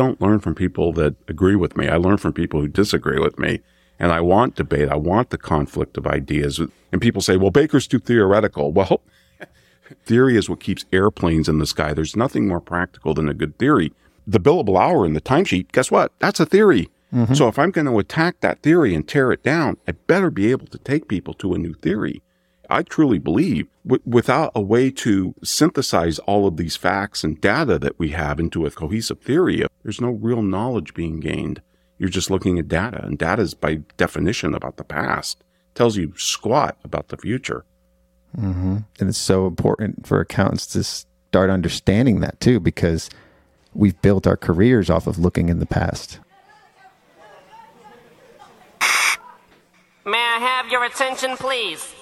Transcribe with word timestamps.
don't 0.00 0.18
learn 0.18 0.40
from 0.40 0.54
people 0.54 0.94
that 0.94 1.14
agree 1.28 1.56
with 1.56 1.76
me. 1.76 1.86
I 1.86 1.96
learn 1.96 2.16
from 2.16 2.32
people 2.32 2.58
who 2.58 2.68
disagree 2.68 3.20
with 3.20 3.38
me. 3.38 3.60
And 3.98 4.12
I 4.12 4.22
want 4.22 4.54
debate. 4.54 4.88
I 4.88 4.96
want 4.96 5.28
the 5.28 5.36
conflict 5.36 5.98
of 5.98 6.06
ideas. 6.06 6.58
And 6.90 7.02
people 7.02 7.20
say, 7.20 7.36
well, 7.36 7.50
Baker's 7.50 7.86
too 7.86 7.98
theoretical. 7.98 8.72
Well, 8.72 9.02
theory 10.06 10.38
is 10.38 10.48
what 10.48 10.60
keeps 10.60 10.86
airplanes 10.90 11.50
in 11.50 11.58
the 11.58 11.66
sky. 11.66 11.92
There's 11.92 12.16
nothing 12.16 12.48
more 12.48 12.62
practical 12.62 13.12
than 13.12 13.28
a 13.28 13.34
good 13.34 13.58
theory. 13.58 13.92
The 14.26 14.40
billable 14.40 14.80
hour 14.80 15.04
in 15.04 15.12
the 15.12 15.20
timesheet, 15.20 15.70
guess 15.72 15.90
what? 15.90 16.12
That's 16.18 16.40
a 16.40 16.46
theory. 16.46 16.88
Mm-hmm. 17.14 17.34
So 17.34 17.48
if 17.48 17.58
I'm 17.58 17.70
going 17.70 17.86
to 17.86 17.98
attack 17.98 18.40
that 18.40 18.62
theory 18.62 18.94
and 18.94 19.06
tear 19.06 19.32
it 19.32 19.42
down, 19.42 19.76
I 19.86 19.92
better 19.92 20.30
be 20.30 20.50
able 20.50 20.68
to 20.68 20.78
take 20.78 21.08
people 21.08 21.34
to 21.34 21.52
a 21.52 21.58
new 21.58 21.74
theory. 21.74 22.22
I 22.70 22.82
truly 22.82 23.18
believe 23.18 23.66
w- 23.84 24.02
without 24.06 24.52
a 24.54 24.60
way 24.60 24.90
to 24.92 25.34
synthesize 25.42 26.18
all 26.20 26.46
of 26.46 26.56
these 26.56 26.76
facts 26.76 27.24
and 27.24 27.40
data 27.40 27.78
that 27.80 27.98
we 27.98 28.10
have 28.10 28.38
into 28.38 28.64
a 28.64 28.70
cohesive 28.70 29.20
theory, 29.20 29.64
there's 29.82 30.00
no 30.00 30.10
real 30.10 30.42
knowledge 30.42 30.94
being 30.94 31.20
gained. 31.20 31.60
You're 31.98 32.08
just 32.08 32.30
looking 32.30 32.58
at 32.58 32.68
data, 32.68 33.04
and 33.04 33.18
data 33.18 33.42
is 33.42 33.54
by 33.54 33.80
definition 33.96 34.54
about 34.54 34.76
the 34.76 34.84
past. 34.84 35.40
It 35.40 35.74
tells 35.74 35.96
you 35.96 36.14
squat 36.16 36.78
about 36.84 37.08
the 37.08 37.16
future. 37.16 37.64
Mm-hmm. 38.38 38.78
And 39.00 39.08
it's 39.08 39.18
so 39.18 39.46
important 39.46 40.06
for 40.06 40.20
accountants 40.20 40.66
to 40.68 40.84
start 40.84 41.50
understanding 41.50 42.20
that 42.20 42.40
too, 42.40 42.60
because 42.60 43.10
we've 43.74 44.00
built 44.00 44.26
our 44.26 44.36
careers 44.36 44.88
off 44.88 45.06
of 45.06 45.18
looking 45.18 45.48
in 45.48 45.58
the 45.58 45.66
past. 45.66 46.20
May 50.06 50.18
I 50.18 50.38
have 50.40 50.72
your 50.72 50.84
attention, 50.84 51.36
please? 51.36 51.94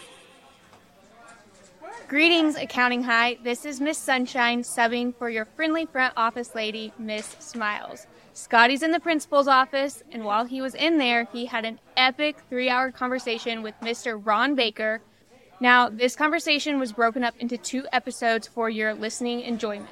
Greetings, 2.09 2.57
Accounting 2.57 3.03
High. 3.03 3.37
This 3.45 3.67
is 3.67 3.83
Miss 3.83 3.99
Sunshine 3.99 4.63
subbing 4.63 5.15
for 5.15 5.29
your 5.29 5.45
friendly 5.45 5.85
front 5.85 6.15
office 6.17 6.55
lady, 6.55 6.91
Miss 6.99 7.37
Smiles. 7.39 8.07
Scotty's 8.33 8.83
in 8.83 8.93
the 8.93 8.99
principal's 8.99 9.47
office, 9.47 10.03
and 10.11 10.25
while 10.25 10.47
he 10.47 10.63
was 10.63 10.75
in 10.75 10.97
there, 10.97 11.29
he 11.31 11.45
had 11.45 11.67
an 11.67 11.79
epic 11.99 12.39
three 12.49 12.71
hour 12.71 12.91
conversation 12.91 13.63
with 13.63 13.75
Mr. 13.83 14.19
Ron 14.25 14.55
Baker. 14.55 15.03
Now, 15.61 15.91
this 15.91 16.17
conversation 16.17 16.79
was 16.79 16.95
broken 16.95 17.23
up 17.23 17.35
into 17.41 17.59
two 17.59 17.87
episodes 17.93 18.47
for 18.47 18.71
your 18.71 18.95
listening 18.95 19.43
enjoyment. 19.43 19.91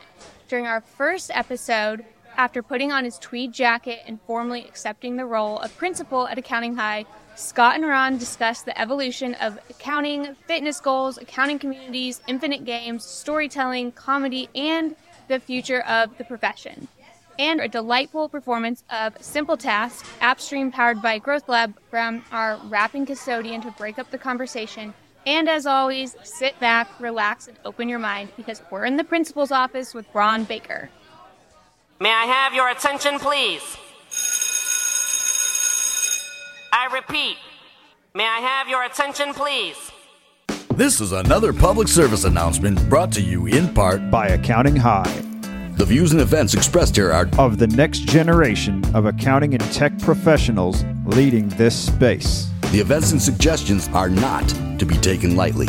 During 0.48 0.66
our 0.66 0.80
first 0.80 1.30
episode, 1.34 2.02
after 2.38 2.62
putting 2.62 2.92
on 2.92 3.04
his 3.04 3.18
tweed 3.18 3.52
jacket 3.52 4.00
and 4.06 4.22
formally 4.26 4.64
accepting 4.64 5.16
the 5.16 5.26
role 5.26 5.58
of 5.58 5.76
principal 5.76 6.26
at 6.28 6.38
Accounting 6.38 6.76
High, 6.76 7.04
Scott 7.36 7.76
and 7.76 7.86
Ron 7.86 8.16
discuss 8.16 8.62
the 8.62 8.78
evolution 8.80 9.34
of 9.34 9.58
accounting, 9.68 10.34
fitness 10.46 10.80
goals, 10.80 11.18
accounting 11.18 11.58
communities, 11.58 12.22
infinite 12.26 12.64
games, 12.64 13.04
storytelling, 13.04 13.92
comedy, 13.92 14.48
and 14.54 14.96
the 15.28 15.38
future 15.38 15.82
of 15.82 16.16
the 16.16 16.24
profession. 16.24 16.88
And 17.38 17.60
a 17.60 17.68
delightful 17.68 18.30
performance 18.30 18.84
of 18.88 19.22
Simple 19.22 19.58
Task, 19.58 20.06
AppStream 20.22 20.72
powered 20.72 21.02
by 21.02 21.18
Growth 21.18 21.46
Lab, 21.46 21.74
from 21.90 22.24
our 22.32 22.58
rapping 22.68 23.04
custodian 23.04 23.60
to 23.60 23.70
break 23.72 23.98
up 23.98 24.10
the 24.10 24.16
conversation. 24.16 24.94
And 25.26 25.46
as 25.46 25.66
always, 25.66 26.16
sit 26.22 26.58
back, 26.58 26.88
relax, 26.98 27.48
and 27.48 27.58
open 27.66 27.90
your 27.90 27.98
mind 27.98 28.30
because 28.38 28.62
we're 28.70 28.86
in 28.86 28.96
the 28.96 29.04
principal's 29.04 29.52
office 29.52 29.92
with 29.92 30.06
Ron 30.14 30.44
Baker. 30.44 30.88
May 32.00 32.12
I 32.12 32.24
have 32.24 32.54
your 32.54 32.70
attention, 32.70 33.18
please? 33.18 33.76
I 36.78 36.92
repeat, 36.94 37.38
may 38.14 38.26
I 38.26 38.38
have 38.38 38.68
your 38.68 38.84
attention, 38.84 39.32
please? 39.32 39.90
This 40.74 41.00
is 41.00 41.12
another 41.12 41.54
public 41.54 41.88
service 41.88 42.24
announcement 42.24 42.86
brought 42.90 43.10
to 43.12 43.22
you 43.22 43.46
in 43.46 43.72
part 43.72 44.10
by 44.10 44.28
Accounting 44.28 44.76
High. 44.76 45.22
The 45.78 45.86
views 45.86 46.12
and 46.12 46.20
events 46.20 46.52
expressed 46.52 46.94
here 46.96 47.14
are 47.14 47.30
of 47.38 47.56
the 47.56 47.66
next 47.68 48.00
generation 48.00 48.84
of 48.94 49.06
accounting 49.06 49.54
and 49.54 49.62
tech 49.72 49.98
professionals 50.00 50.84
leading 51.06 51.48
this 51.48 51.74
space. 51.74 52.50
The 52.72 52.80
events 52.80 53.10
and 53.10 53.22
suggestions 53.22 53.88
are 53.94 54.10
not 54.10 54.46
to 54.78 54.84
be 54.84 54.98
taken 54.98 55.34
lightly. 55.34 55.68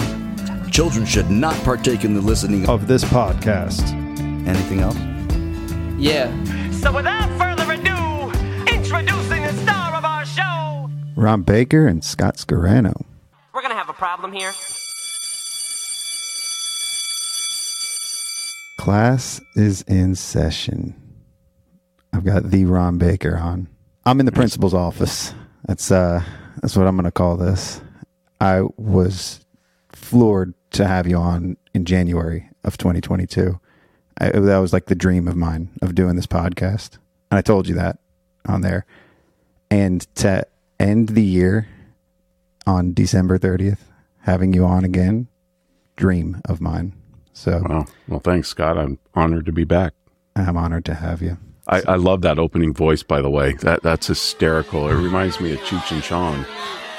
Children 0.71 1.05
should 1.05 1.31
not 1.31 1.55
partake 1.63 2.03
in 2.03 2.15
the 2.15 2.21
listening 2.21 2.67
of 2.67 2.85
this 2.85 3.05
podcast. 3.05 3.93
Anything 4.45 4.81
else? 4.81 4.97
Yeah. 5.97 6.27
So 6.73 6.91
without 6.91 7.29
further 7.37 7.46
Ron 11.17 11.41
Baker 11.41 11.87
and 11.87 12.03
Scott 12.03 12.37
Scarano. 12.37 13.03
We're 13.51 13.61
going 13.61 13.71
to 13.71 13.77
have 13.77 13.89
a 13.89 13.93
problem 13.93 14.31
here. 14.31 14.53
Class 18.77 19.41
is 19.55 19.81
in 19.81 20.13
session. 20.13 20.93
I've 22.13 22.23
got 22.23 22.51
the 22.51 22.65
Ron 22.65 22.99
Baker 22.99 23.35
on. 23.35 23.67
I'm 24.05 24.19
in 24.19 24.27
the 24.27 24.31
principal's 24.31 24.75
office. 24.75 25.33
That's 25.65 25.91
uh 25.91 26.23
that's 26.61 26.77
what 26.77 26.85
I'm 26.85 26.95
going 26.95 27.05
to 27.05 27.11
call 27.11 27.35
this. 27.35 27.81
I 28.39 28.61
was 28.77 29.43
floored 29.89 30.53
to 30.71 30.85
have 30.87 31.07
you 31.07 31.17
on 31.17 31.57
in 31.73 31.85
January 31.85 32.47
of 32.63 32.77
2022. 32.77 33.59
I, 34.19 34.29
that 34.29 34.57
was 34.59 34.71
like 34.71 34.85
the 34.85 34.95
dream 34.95 35.27
of 35.27 35.35
mine 35.35 35.69
of 35.81 35.95
doing 35.95 36.15
this 36.15 36.27
podcast. 36.27 36.99
And 37.31 37.39
I 37.39 37.41
told 37.41 37.67
you 37.67 37.73
that 37.75 37.97
on 38.45 38.61
there. 38.61 38.85
And 39.69 40.01
to 40.17 40.45
end 40.79 41.09
the 41.09 41.23
year 41.23 41.67
on 42.65 42.93
December 42.93 43.37
30th, 43.37 43.79
having 44.21 44.53
you 44.53 44.65
on 44.65 44.83
again, 44.83 45.27
dream 45.95 46.41
of 46.45 46.61
mine. 46.61 46.93
So, 47.33 47.63
well, 47.67 47.87
well, 48.07 48.19
thanks, 48.19 48.47
Scott. 48.49 48.77
I'm 48.77 48.99
honored 49.13 49.45
to 49.45 49.51
be 49.51 49.63
back. 49.63 49.93
I'm 50.35 50.57
honored 50.57 50.85
to 50.85 50.95
have 50.95 51.21
you. 51.21 51.37
I, 51.67 51.81
I 51.87 51.95
love 51.95 52.21
that 52.21 52.39
opening 52.39 52.73
voice, 52.73 53.03
by 53.03 53.21
the 53.21 53.29
way. 53.29 53.53
That 53.53 53.83
that's 53.83 54.07
hysterical. 54.07 54.87
It 54.87 54.95
reminds 54.95 55.39
me 55.39 55.53
of 55.53 55.59
Cheech 55.59 55.91
and 55.91 56.01
Chong. 56.01 56.45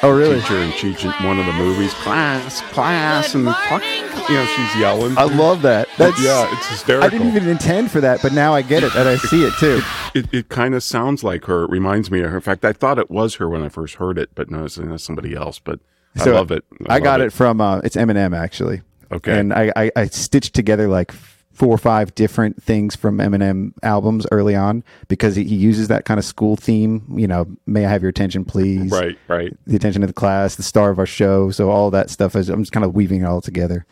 Oh, 0.00 0.16
really? 0.16 0.40
Teacher 0.40 1.08
and 1.08 1.26
one 1.26 1.40
of 1.40 1.46
the 1.46 1.52
movies, 1.54 1.92
class, 1.94 2.60
class, 2.70 3.34
and 3.34 3.44
morning, 3.44 4.04
you 4.28 4.34
know 4.34 4.46
she's 4.46 4.76
yelling. 4.76 5.18
I 5.18 5.24
love 5.24 5.62
that. 5.62 5.88
That's 5.98 6.22
yeah, 6.22 6.48
it's 6.56 6.68
hysterical. 6.68 7.06
I 7.06 7.10
didn't 7.10 7.26
even 7.34 7.48
intend 7.48 7.90
for 7.90 8.00
that, 8.00 8.22
but 8.22 8.32
now 8.32 8.54
I 8.54 8.62
get 8.62 8.84
it 8.84 8.94
and 8.94 9.08
I 9.08 9.16
see 9.16 9.44
it 9.44 9.54
too. 9.58 9.80
It, 10.14 10.32
it 10.32 10.48
kind 10.48 10.74
of 10.74 10.82
sounds 10.82 11.22
like 11.22 11.44
her. 11.44 11.64
It 11.64 11.70
reminds 11.70 12.10
me 12.10 12.20
of 12.22 12.30
her. 12.30 12.36
In 12.36 12.40
fact, 12.42 12.64
I 12.64 12.72
thought 12.72 12.98
it 12.98 13.10
was 13.10 13.34
her 13.34 13.48
when 13.48 13.62
I 13.62 13.68
first 13.68 13.96
heard 13.96 14.18
it, 14.18 14.30
but 14.34 14.50
no, 14.50 14.64
it's, 14.64 14.78
it's 14.78 15.04
somebody 15.04 15.34
else. 15.34 15.58
But 15.58 15.80
So, 16.16 16.32
I 16.32 16.34
love 16.36 16.50
it. 16.50 16.64
I, 16.88 16.98
got 16.98 17.20
love 17.20 17.26
it. 17.28 17.32
from 17.32 17.60
uh, 17.60 17.78
it's 17.80 17.94
Eminem 17.94 18.34
actually. 18.36 18.80
Okay. 19.12 19.38
and 19.38 19.52
I, 19.52 19.70
I 19.76 19.90
I 19.94 20.06
stitched 20.06 20.54
together 20.54 20.88
like 20.88 21.12
four 21.58 21.74
or 21.74 21.78
five 21.78 22.14
different 22.14 22.62
things 22.62 22.94
from 22.94 23.18
Eminem 23.18 23.72
albums 23.82 24.26
early 24.30 24.54
on 24.54 24.84
because 25.08 25.34
he, 25.34 25.42
he 25.42 25.56
uses 25.56 25.88
that 25.88 26.04
kind 26.04 26.18
of 26.18 26.24
school 26.24 26.54
theme. 26.54 27.02
You 27.18 27.26
know, 27.26 27.46
may 27.66 27.84
I 27.84 27.90
have 27.90 28.00
your 28.00 28.10
attention, 28.10 28.44
please? 28.44 28.92
Right, 28.92 29.18
right. 29.26 29.52
The 29.66 29.74
attention 29.74 30.04
of 30.04 30.08
the 30.08 30.12
class, 30.14 30.54
the 30.54 30.62
star 30.62 30.90
of 30.90 31.00
our 31.00 31.06
show. 31.06 31.50
So 31.50 31.68
all 31.70 31.90
that 31.90 32.10
stuff 32.10 32.36
is 32.36 32.48
I'm 32.48 32.62
just 32.62 32.70
kind 32.72 32.84
of 32.84 32.94
weaving 32.94 33.22
it 33.22 33.24
all 33.24 33.40
together. 33.40 33.84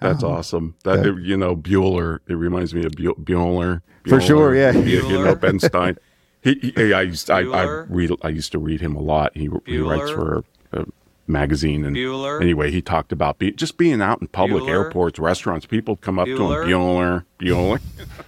That's 0.00 0.22
Um, 0.22 0.32
awesome. 0.32 0.74
That 0.84 1.02
so- 1.02 1.16
you 1.16 1.36
know, 1.38 1.56
Bueller. 1.56 2.18
It 2.28 2.34
reminds 2.34 2.74
me 2.74 2.84
of 2.84 2.92
Bu- 2.92 3.14
Bueller. 3.14 3.80
For 4.06 4.20
sure, 4.20 4.54
yeah. 4.54 4.72
You, 4.72 5.08
you 5.08 5.24
know, 5.24 5.34
Ben 5.34 5.58
Stein. 5.58 5.96
He, 6.42 6.72
he 6.76 6.92
I 6.92 7.00
used 7.02 7.30
I, 7.30 7.38
I 7.40 7.64
read 7.88 8.10
I 8.20 8.28
used 8.28 8.52
to 8.52 8.58
read 8.58 8.82
him 8.82 8.94
a 8.96 9.00
lot. 9.00 9.34
He 9.34 9.48
he 9.64 9.78
writes 9.78 10.10
for 10.10 10.44
a, 10.72 10.80
a 10.82 10.84
magazine 11.26 11.84
and 11.84 11.96
Bueller. 11.96 12.40
anyway, 12.40 12.70
he 12.70 12.82
talked 12.82 13.12
about 13.12 13.38
be, 13.38 13.52
just 13.52 13.76
being 13.76 14.00
out 14.02 14.20
in 14.20 14.28
public 14.28 14.64
Bueller. 14.64 14.68
airports, 14.70 15.18
restaurants. 15.18 15.66
People 15.66 15.96
come 15.96 16.18
up 16.18 16.26
Bueller. 16.28 16.64
to 16.64 16.68
him, 16.68 16.70
Bueller, 16.70 17.24
Bueller. 17.38 17.80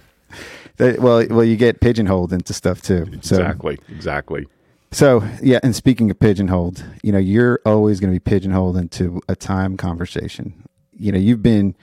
They- 0.77 0.97
well, 0.97 1.25
well, 1.29 1.43
you 1.43 1.55
get 1.57 1.79
pigeonholed 1.81 2.31
into 2.31 2.53
stuff 2.53 2.81
too. 2.83 3.05
So, 3.21 3.37
exactly, 3.37 3.79
exactly. 3.89 4.47
So 4.91 5.27
yeah, 5.41 5.59
and 5.63 5.75
speaking 5.75 6.11
of 6.11 6.19
pigeonholed, 6.19 6.85
you 7.03 7.11
know, 7.11 7.17
you're 7.17 7.59
always 7.65 7.99
going 7.99 8.13
to 8.13 8.15
be 8.15 8.23
pigeonholed 8.23 8.77
into 8.77 9.19
a 9.27 9.35
time 9.35 9.75
conversation. 9.75 10.63
You 10.93 11.11
know, 11.11 11.17
you've 11.17 11.41
been 11.41 11.75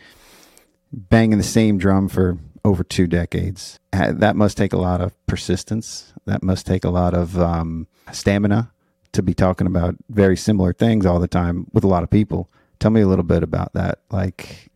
banging 0.93 1.39
the 1.39 1.45
same 1.45 1.77
drum 1.77 2.09
for 2.09 2.39
over 2.65 2.83
two 2.85 3.07
decades. 3.07 3.79
That 3.93 4.37
must 4.37 4.57
take 4.57 4.73
a 4.73 4.79
lot 4.79 5.01
of 5.01 5.13
persistence. 5.27 6.13
That 6.27 6.43
must 6.43 6.65
take 6.67 6.85
a 6.85 6.91
lot 6.91 7.15
of 7.15 7.39
um, 7.39 7.89
stamina 8.13 8.71
to 9.15 9.23
be 9.23 9.35
talking 9.35 9.67
about 9.67 9.97
very 10.11 10.37
similar 10.37 10.73
things 10.73 11.07
all 11.07 11.19
the 11.19 11.29
time 11.29 11.67
with 11.73 11.85
a 11.85 11.89
lot 11.89 12.03
of 12.03 12.11
people. 12.11 12.51
Tell 12.79 12.91
me 12.91 13.01
a 13.01 13.07
little 13.07 13.25
bit 13.25 13.43
about 13.43 13.73
that. 13.73 14.01
Like, 14.11 14.71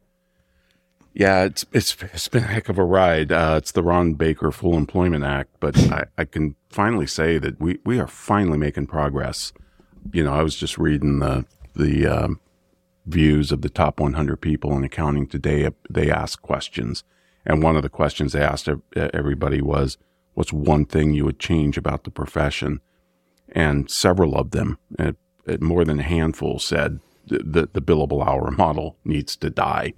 Yeah, 1.14 1.44
it's 1.44 1.66
it's 1.72 1.96
it's 2.00 2.28
been 2.28 2.44
a 2.44 2.48
heck 2.48 2.68
of 2.68 2.78
a 2.78 2.84
ride. 2.84 3.32
Uh, 3.32 3.56
it's 3.58 3.72
the 3.72 3.82
Ron 3.82 4.14
Baker 4.14 4.50
Full 4.50 4.76
Employment 4.76 5.24
Act, 5.24 5.50
but 5.60 5.76
I, 5.92 6.04
I 6.16 6.24
can 6.24 6.54
finally 6.70 7.06
say 7.06 7.38
that 7.38 7.60
we, 7.60 7.78
we 7.84 7.98
are 7.98 8.06
finally 8.06 8.58
making 8.58 8.86
progress. 8.86 9.52
You 10.12 10.24
know, 10.24 10.32
I 10.32 10.42
was 10.42 10.56
just 10.56 10.78
reading 10.78 11.18
the 11.18 11.44
the 11.74 12.06
um, 12.06 12.40
views 13.06 13.52
of 13.52 13.62
the 13.62 13.68
top 13.68 14.00
100 14.00 14.36
people 14.40 14.76
in 14.76 14.84
accounting 14.84 15.26
today. 15.26 15.68
They 15.90 16.10
asked 16.10 16.42
questions, 16.42 17.04
and 17.44 17.62
one 17.62 17.76
of 17.76 17.82
the 17.82 17.88
questions 17.88 18.32
they 18.32 18.42
asked 18.42 18.68
everybody 18.96 19.60
was, 19.60 19.98
"What's 20.34 20.52
one 20.52 20.84
thing 20.84 21.14
you 21.14 21.24
would 21.24 21.40
change 21.40 21.76
about 21.76 22.04
the 22.04 22.10
profession?" 22.10 22.80
And 23.52 23.90
several 23.90 24.36
of 24.36 24.50
them, 24.50 24.78
uh, 24.98 25.12
uh, 25.46 25.56
more 25.60 25.84
than 25.84 26.00
a 26.00 26.04
handful, 26.04 26.58
said 26.58 27.00
the, 27.26 27.38
the 27.38 27.68
the 27.72 27.82
billable 27.82 28.26
hour 28.26 28.50
model 28.56 28.96
needs 29.04 29.36
to 29.36 29.50
die 29.50 29.94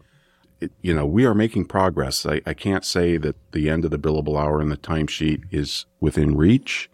it, 0.60 0.72
you 0.82 0.94
know, 0.94 1.06
we 1.06 1.24
are 1.24 1.34
making 1.34 1.64
progress. 1.64 2.26
I, 2.26 2.42
I 2.46 2.54
can't 2.54 2.84
say 2.84 3.16
that 3.16 3.36
the 3.52 3.68
end 3.68 3.84
of 3.84 3.90
the 3.90 3.98
billable 3.98 4.38
hour 4.38 4.60
in 4.60 4.68
the 4.68 4.76
timesheet 4.76 5.44
is 5.50 5.86
within 6.00 6.36
reach, 6.36 6.90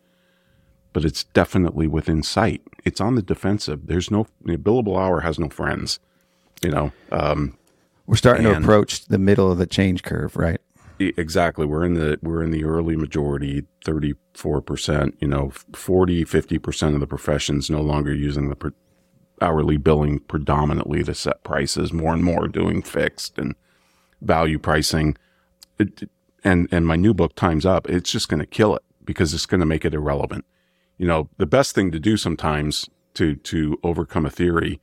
but 0.93 1.05
it's 1.05 1.25
definitely 1.25 1.87
within 1.87 2.23
sight. 2.23 2.63
It's 2.85 3.01
on 3.01 3.17
the 3.17 3.23
defensive. 3.23 3.87
There's 3.87 4.11
no 4.11 4.29
the 4.45 4.57
billable 4.57 4.99
hour 4.99 5.21
has 5.21 5.39
no 5.39 5.49
friends. 5.49 5.99
You 6.63 6.71
know, 6.71 6.93
um, 7.13 7.59
We're 8.07 8.17
starting 8.17 8.45
to 8.45 8.57
approach 8.57 9.07
the 9.07 9.19
middle 9.19 9.51
of 9.51 9.59
the 9.59 9.67
change 9.67 10.03
curve, 10.03 10.37
right? 10.37 10.61
Exactly. 10.99 11.67
We're 11.67 11.85
in 11.85 11.95
the 11.95 12.19
we're 12.23 12.43
in 12.43 12.51
the 12.51 12.65
early 12.65 12.97
majority, 12.97 13.65
34%, 13.85 15.13
you 15.21 15.29
know, 15.29 15.51
40, 15.75 16.25
50% 16.25 16.95
of 16.95 17.01
the 17.01 17.07
professions 17.07 17.69
no 17.69 17.83
longer 17.83 18.15
using 18.15 18.49
the 18.49 18.73
hourly 19.43 19.77
billing 19.77 20.21
predominantly 20.21 21.05
to 21.05 21.15
set 21.15 21.43
prices, 21.45 21.93
more 21.93 22.15
and 22.15 22.25
more 22.25 22.49
doing 22.49 22.81
fixed 22.81 23.39
and 23.39 23.55
value 24.23 24.59
pricing. 24.59 25.17
It, 25.79 26.09
and 26.43 26.67
and 26.73 26.87
my 26.87 26.97
new 26.97 27.13
book 27.13 27.35
Time's 27.35 27.67
Up, 27.67 27.91
it's 27.91 28.11
just 28.11 28.29
going 28.29 28.41
to 28.41 28.47
kill 28.47 28.75
it 28.75 28.83
because 29.05 29.35
it's 29.35 29.47
going 29.47 29.61
to 29.61 29.67
make 29.67 29.85
it 29.85 29.95
irrelevant. 29.95 30.47
You 30.97 31.07
know, 31.07 31.29
the 31.37 31.47
best 31.47 31.75
thing 31.75 31.91
to 31.93 31.99
do 31.99 32.17
sometimes 32.17 32.89
to 33.15 33.37
to 33.37 33.79
overcome 33.83 34.25
a 34.25 34.31
theory 34.31 34.81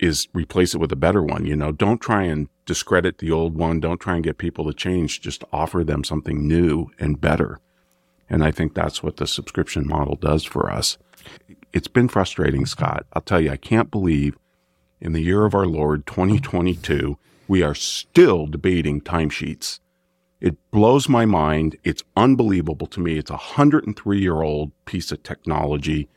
is 0.00 0.26
replace 0.34 0.74
it 0.74 0.78
with 0.78 0.90
a 0.90 0.96
better 0.96 1.22
one. 1.22 1.46
You 1.46 1.54
know, 1.54 1.70
don't 1.70 2.00
try 2.00 2.24
and 2.24 2.48
discredit 2.72 3.18
the 3.18 3.30
old 3.30 3.54
one. 3.54 3.80
Don't 3.80 4.00
try 4.00 4.14
and 4.14 4.24
get 4.24 4.38
people 4.38 4.64
to 4.64 4.72
change. 4.72 5.20
Just 5.20 5.44
offer 5.52 5.84
them 5.84 6.04
something 6.04 6.48
new 6.48 6.90
and 6.98 7.20
better. 7.20 7.60
And 8.30 8.42
I 8.42 8.50
think 8.50 8.72
that's 8.72 9.02
what 9.02 9.18
the 9.18 9.26
subscription 9.26 9.86
model 9.86 10.16
does 10.16 10.42
for 10.42 10.70
us. 10.70 10.96
It's 11.74 11.86
been 11.86 12.08
frustrating, 12.08 12.64
Scott. 12.64 13.04
I'll 13.12 13.20
tell 13.20 13.42
you, 13.42 13.50
I 13.50 13.58
can't 13.58 13.90
believe 13.90 14.38
in 15.02 15.12
the 15.12 15.20
year 15.20 15.44
of 15.44 15.54
our 15.54 15.66
Lord 15.66 16.06
2022, 16.06 17.18
we 17.46 17.62
are 17.62 17.74
still 17.74 18.46
debating 18.46 19.02
timesheets. 19.02 19.80
It 20.40 20.56
blows 20.70 21.10
my 21.10 21.26
mind. 21.26 21.76
It's 21.84 22.04
unbelievable 22.16 22.86
to 22.86 23.00
me. 23.00 23.18
It's 23.18 23.30
a 23.30 23.34
103 23.34 24.18
year 24.18 24.40
old 24.40 24.72
piece 24.86 25.12
of 25.12 25.22
technology, 25.22 26.08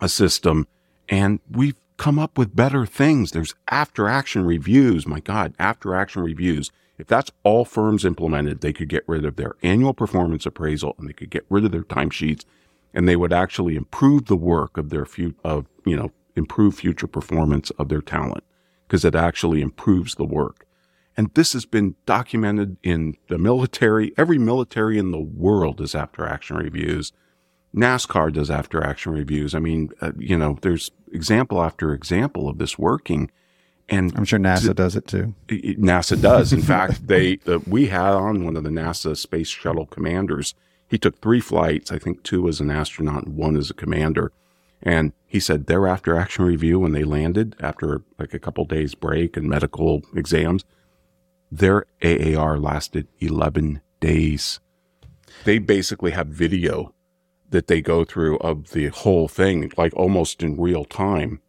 a 0.00 0.08
system, 0.08 0.66
and 1.08 1.38
we've 1.48 1.76
come 1.96 2.18
up 2.18 2.36
with 2.36 2.56
better 2.56 2.86
things. 2.86 3.30
There's 3.30 3.54
after 3.68 4.08
action 4.08 4.44
reviews. 4.44 5.06
My 5.06 5.20
God, 5.20 5.54
after 5.58 5.94
action 5.94 6.22
reviews. 6.22 6.70
If 6.98 7.06
that's 7.06 7.30
all 7.42 7.64
firms 7.64 8.04
implemented, 8.04 8.60
they 8.60 8.72
could 8.72 8.88
get 8.88 9.04
rid 9.06 9.24
of 9.24 9.36
their 9.36 9.54
annual 9.62 9.92
performance 9.92 10.46
appraisal 10.46 10.94
and 10.98 11.08
they 11.08 11.12
could 11.12 11.30
get 11.30 11.44
rid 11.50 11.64
of 11.64 11.72
their 11.72 11.82
timesheets 11.82 12.44
and 12.94 13.06
they 13.06 13.16
would 13.16 13.32
actually 13.32 13.76
improve 13.76 14.26
the 14.26 14.36
work 14.36 14.78
of 14.78 14.88
their 14.88 15.04
fu- 15.04 15.34
of, 15.44 15.66
you 15.84 15.96
know, 15.96 16.10
improve 16.34 16.76
future 16.76 17.06
performance 17.06 17.70
of 17.72 17.88
their 17.88 18.00
talent 18.00 18.44
because 18.86 19.04
it 19.04 19.14
actually 19.14 19.60
improves 19.60 20.14
the 20.14 20.24
work. 20.24 20.66
And 21.16 21.30
this 21.34 21.52
has 21.54 21.66
been 21.66 21.94
documented 22.04 22.76
in 22.82 23.16
the 23.28 23.38
military. 23.38 24.12
Every 24.16 24.38
military 24.38 24.98
in 24.98 25.10
the 25.10 25.20
world 25.20 25.80
is 25.80 25.94
after 25.94 26.26
action 26.26 26.56
reviews. 26.56 27.12
NASCAR 27.76 28.32
does 28.32 28.50
after 28.50 28.82
action 28.82 29.12
reviews. 29.12 29.54
I 29.54 29.58
mean, 29.58 29.90
uh, 30.00 30.12
you 30.18 30.36
know, 30.36 30.58
there's 30.62 30.90
example 31.12 31.62
after 31.62 31.92
example 31.92 32.48
of 32.48 32.58
this 32.58 32.78
working. 32.78 33.30
And 33.88 34.12
I'm 34.16 34.24
sure 34.24 34.38
NASA 34.38 34.74
does 34.74 34.96
it 34.96 35.06
too. 35.06 35.34
NASA 35.48 36.20
does. 36.20 36.52
In 36.52 36.62
fact, 36.62 37.06
they 37.06 37.38
uh, 37.46 37.60
we 37.66 37.86
had 37.86 38.14
on 38.14 38.44
one 38.44 38.56
of 38.56 38.64
the 38.64 38.70
NASA 38.70 39.16
space 39.16 39.48
shuttle 39.48 39.86
commanders. 39.86 40.54
He 40.88 40.98
took 40.98 41.20
three 41.20 41.40
flights. 41.40 41.92
I 41.92 41.98
think 41.98 42.22
two 42.22 42.48
as 42.48 42.60
an 42.60 42.70
astronaut 42.70 43.26
and 43.26 43.36
one 43.36 43.56
as 43.56 43.70
a 43.70 43.74
commander. 43.74 44.32
And 44.82 45.12
he 45.26 45.38
said 45.38 45.66
their 45.66 45.86
after 45.86 46.16
action 46.16 46.44
review 46.44 46.80
when 46.80 46.92
they 46.92 47.04
landed 47.04 47.56
after 47.60 48.02
like 48.18 48.34
a 48.34 48.38
couple 48.38 48.64
days 48.64 48.94
break 48.94 49.36
and 49.36 49.48
medical 49.48 50.02
exams, 50.14 50.64
their 51.50 51.86
AAR 52.02 52.58
lasted 52.58 53.06
11 53.20 53.80
days. 54.00 54.60
They 55.44 55.58
basically 55.58 56.10
have 56.10 56.26
video 56.28 56.92
that 57.50 57.66
they 57.68 57.80
go 57.80 58.04
through 58.04 58.36
of 58.38 58.70
the 58.72 58.88
whole 58.88 59.28
thing, 59.28 59.70
like 59.76 59.94
almost 59.94 60.42
in 60.42 60.60
real 60.60 60.84
time 60.84 61.40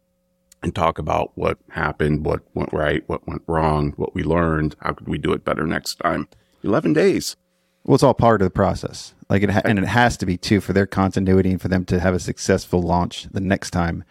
and 0.62 0.74
talk 0.74 0.98
about 0.98 1.32
what 1.34 1.58
happened, 1.70 2.24
what 2.24 2.40
went 2.54 2.72
right, 2.72 3.02
what 3.08 3.26
went 3.26 3.42
wrong, 3.46 3.92
what 3.96 4.14
we 4.14 4.22
learned, 4.22 4.74
how 4.80 4.92
could 4.92 5.08
we 5.08 5.18
do 5.18 5.32
it 5.32 5.44
better 5.44 5.66
next 5.66 5.96
time. 5.96 6.28
11 6.62 6.92
days. 6.92 7.36
Well, 7.84 7.94
it's 7.94 8.02
all 8.02 8.14
part 8.14 8.42
of 8.42 8.46
the 8.46 8.50
process. 8.50 9.14
Like 9.30 9.42
it, 9.42 9.50
ha- 9.50 9.62
and 9.64 9.78
it 9.78 9.86
has 9.86 10.16
to 10.18 10.26
be 10.26 10.36
too 10.36 10.60
for 10.60 10.72
their 10.72 10.86
continuity 10.86 11.50
and 11.52 11.60
for 11.62 11.68
them 11.68 11.84
to 11.86 12.00
have 12.00 12.14
a 12.14 12.18
successful 12.18 12.82
launch 12.82 13.28
the 13.32 13.40
next 13.40 13.70
time. 13.70 14.04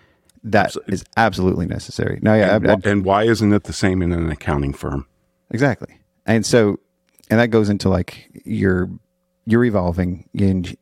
That 0.43 0.73
is 0.87 1.03
absolutely 1.17 1.65
necessary. 1.65 2.19
No, 2.21 2.33
yeah, 2.33 2.55
And, 2.55 2.67
I- 2.71 2.73
I- 2.73 2.89
and 2.91 3.03
why 3.05 3.23
isn't 3.23 3.51
it 3.53 3.63
the 3.65 3.73
same 3.73 4.01
in 4.01 4.13
an 4.13 4.29
accounting 4.31 4.73
firm? 4.73 5.05
Exactly. 5.51 5.99
And 6.25 6.45
so, 6.45 6.79
and 7.29 7.39
that 7.39 7.47
goes 7.47 7.69
into 7.69 7.89
like 7.89 8.29
you're 8.45 8.89
you're 9.45 9.63
evolving, 9.65 10.29
and 10.37 10.75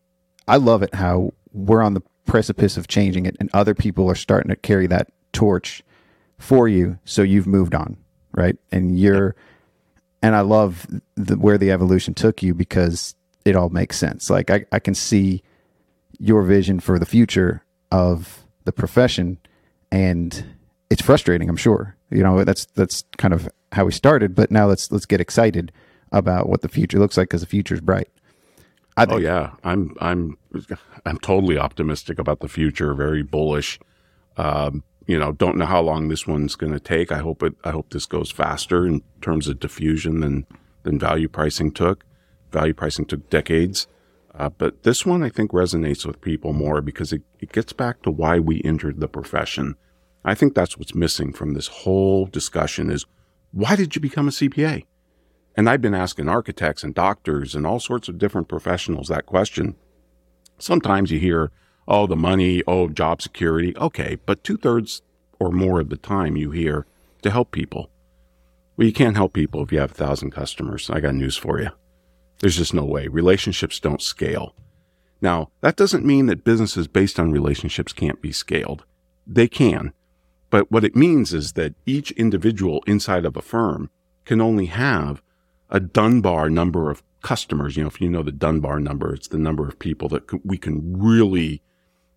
I 0.48 0.58
love 0.58 0.84
it 0.84 0.94
how 0.94 1.34
we're 1.54 1.82
on 1.82 1.94
the 1.94 2.02
precipice 2.26 2.78
of 2.78 2.88
changing 2.88 3.26
it, 3.26 3.36
and 3.40 3.50
other 3.54 3.74
people 3.74 4.10
are 4.10 4.16
starting 4.16 4.50
to 4.50 4.56
carry 4.56 4.88
that 4.88 5.10
torch 5.34 5.84
for 6.38 6.68
you. 6.68 6.98
So 7.06 7.22
you've 7.22 7.48
moved 7.48 7.76
on, 7.76 7.98
right? 8.34 8.58
And 8.72 9.00
you're, 9.00 9.36
and 10.22 10.36
I 10.36 10.42
love 10.42 10.88
the, 11.16 11.38
where 11.38 11.58
the 11.58 11.72
evolution 11.72 12.14
took 12.14 12.44
you 12.44 12.54
because 12.54 13.16
it 13.46 13.56
all 13.56 13.70
makes 13.70 13.98
sense. 13.98 14.30
Like 14.30 14.50
I, 14.50 14.66
I 14.72 14.80
can 14.80 14.96
see 14.96 15.44
your 16.20 16.44
vision 16.44 16.80
for 16.80 16.98
the 17.00 17.06
future 17.06 17.64
of 17.92 18.46
the 18.66 18.72
profession, 18.72 19.38
and 19.92 20.46
it's 20.90 21.02
frustrating. 21.02 21.50
I'm 21.50 21.58
sure. 21.58 21.96
You 22.12 22.24
know 22.24 22.44
that's 22.44 22.66
that's 22.66 23.04
kind 23.18 23.34
of 23.34 23.50
how 23.72 23.86
we 23.86 23.92
started, 23.92 24.36
but 24.36 24.52
now 24.52 24.68
let's 24.68 24.92
let's 24.92 25.06
get 25.06 25.22
excited 25.22 25.72
about 26.12 26.48
what 26.48 26.62
the 26.62 26.70
future 26.70 27.00
looks 27.00 27.18
like 27.18 27.30
because 27.30 27.42
the 27.42 27.48
future 27.48 27.76
is 27.76 27.82
bright. 27.82 28.10
I 28.98 29.04
Oh 29.04 29.08
think, 29.08 29.22
yeah, 29.24 29.52
I'm 29.64 29.96
I'm 30.00 30.38
I'm 31.06 31.18
totally 31.20 31.58
optimistic 31.58 32.18
about 32.20 32.40
the 32.40 32.48
future. 32.48 32.94
Very 32.94 33.24
bullish. 33.24 33.80
Um, 34.38 34.84
you 35.06 35.20
know, 35.20 35.34
don't 35.34 35.58
know 35.58 35.66
how 35.66 35.82
long 35.82 36.08
this 36.08 36.26
one's 36.26 36.56
going 36.56 36.74
to 36.74 36.80
take. 36.80 37.12
I 37.12 37.20
hope 37.20 37.44
it. 37.44 37.54
I 37.64 37.72
hope 37.72 37.90
this 37.90 38.06
goes 38.06 38.32
faster 38.32 38.88
in 38.88 39.02
terms 39.22 39.48
of 39.48 39.60
diffusion 39.60 40.22
than 40.22 40.46
than 40.84 40.98
value 40.98 41.28
pricing 41.28 41.72
took. 41.72 42.06
Value 42.52 42.74
pricing 42.74 43.06
took 43.06 43.30
decades, 43.30 43.88
uh, 44.34 44.50
but 44.50 44.84
this 44.84 45.06
one 45.06 45.24
I 45.24 45.30
think 45.30 45.52
resonates 45.52 46.06
with 46.06 46.22
people 46.22 46.54
more 46.54 46.82
because 46.82 47.12
it, 47.12 47.22
it 47.40 47.52
gets 47.52 47.74
back 47.74 48.02
to 48.04 48.12
why 48.12 48.40
we 48.40 48.62
entered 48.64 49.00
the 49.00 49.10
profession. 49.10 49.76
I 50.24 50.36
think 50.36 50.56
that's 50.56 50.78
what's 50.78 50.96
missing 50.96 51.34
from 51.34 51.54
this 51.54 51.68
whole 51.68 52.26
discussion 52.26 52.90
is 52.90 53.06
why 53.52 53.76
did 53.76 53.96
you 53.96 54.02
become 54.02 54.28
a 54.28 54.32
CPA? 54.32 54.86
And 55.58 55.70
I've 55.70 55.82
been 55.82 55.96
asking 55.96 56.28
architects 56.28 56.84
and 56.84 56.94
doctors 56.94 57.56
and 57.56 57.66
all 57.66 57.80
sorts 57.80 58.10
of 58.10 58.18
different 58.18 58.50
professionals 58.50 59.08
that 59.08 59.26
question. 59.26 59.76
Sometimes 60.58 61.12
you 61.12 61.20
hear, 61.20 61.52
oh, 61.88 62.08
the 62.08 62.16
money, 62.16 62.62
oh, 62.68 62.90
job 62.90 63.22
security. 63.22 63.76
Okay, 63.78 64.18
but 64.26 64.44
two 64.44 64.58
thirds 64.58 65.02
or 65.40 65.52
more 65.52 65.80
of 65.80 65.90
the 65.90 65.98
time 65.98 66.36
you 66.36 66.52
hear 66.52 66.86
to 67.22 67.32
help 67.32 67.52
people. 67.52 67.90
Well, 68.76 68.88
you 68.88 68.94
can't 68.94 69.16
help 69.16 69.34
people 69.34 69.64
if 69.64 69.72
you 69.72 69.80
have 69.80 69.92
a 69.92 69.96
thousand 69.96 70.32
customers. 70.32 70.90
I 70.90 71.00
got 71.00 71.16
news 71.16 71.38
for 71.38 71.62
you. 71.62 71.70
There's 72.40 72.58
just 72.58 72.74
no 72.74 72.84
way. 72.84 73.08
Relationships 73.08 73.80
don't 73.80 74.02
scale. 74.02 74.54
Now, 75.22 75.50
that 75.62 75.78
doesn't 75.78 76.06
mean 76.06 76.26
that 76.26 76.44
businesses 76.44 76.88
based 76.88 77.20
on 77.20 77.32
relationships 77.32 77.94
can't 77.94 78.22
be 78.22 78.34
scaled. 78.34 78.84
They 79.26 79.48
can. 79.48 79.94
But 80.50 80.70
what 80.70 80.84
it 80.84 80.96
means 80.96 81.34
is 81.34 81.54
that 81.54 81.74
each 81.86 82.12
individual 82.12 82.84
inside 82.86 83.26
of 83.26 83.38
a 83.38 83.42
firm 83.42 83.90
can 84.26 84.42
only 84.42 84.66
have 84.66 85.22
a 85.70 85.80
Dunbar 85.80 86.50
number 86.50 86.90
of 86.92 87.02
customers. 87.22 87.76
You 87.76 87.84
know, 87.84 87.88
if 87.90 88.00
you 88.02 88.10
know 88.10 88.24
the 88.24 88.32
Dunbar 88.32 88.80
number, 88.80 89.14
it's 89.14 89.28
the 89.30 89.38
number 89.38 89.68
of 89.68 89.80
people 89.80 90.08
that 90.10 90.30
c- 90.30 90.40
we 90.44 90.58
can 90.58 90.98
really, 91.00 91.62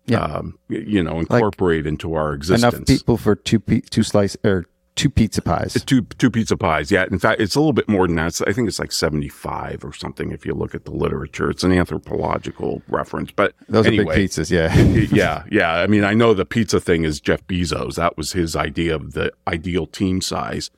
Yeah. 0.05 0.19
um, 0.23 0.57
you 0.69 1.01
know, 1.03 1.19
incorporate 1.19 1.85
into 1.87 2.13
our 2.13 2.33
existence. 2.33 2.73
enough 2.73 2.85
people 2.87 3.17
for 3.17 3.35
two 3.35 3.59
pi- 3.59 3.81
two 3.89 4.03
slice 4.03 4.37
or 4.43 4.65
two 4.95 5.09
pizza 5.09 5.41
pies. 5.41 5.73
Two 5.85 6.01
two 6.17 6.29
pizza 6.29 6.57
pies. 6.57 6.91
Yeah, 6.91 7.05
in 7.09 7.19
fact, 7.19 7.39
it's 7.41 7.55
a 7.55 7.59
little 7.59 7.73
bit 7.73 7.87
more 7.87 8.05
than 8.05 8.17
that. 8.17 8.27
It's- 8.27 8.41
I 8.45 8.51
think 8.53 8.67
it's 8.67 8.79
like 8.79 8.91
seventy 8.91 9.29
five 9.29 9.83
or 9.83 9.93
something. 9.93 10.31
If 10.31 10.45
you 10.45 10.53
look 10.53 10.75
at 10.75 10.83
the 10.85 10.91
literature, 10.91 11.49
it's 11.49 11.63
an 11.63 11.71
anthropological 11.71 12.81
reference. 12.89 13.31
But 13.31 13.53
Those 13.67 13.87
anyway, 13.87 14.03
are 14.13 14.15
big 14.17 14.29
pizzas, 14.29 14.51
yeah. 14.51 14.77
yeah, 15.11 15.43
yeah. 15.49 15.71
I 15.75 15.87
mean, 15.87 16.03
I 16.03 16.13
know 16.13 16.33
the 16.33 16.45
pizza 16.45 16.79
thing 16.79 17.03
is 17.03 17.19
Jeff 17.21 17.45
Bezos. 17.47 17.95
That 17.95 18.17
was 18.17 18.33
his 18.33 18.55
idea 18.55 18.95
of 18.95 19.13
the 19.13 19.31
ideal 19.47 19.85
team 19.87 20.21
size 20.21 20.69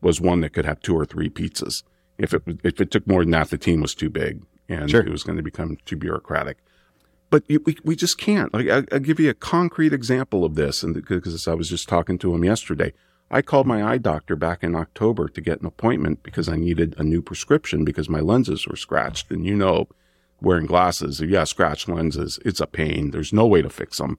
was 0.00 0.20
one 0.20 0.40
that 0.42 0.50
could 0.52 0.64
have 0.66 0.80
two 0.80 0.94
or 0.96 1.04
three 1.06 1.30
pizzas. 1.30 1.82
If 2.22 2.34
it 2.34 2.42
if 2.64 2.80
it 2.80 2.90
took 2.90 3.06
more 3.06 3.22
than 3.22 3.32
that, 3.32 3.50
the 3.50 3.58
team 3.58 3.80
was 3.80 3.94
too 3.94 4.10
big 4.10 4.42
and 4.68 4.90
Sure. 4.90 5.00
it 5.00 5.10
was 5.10 5.22
going 5.24 5.36
to 5.36 5.42
become 5.42 5.76
too 5.84 5.96
bureaucratic. 5.96 6.58
But 7.28 7.44
you, 7.48 7.62
we 7.64 7.76
we 7.84 7.96
just 7.96 8.18
can't. 8.18 8.52
Like 8.52 8.68
I, 8.68 8.84
I'll 8.92 9.00
give 9.00 9.20
you 9.20 9.30
a 9.30 9.34
concrete 9.34 9.92
example 9.92 10.44
of 10.44 10.54
this, 10.54 10.82
and 10.82 10.94
because 10.94 11.46
I 11.46 11.54
was 11.54 11.68
just 11.68 11.88
talking 11.88 12.18
to 12.18 12.34
him 12.34 12.44
yesterday. 12.44 12.92
I 13.32 13.42
called 13.42 13.66
my 13.68 13.84
eye 13.84 13.98
doctor 13.98 14.34
back 14.34 14.64
in 14.64 14.74
October 14.74 15.28
to 15.28 15.40
get 15.40 15.60
an 15.60 15.66
appointment 15.66 16.24
because 16.24 16.48
I 16.48 16.56
needed 16.56 16.96
a 16.98 17.04
new 17.04 17.22
prescription 17.22 17.84
because 17.84 18.08
my 18.08 18.18
lenses 18.18 18.66
were 18.66 18.74
scratched. 18.74 19.30
And 19.30 19.46
you 19.46 19.54
know, 19.54 19.86
wearing 20.40 20.66
glasses, 20.66 21.20
yeah, 21.20 21.44
scratched 21.44 21.88
lenses, 21.88 22.40
it's 22.44 22.58
a 22.58 22.66
pain. 22.66 23.12
There's 23.12 23.32
no 23.32 23.46
way 23.46 23.62
to 23.62 23.70
fix 23.70 23.98
them. 23.98 24.18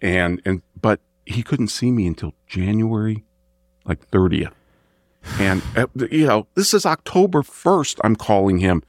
And, 0.00 0.40
and, 0.44 0.62
but 0.80 1.00
he 1.24 1.42
couldn't 1.42 1.68
see 1.68 1.90
me 1.90 2.06
until 2.06 2.34
January 2.46 3.24
like 3.84 4.08
30th. 4.12 4.52
And, 5.38 5.62
uh, 5.76 5.86
you 6.10 6.26
know, 6.26 6.46
this 6.54 6.72
is 6.72 6.86
October 6.86 7.42
1st. 7.42 8.00
I'm 8.02 8.16
calling 8.16 8.58
him. 8.58 8.82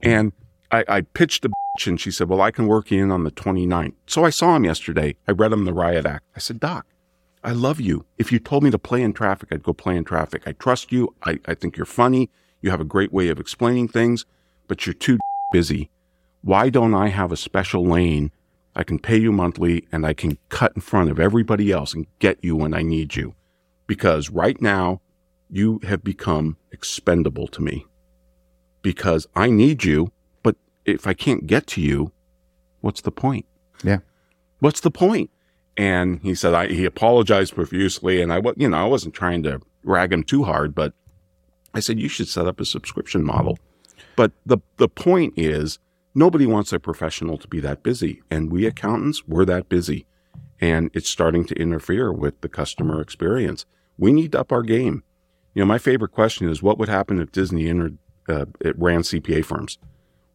And 0.00 0.32
I, 0.70 0.84
I 0.88 1.00
pitched 1.02 1.44
a 1.44 1.48
bitch 1.48 1.86
and 1.86 2.00
she 2.00 2.10
said, 2.10 2.28
well, 2.28 2.40
I 2.40 2.50
can 2.50 2.66
work 2.66 2.90
in 2.90 3.10
on 3.10 3.24
the 3.24 3.30
29th. 3.30 3.94
So 4.06 4.24
I 4.24 4.30
saw 4.30 4.56
him 4.56 4.64
yesterday. 4.64 5.16
I 5.28 5.32
read 5.32 5.52
him 5.52 5.64
the 5.64 5.72
riot 5.72 6.06
act. 6.06 6.24
I 6.34 6.40
said, 6.40 6.58
Doc, 6.58 6.86
I 7.44 7.52
love 7.52 7.80
you. 7.80 8.04
If 8.18 8.32
you 8.32 8.38
told 8.38 8.64
me 8.64 8.70
to 8.70 8.78
play 8.78 9.02
in 9.02 9.12
traffic, 9.12 9.50
I'd 9.52 9.62
go 9.62 9.72
play 9.72 9.96
in 9.96 10.04
traffic. 10.04 10.42
I 10.46 10.52
trust 10.52 10.90
you. 10.92 11.14
I, 11.24 11.38
I 11.46 11.54
think 11.54 11.76
you're 11.76 11.86
funny. 11.86 12.30
You 12.60 12.70
have 12.70 12.80
a 12.80 12.84
great 12.84 13.12
way 13.12 13.28
of 13.28 13.38
explaining 13.38 13.88
things, 13.88 14.24
but 14.68 14.86
you're 14.86 14.94
too 14.94 15.18
busy. 15.52 15.90
Why 16.40 16.70
don't 16.70 16.94
I 16.94 17.08
have 17.08 17.30
a 17.30 17.36
special 17.36 17.84
lane? 17.84 18.32
I 18.74 18.82
can 18.82 18.98
pay 18.98 19.18
you 19.18 19.32
monthly 19.32 19.86
and 19.92 20.06
I 20.06 20.14
can 20.14 20.38
cut 20.48 20.72
in 20.74 20.80
front 20.80 21.10
of 21.10 21.20
everybody 21.20 21.70
else 21.70 21.92
and 21.92 22.06
get 22.18 22.42
you 22.42 22.56
when 22.56 22.72
I 22.72 22.82
need 22.82 23.14
you. 23.14 23.34
Because 23.86 24.30
right 24.30 24.60
now 24.60 25.01
you 25.52 25.78
have 25.84 26.02
become 26.02 26.56
expendable 26.72 27.46
to 27.46 27.60
me 27.60 27.86
because 28.80 29.26
I 29.36 29.50
need 29.50 29.84
you. 29.84 30.10
But 30.42 30.56
if 30.86 31.06
I 31.06 31.12
can't 31.12 31.46
get 31.46 31.66
to 31.68 31.80
you, 31.80 32.10
what's 32.80 33.02
the 33.02 33.12
point? 33.12 33.44
Yeah. 33.84 33.98
What's 34.60 34.80
the 34.80 34.90
point? 34.90 35.30
And 35.76 36.20
he 36.22 36.34
said, 36.34 36.54
I, 36.54 36.68
he 36.68 36.84
apologized 36.84 37.54
profusely. 37.54 38.22
And 38.22 38.32
I, 38.32 38.40
you 38.56 38.68
know, 38.68 38.76
I 38.76 38.86
wasn't 38.86 39.14
trying 39.14 39.42
to 39.44 39.60
rag 39.84 40.12
him 40.12 40.24
too 40.24 40.44
hard, 40.44 40.74
but 40.74 40.94
I 41.74 41.80
said, 41.80 42.00
you 42.00 42.08
should 42.08 42.28
set 42.28 42.46
up 42.46 42.58
a 42.58 42.64
subscription 42.64 43.22
model. 43.22 43.58
But 44.16 44.32
the, 44.46 44.58
the 44.78 44.88
point 44.88 45.34
is 45.36 45.78
nobody 46.14 46.46
wants 46.46 46.72
a 46.72 46.80
professional 46.80 47.36
to 47.38 47.48
be 47.48 47.60
that 47.60 47.82
busy. 47.82 48.22
And 48.30 48.50
we 48.50 48.66
accountants, 48.66 49.28
we're 49.28 49.44
that 49.44 49.68
busy 49.68 50.06
and 50.62 50.90
it's 50.94 51.08
starting 51.08 51.44
to 51.44 51.54
interfere 51.56 52.12
with 52.12 52.40
the 52.40 52.48
customer 52.48 53.00
experience. 53.00 53.66
We 53.98 54.12
need 54.12 54.32
to 54.32 54.40
up 54.40 54.52
our 54.52 54.62
game. 54.62 55.02
You 55.54 55.62
know, 55.62 55.66
my 55.66 55.78
favorite 55.78 56.12
question 56.12 56.48
is 56.48 56.62
what 56.62 56.78
would 56.78 56.88
happen 56.88 57.20
if 57.20 57.32
Disney 57.32 57.68
entered, 57.68 57.98
uh, 58.28 58.46
it 58.60 58.78
ran 58.78 59.00
CPA 59.00 59.44
firms? 59.44 59.78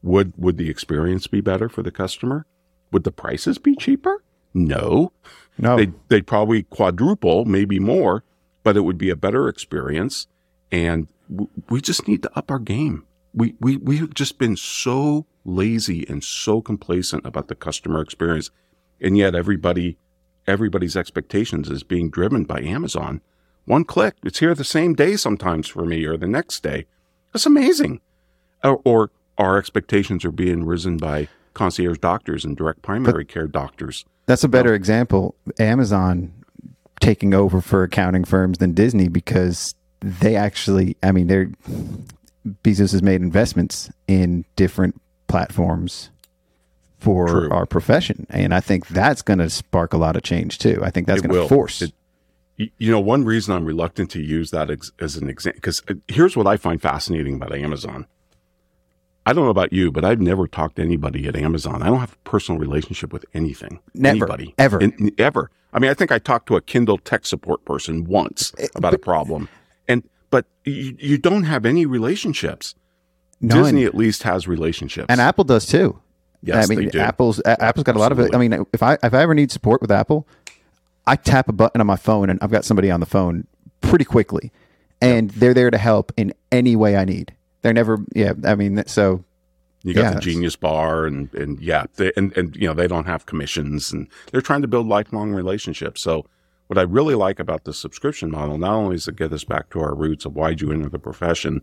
Would, 0.04 0.34
would 0.38 0.58
the 0.58 0.70
experience 0.70 1.28
be 1.28 1.42
better 1.42 1.70
for 1.70 1.82
the 1.82 1.92
customer? 1.92 2.46
Would 2.92 3.04
the 3.04 3.12
prices 3.12 3.58
be 3.58 3.76
cheaper? 3.76 4.24
No. 4.54 5.12
No. 5.58 5.76
They'd, 5.78 5.94
they'd 6.10 6.28
probably 6.28 6.64
quadruple, 6.64 7.46
maybe 7.46 7.80
more, 7.80 8.24
but 8.64 8.78
it 8.78 8.82
would 8.82 8.98
be 8.98 9.10
a 9.10 9.16
better 9.16 9.50
experience. 9.50 10.28
And 10.72 11.08
w- 11.30 11.50
we 11.70 11.82
just 11.82 12.08
need 12.08 12.24
to 12.24 12.38
up 12.38 12.52
our 12.52 12.60
game. 12.60 13.06
We, 13.34 13.56
we, 13.60 13.78
we've 13.78 14.14
just 14.14 14.38
been 14.38 14.56
so 14.56 15.26
lazy 15.46 16.06
and 16.08 16.24
so 16.24 16.62
complacent 16.62 17.26
about 17.26 17.48
the 17.48 17.56
customer 17.56 18.02
experience. 18.02 18.52
And 19.02 19.18
yet 19.18 19.36
everybody, 19.36 19.98
everybody's 20.46 20.96
expectations 20.96 21.70
is 21.70 21.84
being 21.84 22.10
driven 22.10 22.44
by 22.44 22.62
Amazon. 22.62 23.22
One 23.68 23.84
click, 23.84 24.16
it's 24.24 24.40
here 24.40 24.56
the 24.56 24.64
same 24.64 24.94
day 24.96 25.18
sometimes 25.18 25.68
for 25.68 25.86
me 25.86 26.06
or 26.06 26.16
the 26.16 26.26
next 26.28 26.64
day. 26.64 26.86
That's 27.34 27.46
amazing. 27.46 28.00
Or, 28.64 28.82
or 28.86 29.12
our 29.38 29.58
expectations 29.58 30.24
are 30.24 30.32
being 30.32 30.66
risen 30.66 30.96
by 30.96 31.28
concierge 31.54 31.98
doctors 32.00 32.46
and 32.46 32.56
direct 32.56 32.82
primary 32.82 33.26
care 33.26 33.46
doctors. 33.46 34.06
That's 34.26 34.46
a 34.46 34.48
better 34.48 34.74
example. 34.74 35.36
Amazon 35.60 36.32
taking 37.02 37.34
over 37.34 37.60
for 37.60 37.84
accounting 37.84 38.24
firms 38.24 38.58
than 38.60 38.72
Disney 38.72 39.10
because 39.10 39.76
they 40.00 40.38
actually, 40.38 40.96
I 41.04 41.12
mean, 41.12 41.28
they're 41.28 41.52
Bezos 42.64 42.94
has 42.94 43.04
made 43.04 43.22
investments 43.22 43.90
in 44.08 44.46
different 44.56 45.00
platforms 45.28 46.10
for 47.00 47.28
True. 47.28 47.52
our 47.52 47.66
profession, 47.66 48.26
and 48.30 48.54
I 48.54 48.62
think 48.62 48.88
that's 48.88 49.22
going 49.22 49.40
to 49.40 49.50
spark 49.50 49.92
a 49.92 49.98
lot 49.98 50.16
of 50.16 50.24
change 50.24 50.58
too. 50.58 50.80
I 50.82 50.90
think 50.90 51.06
that's 51.08 51.22
going 51.22 51.36
to 51.42 51.50
force. 51.50 51.82
It- 51.82 51.94
You 52.58 52.92
know, 52.92 53.00
one 53.00 53.24
reason 53.24 53.54
I'm 53.54 53.66
reluctant 53.66 54.10
to 54.12 54.22
use 54.22 54.50
that 54.52 54.72
ex- 54.72 54.92
as 55.00 55.16
an 55.16 55.30
example, 55.30 55.58
because 55.58 55.84
here's 56.08 56.36
what 56.36 56.48
I 56.48 56.58
find 56.58 56.82
fascinating 56.82 57.36
about 57.36 57.54
Amazon. 57.54 58.08
I 59.28 59.34
don't 59.34 59.44
know 59.44 59.52
about 59.52 59.72
you, 59.74 59.92
but 59.92 60.04
I've 60.04 60.22
never 60.22 60.48
talked 60.48 60.78
to 60.78 60.82
anybody 60.82 61.28
at 61.28 61.36
Amazon. 61.36 61.84
I 61.84 61.88
don't 61.88 62.00
have 62.00 62.14
a 62.14 62.30
personal 62.30 62.60
relationship 62.60 63.14
with 63.14 63.26
anything. 63.34 63.80
Never. 63.94 64.16
Anybody. 64.26 64.56
Ever. 64.58 64.80
In- 64.80 65.12
ever. 65.20 65.52
I 65.74 65.80
mean, 65.80 65.92
I 65.92 65.94
think 65.94 66.12
I 66.12 66.18
talked 66.18 66.48
to 66.48 66.56
a 66.56 66.62
Kindle 66.62 66.98
tech 66.98 67.26
support 67.26 67.64
person 67.66 68.06
once 68.06 68.54
Eh, 68.58 68.68
about 68.74 68.94
a 68.94 68.98
problem. 68.98 69.50
And, 69.88 70.04
but 70.32 70.46
you, 70.64 70.96
you 70.98 71.18
don't 71.20 71.44
have 71.44 71.66
any 71.66 71.86
relationships. 71.86 72.74
No, 73.40 73.62
Disney 73.62 73.82
and- 73.82 73.90
at 73.90 73.96
least 73.96 74.24
has 74.24 74.48
relationships. 74.48 75.06
and 75.10 75.22
Apple 75.22 75.44
does 75.44 75.66
too. 75.68 76.00
Yes, 76.42 76.72
I 76.72 76.76
mean. 76.76 76.96
Apple's 76.98 77.42
Apple's 77.46 77.84
got 77.84 77.96
a 77.96 78.00
lot 78.00 78.12
of 78.12 78.20
it. 78.20 78.34
I 78.34 78.38
mean, 78.38 78.66
if 78.72 78.82
I 78.82 78.94
if 79.04 79.14
I 79.14 79.22
ever 79.24 79.34
need 79.34 79.52
support 79.52 79.82
with 79.82 79.92
Apple, 79.92 80.28
I 81.08 81.16
tap 81.16 81.48
a 81.50 81.54
button 81.54 81.82
on 81.82 81.88
my 81.88 81.96
phone 81.96 82.30
and 82.30 82.38
I've 82.42 82.52
got 82.52 82.66
somebody 82.66 82.92
on 82.92 83.00
the 83.00 83.06
phone 83.06 83.48
pretty 83.82 84.06
quickly, 84.06 84.52
and 85.02 85.30
they're 85.32 85.54
there 85.54 85.72
to 85.72 85.78
help 85.78 86.12
in 86.18 86.34
any 86.52 86.76
way 86.76 86.98
I 86.98 87.06
need. 87.06 87.34
They're 87.62 87.74
never, 87.74 87.98
yeah. 88.14 88.34
I 88.46 88.56
mean, 88.56 88.84
so 88.88 89.24
You 89.84 89.94
got 89.94 90.02
Yeah, 90.02 90.14
the 90.16 90.20
Genius 90.22 90.56
Bar, 90.56 91.06
and 91.06 91.34
and 91.34 91.60
yeah, 91.60 91.86
they, 91.96 92.12
and 92.18 92.36
and 92.38 92.56
you 92.56 92.68
know 92.68 92.74
they 92.74 92.88
don't 92.88 93.06
have 93.06 93.26
commissions, 93.26 93.92
and 93.92 94.08
they're 94.32 94.42
trying 94.42 94.62
to 94.62 94.68
build 94.68 94.88
lifelong 94.88 95.32
relationships. 95.32 96.02
So, 96.02 96.26
what 96.68 96.78
I 96.78 96.82
really 96.82 97.16
like 97.16 97.40
about 97.40 97.64
the 97.64 97.74
subscription 97.74 98.30
model, 98.30 98.58
not 98.58 98.74
only 98.74 98.96
does 98.96 99.08
it 99.08 99.16
get 99.16 99.32
us 99.32 99.44
back 99.44 99.70
to 99.72 99.80
our 99.80 99.96
roots 99.96 100.26
of 100.26 100.36
why'd 100.36 100.62
you 100.62 100.72
enter 100.72 100.90
the 100.90 101.00
profession, 101.00 101.62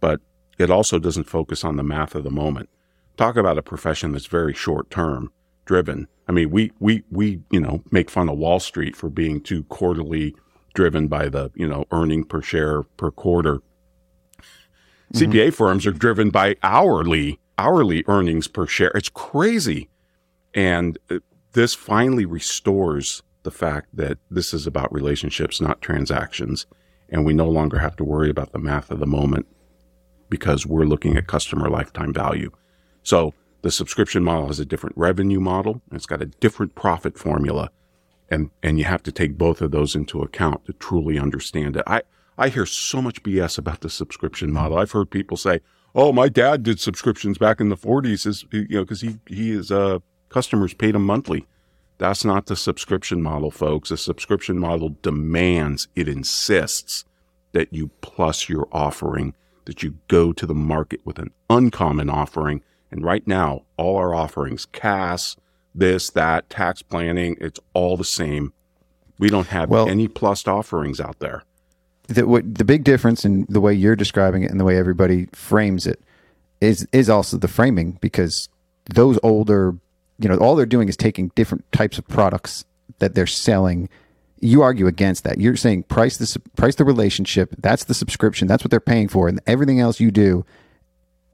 but 0.00 0.20
it 0.58 0.70
also 0.70 0.98
doesn't 0.98 1.24
focus 1.24 1.64
on 1.64 1.76
the 1.76 1.82
math 1.82 2.14
of 2.14 2.24
the 2.24 2.30
moment. 2.30 2.68
Talk 3.16 3.36
about 3.36 3.58
a 3.58 3.62
profession 3.62 4.12
that's 4.12 4.26
very 4.26 4.52
short 4.52 4.90
term 4.90 5.32
driven. 5.64 6.08
I 6.28 6.32
mean, 6.32 6.50
we 6.50 6.72
we 6.80 7.02
we 7.10 7.40
you 7.50 7.60
know 7.60 7.82
make 7.90 8.10
fun 8.10 8.28
of 8.28 8.38
Wall 8.38 8.60
Street 8.60 8.96
for 8.96 9.10
being 9.10 9.40
too 9.40 9.64
quarterly 9.64 10.34
driven 10.74 11.08
by 11.08 11.28
the 11.28 11.50
you 11.54 11.68
know 11.68 11.84
earning 11.90 12.24
per 12.24 12.42
share 12.42 12.82
per 12.82 13.10
quarter. 13.10 13.60
CPA 15.12 15.54
firms 15.54 15.86
are 15.86 15.92
driven 15.92 16.30
by 16.30 16.56
hourly 16.62 17.38
hourly 17.58 18.04
earnings 18.08 18.48
per 18.48 18.66
share. 18.66 18.90
It's 18.94 19.08
crazy. 19.08 19.88
And 20.54 20.98
uh, 21.10 21.18
this 21.52 21.74
finally 21.74 22.24
restores 22.24 23.22
the 23.42 23.50
fact 23.50 23.88
that 23.94 24.18
this 24.30 24.54
is 24.54 24.66
about 24.66 24.92
relationships, 24.92 25.60
not 25.60 25.80
transactions. 25.80 26.66
And 27.10 27.24
we 27.24 27.34
no 27.34 27.48
longer 27.48 27.78
have 27.78 27.96
to 27.96 28.04
worry 28.04 28.30
about 28.30 28.52
the 28.52 28.58
math 28.58 28.90
of 28.90 28.98
the 28.98 29.06
moment 29.06 29.46
because 30.30 30.66
we're 30.66 30.84
looking 30.84 31.16
at 31.16 31.26
customer 31.26 31.68
lifetime 31.68 32.12
value. 32.12 32.50
So 33.02 33.34
the 33.64 33.70
subscription 33.70 34.22
model 34.22 34.48
has 34.48 34.60
a 34.60 34.66
different 34.66 34.94
revenue 34.94 35.40
model. 35.40 35.80
It's 35.90 36.04
got 36.04 36.20
a 36.20 36.26
different 36.26 36.74
profit 36.74 37.16
formula. 37.18 37.70
And, 38.28 38.50
and 38.62 38.78
you 38.78 38.84
have 38.84 39.02
to 39.04 39.10
take 39.10 39.38
both 39.38 39.62
of 39.62 39.70
those 39.70 39.96
into 39.96 40.20
account 40.20 40.66
to 40.66 40.74
truly 40.74 41.18
understand 41.18 41.78
it. 41.78 41.82
I, 41.86 42.02
I 42.36 42.50
hear 42.50 42.66
so 42.66 43.00
much 43.00 43.22
BS 43.22 43.56
about 43.56 43.80
the 43.80 43.88
subscription 43.88 44.52
model. 44.52 44.76
I've 44.76 44.90
heard 44.90 45.10
people 45.10 45.38
say, 45.38 45.60
"Oh, 45.94 46.12
my 46.12 46.28
dad 46.28 46.62
did 46.62 46.78
subscriptions 46.78 47.38
back 47.38 47.58
in 47.58 47.70
the 47.70 47.76
'40s, 47.76 48.26
is 48.26 48.44
you 48.52 48.66
know, 48.68 48.82
because 48.82 49.00
he 49.00 49.18
he 49.28 49.52
is 49.52 49.70
uh 49.70 50.00
customers 50.28 50.74
paid 50.74 50.94
him 50.94 51.06
monthly." 51.06 51.46
That's 51.96 52.24
not 52.24 52.46
the 52.46 52.56
subscription 52.56 53.22
model, 53.22 53.50
folks. 53.50 53.90
A 53.90 53.96
subscription 53.96 54.58
model 54.58 54.96
demands, 55.00 55.88
it 55.94 56.08
insists 56.08 57.04
that 57.52 57.72
you 57.72 57.88
plus 58.02 58.48
your 58.48 58.68
offering, 58.72 59.34
that 59.64 59.82
you 59.82 59.94
go 60.08 60.32
to 60.32 60.44
the 60.44 60.54
market 60.54 61.00
with 61.04 61.18
an 61.18 61.30
uncommon 61.48 62.10
offering. 62.10 62.62
And 62.94 63.04
right 63.04 63.26
now, 63.26 63.62
all 63.76 63.96
our 63.96 64.14
offerings, 64.14 64.66
CAS, 64.66 65.36
this, 65.74 66.10
that, 66.10 66.48
tax 66.48 66.80
planning, 66.80 67.36
it's 67.40 67.58
all 67.72 67.96
the 67.96 68.04
same. 68.04 68.52
We 69.18 69.28
don't 69.28 69.48
have 69.48 69.68
Well- 69.68 69.88
any 69.88 70.06
plus 70.06 70.46
offerings 70.46 71.00
out 71.00 71.18
there. 71.18 71.42
the 72.06 72.26
what 72.26 72.54
the 72.54 72.64
big 72.66 72.84
difference 72.84 73.24
in 73.24 73.46
the 73.48 73.60
way 73.62 73.72
you're 73.72 73.96
describing 73.96 74.42
it 74.42 74.50
and 74.50 74.60
the 74.60 74.64
way 74.64 74.76
everybody 74.76 75.26
frames 75.32 75.86
it 75.86 75.98
is 76.60 76.86
is 76.92 77.08
also 77.08 77.38
the 77.38 77.48
framing 77.48 77.96
because 78.02 78.50
those 78.94 79.18
older 79.22 79.74
you 80.18 80.28
know 80.28 80.36
all 80.36 80.54
they're 80.54 80.66
doing 80.66 80.86
is 80.90 80.98
taking 80.98 81.30
different 81.34 81.64
types 81.72 81.96
of 81.96 82.06
products 82.06 82.66
that 82.98 83.14
they're 83.14 83.26
selling. 83.26 83.88
You 84.38 84.60
argue 84.60 84.86
against 84.86 85.24
that. 85.24 85.38
You're 85.40 85.56
saying 85.56 85.84
price 85.84 86.18
the 86.18 86.38
price 86.56 86.74
the 86.74 86.84
relationship. 86.84 87.54
That's 87.58 87.84
the 87.84 87.94
subscription. 87.94 88.48
That's 88.48 88.62
what 88.62 88.70
they're 88.70 88.80
paying 88.80 89.08
for. 89.08 89.26
And 89.26 89.40
everything 89.46 89.80
else 89.80 89.98
you 89.98 90.10
do 90.10 90.44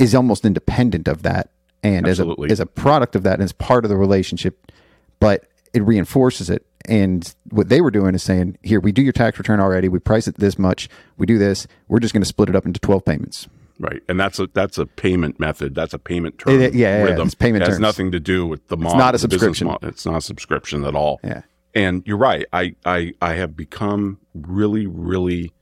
is 0.01 0.15
almost 0.15 0.45
independent 0.45 1.07
of 1.07 1.23
that 1.23 1.51
and 1.83 2.09
as 2.09 2.19
a 2.19 2.35
as 2.49 2.59
a 2.59 2.67
product 2.67 3.15
of 3.15 3.23
that 3.23 3.35
and 3.35 3.43
as 3.43 3.53
part 3.53 3.85
of 3.85 3.89
the 3.89 3.97
relationship 3.97 4.73
but 5.21 5.47
it 5.73 5.83
reinforces 5.83 6.51
it 6.51 6.67
and 6.89 7.35
what 7.51 7.69
they 7.69 7.81
were 7.81 7.91
doing 7.91 8.15
is 8.15 8.23
saying 8.23 8.59
here 8.63 8.81
we 8.81 8.91
do 8.91 9.03
your 9.03 9.13
tax 9.13 9.39
return 9.39 9.61
already 9.61 9.89
we 9.89 9.99
price 9.99 10.27
it 10.27 10.37
this 10.39 10.59
much 10.59 10.89
we 11.17 11.27
do 11.27 11.39
this 11.39 11.67
we're 11.89 12.01
just 12.01 12.13
going 12.13 12.23
to 12.23 12.27
split 12.27 12.49
it 12.49 12.57
up 12.57 12.67
into 12.67 12.81
12 12.81 13.05
payments 13.05 13.49
Right, 13.81 14.03
and 14.11 14.21
that's 14.21 14.39
a 14.39 14.47
that's 14.53 14.77
a 14.77 14.85
payment 14.85 15.41
method. 15.41 15.75
That's 15.75 15.95
a 15.95 15.99
payment 15.99 16.39
term. 16.39 16.61
It- 16.61 16.75
yeah, 16.75 16.99
yeah, 16.99 17.03
rhythm. 17.05 17.27
it's 17.27 17.35
payment 17.35 17.63
it 17.63 17.69
has 17.69 17.77
terms. 17.77 17.81
nothing 17.81 18.13
to 18.13 18.21
do 18.21 18.47
with 18.47 18.69
the 18.69 18.77
model. 18.77 18.93
It's 18.93 18.99
not 18.99 19.15
a 19.15 19.19
subscription. 19.19 19.69
model. 19.69 19.89
It's 19.89 20.05
not 20.05 20.17
a 20.17 20.21
subscription 20.21 20.85
at 20.85 20.95
all. 20.95 21.19
Yeah. 21.25 21.43
And 21.75 22.03
you're 22.05 22.19
right. 22.19 22.45
I 22.53 22.75
I 22.85 23.15
I 23.23 23.33
have 23.37 23.57
become 23.57 24.19
really 24.35 24.87
really 24.87 25.55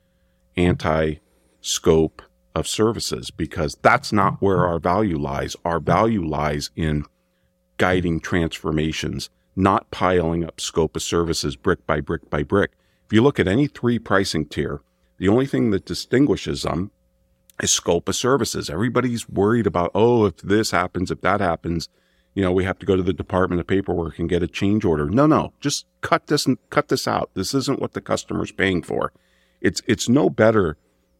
anti 0.56 1.20
scope 1.60 2.22
of 2.54 2.66
services 2.66 3.30
because 3.30 3.76
that's 3.82 4.12
not 4.12 4.40
where 4.40 4.66
our 4.66 4.78
value 4.78 5.18
lies. 5.18 5.56
Our 5.64 5.80
value 5.80 6.24
lies 6.26 6.70
in 6.76 7.04
guiding 7.76 8.20
transformations, 8.20 9.30
not 9.54 9.90
piling 9.90 10.44
up 10.44 10.60
scope 10.60 10.96
of 10.96 11.02
services 11.02 11.56
brick 11.56 11.86
by 11.86 12.00
brick 12.00 12.28
by 12.30 12.42
brick. 12.42 12.72
If 13.06 13.12
you 13.12 13.22
look 13.22 13.38
at 13.38 13.48
any 13.48 13.66
three 13.66 13.98
pricing 13.98 14.46
tier, 14.46 14.80
The 15.18 15.28
only 15.28 15.46
thing 15.46 15.70
that 15.70 15.84
distinguishes 15.84 16.62
them 16.62 16.92
is 17.60 17.72
scope 17.72 18.08
of 18.08 18.14
services. 18.14 18.70
Everybody's 18.70 19.28
worried 19.28 19.66
about, 19.66 19.90
oh, 19.94 20.26
if 20.26 20.36
this 20.38 20.70
happens, 20.70 21.10
if 21.10 21.20
that 21.22 21.40
happens, 21.40 21.88
you 22.34 22.42
know, 22.42 22.52
we 22.52 22.64
have 22.64 22.78
to 22.78 22.86
go 22.86 22.94
to 22.94 23.02
the 23.02 23.12
Department 23.12 23.60
of 23.60 23.66
Paperwork 23.66 24.18
and 24.18 24.28
get 24.28 24.44
a 24.44 24.46
change 24.46 24.84
order. 24.84 25.10
No, 25.10 25.26
no, 25.26 25.52
just 25.60 25.86
cut 26.02 26.28
this 26.28 26.46
and 26.46 26.56
cut 26.70 26.86
this 26.88 27.08
out. 27.08 27.30
This 27.34 27.52
isn't 27.52 27.80
what 27.80 27.94
the 27.94 28.00
customer's 28.00 28.52
paying 28.52 28.82
for. 28.82 29.12
It's 29.60 29.82
it's 29.86 30.08
no 30.08 30.30
better 30.30 30.76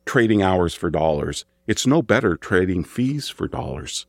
trading 0.09 0.43
hours 0.43 0.75
for 0.75 0.89
dollars. 0.89 1.45
It's 1.67 1.87
no 1.87 2.01
better 2.01 2.35
trading 2.35 2.83
fees 2.83 3.29
for 3.29 3.47
dollars. 3.47 4.07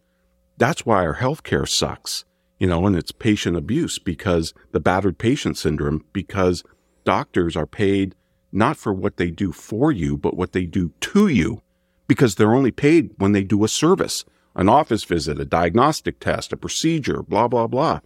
That's 0.58 0.86
why 0.86 1.06
our 1.06 1.18
healthcare 1.18 1.68
sucks, 1.68 2.24
you 2.58 2.68
know, 2.68 2.88
and 2.88 2.96
it's 2.96 3.12
patient 3.12 3.58
abuse 3.58 4.00
because 4.00 4.54
the 4.72 4.80
battered 4.80 5.18
patient 5.18 5.58
syndrome, 5.58 6.06
because 6.14 6.64
doctors 7.04 7.58
are 7.58 7.66
paid 7.66 8.16
not 8.54 8.78
for 8.78 8.94
what 8.94 9.18
they 9.18 9.30
do 9.30 9.52
for 9.52 9.92
you, 9.92 10.18
but 10.18 10.38
what 10.38 10.54
they 10.54 10.66
do 10.66 10.94
to 11.02 11.28
you, 11.28 11.62
because 12.08 12.36
they're 12.36 12.56
only 12.56 12.72
paid 12.72 13.12
when 13.18 13.34
they 13.34 13.44
do 13.44 13.66
a 13.66 13.68
service 13.68 14.24
an 14.56 14.68
office 14.68 15.04
visit, 15.04 15.40
a 15.40 15.46
diagnostic 15.46 16.20
test, 16.20 16.52
a 16.52 16.58
procedure, 16.58 17.22
blah, 17.24 17.48
blah, 17.48 17.68
blah. 17.68 18.00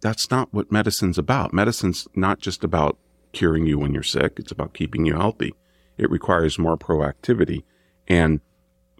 That's 0.00 0.30
not 0.30 0.52
what 0.52 0.72
medicine's 0.72 1.18
about. 1.18 1.52
Medicine's 1.52 2.08
not 2.14 2.40
just 2.40 2.64
about 2.64 2.98
curing 3.32 3.66
you 3.66 3.78
when 3.78 3.92
you're 3.92 4.02
sick, 4.02 4.38
it's 4.38 4.50
about 4.50 4.74
keeping 4.74 5.06
you 5.06 5.14
healthy. 5.14 5.54
It 6.00 6.10
requires 6.10 6.58
more 6.58 6.76
proactivity. 6.76 7.62
And 8.08 8.40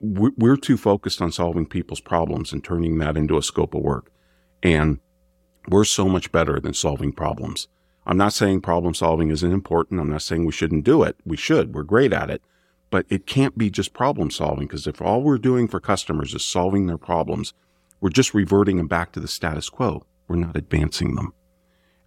we're 0.00 0.56
too 0.56 0.76
focused 0.76 1.20
on 1.20 1.32
solving 1.32 1.66
people's 1.66 2.00
problems 2.00 2.52
and 2.52 2.62
turning 2.62 2.98
that 2.98 3.16
into 3.16 3.36
a 3.36 3.42
scope 3.42 3.74
of 3.74 3.82
work. 3.82 4.10
And 4.62 4.98
we're 5.68 5.84
so 5.84 6.08
much 6.08 6.32
better 6.32 6.60
than 6.60 6.74
solving 6.74 7.12
problems. 7.12 7.68
I'm 8.06 8.16
not 8.16 8.32
saying 8.32 8.62
problem 8.62 8.94
solving 8.94 9.30
isn't 9.30 9.52
important. 9.52 10.00
I'm 10.00 10.10
not 10.10 10.22
saying 10.22 10.46
we 10.46 10.52
shouldn't 10.52 10.84
do 10.84 11.02
it. 11.02 11.16
We 11.24 11.36
should. 11.36 11.74
We're 11.74 11.82
great 11.82 12.12
at 12.12 12.30
it 12.30 12.42
but 12.90 13.06
it 13.08 13.26
can't 13.26 13.56
be 13.56 13.70
just 13.70 13.92
problem 13.92 14.30
solving 14.30 14.66
because 14.66 14.86
if 14.86 15.00
all 15.00 15.22
we're 15.22 15.38
doing 15.38 15.68
for 15.68 15.80
customers 15.80 16.34
is 16.34 16.44
solving 16.44 16.86
their 16.86 16.98
problems, 16.98 17.54
we're 18.00 18.10
just 18.10 18.34
reverting 18.34 18.76
them 18.76 18.88
back 18.88 19.12
to 19.12 19.20
the 19.20 19.28
status 19.28 19.70
quo. 19.70 20.04
We're 20.28 20.36
not 20.36 20.56
advancing 20.56 21.14
them. 21.14 21.32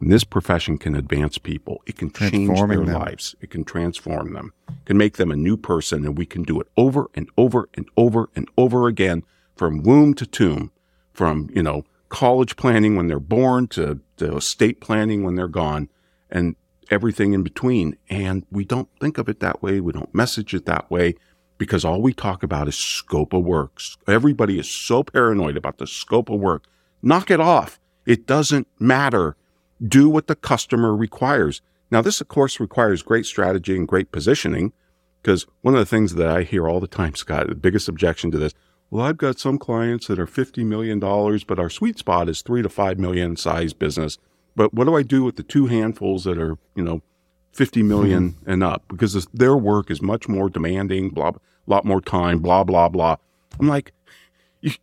And 0.04 0.12
this 0.12 0.26
profession 0.26 0.78
can 0.78 0.96
advance 0.96 1.38
people. 1.38 1.82
It 1.86 1.96
can 1.96 2.12
change 2.12 2.60
their 2.60 2.68
them. 2.68 2.88
lives. 2.88 3.36
It 3.40 3.52
can 3.52 3.64
transform 3.64 4.34
them. 4.34 4.52
It 4.68 4.86
can 4.86 4.98
make 4.98 5.16
them 5.16 5.32
a 5.32 5.38
new 5.38 5.56
person 5.56 6.04
and 6.04 6.18
we 6.18 6.26
can 6.26 6.44
do 6.44 6.60
it 6.60 6.68
over 6.76 7.10
and 7.16 7.30
over 7.38 7.70
and 7.74 7.88
over 7.96 8.30
and 8.36 8.50
over 8.58 8.88
again 8.90 9.24
from 9.56 9.82
womb 9.82 10.14
to 10.16 10.26
tomb, 10.26 10.74
from, 11.14 11.50
you 11.56 11.64
know, 11.64 11.86
college 12.10 12.58
planning 12.58 12.98
when 12.98 13.08
they're 13.08 13.18
born 13.18 13.68
to, 13.68 14.02
to 14.18 14.36
estate 14.36 14.82
planning 14.82 15.24
when 15.24 15.36
they're 15.36 15.48
gone. 15.48 15.88
And 16.30 16.58
everything 16.92 17.32
in 17.32 17.42
between. 17.42 17.96
And 18.10 18.46
we 18.52 18.66
don't 18.66 18.90
think 19.00 19.18
of 19.18 19.30
it 19.30 19.40
that 19.40 19.64
way. 19.64 19.80
We 19.80 19.94
don't 19.94 20.14
message 20.14 20.54
it 20.54 20.66
that 20.66 20.92
way 20.92 21.16
because 21.58 21.86
all 21.86 22.02
we 22.02 22.14
talk 22.14 22.44
about 22.44 22.68
is 22.68 22.76
scope 22.76 23.32
of 23.32 23.46
work. 23.46 23.80
Everybody 24.06 24.60
is 24.60 24.70
so 24.70 25.04
paranoid 25.04 25.56
about 25.56 25.78
the 25.78 25.88
scope 25.88 26.30
of 26.30 26.42
work. 26.42 26.66
Knock 27.02 27.32
it 27.32 27.40
off. 27.40 27.80
It 28.06 28.28
doesn't 28.28 28.68
matter. 28.80 29.38
Do 29.86 30.10
what 30.10 30.28
the 30.28 30.36
customer 30.36 30.96
requires. 30.96 31.62
Now, 31.92 32.02
this, 32.02 32.22
of 32.22 32.28
course, 32.28 32.60
requires 32.60 33.04
great 33.04 33.26
strategy 33.26 33.76
and 33.76 33.88
great 33.88 34.12
positioning 34.12 34.74
because 35.22 35.46
one 35.62 35.74
of 35.74 35.80
the 35.80 35.86
things 35.86 36.16
that 36.16 36.28
I 36.28 36.44
hear 36.44 36.68
all 36.68 36.80
the 36.80 36.88
time, 36.88 37.16
Scott, 37.16 37.48
the 37.48 37.56
biggest 37.56 37.88
objection 37.88 38.32
to 38.32 38.38
this, 38.38 38.54
well, 38.90 39.06
I've 39.06 39.18
got 39.18 39.40
some 39.40 39.58
clients 39.58 40.08
that 40.08 40.20
are 40.20 40.28
$50 40.28 40.66
million, 40.66 41.00
but 41.00 41.60
our 41.60 41.70
sweet 41.70 41.98
spot 41.98 42.30
is 42.30 42.42
three 42.42 42.62
to 42.62 42.70
five 42.70 43.00
million 43.00 43.36
size 43.36 43.74
business. 43.74 44.18
But 44.56 44.74
what 44.74 44.86
do 44.86 44.96
I 44.96 45.02
do 45.02 45.24
with 45.24 45.36
the 45.36 45.44
two 45.44 45.66
handfuls 45.66 46.26
that 46.26 46.38
are, 46.38 46.58
you 46.76 46.84
know, 46.84 47.02
50 47.54 47.82
million 47.84 48.34
mm-hmm. 48.34 48.50
and 48.50 48.64
up? 48.64 48.84
Because 48.88 49.14
this, 49.14 49.26
their 49.34 49.58
work 49.58 49.90
is 49.90 50.02
much 50.02 50.28
more 50.28 50.50
demanding, 50.50 51.10
blah, 51.10 51.30
a 51.30 51.34
lot 51.66 51.86
more 51.86 52.02
time, 52.02 52.40
blah, 52.40 52.64
blah, 52.64 52.90
blah. 52.90 53.16
I'm 53.60 53.68
like, 53.68 53.94
you, 54.62 54.74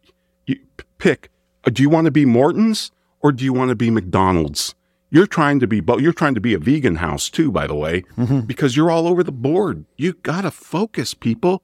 you 0.47 0.57
pick. 0.99 1.31
Do 1.65 1.83
you 1.83 1.91
want 1.91 2.07
to 2.07 2.11
be 2.11 2.25
Morton's 2.25 2.91
or 3.21 3.31
do 3.31 3.45
you 3.45 3.53
want 3.53 3.69
to 3.69 3.77
be 3.77 3.91
McDonald's? 3.91 4.75
You're 5.11 5.27
trying 5.27 5.59
to 5.61 5.67
be, 5.67 5.83
you're 5.99 6.13
trying 6.13 6.35
to 6.35 6.41
be 6.41 6.55
a 6.55 6.59
vegan 6.59 6.97
house 6.97 7.29
too, 7.29 7.51
by 7.51 7.67
the 7.67 7.75
way, 7.75 8.03
mm-hmm. 8.17 8.41
because 8.41 8.77
you're 8.77 8.91
all 8.91 9.09
over 9.09 9.25
the 9.25 9.33
board. 9.33 9.85
You 9.97 10.13
got 10.13 10.43
to 10.43 10.51
focus, 10.51 11.15
people. 11.15 11.63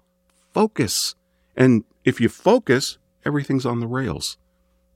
Focus. 0.53 1.15
And 1.57 1.85
if 2.05 2.21
you 2.21 2.29
focus, 2.29 2.99
everything's 3.25 3.67
on 3.67 3.81
the 3.81 3.87
rails 3.87 4.37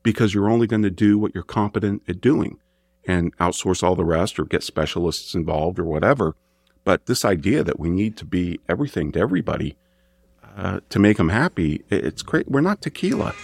because 0.03 0.35
you're 0.35 0.51
only 0.51 0.67
going 0.67 0.83
to 0.83 0.91
do 0.91 1.19
what 1.19 1.35
you're 1.35 1.45
competent 1.45 2.03
at 2.09 2.21
doing 2.21 2.59
and 3.07 3.37
outsource 3.39 3.83
all 3.83 3.95
the 3.95 4.05
rest 4.05 4.39
or 4.39 4.45
get 4.45 4.63
specialists 4.63 5.35
involved 5.35 5.79
or 5.79 5.85
whatever. 5.85 6.35
But 6.85 7.07
this 7.07 7.25
idea 7.25 7.63
that 7.63 7.79
we 7.79 7.91
need 7.91 8.17
to 8.19 8.25
be 8.25 8.61
everything 8.69 9.13
to 9.13 9.21
everybody 9.21 9.77
uh, 10.57 10.81
to 10.89 10.99
make 10.99 11.19
them 11.19 11.29
happy, 11.29 11.85
it's 11.91 12.23
great. 12.23 12.51
We're 12.51 12.61
not 12.61 12.83
tequila. 12.83 13.35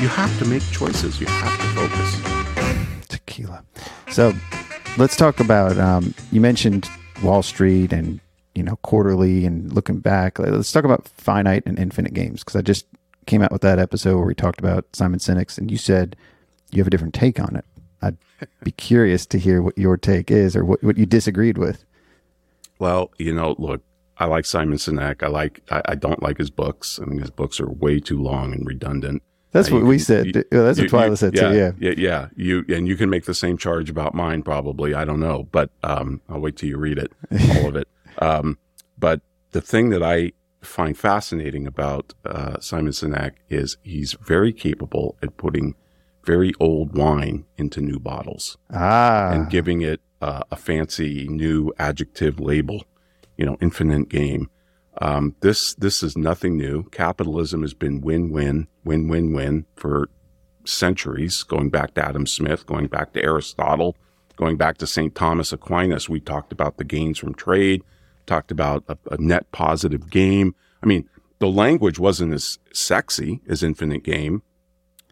You 0.00 0.08
have 0.08 0.36
to 0.38 0.44
make 0.44 0.62
choices. 0.70 1.20
You 1.20 1.26
have 1.26 1.60
to 1.60 1.66
focus. 1.68 3.08
Tequila. 3.08 3.64
So 4.12 4.34
let's 4.98 5.16
talk 5.16 5.40
about. 5.40 5.78
Um, 5.78 6.14
you 6.30 6.40
mentioned 6.42 6.86
Wall 7.22 7.42
Street 7.42 7.94
and 7.94 8.20
you 8.54 8.62
know 8.62 8.76
quarterly 8.82 9.46
and 9.46 9.72
looking 9.72 10.00
back. 10.00 10.38
Let's 10.38 10.70
talk 10.70 10.84
about 10.84 11.08
finite 11.08 11.62
and 11.64 11.78
infinite 11.78 12.12
games 12.12 12.44
because 12.44 12.56
I 12.56 12.60
just 12.60 12.84
came 13.24 13.40
out 13.40 13.52
with 13.52 13.62
that 13.62 13.78
episode 13.78 14.18
where 14.18 14.26
we 14.26 14.34
talked 14.34 14.58
about 14.58 14.84
Simon 14.92 15.18
Sinek's, 15.18 15.56
and 15.56 15.70
you 15.70 15.78
said 15.78 16.14
you 16.72 16.80
have 16.80 16.86
a 16.86 16.90
different 16.90 17.14
take 17.14 17.40
on 17.40 17.56
it. 17.56 17.64
I'd 18.02 18.18
be 18.62 18.70
curious 18.76 19.24
to 19.26 19.38
hear 19.38 19.62
what 19.62 19.78
your 19.78 19.96
take 19.96 20.30
is 20.30 20.54
or 20.54 20.64
what, 20.66 20.84
what 20.84 20.98
you 20.98 21.06
disagreed 21.06 21.56
with. 21.56 21.82
Well, 22.78 23.12
you 23.18 23.32
know, 23.32 23.54
look, 23.58 23.82
I 24.18 24.26
like 24.26 24.44
Simon 24.44 24.76
Sinek. 24.76 25.22
I 25.22 25.28
like, 25.28 25.62
I, 25.70 25.82
I 25.86 25.94
don't 25.94 26.22
like 26.22 26.36
his 26.36 26.50
books. 26.50 26.98
I 27.00 27.06
think 27.06 27.20
his 27.20 27.30
books 27.30 27.60
are 27.60 27.70
way 27.70 27.98
too 27.98 28.20
long 28.20 28.52
and 28.52 28.66
redundant. 28.66 29.22
That's 29.52 29.70
what 29.70 29.82
we 29.82 29.96
can, 29.96 30.04
said. 30.04 30.26
You, 30.26 30.44
that's 30.50 30.78
what 30.78 30.88
Twyla 30.88 31.18
said 31.18 31.34
yeah, 31.34 31.48
too. 31.48 31.56
Yeah. 31.56 31.72
yeah, 31.78 31.94
yeah. 31.96 32.28
You 32.36 32.64
and 32.74 32.88
you 32.88 32.96
can 32.96 33.10
make 33.10 33.26
the 33.26 33.34
same 33.34 33.58
charge 33.58 33.90
about 33.90 34.14
mine, 34.14 34.42
probably. 34.42 34.94
I 34.94 35.04
don't 35.04 35.20
know, 35.20 35.46
but 35.52 35.70
um, 35.82 36.22
I'll 36.28 36.40
wait 36.40 36.56
till 36.56 36.70
you 36.70 36.78
read 36.78 36.98
it, 36.98 37.12
all 37.56 37.68
of 37.68 37.76
it. 37.76 37.88
Um, 38.18 38.58
but 38.98 39.22
the 39.52 39.62
thing 39.62 39.88
that 39.88 40.02
I 40.02 40.32
find 40.60 40.96
fascinating 40.96 41.66
about 41.66 42.12
uh, 42.26 42.60
Simon 42.60 42.92
Sinek 42.92 43.32
is 43.48 43.78
he's 43.82 44.12
very 44.20 44.52
capable 44.52 45.16
at 45.22 45.38
putting 45.38 45.74
very 46.24 46.52
old 46.60 46.96
wine 46.96 47.44
into 47.56 47.80
new 47.80 47.98
bottles 47.98 48.58
ah. 48.70 49.30
and 49.32 49.50
giving 49.50 49.82
it 49.82 50.00
uh, 50.20 50.42
a 50.50 50.56
fancy 50.56 51.26
new 51.28 51.72
adjective 51.78 52.38
label, 52.38 52.84
you 53.36 53.44
know, 53.44 53.56
infinite 53.60 54.08
game. 54.08 54.50
Um, 55.00 55.34
this 55.40 55.74
this 55.74 56.02
is 56.02 56.16
nothing 56.16 56.56
new. 56.56 56.84
Capitalism 56.90 57.62
has 57.62 57.74
been 57.74 58.00
win-win, 58.00 58.68
win-win-win 58.84 59.66
for 59.74 60.08
centuries, 60.64 61.42
going 61.42 61.70
back 61.70 61.94
to 61.94 62.04
Adam 62.04 62.26
Smith, 62.26 62.66
going 62.66 62.86
back 62.86 63.12
to 63.14 63.22
Aristotle, 63.22 63.96
going 64.36 64.56
back 64.56 64.78
to 64.78 64.86
St. 64.86 65.14
Thomas 65.14 65.52
Aquinas. 65.52 66.08
We 66.08 66.20
talked 66.20 66.52
about 66.52 66.76
the 66.76 66.84
gains 66.84 67.18
from 67.18 67.34
trade, 67.34 67.82
talked 68.26 68.50
about 68.50 68.84
a, 68.88 68.98
a 69.10 69.16
net 69.18 69.50
positive 69.50 70.10
game. 70.10 70.54
I 70.82 70.86
mean, 70.86 71.08
the 71.38 71.48
language 71.48 71.98
wasn't 71.98 72.34
as 72.34 72.58
sexy 72.72 73.40
as 73.48 73.62
infinite 73.62 74.04
game, 74.04 74.42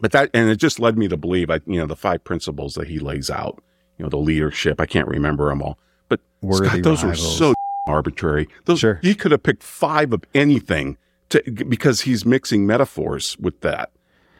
but 0.00 0.12
that, 0.12 0.30
and 0.34 0.48
it 0.48 0.56
just 0.56 0.78
led 0.78 0.96
me 0.96 1.08
to 1.08 1.16
believe, 1.16 1.50
I, 1.50 1.60
you 1.66 1.80
know, 1.80 1.86
the 1.86 1.96
five 1.96 2.22
principles 2.22 2.74
that 2.74 2.86
he 2.86 2.98
lays 2.98 3.30
out, 3.30 3.62
you 3.98 4.04
know, 4.04 4.08
the 4.08 4.16
leadership, 4.18 4.80
I 4.80 4.86
can't 4.86 5.08
remember 5.08 5.48
them 5.48 5.62
all, 5.62 5.78
but 6.08 6.20
Scott, 6.52 6.82
those 6.82 7.02
rivals. 7.02 7.04
are 7.04 7.36
so 7.36 7.54
arbitrary. 7.90 8.48
Those, 8.64 8.80
sure. 8.80 9.00
He 9.02 9.14
could 9.14 9.32
have 9.32 9.42
picked 9.42 9.62
five 9.62 10.12
of 10.12 10.24
anything 10.34 10.96
to, 11.28 11.42
because 11.68 12.02
he's 12.02 12.24
mixing 12.24 12.66
metaphors 12.66 13.36
with 13.38 13.60
that. 13.60 13.90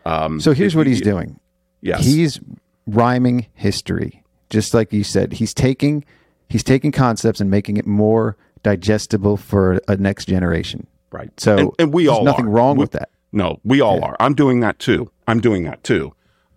Um, 0.06 0.40
so 0.40 0.52
here's 0.52 0.74
it, 0.74 0.78
what 0.78 0.86
he's 0.86 1.00
doing. 1.02 1.38
Yes. 1.82 2.04
He's 2.04 2.40
rhyming 2.86 3.46
history. 3.54 4.22
Just 4.48 4.72
like 4.74 4.92
you 4.92 5.04
said, 5.04 5.34
he's 5.34 5.52
taking, 5.52 6.04
he's 6.48 6.64
taking 6.64 6.92
concepts 6.92 7.40
and 7.40 7.50
making 7.50 7.76
it 7.76 7.86
more 7.86 8.36
digestible 8.62 9.36
for 9.36 9.80
a 9.88 9.96
next 9.96 10.26
generation. 10.26 10.86
Right. 11.12 11.30
So 11.38 11.58
and, 11.58 11.70
and 11.78 11.92
we 11.92 12.08
all 12.08 12.24
nothing 12.24 12.46
are. 12.46 12.50
wrong 12.50 12.76
we, 12.76 12.82
with 12.82 12.92
that. 12.92 13.10
No, 13.32 13.60
we 13.64 13.80
all 13.80 13.98
yeah. 13.98 14.06
are. 14.06 14.16
I'm 14.20 14.34
doing 14.34 14.60
that 14.60 14.78
too. 14.78 15.10
I'm 15.26 15.40
doing 15.40 15.64
that 15.64 15.84
too. 15.84 16.14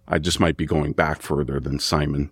I 0.08 0.20
just 0.20 0.40
might 0.40 0.58
be 0.58 0.66
going 0.66 0.94
back 0.94 1.22
further 1.22 1.60
than 1.60 1.80
Simon. 1.80 2.32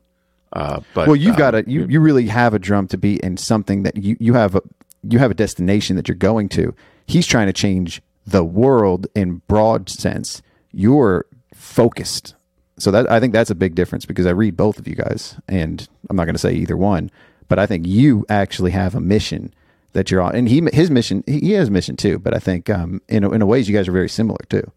Uh, 0.53 0.81
but 0.93 1.07
well, 1.07 1.15
you've 1.15 1.35
uh, 1.35 1.39
got 1.39 1.55
a 1.55 1.63
you 1.67 1.85
you 1.87 1.99
really 1.99 2.27
have 2.27 2.53
a 2.53 2.59
drum 2.59 2.87
to 2.87 2.97
beat 2.97 3.23
and 3.23 3.39
something 3.39 3.83
that 3.83 3.95
you 3.97 4.17
you 4.19 4.33
have 4.33 4.55
a 4.55 4.61
you 5.03 5.19
have 5.19 5.31
a 5.31 5.35
destination 5.35 5.95
that 5.95 6.07
you're 6.07 6.15
going 6.15 6.49
to. 6.49 6.75
He's 7.07 7.27
trying 7.27 7.47
to 7.47 7.53
change 7.53 8.01
the 8.25 8.43
world 8.43 9.07
in 9.15 9.41
broad 9.47 9.89
sense. 9.89 10.41
You're 10.71 11.25
focused. 11.53 12.35
So 12.77 12.91
that 12.91 13.09
I 13.11 13.19
think 13.19 13.33
that's 13.33 13.49
a 13.49 13.55
big 13.55 13.75
difference 13.75 14.05
because 14.05 14.25
I 14.25 14.31
read 14.31 14.57
both 14.57 14.79
of 14.79 14.87
you 14.87 14.95
guys, 14.95 15.37
and 15.47 15.87
I'm 16.09 16.15
not 16.15 16.25
going 16.25 16.35
to 16.35 16.39
say 16.39 16.53
either 16.53 16.75
one, 16.75 17.11
but 17.47 17.59
I 17.59 17.65
think 17.65 17.85
you 17.85 18.25
actually 18.29 18.71
have 18.71 18.95
a 18.95 19.01
mission 19.01 19.53
that 19.93 20.09
you're 20.09 20.21
on, 20.21 20.35
and 20.35 20.47
he 20.47 20.61
his 20.73 20.89
mission 20.89 21.23
he 21.27 21.51
has 21.51 21.67
a 21.67 21.71
mission 21.71 21.95
too. 21.95 22.17
But 22.17 22.33
I 22.33 22.39
think 22.39 22.69
um, 22.69 23.01
in 23.07 23.23
a, 23.23 23.31
in 23.31 23.41
a 23.41 23.45
ways 23.45 23.69
you 23.69 23.75
guys 23.75 23.87
are 23.87 23.93
very 23.93 24.09
similar 24.09 24.39
too. 24.49 24.71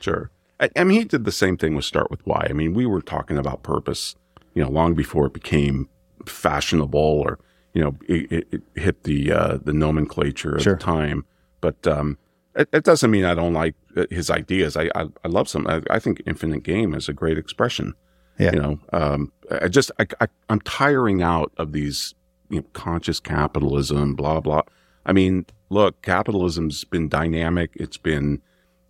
Sure, 0.00 0.30
I, 0.58 0.70
I 0.76 0.84
mean 0.84 0.98
he 0.98 1.04
did 1.04 1.24
the 1.24 1.32
same 1.32 1.56
thing 1.56 1.74
with 1.74 1.84
Start 1.84 2.10
with 2.10 2.26
Why. 2.26 2.46
I 2.48 2.52
mean 2.52 2.74
we 2.74 2.86
were 2.86 3.02
talking 3.02 3.38
about 3.38 3.62
purpose, 3.62 4.16
you 4.56 4.62
know, 4.64 4.70
long 4.70 4.94
before 4.94 5.26
it 5.26 5.32
became 5.32 5.88
fashionable 6.26 6.98
or 7.00 7.38
you 7.74 7.82
know, 7.82 7.94
it, 8.08 8.32
it, 8.32 8.48
it 8.52 8.62
hit 8.74 9.04
the 9.04 9.30
uh, 9.30 9.58
the 9.62 9.72
nomenclature 9.74 10.56
at 10.56 10.62
Sure. 10.62 10.74
the 10.76 10.80
time. 10.80 11.24
But 11.60 11.86
um, 11.86 12.16
it, 12.54 12.68
it 12.72 12.84
doesn't 12.84 13.10
mean 13.10 13.24
I 13.26 13.34
don't 13.34 13.52
like 13.52 13.74
uh, 13.96 14.06
his 14.10 14.30
ideas. 14.30 14.76
I 14.76 14.84
I, 14.94 15.06
I 15.24 15.28
love 15.28 15.48
some. 15.48 15.66
I, 15.66 15.82
I 15.90 15.98
think 15.98 16.22
Infinite 16.26 16.62
Game 16.62 16.94
is 16.94 17.08
a 17.08 17.12
great 17.12 17.38
expression. 17.38 17.92
Yeah. 18.38 18.52
You 18.54 18.60
know, 18.60 18.80
um, 18.92 19.32
I 19.62 19.68
just 19.68 19.90
I, 20.00 20.06
I 20.20 20.26
I'm 20.48 20.60
tiring 20.60 21.22
out 21.22 21.52
of 21.58 21.72
these 21.72 22.14
you 22.48 22.60
know, 22.60 22.66
conscious 22.72 23.20
capitalism, 23.20 24.14
blah 24.14 24.40
blah. 24.40 24.62
I 25.04 25.12
mean, 25.12 25.44
look, 25.68 26.00
capitalism's 26.02 26.82
been 26.84 27.08
dynamic. 27.10 27.70
It's 27.74 27.98
been 27.98 28.40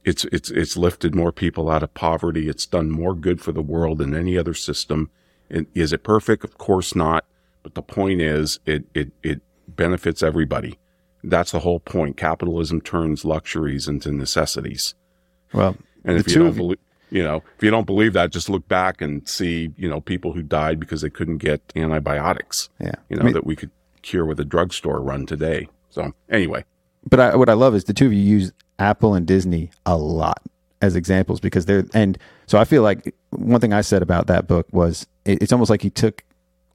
it's 0.05 0.25
it's 0.27 0.51
it's 0.51 0.77
lifted 0.77 1.15
more 1.15 1.33
people 1.33 1.69
out 1.69 1.83
of 1.83 1.93
poverty. 1.95 2.49
It's 2.49 2.67
done 2.67 2.91
more 2.91 3.15
good 3.15 3.41
for 3.41 3.51
the 3.53 3.63
world 3.63 3.99
than 3.99 4.15
any 4.15 4.39
other 4.39 4.55
system. 4.55 5.11
And 5.51 5.67
is 5.75 5.93
it 5.93 6.03
perfect? 6.03 6.45
Of 6.45 6.59
course 6.59 6.95
not. 6.95 7.25
But 7.63 7.75
the 7.75 7.83
point 7.83 8.21
is, 8.21 8.59
it 8.67 8.85
it 8.95 9.11
it 9.23 9.41
benefits 9.69 10.23
everybody. 10.23 10.79
That's 11.25 11.51
the 11.53 11.61
whole 11.61 11.81
point. 11.81 12.17
Capitalism 12.17 12.81
turns 12.81 13.25
luxuries 13.25 13.89
into 13.89 14.13
necessities. 14.13 14.95
Well, 15.53 15.77
And 16.05 16.17
if 16.19 16.29
you 16.29 16.43
don't 16.43 16.57
believe, 16.57 16.79
you 17.11 17.23
know, 17.23 17.43
if 17.57 17.63
you 17.65 17.71
don't 17.71 17.87
believe 17.87 18.13
that, 18.13 18.31
just 18.31 18.49
look 18.49 18.67
back 18.69 19.01
and 19.01 19.27
see, 19.29 19.73
you 19.77 19.89
know, 19.89 20.01
people 20.01 20.33
who 20.33 20.43
died 20.43 20.79
because 20.79 21.01
they 21.01 21.11
couldn't 21.11 21.39
get 21.39 21.61
antibiotics. 21.75 22.69
yeah, 22.81 22.93
You 23.09 23.17
I 23.17 23.19
know, 23.19 23.25
mean, 23.25 23.33
that 23.35 23.47
we 23.47 23.57
could 23.57 23.71
cure 24.03 24.25
with 24.25 24.39
a 24.39 24.45
drugstore 24.45 25.01
run 25.01 25.27
today. 25.27 25.69
So 25.91 26.13
anyway, 26.29 26.65
but 27.09 27.19
I, 27.19 27.35
what 27.37 27.49
I 27.49 27.55
love 27.55 27.75
is 27.75 27.85
the 27.85 27.95
two 27.95 28.07
of 28.07 28.13
you 28.13 28.21
use 28.21 28.53
Apple 28.79 29.15
and 29.15 29.27
Disney 29.27 29.71
a 29.85 29.97
lot 29.97 30.41
as 30.83 30.95
examples 30.95 31.41
because 31.41 31.65
they're 31.67 31.87
and 31.95 32.19
so 32.47 32.59
I 32.59 32.65
feel 32.65 32.83
like 32.83 33.13
one 33.37 33.61
thing 33.61 33.73
I 33.73 33.81
said 33.81 34.03
about 34.03 34.27
that 34.27 34.47
book 34.47 34.67
was 34.73 35.07
it, 35.25 35.43
it's 35.43 35.53
almost 35.53 35.71
like 35.71 35.83
he 35.83 35.91
took 35.91 36.25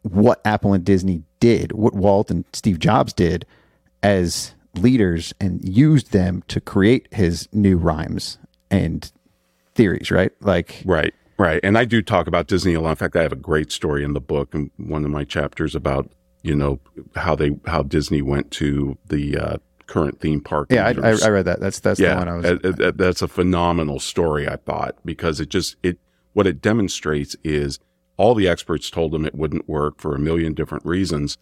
what 0.03 0.41
Apple 0.45 0.73
and 0.73 0.83
Disney 0.83 1.23
did, 1.39 1.71
what 1.73 1.93
Walt 1.93 2.31
and 2.31 2.45
Steve 2.53 2.79
Jobs 2.79 3.13
did 3.13 3.45
as 4.03 4.53
leaders, 4.75 5.33
and 5.39 5.67
used 5.67 6.11
them 6.11 6.43
to 6.47 6.61
create 6.61 7.07
his 7.11 7.47
new 7.51 7.77
rhymes 7.77 8.37
and 8.69 9.11
theories. 9.75 10.09
Right, 10.09 10.31
like 10.41 10.81
Right, 10.85 11.13
right. 11.37 11.59
And 11.63 11.77
I 11.77 11.85
do 11.85 12.01
talk 12.01 12.27
about 12.27 12.47
Disney 12.47 12.73
a 12.73 12.81
lot. 12.81 12.91
In 12.91 12.95
fact, 12.95 13.15
I 13.15 13.21
have 13.21 13.33
a 13.33 13.37
great 13.37 13.71
story 13.71 14.03
in 14.03 14.13
the 14.13 14.21
book 14.21 14.53
and 14.53 14.71
one 14.77 15.05
of 15.05 15.11
my 15.11 15.23
chapters 15.23 15.75
about, 15.75 16.09
you 16.41 16.55
know, 16.55 16.79
how 17.15 17.35
they 17.35 17.57
how 17.65 17.83
Disney 17.83 18.21
went 18.21 18.49
to 18.51 18.97
the 19.07 19.37
uh, 19.37 19.57
current 19.91 20.21
theme 20.21 20.41
park. 20.41 20.71
yeah, 20.71 20.85
I, 20.85 21.09
I, 21.23 21.29
read 21.29 21.45
that. 21.45 21.59
That's 21.59 21.79
that's 21.79 21.99
the 21.99 22.05
yeah, 22.05 22.17
one 22.17 22.27
I 22.27 22.35
was. 22.37 22.95
that's 22.95 23.21
a 23.21 23.27
phenomenal 23.27 23.99
story. 23.99 24.47
I 24.47 24.55
thought 24.55 24.95
because 25.03 25.39
it 25.39 25.49
just 25.49 25.75
it 25.83 25.99
what 26.33 26.47
it 26.47 26.61
demonstrates 26.61 27.35
is 27.43 27.79
all 28.17 28.35
the 28.35 28.47
experts 28.47 28.89
told 28.89 29.11
them 29.11 29.25
it 29.25 29.35
wouldn't 29.35 29.67
work 29.67 29.99
for 29.99 30.15
a 30.15 30.19
million 30.19 30.53
different 30.53 30.85
reasons, 30.85 31.37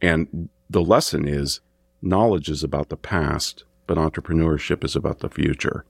and 0.00 0.48
the 0.68 0.82
lesson 0.82 1.26
is 1.28 1.60
knowledge 2.02 2.48
is 2.48 2.62
about 2.62 2.88
the 2.88 2.96
past, 2.96 3.64
but 3.86 3.96
entrepreneurship 3.96 4.84
is 4.84 4.96
about 4.96 5.20
the 5.20 5.28
future. 5.28 5.84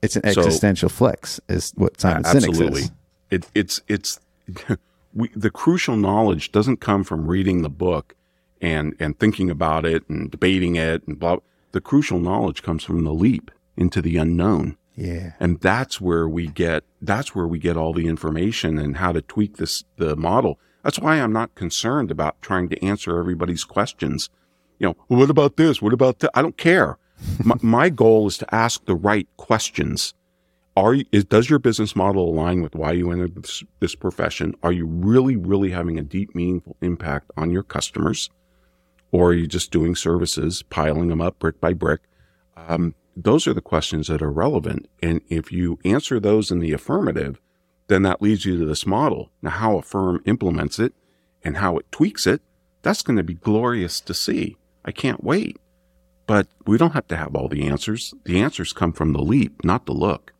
it's 0.00 0.16
an 0.16 0.22
so- 0.32 0.40
existential 0.40 0.88
flex, 0.88 1.40
is 1.48 1.72
what 1.76 2.00
Simon 2.00 2.22
Sinek 2.22 2.48
Absolutely. 2.48 2.82
says. 2.82 2.92
It, 3.30 3.46
it's 3.54 3.80
it's 3.88 4.20
we, 5.14 5.28
the 5.34 5.50
crucial 5.50 5.96
knowledge 5.96 6.52
doesn't 6.52 6.80
come 6.80 7.04
from 7.04 7.26
reading 7.26 7.62
the 7.62 7.70
book 7.70 8.14
and 8.60 8.94
and 9.00 9.18
thinking 9.18 9.50
about 9.50 9.84
it 9.84 10.08
and 10.08 10.30
debating 10.30 10.76
it 10.76 11.06
and 11.06 11.18
blah. 11.18 11.38
The 11.72 11.80
crucial 11.80 12.20
knowledge 12.20 12.62
comes 12.62 12.84
from 12.84 13.04
the 13.04 13.14
leap 13.14 13.50
into 13.76 14.02
the 14.02 14.18
unknown, 14.18 14.76
Yeah, 14.94 15.32
and 15.40 15.60
that's 15.60 16.00
where 16.00 16.28
we 16.28 16.48
get 16.48 16.84
that's 17.00 17.34
where 17.34 17.46
we 17.46 17.58
get 17.58 17.76
all 17.76 17.92
the 17.92 18.06
information 18.06 18.78
and 18.78 18.98
how 18.98 19.12
to 19.12 19.22
tweak 19.22 19.56
this 19.56 19.84
the 19.96 20.16
model. 20.16 20.58
That's 20.82 20.98
why 20.98 21.16
I'm 21.16 21.32
not 21.32 21.54
concerned 21.54 22.10
about 22.10 22.40
trying 22.42 22.68
to 22.70 22.84
answer 22.84 23.18
everybody's 23.18 23.64
questions. 23.64 24.28
You 24.78 24.88
know, 24.88 24.96
well, 25.08 25.20
what 25.20 25.30
about 25.30 25.56
this? 25.56 25.80
What 25.80 25.92
about 25.92 26.18
that? 26.18 26.30
I 26.34 26.42
don't 26.42 26.56
care. 26.56 26.98
my, 27.44 27.56
my 27.62 27.88
goal 27.88 28.26
is 28.26 28.36
to 28.38 28.54
ask 28.54 28.84
the 28.84 28.96
right 28.96 29.28
questions 29.36 30.14
are 30.76 30.94
you, 30.94 31.04
is, 31.12 31.24
does 31.24 31.50
your 31.50 31.58
business 31.58 31.94
model 31.94 32.30
align 32.30 32.62
with 32.62 32.74
why 32.74 32.92
you 32.92 33.10
entered 33.10 33.42
this, 33.42 33.62
this 33.80 33.94
profession? 33.94 34.54
Are 34.62 34.72
you 34.72 34.86
really, 34.86 35.36
really 35.36 35.70
having 35.70 35.98
a 35.98 36.02
deep, 36.02 36.34
meaningful 36.34 36.76
impact 36.80 37.30
on 37.36 37.50
your 37.50 37.62
customers? 37.62 38.30
Or 39.10 39.30
are 39.30 39.34
you 39.34 39.46
just 39.46 39.70
doing 39.70 39.94
services, 39.94 40.62
piling 40.62 41.08
them 41.08 41.20
up 41.20 41.38
brick 41.38 41.60
by 41.60 41.74
brick? 41.74 42.00
Um, 42.56 42.94
those 43.16 43.46
are 43.46 43.54
the 43.54 43.60
questions 43.60 44.08
that 44.08 44.22
are 44.22 44.30
relevant. 44.32 44.88
And 45.02 45.20
if 45.28 45.52
you 45.52 45.78
answer 45.84 46.18
those 46.18 46.50
in 46.50 46.60
the 46.60 46.72
affirmative, 46.72 47.40
then 47.88 48.02
that 48.02 48.22
leads 48.22 48.44
you 48.44 48.58
to 48.58 48.64
this 48.64 48.86
model. 48.86 49.30
Now, 49.42 49.50
how 49.50 49.78
a 49.78 49.82
firm 49.82 50.22
implements 50.24 50.78
it 50.78 50.94
and 51.44 51.58
how 51.58 51.76
it 51.78 51.90
tweaks 51.92 52.26
it, 52.26 52.40
that's 52.82 53.02
going 53.02 53.16
to 53.16 53.22
be 53.22 53.34
glorious 53.34 54.00
to 54.00 54.14
see. 54.14 54.56
I 54.84 54.92
can't 54.92 55.22
wait. 55.22 55.58
But 56.26 56.46
we 56.66 56.78
don't 56.78 56.92
have 56.94 57.08
to 57.08 57.16
have 57.16 57.34
all 57.34 57.48
the 57.48 57.66
answers. 57.68 58.14
The 58.24 58.40
answers 58.40 58.72
come 58.72 58.92
from 58.92 59.12
the 59.12 59.22
leap, 59.22 59.64
not 59.64 59.86
the 59.86 59.92
look. 59.92 60.32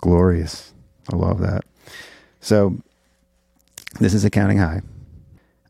glorious. 0.00 0.72
I 1.12 1.16
love 1.16 1.40
that. 1.40 1.64
So, 2.40 2.78
this 3.98 4.14
is 4.14 4.24
accounting 4.24 4.58
high. 4.58 4.82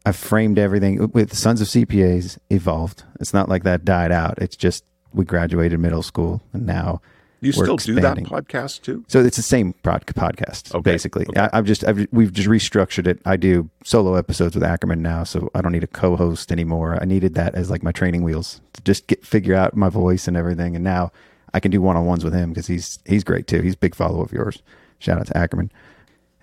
I've 0.05 0.17
framed 0.17 0.59
everything 0.59 1.11
with 1.13 1.35
Sons 1.37 1.61
of 1.61 1.69
CPAs 1.69 2.39
evolved. 2.51 3.05
It's 3.21 3.35
not 3.35 3.49
like 3.49 3.65
that 3.65 3.85
died 3.85 4.13
out. 4.13 4.39
It's 4.39 4.57
just 4.57 4.85
we 5.13 5.25
graduated 5.25 5.81
middle 5.81 6.03
school 6.03 6.41
and 6.53 6.67
now 6.67 7.01
You 7.41 7.53
still 7.53 7.75
expanding. 7.75 8.25
do 8.25 8.31
that 8.31 8.47
podcast 8.47 8.83
too? 8.83 9.05
So 9.09 9.21
it's 9.21 9.37
the 9.37 9.43
same 9.43 9.73
prod- 9.83 10.07
podcast, 10.07 10.75
Okay, 10.75 10.93
basically. 10.93 11.27
okay. 11.29 11.41
I, 11.41 11.51
I've 11.53 11.65
just 11.67 11.85
I've, 11.85 12.07
we've 12.13 12.33
just 12.33 12.49
restructured 12.49 13.07
it. 13.07 13.21
I 13.25 13.37
do 13.37 13.69
solo 13.85 14.15
episodes 14.15 14.55
with 14.55 14.65
Ackerman 14.65 15.03
now, 15.03 15.25
so 15.25 15.51
I 15.55 15.61
don't 15.63 15.73
need 15.73 15.85
a 15.85 15.89
co-host 15.89 16.53
anymore. 16.53 16.99
I 17.01 17.05
needed 17.05 17.35
that 17.35 17.55
as 17.55 17.71
like 17.71 17.83
my 17.83 17.93
training 17.93 18.23
wheels 18.23 18.61
to 18.75 18.83
just 18.83 19.07
get 19.07 19.25
figure 19.25 19.55
out 19.55 19.77
my 19.77 19.89
voice 19.89 20.29
and 20.29 20.37
everything. 20.37 20.75
And 20.75 20.85
now 20.85 21.13
I 21.55 21.61
can 21.61 21.71
do 21.71 21.81
one 21.81 21.97
on 21.97 22.07
ones 22.07 22.25
with 22.25 22.35
him 22.35 22.51
because 22.51 22.67
he's 22.67 22.99
he's 23.07 23.25
great 23.25 23.47
too. 23.47 23.61
He's 23.63 23.75
a 23.75 23.79
big 23.79 23.95
follower 23.95 24.23
of 24.23 24.33
yours. 24.33 24.63
Shout 24.99 25.19
out 25.19 25.27
to 25.29 25.37
Ackerman. 25.37 25.73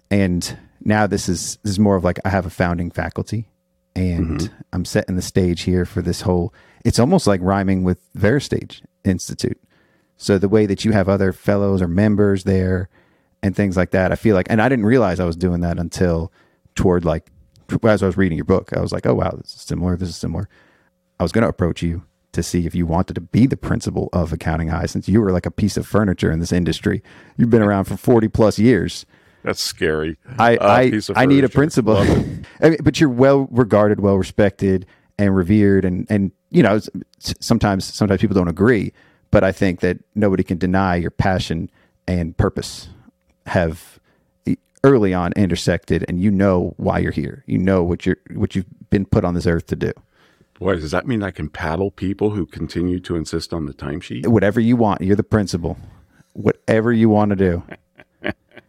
And 0.09 0.57
now 0.83 1.05
this 1.07 1.29
is 1.29 1.57
this 1.63 1.71
is 1.71 1.79
more 1.79 1.95
of 1.95 2.03
like 2.03 2.19
I 2.25 2.29
have 2.29 2.45
a 2.45 2.49
founding 2.49 2.91
faculty, 2.91 3.47
and 3.95 4.39
mm-hmm. 4.39 4.55
I'm 4.73 4.85
setting 4.85 5.15
the 5.15 5.21
stage 5.21 5.61
here 5.61 5.85
for 5.85 6.01
this 6.01 6.21
whole. 6.21 6.53
It's 6.83 6.99
almost 6.99 7.27
like 7.27 7.41
rhyming 7.41 7.83
with 7.83 8.11
VeraSage 8.13 8.81
Institute. 9.03 9.59
So 10.17 10.37
the 10.37 10.49
way 10.49 10.65
that 10.65 10.83
you 10.83 10.91
have 10.91 11.07
other 11.07 11.31
fellows 11.31 11.81
or 11.81 11.87
members 11.87 12.43
there 12.43 12.89
and 13.43 13.55
things 13.55 13.77
like 13.77 13.91
that, 13.91 14.11
I 14.11 14.15
feel 14.15 14.35
like, 14.35 14.47
and 14.49 14.61
I 14.61 14.69
didn't 14.69 14.85
realize 14.85 15.19
I 15.19 15.25
was 15.25 15.35
doing 15.35 15.61
that 15.61 15.77
until 15.77 16.31
toward 16.75 17.05
like 17.05 17.31
as 17.83 18.03
I 18.03 18.05
was 18.05 18.17
reading 18.17 18.37
your 18.37 18.45
book, 18.45 18.71
I 18.75 18.79
was 18.81 18.91
like, 18.91 19.05
oh 19.05 19.15
wow, 19.15 19.31
this 19.31 19.55
is 19.55 19.61
similar. 19.61 19.95
This 19.97 20.09
is 20.09 20.15
similar. 20.15 20.47
I 21.19 21.23
was 21.23 21.31
going 21.31 21.43
to 21.43 21.49
approach 21.49 21.81
you 21.81 22.03
to 22.33 22.43
see 22.43 22.65
if 22.65 22.75
you 22.75 22.85
wanted 22.85 23.15
to 23.15 23.21
be 23.21 23.47
the 23.47 23.57
principal 23.57 24.09
of 24.13 24.31
Accounting 24.31 24.67
High, 24.69 24.85
since 24.85 25.09
you 25.09 25.21
were 25.21 25.31
like 25.31 25.45
a 25.45 25.51
piece 25.51 25.75
of 25.77 25.87
furniture 25.87 26.31
in 26.31 26.39
this 26.39 26.51
industry. 26.51 27.01
You've 27.35 27.49
been 27.49 27.63
around 27.63 27.85
for 27.85 27.97
forty 27.97 28.27
plus 28.27 28.59
years. 28.59 29.05
That's 29.43 29.61
scary. 29.61 30.17
I 30.37 30.57
Uh, 30.57 30.67
I, 31.17 31.23
I 31.23 31.25
need 31.25 31.43
a 31.43 31.49
principal. 31.49 31.97
I 32.61 32.69
mean, 32.69 32.77
but 32.83 32.99
you're 32.99 33.09
well 33.09 33.47
regarded, 33.51 33.99
well 33.99 34.17
respected, 34.17 34.85
and 35.17 35.35
revered, 35.35 35.83
and 35.83 36.05
and 36.09 36.31
you 36.49 36.63
know 36.63 36.79
sometimes 37.19 37.85
sometimes 37.85 38.21
people 38.21 38.35
don't 38.35 38.47
agree, 38.47 38.93
but 39.31 39.43
I 39.43 39.51
think 39.51 39.81
that 39.81 39.97
nobody 40.15 40.43
can 40.43 40.57
deny 40.57 40.95
your 40.95 41.11
passion 41.11 41.69
and 42.07 42.35
purpose 42.37 42.89
have 43.47 43.99
early 44.83 45.13
on 45.13 45.33
intersected, 45.33 46.05
and 46.07 46.21
you 46.21 46.31
know 46.31 46.73
why 46.77 46.99
you're 46.99 47.11
here. 47.11 47.43
You 47.45 47.57
know 47.57 47.83
what 47.83 48.05
you're 48.05 48.17
what 48.33 48.55
you've 48.55 48.65
been 48.89 49.05
put 49.05 49.25
on 49.25 49.33
this 49.33 49.45
earth 49.45 49.67
to 49.67 49.75
do. 49.75 49.91
Boy, 50.59 50.75
does 50.75 50.91
that 50.91 51.05
mean 51.05 51.21
I 51.21 51.31
can 51.31 51.49
paddle 51.49 51.91
people 51.91 52.31
who 52.31 52.45
continue 52.45 52.99
to 53.01 53.15
insist 53.15 53.53
on 53.53 53.65
the 53.65 53.73
timesheet? 53.73 54.25
Whatever 54.25 54.59
you 54.59 54.75
want, 54.75 55.01
you're 55.01 55.15
the 55.15 55.23
principal. 55.23 55.77
Whatever 56.33 56.91
you 56.91 57.09
want 57.09 57.29
to 57.29 57.35
do. 57.35 57.63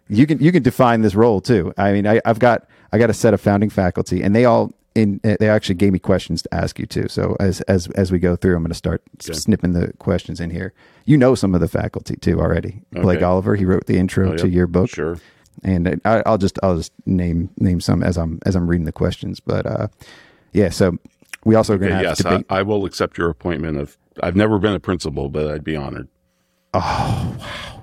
you 0.08 0.26
can 0.26 0.38
you 0.38 0.52
can 0.52 0.62
define 0.62 1.02
this 1.02 1.14
role 1.14 1.40
too. 1.40 1.72
I 1.78 1.92
mean, 1.92 2.06
I, 2.06 2.20
I've 2.24 2.38
got 2.38 2.66
I 2.92 2.98
got 2.98 3.10
a 3.10 3.14
set 3.14 3.34
of 3.34 3.40
founding 3.40 3.70
faculty, 3.70 4.22
and 4.22 4.34
they 4.34 4.44
all 4.44 4.72
in 4.94 5.20
they 5.22 5.48
actually 5.48 5.74
gave 5.76 5.92
me 5.92 5.98
questions 5.98 6.42
to 6.42 6.54
ask 6.54 6.78
you 6.78 6.86
too. 6.86 7.08
So 7.08 7.36
as 7.38 7.60
as 7.62 7.86
as 7.88 8.10
we 8.10 8.18
go 8.18 8.36
through, 8.36 8.56
I'm 8.56 8.62
going 8.62 8.70
to 8.70 8.74
start 8.74 9.02
snipping 9.20 9.72
the 9.72 9.92
questions 9.98 10.40
in 10.40 10.50
here. 10.50 10.72
You 11.04 11.16
know 11.16 11.34
some 11.34 11.54
of 11.54 11.60
the 11.60 11.68
faculty 11.68 12.16
too 12.16 12.40
already. 12.40 12.82
Blake 12.92 13.22
Oliver, 13.22 13.54
he 13.56 13.64
wrote 13.64 13.86
the 13.86 13.96
intro 13.98 14.32
Oh, 14.32 14.36
to 14.36 14.48
yeah. 14.48 14.54
your 14.54 14.66
book, 14.66 14.90
Sure. 14.90 15.18
and 15.62 16.00
I, 16.04 16.22
I'll 16.26 16.38
just 16.38 16.58
I'll 16.62 16.76
just 16.76 16.92
name 17.06 17.50
name 17.58 17.80
some 17.80 18.02
as 18.02 18.16
I'm 18.18 18.38
as 18.44 18.56
I'm 18.56 18.66
reading 18.66 18.86
the 18.86 18.92
questions. 18.92 19.40
But 19.40 19.66
uh, 19.66 19.88
yeah, 20.52 20.70
so 20.70 20.98
we 21.44 21.54
also 21.54 21.74
are 21.74 21.78
going 21.78 21.92
to 21.92 21.98
Okay, 21.98 22.08
have 22.08 22.18
yes, 22.18 22.44
I. 22.50 22.58
I 22.58 22.62
will 22.62 22.84
accept 22.84 23.16
your 23.18 23.30
appointment. 23.30 23.78
Of 23.78 23.96
I've 24.22 24.36
never 24.36 24.58
been 24.58 24.72
a 24.74 24.80
principal, 24.80 25.28
but 25.28 25.46
I'd 25.48 25.64
be 25.64 25.76
honored. 25.76 26.08
Oh 26.74 27.36
wow, 27.38 27.82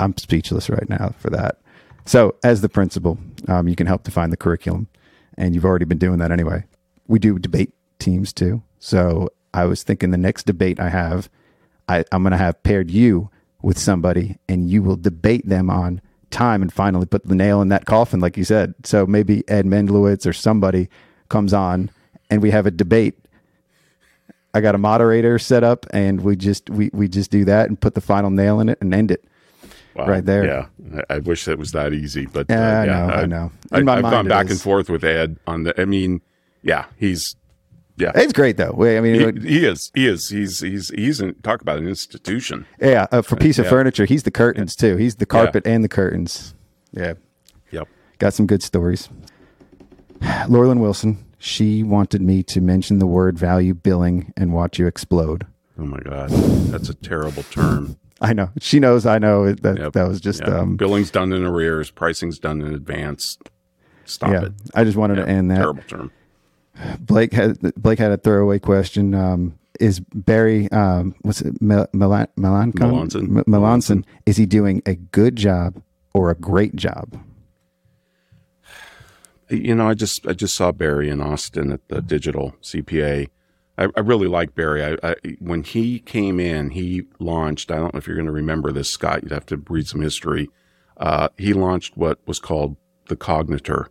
I'm 0.00 0.16
speechless 0.16 0.70
right 0.70 0.88
now 0.88 1.14
for 1.18 1.30
that. 1.30 1.58
So, 2.06 2.36
as 2.42 2.62
the 2.62 2.68
principal, 2.70 3.18
um, 3.48 3.68
you 3.68 3.76
can 3.76 3.86
help 3.86 4.02
define 4.02 4.30
the 4.30 4.36
curriculum, 4.36 4.88
and 5.38 5.54
you've 5.54 5.64
already 5.64 5.86
been 5.86 5.96
doing 5.96 6.18
that 6.18 6.30
anyway. 6.30 6.64
We 7.06 7.18
do 7.18 7.38
debate 7.38 7.72
teams 7.98 8.34
too. 8.34 8.62
So, 8.78 9.30
I 9.54 9.64
was 9.64 9.82
thinking 9.82 10.10
the 10.10 10.18
next 10.18 10.44
debate 10.44 10.78
I 10.78 10.90
have, 10.90 11.30
I, 11.88 12.04
I'm 12.12 12.22
going 12.22 12.32
to 12.32 12.36
have 12.36 12.62
paired 12.62 12.90
you 12.90 13.30
with 13.62 13.78
somebody, 13.78 14.36
and 14.46 14.68
you 14.68 14.82
will 14.82 14.96
debate 14.96 15.48
them 15.48 15.70
on 15.70 16.02
time 16.30 16.60
and 16.60 16.70
finally 16.70 17.06
put 17.06 17.24
the 17.24 17.34
nail 17.34 17.62
in 17.62 17.68
that 17.68 17.86
coffin, 17.86 18.20
like 18.20 18.36
you 18.36 18.44
said. 18.44 18.74
So, 18.84 19.06
maybe 19.06 19.48
Ed 19.48 19.64
Mendlowitz 19.64 20.26
or 20.26 20.34
somebody 20.34 20.90
comes 21.30 21.54
on 21.54 21.90
and 22.30 22.42
we 22.42 22.50
have 22.50 22.66
a 22.66 22.70
debate. 22.70 23.14
I 24.54 24.60
got 24.60 24.74
a 24.74 24.78
moderator 24.78 25.38
set 25.38 25.62
up, 25.62 25.86
and 25.90 26.20
we 26.20 26.36
just 26.36 26.70
we 26.70 26.90
we 26.92 27.08
just 27.08 27.30
do 27.30 27.44
that 27.44 27.68
and 27.68 27.80
put 27.80 27.94
the 27.94 28.00
final 28.00 28.30
nail 28.30 28.60
in 28.60 28.68
it 28.68 28.78
and 28.80 28.94
end 28.94 29.10
it. 29.10 29.24
Wow. 29.98 30.06
Right 30.06 30.24
there. 30.24 30.44
Yeah, 30.46 30.66
I 31.10 31.16
I 31.16 31.18
wish 31.18 31.48
it 31.48 31.58
was 31.58 31.72
that 31.72 31.92
easy, 31.92 32.26
but 32.26 32.46
Yeah, 32.48 32.56
uh, 32.56 32.82
I 32.82 32.84
yeah, 32.84 32.92
know, 33.06 33.12
I 33.14 33.26
know. 33.26 33.52
I, 33.72 33.78
In 33.80 33.84
my 33.84 33.94
have 33.96 34.02
mind 34.04 34.12
gone 34.12 34.28
back 34.28 34.46
is. 34.46 34.52
and 34.52 34.60
forth 34.60 34.88
with 34.88 35.02
Ed 35.04 35.36
on 35.46 35.64
the. 35.64 35.78
I 35.80 35.84
mean, 35.84 36.20
yeah, 36.62 36.84
he's 36.96 37.34
yeah, 37.96 38.12
It's 38.14 38.32
great 38.32 38.56
though. 38.56 38.72
Wait, 38.72 38.96
I 38.96 39.00
mean, 39.00 39.40
he, 39.42 39.48
he 39.58 39.66
is, 39.66 39.90
he 39.94 40.06
is, 40.06 40.28
he's 40.28 40.60
he's 40.60 40.88
he's 40.90 41.20
in, 41.20 41.34
talk 41.42 41.60
about 41.62 41.78
an 41.78 41.88
institution. 41.88 42.64
yeah, 42.80 43.06
uh, 43.10 43.22
for 43.22 43.34
piece 43.36 43.58
of 43.58 43.64
yeah. 43.64 43.70
furniture, 43.70 44.04
he's 44.04 44.22
the 44.22 44.30
curtains 44.30 44.76
too. 44.76 44.96
He's 44.96 45.16
the 45.16 45.26
carpet 45.26 45.66
and 45.66 45.82
the 45.82 45.88
curtains. 45.88 46.54
Yeah, 46.92 47.14
Yep. 47.72 47.88
got 48.18 48.34
some 48.34 48.46
good 48.46 48.62
stories. 48.62 49.08
Laurelyn 50.20 50.80
Wilson, 50.80 51.24
she 51.38 51.82
wanted 51.82 52.22
me 52.22 52.42
to 52.44 52.60
mention 52.60 52.98
the 52.98 53.06
word 53.06 53.38
value 53.38 53.74
billing 53.74 54.32
and 54.36 54.52
watch 54.52 54.78
you 54.78 54.86
explode. 54.86 55.46
Oh 55.78 55.84
my 55.84 55.98
God, 56.00 56.30
that's 56.70 56.88
a 56.88 56.94
terrible 56.94 57.42
term. 57.44 57.96
I 58.20 58.32
know. 58.32 58.50
She 58.60 58.80
knows 58.80 59.06
I 59.06 59.18
know 59.18 59.52
that 59.52 59.78
Yep. 59.78 59.92
that 59.92 60.08
was 60.08 60.20
just 60.20 60.40
Yeah. 60.40 60.58
um 60.60 60.76
Billing's 60.76 61.10
done 61.10 61.32
in 61.32 61.44
arrears, 61.44 61.90
pricing's 61.90 62.38
done 62.38 62.60
in 62.60 62.74
advance. 62.74 63.38
Stop 64.04 64.30
yeah. 64.32 64.44
it. 64.46 64.52
I 64.74 64.84
just 64.84 64.96
wanted 64.96 65.16
to 65.16 65.28
end 65.28 65.50
that. 65.50 65.56
Terrible 65.58 65.82
term. 65.86 66.10
Blake 67.00 67.32
had 67.32 67.58
Blake 67.76 67.98
had 67.98 68.10
a 68.12 68.16
throwaway 68.16 68.58
question. 68.58 69.14
Um, 69.14 69.58
is 69.80 70.00
Barry 70.00 70.70
um, 70.72 71.14
what's 71.22 71.40
it 71.42 71.60
Mel- 71.62 71.88
Melan- 71.94 72.28
Melancon? 72.36 72.72
Melanson. 72.74 73.36
M- 73.38 73.44
Melancon 73.44 74.04
is 74.26 74.36
he 74.36 74.46
doing 74.46 74.82
a 74.86 74.94
good 74.96 75.36
job 75.36 75.80
or 76.14 76.30
a 76.30 76.34
great 76.34 76.74
job? 76.74 77.16
You 79.50 79.74
know, 79.74 79.88
I 79.88 79.94
just 79.94 80.26
I 80.26 80.32
just 80.34 80.54
saw 80.54 80.72
Barry 80.72 81.08
in 81.08 81.20
Austin 81.22 81.72
at 81.72 81.86
the 81.88 82.02
digital 82.02 82.54
CPA. 82.62 83.28
I, 83.78 83.88
I 83.96 84.00
really 84.00 84.26
like 84.26 84.54
Barry. 84.54 84.84
I, 84.84 84.96
I 85.02 85.14
when 85.38 85.62
he 85.62 86.00
came 86.00 86.40
in, 86.40 86.70
he 86.70 87.04
launched. 87.18 87.70
I 87.70 87.76
don't 87.76 87.94
know 87.94 87.98
if 87.98 88.06
you're 88.06 88.16
going 88.16 88.26
to 88.26 88.32
remember 88.32 88.72
this, 88.72 88.90
Scott. 88.90 89.22
You'd 89.22 89.32
have 89.32 89.46
to 89.46 89.62
read 89.68 89.86
some 89.86 90.02
history. 90.02 90.50
Uh, 90.96 91.28
he 91.38 91.52
launched 91.52 91.96
what 91.96 92.18
was 92.26 92.40
called 92.40 92.76
the 93.06 93.16
Cognitor 93.16 93.88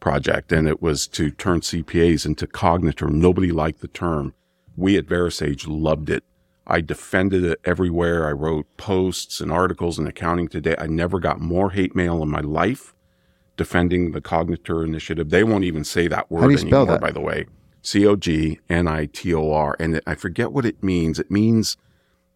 project, 0.00 0.50
and 0.50 0.66
it 0.66 0.82
was 0.82 1.06
to 1.06 1.30
turn 1.30 1.60
CPAs 1.60 2.26
into 2.26 2.46
Cognitor. 2.46 3.08
Nobody 3.08 3.52
liked 3.52 3.80
the 3.80 3.88
term. 3.88 4.34
We 4.76 4.96
at 4.96 5.06
VeraSage 5.06 5.66
loved 5.68 6.10
it. 6.10 6.24
I 6.66 6.80
defended 6.80 7.44
it 7.44 7.60
everywhere. 7.64 8.28
I 8.28 8.32
wrote 8.32 8.66
posts 8.76 9.40
and 9.40 9.52
articles 9.52 9.98
in 9.98 10.06
Accounting 10.06 10.48
Today. 10.48 10.74
I 10.78 10.86
never 10.86 11.20
got 11.20 11.40
more 11.40 11.70
hate 11.70 11.94
mail 11.94 12.22
in 12.22 12.28
my 12.28 12.40
life 12.40 12.94
defending 13.56 14.12
the 14.12 14.20
Cognitor 14.20 14.82
initiative. 14.84 15.30
They 15.30 15.44
won't 15.44 15.64
even 15.64 15.84
say 15.84 16.08
that 16.08 16.30
word 16.30 16.46
do 16.46 16.50
you 16.50 16.58
spell 16.58 16.82
anymore, 16.82 16.86
that? 16.86 17.00
by 17.00 17.10
the 17.10 17.20
way. 17.20 17.46
C 17.82 18.06
O 18.06 18.16
G 18.16 18.60
N 18.68 18.88
I 18.88 19.06
T 19.06 19.32
O 19.34 19.52
R. 19.52 19.76
And 19.78 20.00
I 20.06 20.14
forget 20.14 20.52
what 20.52 20.64
it 20.64 20.82
means. 20.82 21.18
It 21.18 21.30
means 21.30 21.76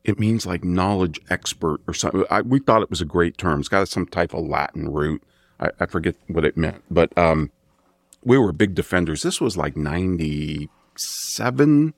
it 0.04 0.18
means 0.18 0.46
like 0.46 0.64
knowledge 0.64 1.20
expert 1.30 1.80
or 1.88 1.94
something. 1.94 2.24
I, 2.30 2.42
we 2.42 2.58
thought 2.58 2.82
it 2.82 2.90
was 2.90 3.00
a 3.00 3.06
great 3.06 3.38
term. 3.38 3.60
It's 3.60 3.68
got 3.68 3.88
some 3.88 4.06
type 4.06 4.34
of 4.34 4.46
Latin 4.46 4.92
root. 4.92 5.22
I, 5.58 5.70
I 5.80 5.86
forget 5.86 6.16
what 6.26 6.44
it 6.44 6.58
meant, 6.58 6.82
but 6.90 7.16
um, 7.16 7.50
we 8.22 8.36
were 8.36 8.52
big 8.52 8.74
defenders. 8.74 9.22
This 9.22 9.40
was 9.40 9.56
like 9.56 9.76
97, 9.76 11.94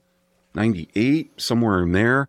98, 0.54 1.40
somewhere 1.40 1.82
in 1.82 1.92
there. 1.92 2.28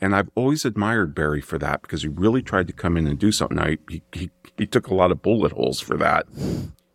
And 0.00 0.14
I've 0.14 0.28
always 0.34 0.66
admired 0.66 1.14
Barry 1.14 1.40
for 1.40 1.58
that 1.58 1.82
because 1.82 2.02
he 2.02 2.08
really 2.08 2.42
tried 2.42 2.66
to 2.66 2.72
come 2.72 2.96
in 2.96 3.06
and 3.06 3.16
do 3.18 3.30
something. 3.32 3.56
Now, 3.56 3.76
he, 3.88 4.02
he, 4.12 4.30
he 4.58 4.66
took 4.66 4.88
a 4.88 4.94
lot 4.94 5.10
of 5.10 5.22
bullet 5.22 5.52
holes 5.52 5.80
for 5.80 5.96
that. 5.96 6.26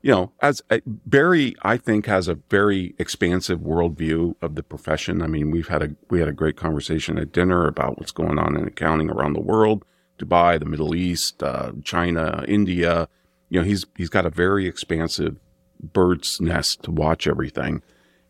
You 0.01 0.11
know, 0.11 0.31
as 0.41 0.63
uh, 0.71 0.79
Barry, 0.85 1.55
I 1.61 1.77
think 1.77 2.07
has 2.07 2.27
a 2.27 2.39
very 2.49 2.95
expansive 2.97 3.59
worldview 3.59 4.35
of 4.41 4.55
the 4.55 4.63
profession. 4.63 5.21
I 5.21 5.27
mean, 5.27 5.51
we've 5.51 5.67
had 5.67 5.83
a 5.83 5.95
we 6.09 6.19
had 6.19 6.27
a 6.27 6.33
great 6.33 6.57
conversation 6.57 7.19
at 7.19 7.31
dinner 7.31 7.67
about 7.67 7.99
what's 7.99 8.11
going 8.11 8.39
on 8.39 8.57
in 8.57 8.67
accounting 8.67 9.11
around 9.11 9.33
the 9.33 9.41
world, 9.41 9.85
Dubai, 10.17 10.59
the 10.59 10.65
Middle 10.65 10.95
East, 10.95 11.43
uh, 11.43 11.73
China, 11.83 12.43
India. 12.47 13.07
You 13.49 13.59
know, 13.59 13.65
he's 13.65 13.85
he's 13.95 14.09
got 14.09 14.25
a 14.25 14.31
very 14.31 14.65
expansive 14.65 15.37
bird's 15.81 16.41
nest 16.41 16.81
to 16.83 16.91
watch 16.91 17.27
everything. 17.27 17.83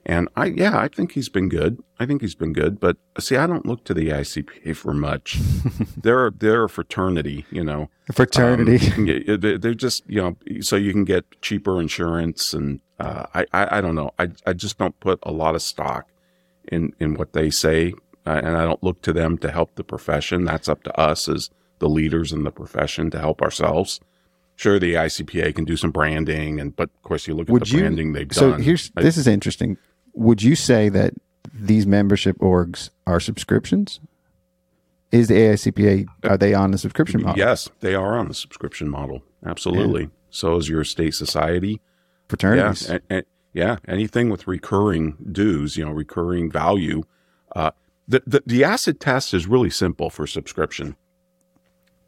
And 0.05 0.29
I, 0.35 0.45
yeah, 0.45 0.77
I 0.79 0.87
think 0.87 1.11
he's 1.11 1.29
been 1.29 1.47
good. 1.47 1.77
I 1.99 2.07
think 2.07 2.21
he's 2.21 2.33
been 2.33 2.53
good. 2.53 2.79
But 2.79 2.97
see, 3.19 3.35
I 3.35 3.45
don't 3.45 3.65
look 3.67 3.83
to 3.85 3.93
the 3.93 4.09
ICPA 4.09 4.75
for 4.75 4.93
much. 4.93 5.37
they're 5.97 6.31
they're 6.31 6.63
a 6.63 6.69
fraternity, 6.69 7.45
you 7.51 7.63
know. 7.63 7.89
Fraternity. 8.11 8.77
Um, 8.77 8.81
you 8.83 8.91
can 8.91 9.05
get- 9.39 9.61
they're 9.61 9.73
just 9.75 10.03
you 10.09 10.21
know, 10.21 10.37
so 10.61 10.75
you 10.75 10.91
can 10.91 11.05
get 11.05 11.25
cheaper 11.41 11.79
insurance, 11.79 12.51
and 12.53 12.79
uh, 12.99 13.25
I, 13.35 13.45
I 13.53 13.77
I 13.77 13.81
don't 13.81 13.93
know. 13.95 14.09
I 14.17 14.29
I 14.47 14.53
just 14.53 14.79
don't 14.79 14.99
put 14.99 15.19
a 15.23 15.31
lot 15.31 15.53
of 15.53 15.61
stock 15.61 16.07
in 16.71 16.93
in 16.99 17.13
what 17.13 17.33
they 17.33 17.51
say, 17.51 17.93
uh, 18.25 18.41
and 18.43 18.57
I 18.57 18.65
don't 18.65 18.83
look 18.83 19.03
to 19.03 19.13
them 19.13 19.37
to 19.39 19.51
help 19.51 19.75
the 19.75 19.83
profession. 19.83 20.45
That's 20.45 20.67
up 20.67 20.81
to 20.83 20.99
us 20.99 21.29
as 21.29 21.51
the 21.77 21.87
leaders 21.89 22.31
in 22.31 22.43
the 22.43 22.51
profession 22.51 23.11
to 23.11 23.19
help 23.19 23.41
ourselves. 23.41 23.99
Sure, 24.55 24.77
the 24.79 24.93
ICPA 24.95 25.55
can 25.55 25.65
do 25.65 25.75
some 25.77 25.91
branding, 25.91 26.59
and 26.59 26.75
but 26.75 26.89
of 26.95 27.01
course, 27.03 27.27
you 27.27 27.35
look 27.35 27.49
at 27.49 27.53
Would 27.53 27.63
the 27.65 27.69
you? 27.69 27.79
branding 27.81 28.13
they've 28.13 28.31
so 28.31 28.51
done. 28.51 28.61
here's 28.63 28.91
I- 28.97 29.03
this 29.03 29.15
is 29.17 29.27
interesting. 29.27 29.77
Would 30.13 30.41
you 30.43 30.55
say 30.55 30.89
that 30.89 31.13
these 31.53 31.85
membership 31.87 32.37
orgs 32.39 32.89
are 33.07 33.19
subscriptions? 33.19 33.99
Is 35.11 35.27
the 35.27 35.33
AICPA 35.35 36.05
are 36.23 36.37
they 36.37 36.53
on 36.53 36.71
the 36.71 36.77
subscription 36.77 37.21
model? 37.21 37.37
Yes, 37.37 37.69
they 37.81 37.95
are 37.95 38.17
on 38.17 38.27
the 38.29 38.33
subscription 38.33 38.87
model. 38.89 39.23
Absolutely. 39.45 40.09
So 40.29 40.55
is 40.55 40.69
your 40.69 40.83
state 40.85 41.13
society. 41.13 41.81
fraternities. 42.29 42.87
Yeah, 42.89 42.97
a- 43.09 43.17
a- 43.19 43.23
yeah. 43.53 43.75
Anything 43.87 44.29
with 44.29 44.47
recurring 44.47 45.17
dues, 45.29 45.75
you 45.75 45.83
know, 45.83 45.91
recurring 45.91 46.49
value. 46.49 47.03
Uh, 47.53 47.71
the, 48.07 48.23
the 48.25 48.41
the 48.45 48.63
acid 48.63 49.01
test 49.01 49.33
is 49.33 49.47
really 49.47 49.69
simple 49.69 50.09
for 50.09 50.25
subscription. 50.25 50.95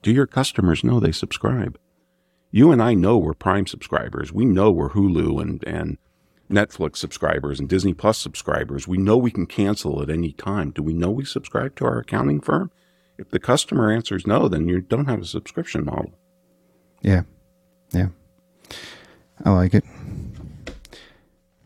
Do 0.02 0.12
your 0.12 0.28
customers 0.28 0.84
know 0.84 1.00
they 1.02 1.12
subscribe? 1.12 1.78
You 2.52 2.72
and 2.72 2.82
I 2.82 2.94
know 2.94 3.18
we're 3.18 3.34
Prime 3.34 3.68
subscribers. 3.68 4.32
We 4.32 4.46
know 4.46 4.72
we're 4.72 4.92
Hulu 4.92 5.42
and 5.42 5.64
and 5.68 5.98
Netflix 6.50 6.98
subscribers 6.98 7.60
and 7.60 7.70
Disney 7.70 7.94
Plus 7.94 8.18
subscribers. 8.18 8.88
We 8.88 8.98
know 8.98 9.18
we 9.18 9.32
can 9.32 9.46
cancel 9.46 10.02
at 10.02 10.10
any 10.10 10.34
time. 10.34 10.72
Do 10.72 10.84
we 10.84 10.94
know 10.94 11.12
we 11.12 11.26
subscribe 11.26 11.76
to 11.78 11.86
our 11.86 12.00
accounting 12.00 12.42
firm? 12.42 12.72
If 13.18 13.30
the 13.30 13.40
customer 13.40 13.92
answers 13.92 14.28
no, 14.28 14.48
then 14.48 14.68
you 14.68 14.82
don't 14.82 15.06
have 15.06 15.22
a 15.22 15.26
subscription 15.26 15.86
model. 15.86 16.14
Yeah. 17.02 17.24
Yeah. 17.92 18.08
I 19.44 19.52
like 19.52 19.74
it. 19.74 19.84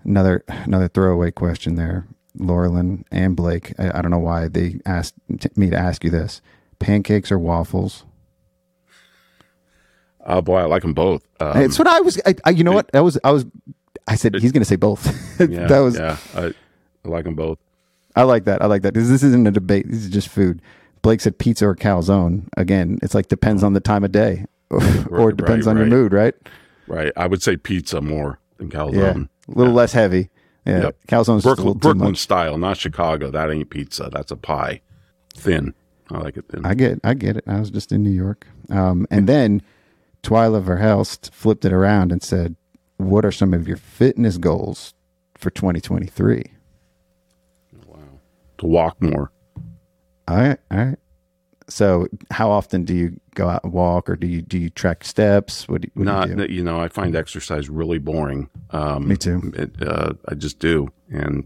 Another 0.04 0.44
another 0.48 0.88
throwaway 0.88 1.32
question 1.32 1.76
there. 1.76 2.08
Laurelyn 2.38 3.04
and 3.12 3.36
Blake. 3.36 3.74
I, 3.78 4.00
I 4.00 4.02
don't 4.02 4.12
know 4.12 4.20
why 4.20 4.48
they 4.48 4.80
asked 4.86 5.16
me 5.56 5.70
to 5.70 5.78
ask 5.78 6.04
you 6.04 6.10
this. 6.10 6.42
Pancakes 6.80 7.32
or 7.32 7.40
waffles? 7.40 8.06
Oh 10.26 10.42
boy, 10.42 10.58
I 10.58 10.66
like 10.66 10.82
them 10.82 10.94
both. 10.94 11.26
Um, 11.40 11.62
it's 11.62 11.80
what 11.80 11.88
I 11.88 12.02
was. 12.02 12.22
I, 12.26 12.36
I, 12.46 12.50
you 12.52 12.64
know 12.64 12.74
what? 12.74 12.90
I 12.94 13.02
was. 13.02 13.18
I 13.24 13.32
was. 13.32 13.46
I 14.08 14.16
said 14.16 14.36
he's 14.36 14.52
going 14.52 14.62
to 14.62 14.66
say 14.66 14.76
both. 14.78 15.06
yeah, 15.40 15.68
that 15.68 15.80
was. 15.80 15.98
yeah. 15.98 16.18
I, 16.36 16.46
I 16.46 16.54
like 17.10 17.26
them 17.26 17.36
both. 17.36 17.60
I 18.16 18.24
like 18.24 18.46
that. 18.46 18.62
I 18.62 18.66
like 18.66 18.82
that. 18.84 18.94
This, 18.94 19.10
this 19.10 19.22
isn't 19.24 19.46
a 19.48 19.52
debate. 19.52 19.86
This 19.88 20.00
is 20.00 20.10
just 20.10 20.30
food. 20.30 20.62
Blake 21.02 21.22
said 21.22 21.38
pizza 21.38 21.68
or 21.68 21.76
calzone. 21.76 22.48
Again, 22.58 23.00
it's 23.04 23.14
like 23.14 23.28
depends 23.28 23.64
on 23.64 23.74
the 23.74 23.80
time 23.80 24.04
of 24.04 24.12
day, 24.12 24.46
or, 24.70 24.82
or 25.10 25.30
it 25.30 25.38
depends 25.38 25.68
Right, 25.68 25.72
on 25.72 25.78
your 25.78 25.86
right. 25.86 25.92
mood, 25.92 26.14
right? 26.14 26.34
Right. 26.88 27.12
I 27.16 27.28
would 27.28 27.44
say 27.44 27.58
pizza 27.58 28.02
more 28.02 28.40
than 28.58 28.70
calzone. 28.70 28.94
Yeah, 28.96 29.54
a 29.54 29.58
little 29.58 29.74
less 29.74 29.92
heavy. 29.94 30.30
Yeah, 30.66 30.84
Yep. 30.84 30.98
calzone's 31.08 31.44
Brooklyn, 31.44 31.78
Brooklyn 31.78 32.16
style, 32.16 32.58
not 32.58 32.76
Chicago. 32.78 33.30
That 33.32 33.52
ain't 33.52 33.70
pizza. 33.70 34.10
That's 34.12 34.32
a 34.32 34.36
pie. 34.36 34.82
Thin. 35.36 35.74
I 36.12 36.18
like 36.18 36.36
it 36.38 36.46
thin. 36.50 36.66
I 36.66 36.74
get, 36.74 37.00
I 37.04 37.14
get 37.14 37.38
it. 37.38 37.44
I 37.48 37.60
was 37.60 37.70
just 37.70 37.92
in 37.92 38.02
New 38.04 38.10
York, 38.12 38.48
um, 38.70 39.06
and 39.12 39.28
then 39.30 39.62
Twyla 40.24 40.62
Verhelst 40.64 41.32
flipped 41.34 41.64
it 41.66 41.72
around 41.74 42.12
and 42.12 42.24
said, 42.24 42.56
"What 42.98 43.26
are 43.26 43.32
some 43.32 43.54
of 43.54 43.68
your 43.68 43.78
fitness 43.78 44.38
goals 44.38 44.94
for 45.38 45.50
2023?" 45.50 46.44
Wow. 47.86 47.98
to 48.60 48.66
walk 48.66 49.02
more. 49.02 49.32
All 50.28 50.38
right, 50.38 50.60
all 50.72 50.78
right. 50.78 50.98
So, 51.70 52.08
how 52.32 52.50
often 52.50 52.86
do 52.86 52.94
you 52.96 53.20
go 53.36 53.50
out 53.50 53.64
and 53.64 53.74
walk, 53.74 54.10
or 54.10 54.16
do 54.16 54.26
you 54.28 54.42
do 54.42 54.58
you 54.58 54.70
track 54.70 55.04
steps? 55.04 55.68
What 55.68 55.82
do 55.82 55.88
you, 55.88 55.92
what 55.96 56.06
Not, 56.06 56.24
do 56.26 56.30
you 56.32 56.48
do? 56.48 56.54
you 56.54 56.64
know, 56.64 56.80
I 56.80 56.88
find 56.88 57.16
exercise 57.16 57.70
really 57.70 57.98
boring. 57.98 58.50
Um, 58.72 59.08
Me 59.08 59.18
too. 59.18 59.52
It, 59.56 59.82
uh, 59.82 60.14
I 60.28 60.36
just 60.36 60.60
do, 60.60 60.90
and 61.10 61.46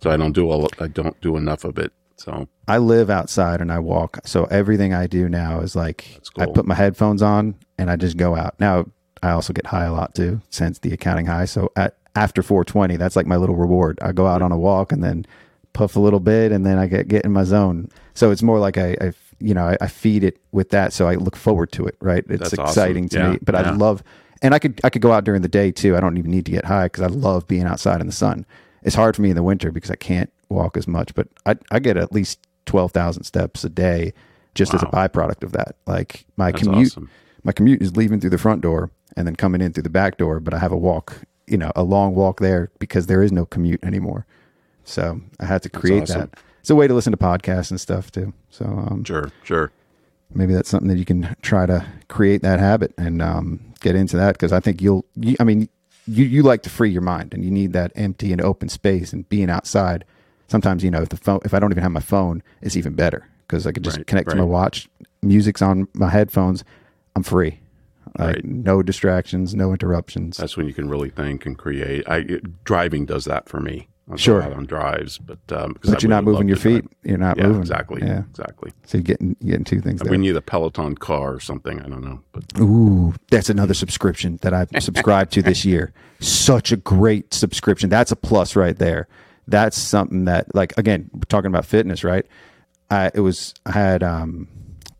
so 0.00 0.10
I 0.10 0.16
don't 0.16 0.32
do 0.32 0.50
all, 0.50 0.68
I 0.80 0.88
don't 0.88 1.18
do 1.20 1.36
enough 1.36 1.64
of 1.64 1.78
it. 1.78 1.92
So 2.16 2.48
I 2.68 2.78
live 2.78 3.10
outside 3.10 3.60
and 3.60 3.72
I 3.72 3.78
walk. 3.78 4.18
So 4.24 4.44
everything 4.44 4.92
I 4.92 5.06
do 5.06 5.28
now 5.28 5.60
is 5.60 5.74
like 5.74 6.20
I 6.38 6.46
put 6.46 6.66
my 6.66 6.74
headphones 6.74 7.22
on 7.22 7.54
and 7.78 7.90
I 7.90 7.96
just 7.96 8.16
go 8.16 8.36
out. 8.36 8.54
Now 8.60 8.86
I 9.24 9.30
also 9.32 9.52
get 9.52 9.66
high 9.66 9.84
a 9.84 9.92
lot 9.92 10.14
too, 10.14 10.40
since 10.50 10.78
the 10.80 10.92
accounting 10.92 11.26
high. 11.26 11.46
So 11.46 11.70
at 11.76 11.96
after 12.16 12.42
420, 12.42 12.96
that's 12.96 13.16
like 13.16 13.26
my 13.26 13.36
little 13.36 13.56
reward. 13.56 13.98
I 14.02 14.12
go 14.12 14.26
out 14.26 14.42
on 14.42 14.52
a 14.52 14.58
walk 14.58 14.92
and 14.92 15.02
then 15.02 15.26
puff 15.72 15.96
a 15.96 16.00
little 16.00 16.20
bit 16.20 16.52
and 16.52 16.64
then 16.64 16.78
I 16.78 16.86
get 16.86 17.08
get 17.08 17.24
in 17.24 17.32
my 17.32 17.44
zone. 17.44 17.88
So 18.14 18.30
it's 18.30 18.42
more 18.42 18.58
like 18.58 18.78
I, 18.78 18.96
I 19.00 19.12
you 19.40 19.54
know 19.54 19.66
I, 19.68 19.76
I 19.80 19.86
feed 19.88 20.22
it 20.24 20.38
with 20.52 20.70
that. 20.70 20.92
So 20.92 21.08
I 21.08 21.14
look 21.16 21.36
forward 21.36 21.72
to 21.72 21.86
it. 21.86 21.96
Right? 22.00 22.24
It's 22.28 22.50
That's 22.50 22.58
awesome. 22.58 22.64
exciting 22.68 23.08
to 23.10 23.18
Yeah, 23.18 23.30
me. 23.32 23.38
But 23.42 23.54
I 23.56 23.70
love 23.72 24.02
and 24.42 24.54
I 24.54 24.58
could 24.58 24.80
I 24.84 24.90
could 24.90 25.02
go 25.02 25.12
out 25.12 25.24
during 25.24 25.42
the 25.42 25.48
day 25.48 25.72
too. 25.72 25.96
I 25.96 26.00
don't 26.00 26.16
even 26.18 26.30
need 26.30 26.46
to 26.46 26.52
get 26.52 26.64
high 26.66 26.86
because 26.86 27.02
I 27.02 27.06
love 27.08 27.48
being 27.48 27.64
outside 27.64 28.00
in 28.00 28.06
the 28.06 28.12
sun. 28.12 28.46
it's 28.82 28.94
hard 28.94 29.16
for 29.16 29.22
me 29.22 29.30
in 29.30 29.36
the 29.36 29.42
winter 29.42 29.72
because 29.72 29.90
I 29.90 29.96
can't 29.96 30.30
walk 30.50 30.76
as 30.76 30.86
much, 30.86 31.14
but 31.14 31.26
I, 31.46 31.56
I 31.70 31.78
get 31.80 31.96
at 31.96 32.12
least 32.12 32.38
12,000 32.66 33.24
steps 33.24 33.64
a 33.64 33.68
day 33.70 34.12
just 34.54 34.72
as 34.74 34.82
a 34.82 34.86
byproduct 34.86 35.42
of 35.42 35.52
that. 35.52 35.74
Like 35.86 36.26
my 36.36 36.52
That's 36.52 36.62
commute, 36.62 36.88
awesome. 36.92 37.10
my 37.42 37.52
commute 37.52 37.82
is 37.82 37.96
leaving 37.96 38.20
through 38.20 38.30
the 38.30 38.38
front 38.38 38.60
door 38.60 38.90
and 39.16 39.26
then 39.26 39.36
coming 39.36 39.60
in 39.60 39.72
through 39.72 39.82
the 39.84 39.90
back 39.90 40.16
door, 40.16 40.40
but 40.40 40.54
I 40.54 40.58
have 40.58 40.72
a 40.72 40.76
walk, 40.76 41.18
you 41.46 41.56
know, 41.56 41.72
a 41.76 41.82
long 41.82 42.14
walk 42.14 42.40
there 42.40 42.70
because 42.78 43.06
there 43.06 43.22
is 43.22 43.32
no 43.32 43.46
commute 43.46 43.82
anymore. 43.84 44.26
So 44.84 45.20
I 45.40 45.46
had 45.46 45.62
to 45.62 45.70
create 45.70 46.02
awesome. 46.04 46.20
that. 46.32 46.38
It's 46.60 46.70
a 46.70 46.74
way 46.74 46.86
to 46.88 46.94
listen 46.94 47.10
to 47.12 47.16
podcasts 47.16 47.70
and 47.70 47.80
stuff 47.80 48.10
too. 48.10 48.32
So 48.50 48.64
um, 48.64 49.04
Sure, 49.04 49.30
sure. 49.42 49.70
maybe 50.34 50.54
that's 50.54 50.68
something 50.68 50.88
that 50.88 50.98
you 50.98 51.04
can 51.04 51.34
try 51.42 51.66
to 51.66 51.86
create 52.08 52.42
that 52.42 52.58
habit 52.60 52.92
and 52.98 53.20
um, 53.22 53.60
get 53.80 53.94
into 53.94 54.16
that 54.16 54.32
because 54.32 54.52
I 54.52 54.60
think 54.60 54.80
you'll. 54.80 55.04
You, 55.16 55.36
I 55.40 55.44
mean, 55.44 55.68
you 56.06 56.24
you 56.24 56.42
like 56.42 56.62
to 56.62 56.70
free 56.70 56.90
your 56.90 57.02
mind 57.02 57.32
and 57.34 57.44
you 57.44 57.50
need 57.50 57.72
that 57.74 57.92
empty 57.96 58.32
and 58.32 58.40
open 58.40 58.68
space 58.68 59.12
and 59.12 59.28
being 59.28 59.50
outside. 59.50 60.04
Sometimes 60.48 60.84
you 60.84 60.90
know 60.90 61.02
if 61.02 61.08
the 61.10 61.16
phone 61.16 61.40
if 61.44 61.54
I 61.54 61.58
don't 61.58 61.70
even 61.72 61.82
have 61.82 61.92
my 61.92 62.00
phone, 62.00 62.42
it's 62.62 62.76
even 62.76 62.94
better 62.94 63.28
because 63.46 63.66
I 63.66 63.72
can 63.72 63.82
just 63.82 63.98
Right, 63.98 64.06
connect 64.06 64.30
to 64.30 64.36
my 64.36 64.44
watch. 64.44 64.88
Music's 65.22 65.62
on 65.62 65.88
my 65.94 66.10
headphones. 66.10 66.64
I'm 67.16 67.22
free. 67.22 67.60
Like 68.18 68.36
Right. 68.36 68.44
no 68.44 68.82
distractions, 68.82 69.54
no 69.54 69.72
interruptions. 69.72 70.36
That's 70.36 70.56
when 70.56 70.66
you 70.68 70.72
can 70.74 70.88
really 70.88 71.10
think 71.10 71.46
and 71.46 71.58
create. 71.58 72.08
I 72.08 72.18
it- 72.18 72.64
driving 72.64 73.06
does 73.06 73.24
that 73.24 73.48
for 73.48 73.60
me. 73.60 73.88
Go 74.08 74.16
Sure. 74.16 74.42
out 74.42 74.52
on 74.52 74.66
drives, 74.66 75.16
but 75.16 75.38
um, 75.50 75.74
'cause 75.74 75.90
I 75.90 75.94
but 75.94 76.02
you're 76.02 76.10
not 76.10 76.24
moving 76.24 76.46
your 76.46 76.58
to 76.58 76.62
drive. 76.62 76.82
feet. 76.82 76.92
You're 77.04 77.16
not 77.18 77.38
Yeah, 77.38 77.44
moving. 77.46 77.62
exactly. 77.62 78.02
Yeah. 78.02 78.22
exactly. 78.30 78.70
So 78.84 78.98
you're 78.98 79.02
getting 79.02 79.34
you're 79.40 79.52
getting 79.52 79.64
two 79.64 79.80
things 79.80 80.00
there. 80.02 80.10
We 80.10 80.18
need 80.18 80.36
a 80.36 80.42
Peloton 80.42 80.94
car 80.96 81.32
or 81.34 81.40
something. 81.40 81.80
I 81.80 81.88
don't 81.88 82.04
know, 82.04 82.20
but 82.32 82.44
Ooh, 82.60 83.14
that's 83.30 83.48
another 83.48 83.72
subscription 83.74 84.38
that 84.42 84.52
I've 84.52 84.68
subscribed 84.80 85.32
to 85.32 85.42
this 85.42 85.64
year. 85.64 85.92
Such 86.20 86.70
a 86.70 86.76
great 86.76 87.32
subscription. 87.32 87.88
That's 87.88 88.12
a 88.12 88.16
plus 88.16 88.54
right 88.56 88.76
there. 88.78 89.08
That's 89.48 89.76
something 89.78 90.26
that, 90.26 90.54
like, 90.54 90.72
again, 90.78 91.10
we're 91.12 91.20
talking 91.28 91.48
about 91.48 91.64
fitness, 91.66 92.04
right? 92.04 92.24
I, 92.90 93.10
it 93.14 93.20
was, 93.20 93.52
I 93.66 93.72
had, 93.72 94.02
um, 94.02 94.48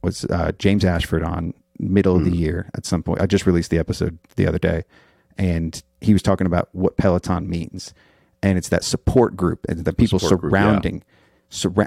was 0.02 0.24
uh, 0.26 0.52
James 0.58 0.84
Ashford 0.84 1.22
on 1.22 1.54
middle 1.84 2.16
of 2.16 2.24
the 2.24 2.30
hmm. 2.30 2.36
year 2.36 2.70
at 2.74 2.86
some 2.86 3.02
point. 3.02 3.20
I 3.20 3.26
just 3.26 3.46
released 3.46 3.70
the 3.70 3.78
episode 3.78 4.18
the 4.36 4.46
other 4.46 4.58
day, 4.58 4.84
and 5.38 5.82
he 6.00 6.12
was 6.12 6.22
talking 6.22 6.46
about 6.46 6.68
what 6.72 6.96
Peloton 6.96 7.48
means, 7.48 7.94
and 8.42 8.58
it's 8.58 8.68
that 8.70 8.84
support 8.84 9.36
group 9.36 9.66
and 9.68 9.84
the 9.84 9.92
people 9.92 10.18
Support 10.18 10.40
group, 10.40 10.52
yeah. 10.52 10.60
surrounding 10.60 11.02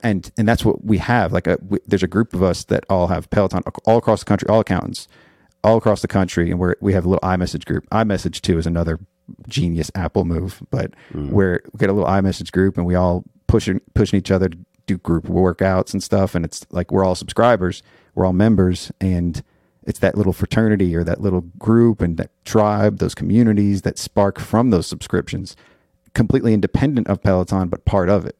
and 0.03 0.31
and 0.37 0.47
that's 0.47 0.63
what 0.63 0.83
we 0.83 0.97
have. 0.97 1.33
Like 1.33 1.47
a 1.47 1.57
we, 1.67 1.79
there's 1.85 2.03
a 2.03 2.07
group 2.07 2.33
of 2.33 2.43
us 2.43 2.63
that 2.65 2.85
all 2.89 3.07
have 3.07 3.29
Peloton 3.29 3.63
all 3.85 3.97
across 3.97 4.19
the 4.21 4.25
country, 4.25 4.47
all 4.47 4.59
accountants, 4.59 5.07
all 5.63 5.77
across 5.77 6.01
the 6.01 6.07
country, 6.07 6.49
and 6.49 6.59
we're 6.59 6.75
we 6.79 6.93
have 6.93 7.05
a 7.05 7.09
little 7.09 7.27
iMessage 7.27 7.65
group. 7.65 7.87
iMessage 7.89 8.41
too 8.41 8.57
is 8.57 8.65
another 8.65 8.99
genius 9.47 9.91
Apple 9.95 10.25
move, 10.25 10.61
but 10.69 10.93
hmm. 11.11 11.31
where 11.31 11.61
we 11.73 11.79
get 11.79 11.89
a 11.89 11.93
little 11.93 12.09
iMessage 12.09 12.51
group 12.51 12.77
and 12.77 12.85
we 12.85 12.95
all 12.95 13.23
pushing 13.47 13.81
pushing 13.93 14.17
each 14.17 14.31
other 14.31 14.49
to 14.49 14.57
do 14.85 14.97
group 14.97 15.25
workouts 15.25 15.93
and 15.93 16.01
stuff, 16.01 16.35
and 16.35 16.45
it's 16.45 16.65
like 16.71 16.91
we're 16.91 17.03
all 17.03 17.15
subscribers, 17.15 17.83
we're 18.15 18.25
all 18.25 18.33
members, 18.33 18.91
and 19.01 19.43
it's 19.87 19.99
that 19.99 20.15
little 20.15 20.33
fraternity 20.33 20.95
or 20.95 21.03
that 21.03 21.21
little 21.21 21.41
group 21.57 22.01
and 22.01 22.17
that 22.17 22.29
tribe, 22.45 22.99
those 22.99 23.15
communities 23.15 23.81
that 23.81 23.97
spark 23.97 24.37
from 24.39 24.69
those 24.69 24.85
subscriptions, 24.85 25.55
completely 26.13 26.53
independent 26.53 27.07
of 27.07 27.23
Peloton, 27.23 27.69
but 27.69 27.83
part 27.85 28.09
of 28.09 28.25
it 28.25 28.35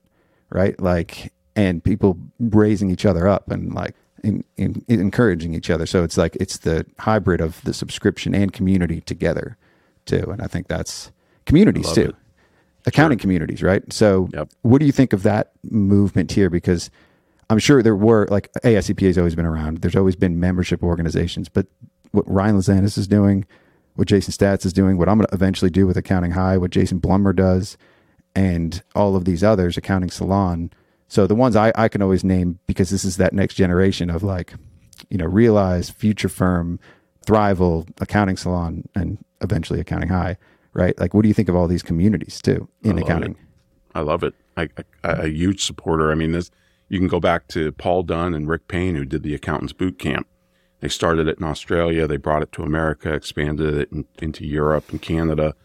right? 0.49 0.79
Like, 0.79 1.33
and 1.55 1.83
people 1.83 2.17
raising 2.39 2.89
each 2.89 3.05
other 3.05 3.27
up 3.27 3.49
and 3.49 3.73
like 3.73 3.95
in, 4.23 4.43
in, 4.57 4.83
encouraging 4.87 5.53
each 5.53 5.69
other. 5.69 5.85
So 5.85 6.03
it's 6.03 6.17
like 6.17 6.35
it's 6.39 6.59
the 6.59 6.85
hybrid 6.99 7.41
of 7.41 7.61
the 7.63 7.73
subscription 7.73 8.35
and 8.35 8.53
community 8.53 9.01
together, 9.01 9.57
too. 10.05 10.29
And 10.31 10.41
I 10.41 10.47
think 10.47 10.67
that's 10.67 11.11
communities 11.45 11.91
too, 11.91 12.09
it. 12.09 12.15
accounting 12.85 13.17
communities, 13.17 13.63
right? 13.63 13.91
So, 13.91 14.29
Yep. 14.33 14.49
what 14.61 14.79
do 14.79 14.85
you 14.85 14.91
think 14.91 15.13
of 15.13 15.23
that 15.23 15.51
movement 15.69 16.31
here? 16.31 16.49
Because 16.49 16.89
I'm 17.49 17.59
sure 17.59 17.81
there 17.81 17.95
were 17.95 18.27
like 18.29 18.51
AICPA 18.63 19.07
has 19.07 19.17
always 19.17 19.35
been 19.35 19.45
around. 19.45 19.79
There's 19.79 19.95
always 19.95 20.15
been 20.15 20.39
membership 20.39 20.83
organizations, 20.83 21.47
but 21.49 21.67
what 22.11 22.29
Ryan 22.29 22.57
Lazanis 22.57 22.97
is 22.97 23.07
doing, 23.07 23.45
what 23.95 24.07
Jason 24.07 24.33
Staats 24.33 24.65
is 24.65 24.73
doing, 24.73 24.97
what 24.97 25.07
I'm 25.09 25.17
going 25.17 25.27
to 25.27 25.33
eventually 25.33 25.71
do 25.71 25.87
with 25.87 25.97
Accounting 25.97 26.31
High, 26.31 26.57
what 26.57 26.71
Jason 26.71 26.99
Blumer 26.99 27.35
does, 27.35 27.77
and 28.35 28.83
all 28.95 29.15
of 29.15 29.25
these 29.25 29.43
others, 29.43 29.77
Accounting 29.77 30.09
Salon. 30.09 30.71
So 31.07 31.25
the 31.25 31.35
ones 31.35 31.55
I, 31.55 31.71
I 31.75 31.87
can 31.87 32.01
always 32.01 32.23
name 32.23 32.59
because 32.67 32.89
this 32.89 33.05
is 33.05 33.17
that 33.17 33.33
next 33.33 33.55
generation 33.55 34.09
of 34.09 34.23
like, 34.23 34.53
you 35.09 35.17
know, 35.17 35.25
Realize, 35.25 35.89
Future 35.89 36.29
Firm, 36.29 36.79
Thriveal, 37.25 37.87
Accounting 38.01 38.37
Salon, 38.37 38.83
and 38.93 39.17
eventually 39.41 39.79
Accounting 39.79 40.09
High, 40.09 40.37
right? 40.73 40.97
Like, 40.99 41.13
what 41.13 41.21
do 41.21 41.29
you 41.29 41.33
think 41.33 41.49
of 41.49 41.55
all 41.55 41.67
these 41.67 41.83
communities 41.83 42.41
too 42.41 42.67
in 42.83 42.97
love 42.97 43.05
accounting? 43.05 43.31
it. 43.31 43.37
I 43.95 44.01
love 44.01 44.23
it. 44.23 44.33
I, 44.57 44.69
I, 45.03 45.11
a 45.11 45.27
huge 45.27 45.63
supporter. 45.63 46.11
I 46.11 46.15
mean, 46.15 46.33
this 46.33 46.51
you 46.89 46.99
can 46.99 47.07
go 47.07 47.19
back 47.19 47.47
to 47.49 47.71
Paul 47.73 48.03
Dunn 48.03 48.33
and 48.33 48.47
Rick 48.47 48.67
Payne, 48.67 48.95
who 48.95 49.05
did 49.05 49.23
the 49.23 49.35
accountants 49.35 49.73
boot 49.73 49.99
camp. 49.99 50.27
They 50.79 50.89
started 50.89 51.27
it 51.27 51.39
in 51.39 51.43
Australia. 51.43 52.07
They 52.07 52.17
brought 52.17 52.43
it 52.43 52.51
to 52.53 52.63
America, 52.63 53.13
expanded 53.13 53.73
it 53.75 53.91
in, 53.91 54.05
into 54.21 54.45
Europe 54.45 54.89
and 54.91 55.01
Canada. 55.01 55.55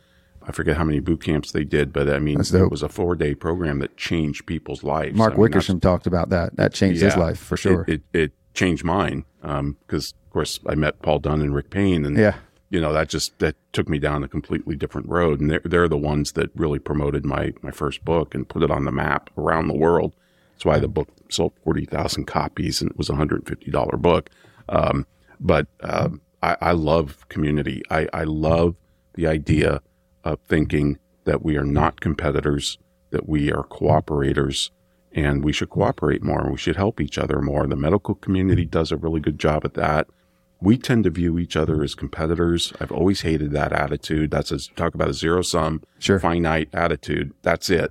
I 0.44 0.52
forget 0.52 0.76
how 0.76 0.84
many 0.84 1.00
boot 1.00 1.22
camps 1.22 1.52
they 1.52 1.64
did, 1.64 1.92
but 1.92 2.08
I 2.08 2.18
mean, 2.18 2.40
it 2.40 2.70
was 2.70 2.82
a 2.82 2.88
four 2.88 3.14
day 3.14 3.34
program 3.34 3.78
that 3.80 3.96
changed 3.96 4.46
people's 4.46 4.82
lives. 4.82 5.16
Mark 5.16 5.32
I 5.32 5.34
mean, 5.34 5.42
Wickersham 5.42 5.80
talked 5.80 6.06
about 6.06 6.30
that. 6.30 6.56
That 6.56 6.72
changed 6.74 7.02
his 7.02 7.16
life 7.16 7.38
for 7.38 7.56
sure. 7.56 7.84
It, 7.86 8.02
it, 8.12 8.18
it 8.18 8.32
changed 8.54 8.84
mine 8.84 9.24
um, 9.42 9.76
because, 9.86 10.14
of 10.26 10.30
course, 10.30 10.58
I 10.66 10.74
met 10.74 11.00
Paul 11.02 11.20
Dunn 11.20 11.40
and 11.42 11.54
Rick 11.54 11.70
Payne, 11.70 12.04
and 12.04 12.16
Yeah. 12.16 12.36
you 12.70 12.80
know 12.80 12.92
that 12.92 13.08
just 13.08 13.38
that 13.38 13.54
took 13.72 13.88
me 13.88 13.98
down 13.98 14.24
a 14.24 14.28
completely 14.28 14.74
different 14.74 15.08
road. 15.08 15.40
And 15.40 15.48
they're 15.50 15.62
they're 15.64 15.88
the 15.88 15.96
ones 15.96 16.32
that 16.32 16.50
really 16.56 16.80
promoted 16.80 17.24
my 17.24 17.52
my 17.62 17.70
first 17.70 18.04
book 18.04 18.34
and 18.34 18.48
put 18.48 18.62
it 18.62 18.70
on 18.70 18.84
the 18.84 18.92
map 18.92 19.30
around 19.38 19.68
the 19.68 19.76
world. 19.76 20.14
That's 20.62 20.76
why 20.76 20.78
the 20.78 20.86
book 20.86 21.08
sold 21.28 21.54
forty 21.64 21.84
thousand 21.86 22.26
copies 22.26 22.80
and 22.80 22.88
it 22.92 22.96
was 22.96 23.10
a 23.10 23.16
hundred 23.16 23.40
and 23.40 23.48
fifty 23.48 23.72
dollar 23.72 23.96
book. 23.96 24.30
Um, 24.68 25.06
but 25.40 25.66
um, 25.80 26.20
I, 26.40 26.56
I 26.60 26.70
love 26.70 27.28
community. 27.28 27.82
I, 27.90 28.06
I 28.12 28.22
love 28.22 28.76
the 29.14 29.26
idea 29.26 29.80
of 30.22 30.38
thinking 30.46 30.98
that 31.24 31.42
we 31.44 31.56
are 31.56 31.64
not 31.64 32.00
competitors, 32.00 32.78
that 33.10 33.28
we 33.28 33.50
are 33.50 33.64
cooperators, 33.64 34.70
and 35.10 35.42
we 35.44 35.52
should 35.52 35.70
cooperate 35.70 36.22
more. 36.22 36.48
We 36.48 36.58
should 36.58 36.76
help 36.76 37.00
each 37.00 37.18
other 37.18 37.40
more. 37.40 37.66
The 37.66 37.74
medical 37.74 38.14
community 38.14 38.64
does 38.64 38.92
a 38.92 38.96
really 38.96 39.18
good 39.20 39.40
job 39.40 39.64
at 39.64 39.74
that. 39.74 40.06
We 40.60 40.78
tend 40.78 41.02
to 41.04 41.10
view 41.10 41.40
each 41.40 41.56
other 41.56 41.82
as 41.82 41.96
competitors. 41.96 42.72
I've 42.78 42.92
always 42.92 43.22
hated 43.22 43.50
that 43.50 43.72
attitude. 43.72 44.30
That's 44.30 44.52
a 44.52 44.58
talk 44.76 44.94
about 44.94 45.08
a 45.08 45.14
zero 45.14 45.42
sum, 45.42 45.82
Sure. 45.98 46.20
finite 46.20 46.68
attitude. 46.72 47.32
That's 47.42 47.68
it. 47.68 47.90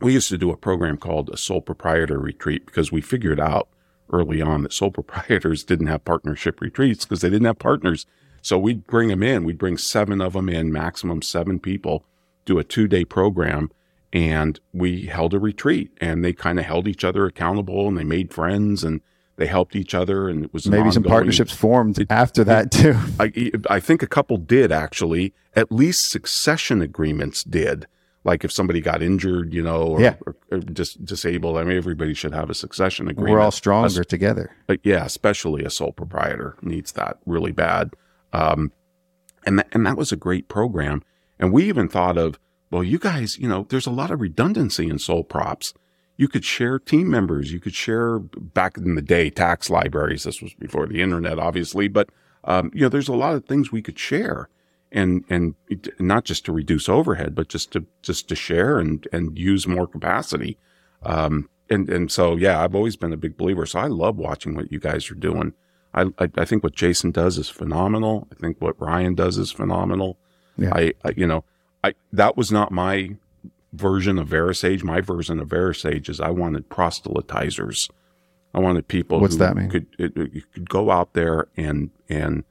We 0.00 0.14
used 0.14 0.28
to 0.30 0.38
do 0.38 0.50
a 0.50 0.56
program 0.56 0.96
called 0.96 1.28
a 1.30 1.36
sole 1.36 1.60
proprietor 1.60 2.18
retreat 2.18 2.66
because 2.66 2.90
we 2.90 3.00
figured 3.00 3.40
out 3.40 3.68
early 4.12 4.40
on 4.40 4.62
that 4.62 4.72
sole 4.72 4.90
proprietors 4.90 5.64
didn't 5.64 5.86
have 5.86 6.04
partnership 6.04 6.60
retreats 6.60 7.04
because 7.04 7.20
they 7.20 7.30
didn't 7.30 7.46
have 7.46 7.58
partners. 7.58 8.06
So 8.42 8.58
we'd 8.58 8.86
bring 8.86 9.08
them 9.08 9.22
in. 9.22 9.44
We'd 9.44 9.58
bring 9.58 9.76
seven 9.76 10.20
of 10.20 10.32
them 10.32 10.48
in, 10.48 10.72
maximum 10.72 11.22
seven 11.22 11.58
people, 11.58 12.04
do 12.44 12.58
a 12.58 12.64
two 12.64 12.88
day 12.88 13.04
program. 13.04 13.70
And 14.12 14.58
we 14.72 15.06
held 15.06 15.34
a 15.34 15.38
retreat 15.38 15.92
and 16.00 16.24
they 16.24 16.32
kind 16.32 16.58
of 16.58 16.64
held 16.64 16.88
each 16.88 17.04
other 17.04 17.26
accountable 17.26 17.86
and 17.86 17.96
they 17.96 18.04
made 18.04 18.34
friends 18.34 18.82
and 18.82 19.02
they 19.36 19.46
helped 19.46 19.76
each 19.76 19.94
other. 19.94 20.28
And 20.28 20.44
it 20.44 20.52
was 20.52 20.66
Maybe 20.66 20.90
some 20.90 21.04
partnerships 21.04 21.54
formed 21.54 22.04
after 22.10 22.42
that 22.44 22.72
too. 22.72 22.96
I, 23.20 23.52
I 23.68 23.78
think 23.78 24.02
a 24.02 24.08
couple 24.08 24.36
did 24.36 24.72
actually. 24.72 25.32
At 25.54 25.70
least 25.70 26.10
succession 26.10 26.82
agreements 26.82 27.44
did. 27.44 27.86
Like 28.22 28.44
if 28.44 28.52
somebody 28.52 28.80
got 28.80 29.02
injured, 29.02 29.54
you 29.54 29.62
know, 29.62 29.82
or, 29.82 30.00
Yeah. 30.00 30.16
or, 30.26 30.36
or 30.50 30.58
just 30.58 31.04
disabled. 31.04 31.56
I 31.56 31.64
mean, 31.64 31.76
everybody 31.76 32.12
should 32.12 32.34
have 32.34 32.50
a 32.50 32.54
succession 32.54 33.08
agreement. 33.08 33.32
We're 33.32 33.40
all 33.40 33.50
stronger 33.50 34.04
together. 34.04 34.54
But 34.66 34.80
yeah, 34.82 35.04
especially 35.06 35.64
a 35.64 35.70
sole 35.70 35.92
proprietor 35.92 36.56
needs 36.60 36.92
that 36.92 37.18
really 37.24 37.52
bad. 37.52 37.94
Um, 38.32 38.72
and 39.46 39.58
that, 39.58 39.68
and 39.72 39.86
that 39.86 39.96
was 39.96 40.12
a 40.12 40.16
great 40.16 40.48
program. 40.48 41.02
And 41.38 41.50
we 41.52 41.64
even 41.64 41.88
thought 41.88 42.18
of, 42.18 42.38
well, 42.70 42.84
you 42.84 42.98
guys, 42.98 43.38
you 43.38 43.48
know, 43.48 43.66
there's 43.70 43.86
a 43.86 43.90
lot 43.90 44.10
of 44.10 44.20
redundancy 44.20 44.88
in 44.90 44.98
sole 44.98 45.24
props. 45.24 45.72
You 46.18 46.28
could 46.28 46.44
share 46.44 46.78
team 46.78 47.08
members. 47.10 47.50
You 47.50 47.58
could 47.58 47.74
share 47.74 48.18
back 48.18 48.76
in 48.76 48.94
the 48.96 49.02
day 49.02 49.30
tax 49.30 49.70
libraries. 49.70 50.24
This 50.24 50.42
was 50.42 50.52
before 50.52 50.86
the 50.86 51.00
internet, 51.00 51.38
obviously, 51.38 51.88
but 51.88 52.10
um, 52.44 52.70
you 52.74 52.82
know, 52.82 52.88
there's 52.90 53.08
a 53.08 53.14
lot 53.14 53.34
of 53.34 53.46
things 53.46 53.72
we 53.72 53.80
could 53.82 53.98
share, 53.98 54.48
and 54.92 55.24
and 55.28 55.54
not 55.98 56.24
just 56.24 56.44
to 56.46 56.52
reduce 56.52 56.88
overhead, 56.88 57.34
but 57.34 57.48
just 57.48 57.72
to 57.72 57.84
just 58.02 58.28
to 58.28 58.34
share 58.34 58.78
and 58.78 59.06
and 59.12 59.38
use 59.38 59.66
more 59.66 59.86
capacity. 59.86 60.58
Um, 61.02 61.48
and 61.68 61.88
and 61.88 62.10
so 62.10 62.36
yeah, 62.36 62.62
I've 62.62 62.74
always 62.74 62.96
been 62.96 63.12
a 63.12 63.16
big 63.16 63.36
believer. 63.36 63.66
So 63.66 63.78
I 63.78 63.86
love 63.86 64.16
watching 64.16 64.54
what 64.54 64.72
you 64.72 64.80
guys 64.80 65.10
are 65.10 65.14
doing. 65.14 65.52
I 65.94 66.02
I, 66.18 66.28
I 66.36 66.44
think 66.44 66.62
what 66.62 66.74
Jason 66.74 67.10
does 67.12 67.38
is 67.38 67.48
phenomenal. 67.48 68.28
I 68.32 68.34
think 68.34 68.56
what 68.60 68.80
Ryan 68.80 69.14
does 69.14 69.38
is 69.38 69.52
phenomenal. 69.52 70.18
Yeah. 70.56 70.72
I, 70.74 70.92
I 71.04 71.12
you 71.16 71.26
know 71.26 71.44
I 71.84 71.94
that 72.12 72.36
was 72.36 72.50
not 72.50 72.72
my 72.72 73.16
version 73.72 74.18
of 74.18 74.28
VeraSage. 74.28 74.82
My 74.82 75.00
version 75.00 75.38
of 75.38 75.48
VeraSage 75.48 76.08
is 76.08 76.20
I 76.20 76.30
wanted 76.30 76.68
proselytizers. 76.68 77.88
I 78.52 78.58
wanted 78.58 78.88
people. 78.88 79.20
What's 79.20 79.34
who 79.34 79.38
that 79.40 79.56
mean? 79.56 79.70
Could 79.70 79.86
it, 79.98 80.12
it- 80.16 80.52
could 80.52 80.68
go 80.68 80.90
out 80.90 81.12
there 81.14 81.46
and 81.56 81.90
and 82.08 82.42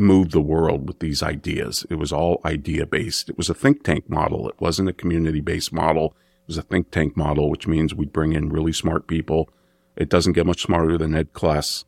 move 0.00 0.30
the 0.30 0.40
world 0.40 0.88
with 0.88 0.98
these 1.00 1.22
ideas. 1.22 1.86
It 1.90 1.96
was 1.96 2.12
all 2.12 2.40
idea 2.44 2.86
based. 2.86 3.28
It 3.30 3.36
was 3.36 3.48
a 3.50 3.54
think 3.54 3.82
tank 3.84 4.08
model. 4.08 4.48
It 4.48 4.60
wasn't 4.60 4.88
a 4.88 4.92
community 4.92 5.40
based 5.40 5.72
model. 5.72 6.16
It 6.42 6.48
was 6.48 6.58
a 6.58 6.62
think 6.62 6.90
tank 6.90 7.16
model, 7.16 7.50
which 7.50 7.66
means 7.66 7.94
we 7.94 8.06
bring 8.06 8.32
in 8.32 8.48
really 8.48 8.72
smart 8.72 9.06
people. 9.06 9.48
It 9.96 10.08
doesn't 10.08 10.32
get 10.32 10.46
much 10.46 10.62
smarter 10.62 10.96
than 10.98 11.14
Ed 11.14 11.32
Kless. 11.32 11.84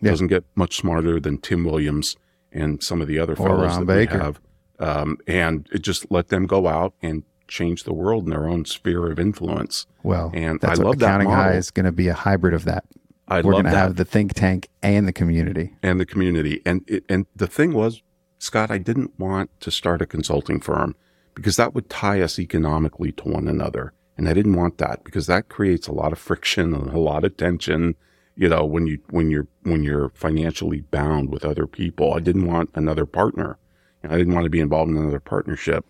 It 0.00 0.04
Yeah. 0.06 0.10
doesn't 0.12 0.28
get 0.28 0.44
much 0.54 0.76
smarter 0.76 1.18
than 1.20 1.38
Tim 1.38 1.64
Williams 1.64 2.16
and 2.52 2.82
some 2.82 3.02
of 3.02 3.08
the 3.08 3.18
other 3.18 3.32
Or 3.34 3.36
fellows 3.48 3.72
Ron 3.76 3.86
that 3.86 3.94
Baker. 3.94 4.14
we 4.18 4.20
have. 4.24 4.40
Um, 4.78 5.18
and 5.26 5.66
it 5.72 5.82
just 5.82 6.10
let 6.10 6.28
them 6.28 6.46
go 6.46 6.66
out 6.68 6.94
and 7.02 7.22
change 7.48 7.84
the 7.84 7.92
world 7.94 8.24
in 8.24 8.30
their 8.30 8.46
own 8.48 8.64
sphere 8.64 9.10
of 9.10 9.18
influence. 9.18 9.86
Well, 10.02 10.30
And 10.34 10.60
that's 10.60 10.78
I 10.78 10.82
love 10.82 10.98
that 10.98 11.06
accounting 11.06 11.28
high 11.30 11.36
model. 11.46 11.58
is 11.58 11.70
going 11.70 11.86
to 11.86 11.92
be 11.92 12.08
a 12.08 12.14
hybrid 12.14 12.54
of 12.54 12.64
that. 12.64 12.84
I 13.28 13.40
We're 13.40 13.52
going 13.52 13.64
to 13.64 13.70
have 13.70 13.96
the 13.96 14.04
think 14.04 14.34
tank 14.34 14.68
and 14.82 15.06
the 15.06 15.12
community. 15.12 15.76
and 15.82 15.98
the 15.98 16.06
community. 16.06 16.62
And 16.64 16.82
it, 16.86 17.04
and 17.08 17.26
the 17.34 17.48
thing 17.48 17.72
was, 17.72 18.02
Scott, 18.38 18.70
I 18.70 18.78
didn't 18.78 19.18
want 19.18 19.50
to 19.60 19.70
start 19.70 20.02
a 20.02 20.06
consulting 20.06 20.60
firm 20.60 20.94
because 21.34 21.56
that 21.56 21.74
would 21.74 21.90
tie 21.90 22.20
us 22.20 22.38
economically 22.38 23.12
to 23.12 23.24
one 23.24 23.48
another. 23.48 23.92
And 24.16 24.28
I 24.28 24.32
didn't 24.32 24.54
want 24.54 24.78
that 24.78 25.02
because 25.04 25.26
that 25.26 25.48
creates 25.48 25.88
a 25.88 25.92
lot 25.92 26.12
of 26.12 26.18
friction 26.18 26.72
and 26.72 26.90
a 26.90 26.98
lot 26.98 27.24
of 27.24 27.36
tension. 27.36 27.96
You 28.36 28.48
know, 28.48 28.64
when 28.64 28.86
you 28.86 29.00
when 29.10 29.30
you're 29.30 29.48
when 29.62 29.82
you're 29.82 30.10
financially 30.10 30.82
bound 30.82 31.30
with 31.30 31.44
other 31.44 31.66
people, 31.66 32.14
I 32.14 32.20
didn't 32.20 32.46
want 32.46 32.70
another 32.74 33.06
partner. 33.06 33.58
And 34.02 34.12
I 34.12 34.18
didn't 34.18 34.34
want 34.34 34.44
to 34.44 34.50
be 34.50 34.60
involved 34.60 34.90
in 34.90 34.96
another 34.96 35.20
partnership. 35.20 35.84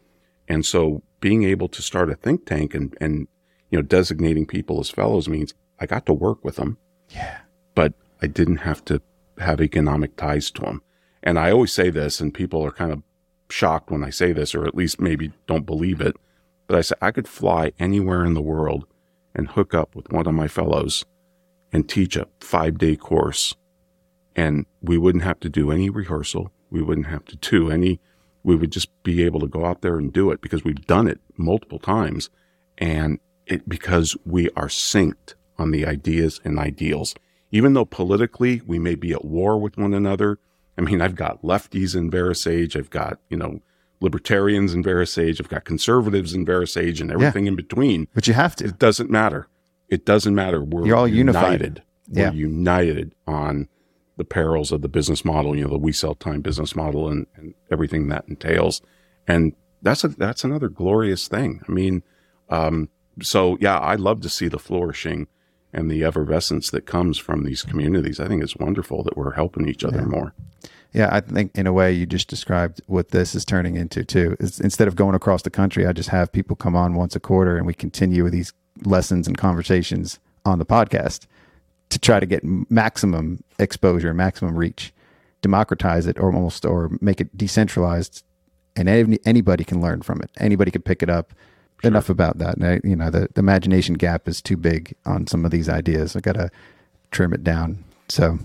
And 0.48 0.64
so 0.64 1.02
being 1.20 1.44
able 1.44 1.68
to 1.68 1.82
start 1.82 2.10
a 2.10 2.14
think 2.14 2.46
tank 2.46 2.74
and, 2.74 2.96
and 3.00 3.28
you 3.70 3.78
know, 3.78 3.82
designating 3.82 4.46
people 4.46 4.80
as 4.80 4.90
fellows 4.90 5.28
means 5.28 5.54
I 5.78 5.86
got 5.86 6.06
to 6.06 6.12
work 6.12 6.44
with 6.44 6.56
them 6.56 6.78
but 7.74 7.94
I 8.22 8.26
didn't 8.26 8.58
have 8.58 8.84
to 8.86 9.00
have 9.38 9.60
economic 9.60 10.16
ties 10.16 10.50
to 10.52 10.62
them. 10.62 10.82
And 11.22 11.38
I 11.38 11.50
always 11.50 11.72
say 11.72 11.90
this, 11.90 12.20
and 12.20 12.32
people 12.32 12.64
are 12.64 12.70
kind 12.70 12.92
of 12.92 13.02
shocked 13.50 13.90
when 13.90 14.04
I 14.04 14.10
say 14.10 14.32
this, 14.32 14.54
or 14.54 14.64
at 14.64 14.74
least 14.74 15.00
maybe 15.00 15.32
don't 15.46 15.66
believe 15.66 16.00
it. 16.00 16.16
But 16.66 16.78
I 16.78 16.80
said, 16.80 16.98
I 17.00 17.10
could 17.10 17.28
fly 17.28 17.72
anywhere 17.78 18.24
in 18.24 18.34
the 18.34 18.42
world 18.42 18.86
and 19.34 19.48
hook 19.48 19.74
up 19.74 19.94
with 19.94 20.10
one 20.10 20.26
of 20.26 20.34
my 20.34 20.48
fellows 20.48 21.04
and 21.72 21.88
teach 21.88 22.16
a 22.16 22.28
five 22.40 22.78
day 22.78 22.96
course. 22.96 23.54
And 24.34 24.66
we 24.82 24.98
wouldn't 24.98 25.24
have 25.24 25.40
to 25.40 25.48
do 25.48 25.70
any 25.70 25.90
rehearsal. 25.90 26.50
We 26.70 26.82
wouldn't 26.82 27.06
have 27.06 27.24
to 27.26 27.36
do 27.36 27.70
any, 27.70 28.00
we 28.42 28.56
would 28.56 28.72
just 28.72 28.90
be 29.02 29.22
able 29.24 29.40
to 29.40 29.46
go 29.46 29.64
out 29.64 29.82
there 29.82 29.98
and 29.98 30.12
do 30.12 30.30
it 30.30 30.40
because 30.40 30.64
we've 30.64 30.86
done 30.86 31.08
it 31.08 31.20
multiple 31.36 31.78
times. 31.78 32.30
And 32.78 33.18
it, 33.46 33.68
because 33.68 34.16
we 34.24 34.50
are 34.50 34.68
synced 34.68 35.34
on 35.58 35.70
the 35.70 35.86
ideas 35.86 36.40
and 36.44 36.58
ideals. 36.58 37.14
Even 37.50 37.74
though 37.74 37.84
politically 37.84 38.60
we 38.66 38.78
may 38.78 38.94
be 38.94 39.12
at 39.12 39.24
war 39.24 39.58
with 39.58 39.76
one 39.76 39.94
another. 39.94 40.38
I 40.76 40.82
mean, 40.82 41.00
I've 41.00 41.14
got 41.14 41.42
lefties 41.42 41.96
in 41.96 42.10
VeraSage. 42.10 42.76
I've 42.76 42.90
got, 42.90 43.18
you 43.30 43.36
know, 43.36 43.60
libertarians 44.00 44.74
in 44.74 44.82
VeraSage. 44.82 45.40
I've 45.40 45.48
got 45.48 45.64
conservatives 45.64 46.34
in 46.34 46.44
VeraSage 46.44 47.00
and 47.00 47.10
everything 47.10 47.46
in 47.46 47.56
between. 47.56 48.08
But 48.14 48.26
you 48.26 48.34
have 48.34 48.56
to. 48.56 48.66
It 48.66 48.78
doesn't 48.78 49.10
matter. 49.10 49.48
It 49.88 50.04
doesn't 50.04 50.34
matter. 50.34 50.62
We're 50.62 50.86
You're 50.86 50.96
all 50.96 51.08
unified. 51.08 51.52
united. 51.60 51.82
Yeah. 52.08 52.30
We're 52.30 52.36
united 52.36 53.14
on 53.26 53.68
the 54.16 54.24
perils 54.24 54.72
of 54.72 54.82
the 54.82 54.88
business 54.88 55.24
model, 55.24 55.54
you 55.54 55.64
know, 55.64 55.70
the 55.70 55.78
we 55.78 55.92
sell 55.92 56.14
time 56.14 56.40
business 56.40 56.74
model 56.74 57.08
and, 57.08 57.26
and 57.36 57.54
everything 57.70 58.08
that 58.08 58.24
entails. 58.28 58.80
And 59.28 59.54
that's 59.82 60.04
a, 60.04 60.08
that's 60.08 60.42
another 60.42 60.68
glorious 60.68 61.28
thing. 61.28 61.60
I 61.68 61.72
mean, 61.72 62.02
um, 62.48 62.88
so 63.22 63.58
yeah, 63.60 63.78
I 63.78 63.94
love 63.94 64.20
to 64.22 64.28
see 64.28 64.48
the 64.48 64.58
flourishing 64.58 65.26
and 65.72 65.90
the 65.90 66.04
effervescence 66.04 66.70
that 66.70 66.86
comes 66.86 67.18
from 67.18 67.44
these 67.44 67.62
communities. 67.62 68.20
I 68.20 68.28
think 68.28 68.42
it's 68.42 68.56
wonderful 68.56 69.02
that 69.02 69.16
we're 69.16 69.34
helping 69.34 69.68
each 69.68 69.84
other 69.84 70.02
more. 70.02 70.32
Yeah, 70.92 71.10
I 71.12 71.20
think 71.20 71.52
in 71.54 71.66
a 71.66 71.72
way 71.72 71.92
you 71.92 72.06
just 72.06 72.28
described 72.28 72.80
what 72.86 73.10
this 73.10 73.34
is 73.34 73.44
turning 73.44 73.76
into 73.76 74.04
too. 74.04 74.36
Is 74.40 74.60
instead 74.60 74.88
of 74.88 74.96
going 74.96 75.14
across 75.14 75.42
the 75.42 75.50
country, 75.50 75.86
I 75.86 75.92
just 75.92 76.08
have 76.08 76.32
people 76.32 76.56
come 76.56 76.74
on 76.74 76.94
once 76.94 77.14
a 77.14 77.20
quarter 77.20 77.58
and 77.58 77.66
we 77.66 77.74
continue 77.74 78.24
with 78.24 78.32
these 78.32 78.52
lessons 78.82 79.26
and 79.26 79.36
conversations 79.36 80.18
on 80.44 80.58
the 80.58 80.64
podcast 80.64 81.26
to 81.90 81.98
try 81.98 82.18
to 82.18 82.26
get 82.26 82.42
maximum 82.44 83.42
exposure, 83.58 84.14
maximum 84.14 84.56
reach, 84.56 84.92
democratize 85.42 86.06
it 86.06 86.18
or 86.18 86.32
almost 86.32 86.64
or 86.64 86.90
make 87.00 87.20
it 87.20 87.36
decentralized 87.36 88.24
and 88.74 88.88
any, 88.88 89.18
anybody 89.24 89.64
can 89.64 89.80
learn 89.80 90.02
from 90.02 90.20
it. 90.20 90.30
Anybody 90.38 90.70
can 90.70 90.82
pick 90.82 91.02
it 91.02 91.10
up. 91.10 91.32
Enough 91.82 92.08
about 92.10 92.38
that. 92.38 92.56
I- 92.62 92.80
You 92.86 92.96
know, 92.96 93.10
the, 93.10 93.28
the 93.34 93.38
imagination 93.40 93.94
gap 93.94 94.28
is 94.28 94.40
too 94.42 94.56
big 94.56 94.94
on 95.04 95.26
some 95.26 95.44
of 95.44 95.50
these 95.50 95.68
ideas. 95.68 96.16
I 96.16 96.20
got 96.20 96.34
to 96.34 96.50
trim 97.10 97.32
it 97.32 97.44
down. 97.44 97.84
So, 98.08 98.38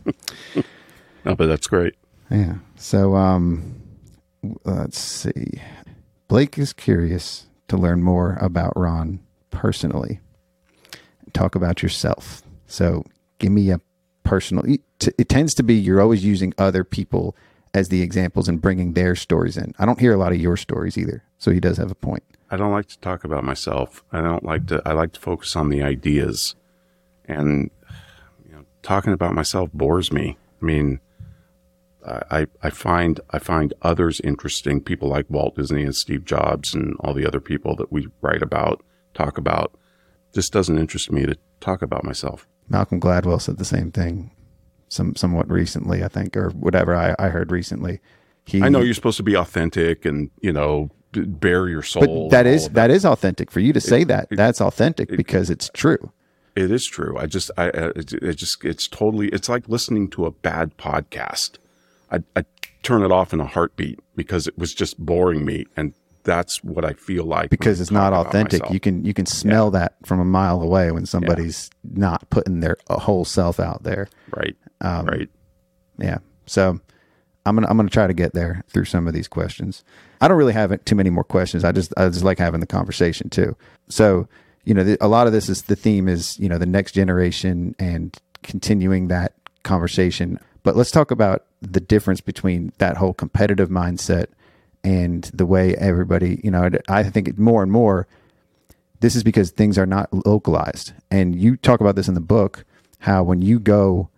No, 1.26 1.36
but 1.36 1.48
that's 1.48 1.68
great. 1.68 1.96
yeah. 2.30 2.56
So, 2.76 3.16
um, 3.16 3.80
let's 4.64 5.00
see. 5.00 5.62
Blake 6.28 6.58
is 6.58 6.74
curious 6.74 7.46
to 7.68 7.78
learn 7.78 8.02
more 8.04 8.38
about 8.42 8.74
Ron 8.76 9.20
personally. 9.52 10.20
Talk 11.34 11.56
about 11.56 11.84
yourself. 11.84 12.42
So, 12.68 13.06
give 13.40 13.52
me 13.52 13.70
a 13.72 13.80
personal. 14.24 14.64
It 14.66 14.82
it 15.18 15.30
tends 15.30 15.54
to 15.56 15.64
be 15.64 15.76
you're 15.76 16.02
always 16.02 16.24
using 16.24 16.54
other 16.58 16.84
people 16.84 17.36
as 17.74 17.90
the 17.90 18.02
examples 18.02 18.48
and 18.48 18.62
bringing 18.62 18.94
their 18.94 19.16
stories 19.16 19.58
in. 19.58 19.74
I 19.80 19.86
don't 19.86 20.00
hear 20.00 20.14
a 20.14 20.18
lot 20.18 20.32
of 20.32 20.40
your 20.40 20.58
stories 20.58 20.98
either. 20.98 21.24
So 21.38 21.52
he 21.52 21.60
does 21.60 21.78
have 21.78 21.92
a 21.92 21.96
point. 21.96 22.24
I 22.50 22.58
don't 22.58 22.72
like 22.72 22.88
to 22.88 23.00
talk 23.00 23.24
about 23.24 23.44
myself. 23.44 24.04
I 24.12 24.22
don't 24.22 24.44
like 24.44 24.68
to. 24.68 24.82
I 24.86 24.92
like 24.92 25.14
to 25.14 25.20
focus 25.20 25.56
on 25.56 25.70
the 25.70 25.82
ideas, 25.82 26.56
and 27.26 27.72
you 28.46 28.54
know, 28.54 28.66
talking 28.82 29.14
about 29.14 29.34
myself 29.34 29.70
bores 29.74 30.12
me. 30.12 30.38
I 30.62 30.66
mean, 30.66 31.00
I 32.06 32.48
I 32.62 32.70
find 32.70 33.22
I 33.30 33.40
find 33.40 33.74
others 33.82 34.20
interesting. 34.20 34.82
People 34.82 35.08
like 35.08 35.30
Walt 35.30 35.56
Disney 35.56 35.84
and 35.84 35.96
Steve 35.96 36.26
Jobs 36.26 36.74
and 36.74 36.96
all 37.00 37.14
the 37.14 37.26
other 37.26 37.40
people 37.40 37.76
that 37.78 37.92
we 37.92 38.10
write 38.22 38.42
about, 38.42 38.84
talk 39.14 39.38
about. 39.38 39.74
Just 40.34 40.52
doesn't 40.54 40.78
interest 40.78 41.12
me 41.12 41.26
to 41.26 41.38
talk 41.60 41.82
about 41.82 42.04
myself. 42.04 42.48
Malcolm 42.70 43.00
Gladwell 43.00 43.42
said 43.42 43.58
the 43.58 43.66
same 43.66 43.92
thing, 43.92 44.32
some 44.92 45.16
somewhat 45.16 45.50
recently, 45.50 46.04
I 46.04 46.08
think, 46.08 46.36
or 46.36 46.50
whatever 46.50 46.96
I, 46.96 47.16
I 47.18 47.30
heard 47.30 47.52
recently. 47.52 48.00
He, 48.46 48.62
I 48.62 48.70
know 48.70 48.82
you're 48.82 48.94
supposed 48.94 49.18
to 49.18 49.24
be 49.24 49.36
authentic 49.36 50.06
and 50.06 50.30
you 50.42 50.52
know 50.52 50.90
bare 51.14 51.68
your 51.70 51.84
soul. 51.84 52.30
but 52.30 52.36
that 52.36 52.46
is 52.48 52.68
of 52.68 52.74
that 52.74 52.90
is 52.92 53.06
authentic 53.06 53.50
for 53.52 53.60
you 53.60 53.74
to 53.74 53.82
say 53.82 54.04
that. 54.04 54.28
it- 54.32 54.36
That's 54.36 54.60
authentic 54.62 55.10
because 55.10 55.50
it's 55.50 55.70
true. 55.74 56.12
It 56.56 56.70
is 56.70 56.86
true. 56.86 57.18
I 57.18 57.28
just, 57.28 57.50
I, 57.58 57.68
it, 57.70 58.12
it 58.12 58.34
just, 58.34 58.66
it's 58.66 58.86
totally, 58.90 59.30
it's 59.30 59.48
like 59.48 59.70
listening 59.70 60.10
to 60.10 60.26
a 60.26 60.32
bad 60.32 60.76
podcast. 60.76 61.52
I, 62.12 62.24
I 62.36 62.44
turn 62.84 63.04
it 63.04 63.12
off 63.12 63.32
in 63.32 63.40
a 63.40 63.46
heartbeat 63.46 64.00
because 64.18 64.48
it 64.48 64.58
was 64.58 64.74
just 64.74 64.98
boring 65.00 65.46
me. 65.46 65.66
And 65.78 65.94
that's 66.24 66.62
what 66.62 66.84
I 66.84 66.92
feel 66.92 67.24
like. 67.24 67.50
because 67.52 67.80
it's 67.80 67.90
not 67.90 68.12
authentic. 68.12 68.70
You 68.70 68.82
can 68.82 69.06
you 69.06 69.14
can 69.14 69.26
smell 69.26 69.72
that 69.72 69.96
from 70.06 70.20
a 70.20 70.26
mile 70.26 70.62
away 70.62 70.92
when 70.92 71.06
somebody's 71.06 71.70
not 71.94 72.30
putting 72.30 72.60
their 72.60 72.76
whole 72.90 73.24
self 73.24 73.58
out 73.58 73.84
there. 73.84 74.10
right. 74.36 74.58
Um, 74.82 75.06
right. 75.06 75.30
Yeah. 75.98 76.18
So 76.46 76.80
I'm 77.46 77.56
gonna 77.56 77.68
I'm 77.68 77.78
gonna 77.78 77.90
try 77.90 78.08
to 78.08 78.14
get 78.14 78.34
there 78.34 78.64
through 78.68 78.86
some 78.86 79.08
of 79.08 79.14
these 79.14 79.28
questions. 79.28 79.84
I 80.20 80.28
don't 80.28 80.38
really 80.38 80.54
have 80.54 80.84
too 80.86 80.96
many 80.96 81.10
more 81.10 81.24
questions. 81.24 81.64
I 81.64 81.72
just 81.72 81.94
I 81.98 82.08
just 82.10 82.24
like 82.24 82.40
having 82.40 82.60
the 82.60 82.68
conversation 82.68 83.30
too. 83.30 83.56
So 83.88 84.28
you 84.64 84.74
know 84.74 84.84
the, 84.84 84.98
a 85.02 85.08
lot 85.08 85.28
of 85.28 85.34
this 85.34 85.50
is 85.50 85.64
the 85.64 85.76
theme 85.76 86.08
is 86.08 86.38
you 86.40 86.50
know 86.50 86.58
the 86.58 86.66
next 86.66 86.92
generation 86.94 87.76
and 87.80 88.16
continuing 88.44 89.08
that 89.08 89.34
conversation. 89.64 90.40
But 90.64 90.76
let's 90.76 90.92
talk 90.92 91.10
about 91.10 91.46
the 91.62 91.80
difference 91.80 92.22
between 92.22 92.72
that 92.78 92.98
whole 92.98 93.14
competitive 93.14 93.70
mindset 93.70 94.28
and 94.84 95.24
the 95.34 95.46
way 95.46 95.76
everybody 95.76 96.42
you 96.44 96.52
know 96.52 96.70
I 96.90 97.04
think 97.04 97.38
more 97.38 97.64
and 97.64 97.72
more 97.72 98.08
this 99.00 99.16
is 99.16 99.24
because 99.24 99.50
things 99.50 99.80
are 99.80 99.88
not 99.88 100.14
localized. 100.28 100.94
And 101.10 101.36
you 101.36 101.58
talk 101.58 101.82
about 101.82 101.96
this 101.96 102.08
in 102.08 102.14
the 102.14 102.22
book 102.22 102.66
how 103.00 103.24
when 103.24 103.42
you 103.42 103.60
go 103.60 104.11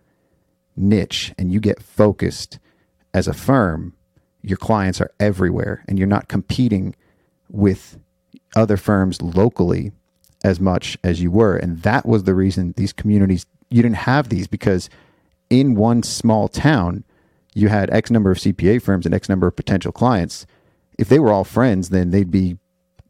niche 0.76 1.32
and 1.38 1.52
you 1.52 1.60
get 1.60 1.82
focused 1.82 2.58
as 3.12 3.28
a 3.28 3.34
firm, 3.34 3.94
your 4.42 4.56
clients 4.56 5.00
are 5.00 5.10
everywhere 5.20 5.84
and 5.88 5.98
you're 5.98 6.08
not 6.08 6.28
competing 6.28 6.94
with 7.48 7.98
other 8.56 8.76
firms 8.76 9.20
locally 9.22 9.92
as 10.44 10.60
much 10.60 10.98
as 11.02 11.22
you 11.22 11.30
were. 11.30 11.56
And 11.56 11.82
that 11.82 12.06
was 12.06 12.24
the 12.24 12.34
reason 12.34 12.74
these 12.76 12.92
communities, 12.92 13.46
you 13.70 13.82
didn't 13.82 13.96
have 13.96 14.28
these 14.28 14.46
because 14.46 14.90
in 15.48 15.74
one 15.74 16.02
small 16.02 16.48
town, 16.48 17.04
you 17.54 17.68
had 17.68 17.90
X 17.90 18.10
number 18.10 18.30
of 18.30 18.38
CPA 18.38 18.82
firms 18.82 19.06
and 19.06 19.14
X 19.14 19.28
number 19.28 19.46
of 19.46 19.56
potential 19.56 19.92
clients. 19.92 20.46
If 20.98 21.08
they 21.08 21.18
were 21.18 21.32
all 21.32 21.44
friends, 21.44 21.88
then 21.88 22.10
they'd 22.10 22.30
be, 22.30 22.58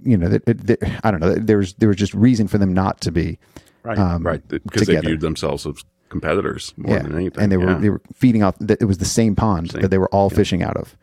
you 0.02 0.16
know, 0.16 0.38
th- 0.38 0.66
th- 0.66 0.78
I 1.02 1.10
don't 1.10 1.20
know. 1.20 1.34
There 1.34 1.58
was 1.58 1.74
there 1.74 1.88
was 1.88 1.96
just 1.96 2.14
reason 2.14 2.46
for 2.46 2.58
them 2.58 2.72
not 2.72 3.00
to 3.02 3.12
be. 3.12 3.38
Right. 3.82 3.98
um, 3.98 4.22
right. 4.22 4.46
Because 4.48 4.86
they 4.86 4.98
viewed 4.98 5.20
themselves 5.20 5.66
as 5.66 5.84
competitors 6.14 6.72
more 6.76 6.96
yeah, 6.96 7.02
than 7.02 7.14
anything. 7.14 7.42
and 7.42 7.50
they 7.52 7.56
were 7.56 7.70
Yeah. 7.72 7.78
they 7.78 7.90
were 7.90 8.00
feeding 8.14 8.42
off. 8.42 8.56
that 8.60 8.80
It 8.80 8.86
was 8.86 8.98
the 8.98 9.04
same 9.20 9.34
pond 9.36 9.70
Same. 9.72 9.82
that 9.82 9.88
they 9.90 9.98
were 9.98 10.08
all 10.14 10.30
fishing 10.30 10.62
out 10.62 10.76
of. 10.76 10.96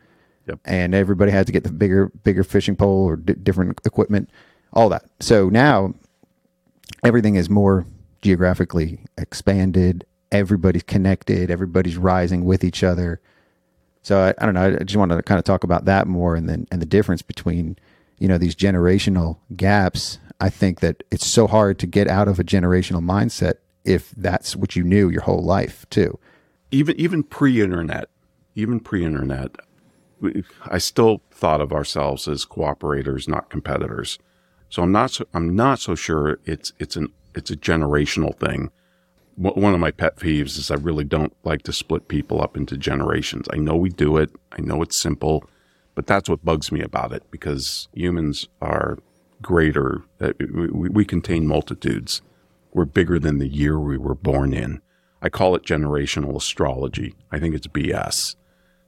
Yep. 0.48 0.58
And 0.64 0.94
everybody 0.94 1.30
had 1.30 1.46
to 1.46 1.52
get 1.52 1.62
the 1.64 1.72
bigger 1.72 2.10
bigger 2.24 2.42
fishing 2.44 2.76
pole 2.76 3.04
or 3.10 3.16
di 3.16 3.34
different 3.34 3.80
equipment, 3.84 4.28
all 4.72 4.88
that. 4.88 5.04
So 5.20 5.48
now 5.48 5.94
everything 7.04 7.36
is 7.36 7.48
more 7.48 7.86
geographically 8.22 9.00
expanded. 9.18 10.04
Everybody's 10.32 10.82
connected. 10.84 11.50
Everybody's 11.50 11.96
rising 11.96 12.44
with 12.44 12.64
each 12.64 12.82
other. 12.82 13.20
So 14.02 14.18
I, 14.18 14.34
I 14.38 14.46
don't 14.46 14.54
know. 14.54 14.76
I 14.80 14.84
just 14.84 14.96
wanted 14.96 15.16
to 15.16 15.22
kind 15.22 15.38
of 15.38 15.44
talk 15.44 15.62
about 15.64 15.84
that 15.84 16.06
more, 16.08 16.34
and 16.34 16.48
then 16.48 16.66
and 16.72 16.80
the 16.82 16.86
difference 16.86 17.22
between 17.22 17.76
you 18.18 18.28
know 18.28 18.38
these 18.38 18.56
generational 18.56 19.38
gaps. 19.54 20.18
I 20.40 20.50
think 20.50 20.80
that 20.80 21.04
it's 21.12 21.26
so 21.26 21.46
hard 21.46 21.78
to 21.78 21.86
get 21.86 22.08
out 22.08 22.26
of 22.26 22.40
a 22.40 22.44
generational 22.44 23.00
mindset 23.00 23.54
if 23.84 24.10
that's 24.12 24.56
what 24.56 24.76
you 24.76 24.84
knew 24.84 25.08
your 25.10 25.22
whole 25.22 25.42
life 25.42 25.86
too. 25.90 26.18
even 26.70 26.98
even 26.98 27.22
pre-internet, 27.22 28.08
even 28.54 28.80
pre-internet, 28.80 29.56
I 30.66 30.78
still 30.78 31.20
thought 31.30 31.60
of 31.60 31.72
ourselves 31.72 32.28
as 32.28 32.46
cooperators, 32.46 33.28
not 33.28 33.50
competitors. 33.50 34.18
So 34.68 34.82
I'm 34.82 34.92
not 34.92 35.10
so, 35.10 35.26
I'm 35.34 35.54
not 35.54 35.80
so 35.80 35.94
sure 35.94 36.38
it's 36.44 36.72
it's 36.78 36.96
an 36.96 37.08
it's 37.34 37.50
a 37.50 37.56
generational 37.56 38.36
thing. 38.36 38.70
One 39.36 39.74
of 39.74 39.80
my 39.80 39.90
pet 39.90 40.16
peeves 40.16 40.58
is 40.58 40.70
I 40.70 40.74
really 40.74 41.04
don't 41.04 41.34
like 41.44 41.62
to 41.62 41.72
split 41.72 42.08
people 42.08 42.42
up 42.42 42.56
into 42.56 42.76
generations. 42.76 43.46
I 43.52 43.56
know 43.56 43.76
we 43.76 43.88
do 43.88 44.18
it. 44.18 44.30
I 44.52 44.60
know 44.60 44.82
it's 44.82 44.96
simple, 44.96 45.44
but 45.94 46.06
that's 46.06 46.28
what 46.28 46.44
bugs 46.44 46.70
me 46.70 46.82
about 46.82 47.12
it 47.12 47.22
because 47.30 47.88
humans 47.94 48.48
are 48.60 48.98
greater. 49.40 50.02
uh, 50.20 50.32
we, 50.52 50.88
we 50.90 51.04
contain 51.04 51.46
multitudes. 51.46 52.20
We're 52.72 52.86
bigger 52.86 53.18
than 53.18 53.38
the 53.38 53.48
year 53.48 53.78
we 53.78 53.98
were 53.98 54.14
born 54.14 54.52
in. 54.52 54.80
I 55.20 55.28
call 55.28 55.54
it 55.54 55.64
generational 55.64 56.36
astrology. 56.36 57.14
I 57.30 57.38
think 57.38 57.54
it's 57.54 57.66
BS 57.66 58.36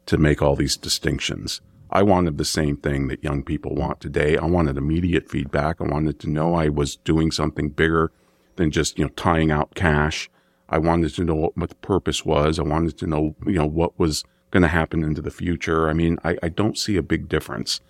to 0.07 0.18
make 0.18 0.43
all 0.43 0.57
these 0.57 0.76
distinctions. 0.76 1.61
I 1.91 2.03
wanted 2.03 2.39
the 2.39 2.45
same 2.45 2.76
thing 2.76 3.09
that 3.09 3.22
young 3.22 3.45
people 3.45 3.74
want 3.74 4.01
today. 4.01 4.37
I 4.37 4.47
wanted 4.47 4.76
immediate 4.76 5.30
feedback. 5.30 5.80
I 5.80 5.85
wanted 5.85 6.18
to 6.20 6.30
know 6.30 6.55
I 6.55 6.68
was 6.68 6.97
doing 6.97 7.30
something 7.30 7.68
bigger 7.68 8.11
than 8.57 8.70
just, 8.70 8.99
you 8.99 9.05
know, 9.05 9.11
tying 9.11 9.51
out 9.51 9.74
cash. 9.74 10.28
I 10.68 10.78
wanted 10.78 11.14
to 11.14 11.24
know 11.24 11.35
what, 11.35 11.57
what 11.57 11.68
the 11.68 11.76
purpose 11.76 12.24
was. 12.24 12.59
I 12.59 12.62
wanted 12.62 12.99
to 12.99 13.07
know, 13.07 13.37
you 13.47 13.59
know, 13.59 13.66
what 13.66 13.97
was 13.99 14.24
going 14.51 14.62
to 14.62 14.68
happen 14.68 15.05
into 15.05 15.22
the 15.22 15.30
future. 15.30 15.89
I 15.89 15.93
mean, 15.93 16.18
I, 16.24 16.37
I 16.43 16.49
don't 16.49 16.78
see 16.78 16.97
a 16.97 17.03
big 17.03 17.28
difference 17.28 17.80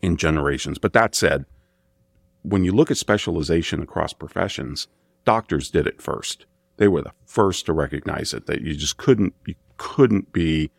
in 0.00 0.16
generations. 0.16 0.78
But 0.78 0.92
that 0.94 1.14
said, 1.14 1.44
when 2.42 2.64
you 2.64 2.72
look 2.72 2.90
at 2.90 2.96
specialization 2.96 3.82
across 3.82 4.12
professions, 4.12 4.88
doctors 5.24 5.70
did 5.70 5.86
it 5.86 6.02
first. 6.02 6.46
They 6.76 6.88
were 6.88 7.02
the 7.02 7.12
first 7.24 7.66
to 7.66 7.72
recognize 7.72 8.34
it 8.34 8.46
that 8.46 8.62
you 8.62 8.74
just 8.74 8.96
couldn't 8.96 9.34
you 9.46 9.54
couldn't 9.76 10.32
be 10.32 10.70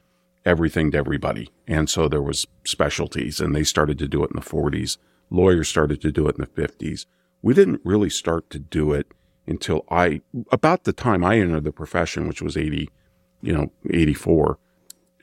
everything 0.45 0.91
to 0.91 0.97
everybody. 0.97 1.49
And 1.67 1.89
so 1.89 2.07
there 2.07 2.21
was 2.21 2.47
specialties 2.65 3.39
and 3.39 3.55
they 3.55 3.63
started 3.63 3.97
to 3.99 4.07
do 4.07 4.23
it 4.23 4.31
in 4.31 4.35
the 4.35 4.45
40s. 4.45 4.97
Lawyers 5.29 5.69
started 5.69 6.01
to 6.01 6.11
do 6.11 6.27
it 6.27 6.35
in 6.37 6.41
the 6.41 6.67
50s. 6.67 7.05
We 7.41 7.53
didn't 7.53 7.81
really 7.83 8.09
start 8.09 8.49
to 8.49 8.59
do 8.59 8.91
it 8.91 9.07
until 9.47 9.85
I 9.89 10.21
about 10.51 10.83
the 10.83 10.93
time 10.93 11.23
I 11.23 11.39
entered 11.39 11.63
the 11.63 11.71
profession, 11.71 12.27
which 12.27 12.41
was 12.41 12.57
80, 12.57 12.89
you 13.41 13.53
know, 13.53 13.71
84 13.89 14.57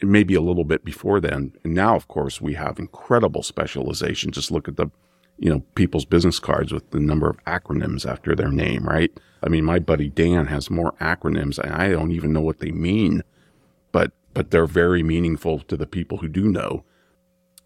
maybe 0.03 0.35
a 0.35 0.41
little 0.41 0.65
bit 0.65 0.85
before 0.85 1.21
then. 1.21 1.53
And 1.65 1.75
now, 1.75 1.97
of 1.97 2.09
course, 2.09 2.41
we 2.41 2.55
have 2.55 2.79
incredible 2.79 3.43
specialization. 3.43 4.31
Just 4.31 4.51
look 4.51 4.69
at 4.69 4.77
the, 4.77 4.91
you 5.41 5.49
know, 5.49 5.61
people's 5.75 6.05
business 6.05 6.39
cards 6.39 6.71
with 6.71 6.91
the 6.91 7.01
number 7.01 7.29
of 7.29 7.43
acronyms 7.45 8.09
after 8.09 8.37
their 8.37 8.51
name, 8.51 8.85
right? 8.85 9.11
I 9.43 9.49
mean, 9.49 9.65
my 9.65 9.79
buddy 9.79 10.11
Dan 10.11 10.47
has 10.47 10.71
more 10.71 10.93
acronyms 11.01 11.59
and 11.59 11.73
I 11.73 11.89
don't 11.89 12.13
even 12.13 12.35
know 12.35 12.43
what 12.43 12.61
they 12.61 12.71
mean, 12.71 13.23
but, 13.91 14.13
but 14.35 14.51
they're 14.51 14.67
very 14.67 15.03
meaningful 15.03 15.61
to 15.61 15.79
the 15.79 15.87
people 15.87 16.19
who 16.19 16.29
do 16.29 16.47
know. 16.47 16.85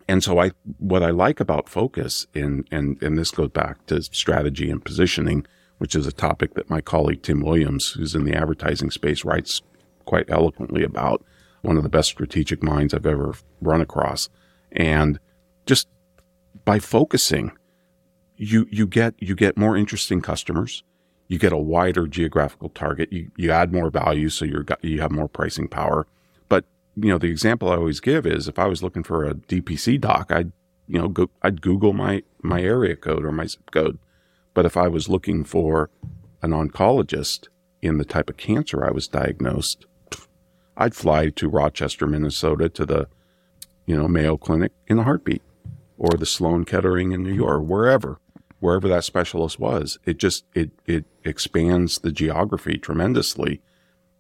And 0.07 0.23
so 0.23 0.39
I, 0.39 0.53
what 0.79 1.03
I 1.03 1.11
like 1.11 1.41
about 1.41 1.69
focus 1.69 2.29
and, 2.33 2.65
and, 2.71 3.03
and 3.03 3.19
this 3.19 3.33
goes 3.33 3.51
back 3.51 3.85
to 3.87 4.01
strategy 4.03 4.71
and 4.71 4.85
positioning, 4.85 5.45
which 5.79 5.97
is 5.97 6.07
a 6.07 6.13
topic 6.13 6.55
that 6.55 6.71
my 6.71 6.81
colleague 6.81 7.23
Tim 7.23 7.41
Williams, 7.41 7.91
who's 7.91 8.15
in 8.15 8.25
the 8.25 8.37
advertising 8.37 8.93
space, 8.93 9.25
writes 9.25 9.63
quite 10.05 10.31
eloquently 10.31 10.85
about 10.85 11.25
one 11.63 11.77
of 11.77 11.83
the 11.83 11.89
best 11.89 12.11
strategic 12.11 12.63
minds 12.63 12.95
I've 12.95 13.07
ever 13.07 13.35
run 13.61 13.81
across. 13.81 14.29
And 14.71 15.19
just 15.67 15.89
by 16.65 16.79
focusing, 16.79 17.51
you 18.37 18.67
you 18.71 18.87
get 18.87 19.15
you 19.19 19.35
get 19.35 19.57
more 19.57 19.77
interesting 19.77 20.21
customers, 20.21 20.83
you 21.29 21.39
get 21.39 21.53
a 21.53 21.59
wider 21.59 22.07
geographical 22.07 22.69
target, 22.69 23.13
you 23.13 23.31
you 23.37 23.51
add 23.51 23.73
more 23.73 23.91
value, 23.91 24.29
so 24.29 24.45
you're 24.45 24.65
you 24.83 25.01
have 25.01 25.11
more 25.11 25.29
pricing 25.29 25.69
power. 25.69 26.07
But 26.49 26.65
you 26.97 27.09
know 27.09 27.19
the 27.19 27.31
example 27.31 27.71
I 27.71 27.77
always 27.77 28.01
give 28.01 28.27
is 28.27 28.49
if 28.49 28.59
I 28.59 28.67
was 28.67 28.83
looking 28.83 29.03
for 29.03 29.25
a 29.25 29.35
DPC 29.35 30.01
doc, 30.01 30.33
I'd 30.33 30.53
you 30.89 30.99
know 30.99 31.09
go 31.09 31.31
I'd 31.43 31.63
Google 31.63 31.93
my 31.93 32.23
my 32.43 32.61
area 32.61 32.97
code 32.97 33.25
or 33.25 33.33
my 33.33 33.47
zip 33.47 33.71
code. 33.71 33.99
But 34.53 34.67
if 34.67 34.77
I 34.77 34.89
was 34.89 35.09
looking 35.09 35.45
for 35.45 35.91
an 36.43 36.51
oncologist 36.53 37.49
in 37.83 37.99
the 37.99 38.05
type 38.05 38.31
of 38.31 38.37
cancer 38.37 38.85
I 38.85 38.93
was 38.93 39.09
diagnosed, 39.09 39.87
I'd 40.77 40.95
fly 40.95 41.31
to 41.31 41.49
Rochester, 41.49 42.07
Minnesota 42.07 42.69
to 42.69 42.87
the, 42.87 43.09
you 43.87 43.97
know, 43.97 44.09
Mayo 44.09 44.37
Clinic 44.37 44.73
in 44.87 44.99
a 44.99 45.03
heartbeat 45.03 45.43
or 45.99 46.17
the 46.17 46.27
Sloan 46.27 46.65
Kettering 46.65 47.13
in 47.13 47.23
New 47.23 47.33
York, 47.33 47.63
wherever, 47.65 48.19
wherever 48.65 48.89
that 48.89 49.05
specialist 49.05 49.61
was. 49.61 49.99
It 50.07 50.17
just, 50.17 50.45
it, 50.55 50.71
it 50.87 51.05
expands 51.25 51.99
the 51.99 52.11
geography 52.11 52.79
tremendously. 52.79 53.61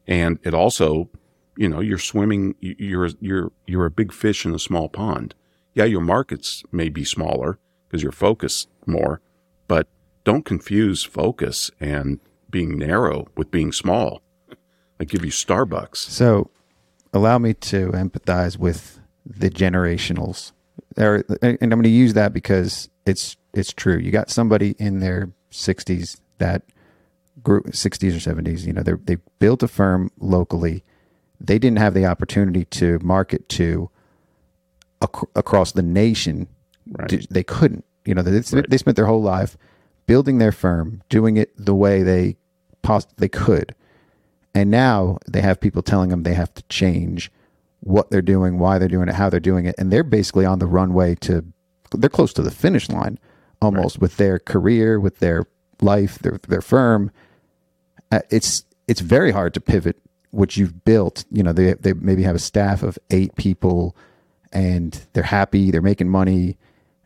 And 0.06 0.38
it 0.42 0.52
also, 0.52 1.08
you 1.56 1.68
know, 1.68 1.80
you're 1.80 1.98
swimming, 1.98 2.54
you- 2.60 2.76
you're, 2.78 3.08
you're, 3.20 3.52
you're 3.66 3.86
a 3.86 3.90
big 3.90 4.12
fish 4.12 4.44
in 4.44 4.54
a 4.54 4.58
small 4.58 4.88
pond. 4.90 5.34
Yeah, 5.72 5.84
your 5.84 6.02
markets 6.02 6.62
may 6.70 6.88
be 6.90 7.04
smaller 7.04 7.58
because 7.88 8.02
you're 8.02 8.12
focused 8.12 8.68
more, 8.86 9.20
but 9.66 9.88
don't 10.24 10.44
confuse 10.44 11.02
focus 11.04 11.70
and 11.80 12.20
being 12.50 12.78
narrow 12.78 13.26
with 13.36 13.50
being 13.50 13.72
small. 13.72 14.20
I 15.00 15.04
give 15.04 15.24
you 15.24 15.30
Starbucks. 15.32 15.96
So, 15.96 16.50
allow 17.12 17.38
me 17.38 17.54
to 17.54 17.90
empathize 17.92 18.58
with 18.58 19.00
the 19.26 19.48
generationals, 19.50 20.52
and 20.96 21.24
I'm 21.42 21.68
going 21.70 21.82
to 21.82 21.88
use 21.88 22.12
that 22.14 22.32
because 22.32 22.88
it's 23.06 23.36
it's 23.54 23.72
true. 23.72 23.96
You 23.98 24.10
got 24.10 24.30
somebody 24.30 24.74
in 24.78 25.00
their 25.00 25.30
60s 25.50 26.20
that 26.38 26.62
grew 27.42 27.62
60s 27.62 28.12
or 28.16 28.34
70s. 28.34 28.66
You 28.66 28.72
know, 28.72 28.82
they 28.82 28.92
they 29.04 29.16
built 29.38 29.62
a 29.62 29.68
firm 29.68 30.10
locally. 30.18 30.84
They 31.40 31.58
didn't 31.58 31.78
have 31.78 31.94
the 31.94 32.06
opportunity 32.06 32.64
to 32.66 32.98
market 33.02 33.48
to 33.50 33.90
ac- 35.02 35.26
across 35.34 35.72
the 35.72 35.82
nation. 35.82 36.46
Right. 36.90 37.26
They 37.30 37.42
couldn't. 37.42 37.84
You 38.04 38.14
know, 38.14 38.22
they, 38.22 38.32
Right. 38.56 38.68
they 38.68 38.76
spent 38.76 38.96
their 38.96 39.06
whole 39.06 39.22
life 39.22 39.56
building 40.06 40.38
their 40.38 40.52
firm, 40.52 41.02
doing 41.08 41.36
it 41.36 41.52
the 41.56 41.74
way 41.74 42.02
they 42.02 42.36
poss- 42.82 43.06
they 43.16 43.28
could. 43.28 43.74
And 44.54 44.70
now 44.70 45.18
they 45.28 45.40
have 45.40 45.60
people 45.60 45.82
telling 45.82 46.10
them 46.10 46.22
they 46.22 46.34
have 46.34 46.52
to 46.54 46.62
change 46.64 47.32
what 47.80 48.10
they're 48.10 48.22
doing, 48.22 48.58
why 48.58 48.78
they're 48.78 48.88
doing 48.88 49.08
it, 49.08 49.14
how 49.14 49.28
they're 49.30 49.40
doing 49.40 49.64
it. 49.66 49.74
And 49.78 49.90
they're 49.90 50.04
basically 50.04 50.44
on 50.46 50.58
the 50.58 50.66
runway 50.66 51.14
to, 51.16 51.44
they're 51.92 52.08
close 52.10 52.32
to 52.34 52.42
the 52.42 52.50
finish 52.50 52.88
line 52.88 53.18
almost 53.64 53.98
with 53.98 54.16
their 54.16 54.38
career, 54.38 55.00
with 55.00 55.18
their 55.18 55.46
life, 55.80 56.18
their, 56.20 56.38
their 56.48 56.60
firm. 56.60 57.10
Uh, 58.12 58.20
it's, 58.30 58.64
it's 58.86 59.00
very 59.00 59.32
hard 59.32 59.54
to 59.54 59.60
pivot 59.60 59.96
what 60.30 60.56
you've 60.56 60.84
built. 60.84 61.24
You 61.30 61.42
know, 61.42 61.52
they, 61.52 61.74
they 61.74 61.92
maybe 61.94 62.22
have 62.22 62.36
a 62.36 62.40
staff 62.40 62.82
of 62.82 62.98
eight 63.10 63.34
people 63.36 63.96
and 64.52 65.04
they're 65.12 65.22
happy, 65.22 65.70
they're 65.70 65.82
making 65.82 66.08
money 66.08 66.56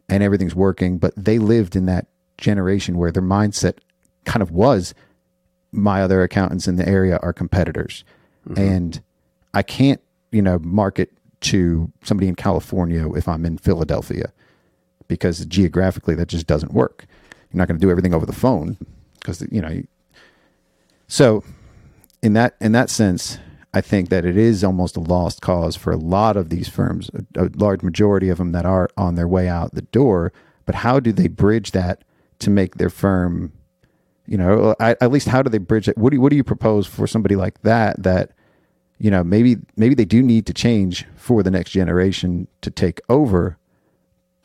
and 0.09 0.23
everything's 0.23 0.55
working, 0.55 0.99
but 0.99 1.15
they 1.17 1.39
lived 1.39 1.77
in 1.77 1.87
that 1.87 2.07
generation 2.37 2.99
where 2.99 3.11
their 3.11 3.23
mindset 3.23 3.79
kind 4.25 4.43
of 4.43 4.51
was 4.51 4.95
my 5.73 6.03
other 6.03 6.23
accountants 6.23 6.67
in 6.67 6.77
the 6.77 6.89
area 6.89 7.19
are 7.23 7.33
competitors 7.33 8.05
and 8.57 9.03
i 9.53 9.63
can't 9.63 10.01
you 10.33 10.41
know 10.41 10.59
market 10.61 11.11
to 11.41 11.91
somebody 12.03 12.29
in 12.29 12.35
california 12.35 13.11
if 13.13 13.29
i'm 13.29 13.45
in 13.45 13.59
philadelphia 13.59 14.33
because 15.09 15.45
geographically 15.47 16.15
that 16.15 16.29
just 16.29 16.47
doesn't 16.47 16.73
work. 16.73 17.07
You're 17.51 17.59
not 17.59 17.69
going 17.69 17.81
to 17.81 17.85
do 17.85 17.91
everything 17.91 18.15
over 18.15 18.27
the 18.27 18.33
phone 18.33 18.77
because 19.19 19.47
you 19.51 19.61
know 19.61 19.69
you, 19.69 19.87
so 21.07 21.43
in 22.23 22.35
that 22.35 22.55
in 22.61 22.73
that 22.73 22.91
sense 22.91 23.39
i 23.75 23.81
think 23.81 24.09
that 24.09 24.25
it 24.25 24.37
is 24.37 24.65
almost 24.65 24.97
a 24.97 25.01
lost 25.01 25.41
cause 25.41 25.77
for 25.77 25.93
a 25.93 25.97
lot 25.97 26.37
of 26.37 26.51
these 26.51 26.69
firms 26.69 27.11
a, 27.15 27.45
a 27.45 27.51
large 27.57 27.83
majority 27.83 28.29
of 28.29 28.39
them 28.39 28.53
that 28.53 28.67
are 28.67 28.89
on 28.97 29.15
their 29.15 29.29
way 29.29 29.49
out 29.49 29.75
the 29.75 29.83
door. 29.83 30.33
But 30.67 30.75
how 30.77 31.01
do 31.01 31.13
they 31.13 31.29
bridge 31.29 31.71
that 31.73 32.05
to 32.41 32.51
make 32.51 32.75
their 32.77 32.91
firm 32.91 33.53
you 34.27 34.37
know 34.37 34.75
I, 34.79 34.91
at 35.01 35.11
least 35.11 35.29
how 35.29 35.43
do 35.43 35.49
they 35.49 35.59
bridge 35.59 35.89
it? 35.89 35.97
What 35.97 36.11
do 36.11 36.21
what 36.21 36.31
do 36.31 36.37
you 36.37 36.45
propose 36.45 36.87
for 36.87 37.07
somebody 37.07 37.37
like 37.37 37.63
that 37.63 38.03
that 38.03 38.33
you 38.99 39.11
know 39.11 39.25
maybe 39.25 39.57
maybe 39.77 39.95
they 39.95 40.05
do 40.05 40.23
need 40.23 40.45
to 40.47 40.53
change 40.53 41.07
for 41.17 41.43
the 41.43 41.51
next 41.51 41.71
generation 41.71 42.47
to 42.61 42.71
take 42.71 43.01
over 43.09 43.57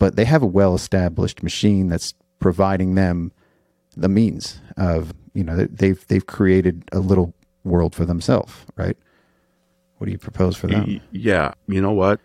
but 0.04 0.18
they 0.18 0.26
have 0.26 0.44
a 0.44 0.46
well 0.46 0.76
established 0.76 1.42
machine 1.44 1.88
that's 1.88 2.14
providing 2.40 2.96
them 2.96 3.32
the 3.96 4.10
means 4.10 4.60
of 4.76 5.14
you 5.34 5.46
know 5.46 5.66
they've 5.72 6.06
they've 6.08 6.26
created 6.26 6.84
a 6.92 7.00
little 7.00 7.34
world 7.64 7.96
for 7.96 8.06
themselves 8.06 8.54
right 8.76 8.98
what 10.04 10.08
do 10.08 10.12
you 10.12 10.18
propose 10.18 10.58
for 10.58 10.68
them 10.68 11.00
Yeah, 11.12 11.54
you 11.68 11.80
know 11.80 11.94
what? 11.94 12.20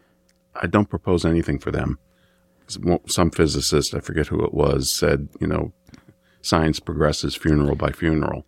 I 0.57 0.66
don't 0.66 0.91
propose 0.91 1.24
anything 1.24 1.61
for 1.61 1.70
them. 1.70 1.97
Some 3.07 3.31
physicist, 3.31 3.95
I 3.95 4.01
forget 4.01 4.26
who 4.26 4.45
it 4.45 4.53
was, 4.53 4.91
said, 4.91 5.29
you 5.41 5.47
know, 5.47 5.72
science 6.43 6.81
progresses 6.81 7.37
funeral 7.37 7.76
by 7.76 7.93
funeral. 7.93 8.45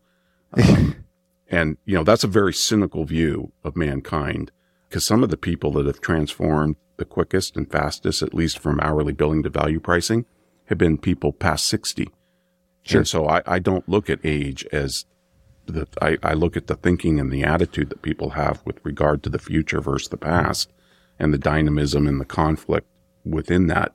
Um, 0.54 1.04
and, 1.48 1.76
you 1.84 1.94
know, 1.94 2.02
that's 2.02 2.24
a 2.24 2.26
very 2.28 2.52
cynical 2.52 3.04
view 3.04 3.52
of 3.62 3.76
mankind. 3.76 4.50
because 4.88 5.06
some 5.06 5.22
of 5.22 5.30
the 5.30 5.36
people 5.36 5.70
that 5.74 5.86
have 5.86 6.00
transformed 6.00 6.74
the 7.00 7.04
quickest 7.04 7.56
and 7.56 7.68
fastest, 7.68 8.22
at 8.22 8.34
least 8.34 8.60
from 8.60 8.78
hourly 8.78 9.12
billing 9.12 9.42
to 9.42 9.48
value 9.48 9.80
pricing, 9.80 10.26
have 10.66 10.78
been 10.78 10.98
people 10.98 11.32
past 11.32 11.66
60. 11.66 12.08
Sure. 12.82 13.00
And 13.00 13.08
so 13.08 13.26
I, 13.26 13.42
I 13.46 13.58
don't 13.58 13.88
look 13.88 14.08
at 14.08 14.20
age 14.22 14.64
as 14.70 15.06
the, 15.66 15.88
I, 16.00 16.18
I 16.22 16.34
look 16.34 16.56
at 16.56 16.66
the 16.66 16.76
thinking 16.76 17.18
and 17.18 17.32
the 17.32 17.42
attitude 17.42 17.88
that 17.88 18.02
people 18.02 18.30
have 18.30 18.62
with 18.64 18.84
regard 18.84 19.22
to 19.22 19.30
the 19.30 19.38
future 19.38 19.80
versus 19.80 20.08
the 20.08 20.18
past 20.18 20.70
and 21.18 21.32
the 21.32 21.38
dynamism 21.38 22.06
and 22.06 22.20
the 22.20 22.26
conflict 22.26 22.86
within 23.24 23.66
that, 23.68 23.94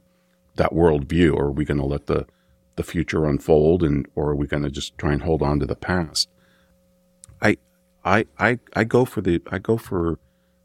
that 0.55 0.71
worldview. 0.71 1.37
Are 1.37 1.51
we 1.51 1.63
going 1.63 1.79
to 1.79 1.85
let 1.85 2.07
the, 2.07 2.25
the 2.75 2.83
future 2.83 3.25
unfold 3.25 3.83
and, 3.83 4.07
or 4.15 4.29
are 4.31 4.35
we 4.35 4.47
going 4.47 4.63
to 4.63 4.71
just 4.71 4.97
try 4.97 5.13
and 5.13 5.21
hold 5.21 5.43
on 5.43 5.59
to 5.59 5.65
the 5.67 5.75
past? 5.75 6.27
I, 7.39 7.57
I, 8.03 8.25
I, 8.39 8.59
I 8.73 8.83
go 8.83 9.05
for 9.05 9.21
the, 9.21 9.41
I 9.51 9.59
go 9.59 9.77
for 9.77 10.17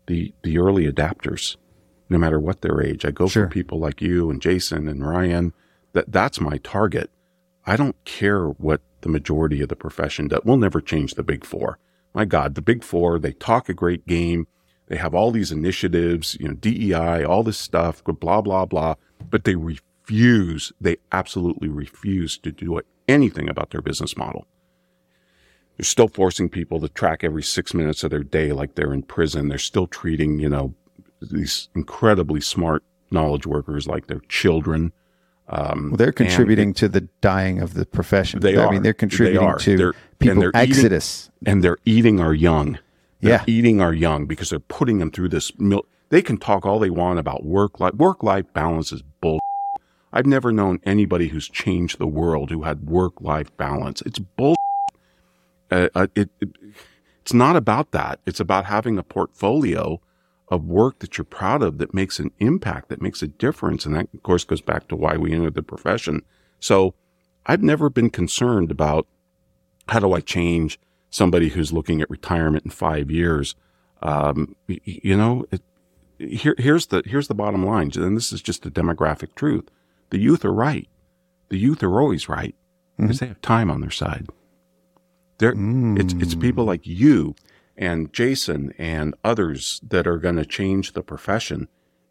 the, 0.07 0.34
the 0.43 0.59
early 0.59 0.91
adapters, 0.91 1.57
no 2.11 2.19
matter 2.19 2.39
what 2.39 2.61
their 2.61 2.83
age. 2.83 3.05
I 3.07 3.11
go 3.13 3.29
Sure. 3.29 3.47
for 3.47 3.51
people 3.51 3.79
like 3.79 4.03
you 4.03 4.31
and 4.31 4.43
Jason 4.43 4.89
and 4.89 5.07
Ryan. 5.07 5.53
That, 5.93 6.13
that's 6.13 6.41
my 6.41 6.59
target. 6.59 7.11
I 7.67 7.77
don't 7.77 7.97
care 8.05 8.47
what 8.47 8.81
the 9.01 9.09
majority 9.09 9.63
of 9.63 9.69
the 9.69 9.77
profession 9.77 10.29
does. 10.29 10.41
We'll 10.45 10.57
never 10.57 10.81
change 10.81 11.15
the 11.15 11.23
big 11.23 11.45
four. 11.45 11.79
My 12.13 12.25
God, 12.25 12.55
the 12.57 12.63
big 12.63 12.83
four, 12.85 13.19
they 13.19 13.33
talk 13.33 13.69
a 13.69 13.75
great 13.75 14.07
game. 14.07 14.47
They 14.89 14.97
have 14.97 15.15
all 15.15 15.31
these 15.31 15.53
initiatives, 15.53 16.37
you 16.41 16.49
know, 16.49 16.55
DEI, 16.55 17.25
all 17.25 17.45
this 17.45 17.59
stuff, 17.59 18.03
blah, 18.05 18.41
blah, 18.41 18.67
blah, 18.67 18.97
but 19.31 19.45
they 19.45 19.55
refuse, 19.55 20.73
they 20.81 20.97
absolutely 21.13 21.69
refuse 21.69 22.37
to 22.39 22.51
do 22.51 22.81
anything 23.07 23.49
about 23.49 23.71
their 23.71 23.83
business 23.83 24.17
model. 24.17 24.47
They're 25.77 25.85
still 25.85 26.09
forcing 26.09 26.49
people 26.49 26.81
to 26.81 26.89
track 26.89 27.23
every 27.23 27.45
six 27.45 27.73
minutes 27.73 28.03
of 28.03 28.11
their 28.11 28.25
day 28.25 28.53
like 28.53 28.75
they're 28.75 28.93
in 28.93 29.03
prison. 29.03 29.49
They're 29.49 29.59
still 29.59 29.87
treating, 29.87 30.41
you 30.41 30.49
know, 30.49 30.75
these 31.21 31.68
incredibly 31.75 32.41
smart 32.41 32.83
knowledge 33.11 33.47
workers 33.47 33.87
like 33.87 34.07
they're 34.07 34.23
children. 34.29 34.93
Um, 35.49 35.91
Well, 35.91 35.97
they're 35.97 36.09
and 36.09 36.16
contributing 36.16 36.73
to 36.75 36.89
the 36.89 37.09
dying 37.21 37.61
of 37.61 37.75
the 37.75 37.85
profession. 37.85 38.41
They 38.41 38.57
I 38.57 38.64
are. 38.66 38.71
mean, 38.71 38.83
they're 38.83 38.93
contributing 38.93 39.41
They 39.41 39.47
are. 39.47 39.59
to 39.59 39.77
They're- 39.77 39.95
people 40.21 40.39
eating- 40.45 40.51
exodus. 40.55 41.31
and 41.45 41.64
they're 41.64 41.79
eating 41.85 42.21
our 42.21 42.33
young. 42.33 42.79
They're 43.21 43.33
Yeah. 43.33 43.45
eating 43.47 43.81
our 43.81 43.93
young 43.93 44.27
because 44.27 44.51
they're 44.51 44.61
putting 44.61 44.99
them 44.99 45.11
through 45.11 45.31
this. 45.31 45.51
Mil- 45.59 45.85
they 46.11 46.23
can 46.23 46.37
talk 46.39 46.64
all 46.64 46.79
they 46.79 46.91
want 46.91 47.18
about 47.18 47.45
work 47.45 47.81
life. 47.81 47.95
Work 47.95 48.23
life 48.23 48.47
balance 48.53 48.93
is 48.93 49.03
bull. 49.21 49.41
I've 50.12 50.27
never 50.27 50.51
known 50.53 50.79
anybody 50.85 51.29
who's 51.29 51.49
changed 51.49 51.99
the 51.99 52.07
world 52.07 52.51
who 52.51 52.62
had 52.62 52.87
work 52.89 53.21
life 53.21 53.55
balance. 53.57 54.03
It's 54.07 54.18
bull. 54.18 54.57
Uh, 55.71 55.89
uh, 55.95 56.07
it, 56.14 56.31
it 56.41 56.49
it's 57.23 57.33
not 57.35 57.55
about 57.57 57.91
that. 57.93 58.18
It's 58.27 58.41
about 58.41 58.64
having 58.66 58.99
a 58.99 59.03
portfolio 59.03 60.01
of 60.51 60.65
work 60.65 60.99
that 60.99 61.17
you're 61.17 61.25
proud 61.25 61.63
of 61.63 61.79
that 61.79 61.95
makes 61.95 62.19
an 62.19 62.33
impact, 62.39 62.89
that 62.89 63.01
makes 63.01 63.23
a 63.23 63.29
difference, 63.29 63.87
and 63.87 63.95
that 63.95 64.09
of 64.13 64.23
course 64.23 64.45
goes 64.45 64.61
back 64.61 64.89
to 64.89 64.97
why 64.97 65.17
we 65.17 65.33
entered 65.33 65.55
the 65.55 65.63
profession. 65.63 66.23
So 66.59 66.95
I've 67.47 67.63
never 67.63 67.89
been 67.89 68.11
concerned 68.11 68.71
about 68.71 69.07
how 69.89 70.01
do 70.01 70.13
I 70.13 70.21
change 70.21 70.79
somebody 71.09 71.51
who's 71.51 71.73
looking 71.73 72.01
at 72.01 72.11
retirement 72.11 72.65
in 72.65 72.71
five 72.71 73.11
years? 73.11 73.55
Um, 74.03 74.57
you 74.67 75.17
know, 75.17 75.47
it, 75.51 75.63
here, 76.19 76.55
here's 76.59 76.87
the 76.87 77.03
here's 77.07 77.29
the 77.29 77.35
bottom 77.35 77.65
line, 77.65 77.93
and 77.95 78.17
this 78.17 78.33
is 78.33 78.43
just 78.43 78.67
a 78.67 78.71
demographic 78.71 79.35
truth: 79.35 79.69
the 80.11 80.19
youth 80.19 80.45
are 80.45 80.53
right. 80.53 80.89
The 81.49 81.59
youth 81.59 81.83
are 81.83 82.01
always 82.01 82.29
right 82.29 82.55
because 82.97 83.21
they 83.21 83.27
have 83.27 83.41
time 83.41 83.71
on 83.71 83.81
their 83.81 83.91
side. 83.91 84.29
They're, 85.39 85.55
it's 85.57 86.13
it's 86.15 86.35
people 86.35 86.65
like 86.65 86.87
you 86.87 87.35
and 87.81 88.12
Jason 88.12 88.72
and 88.78 89.14
others 89.24 89.81
that 89.89 90.07
are 90.07 90.18
going 90.18 90.37
to 90.37 90.45
change 90.45 90.93
the 90.93 91.03
profession, 91.03 91.66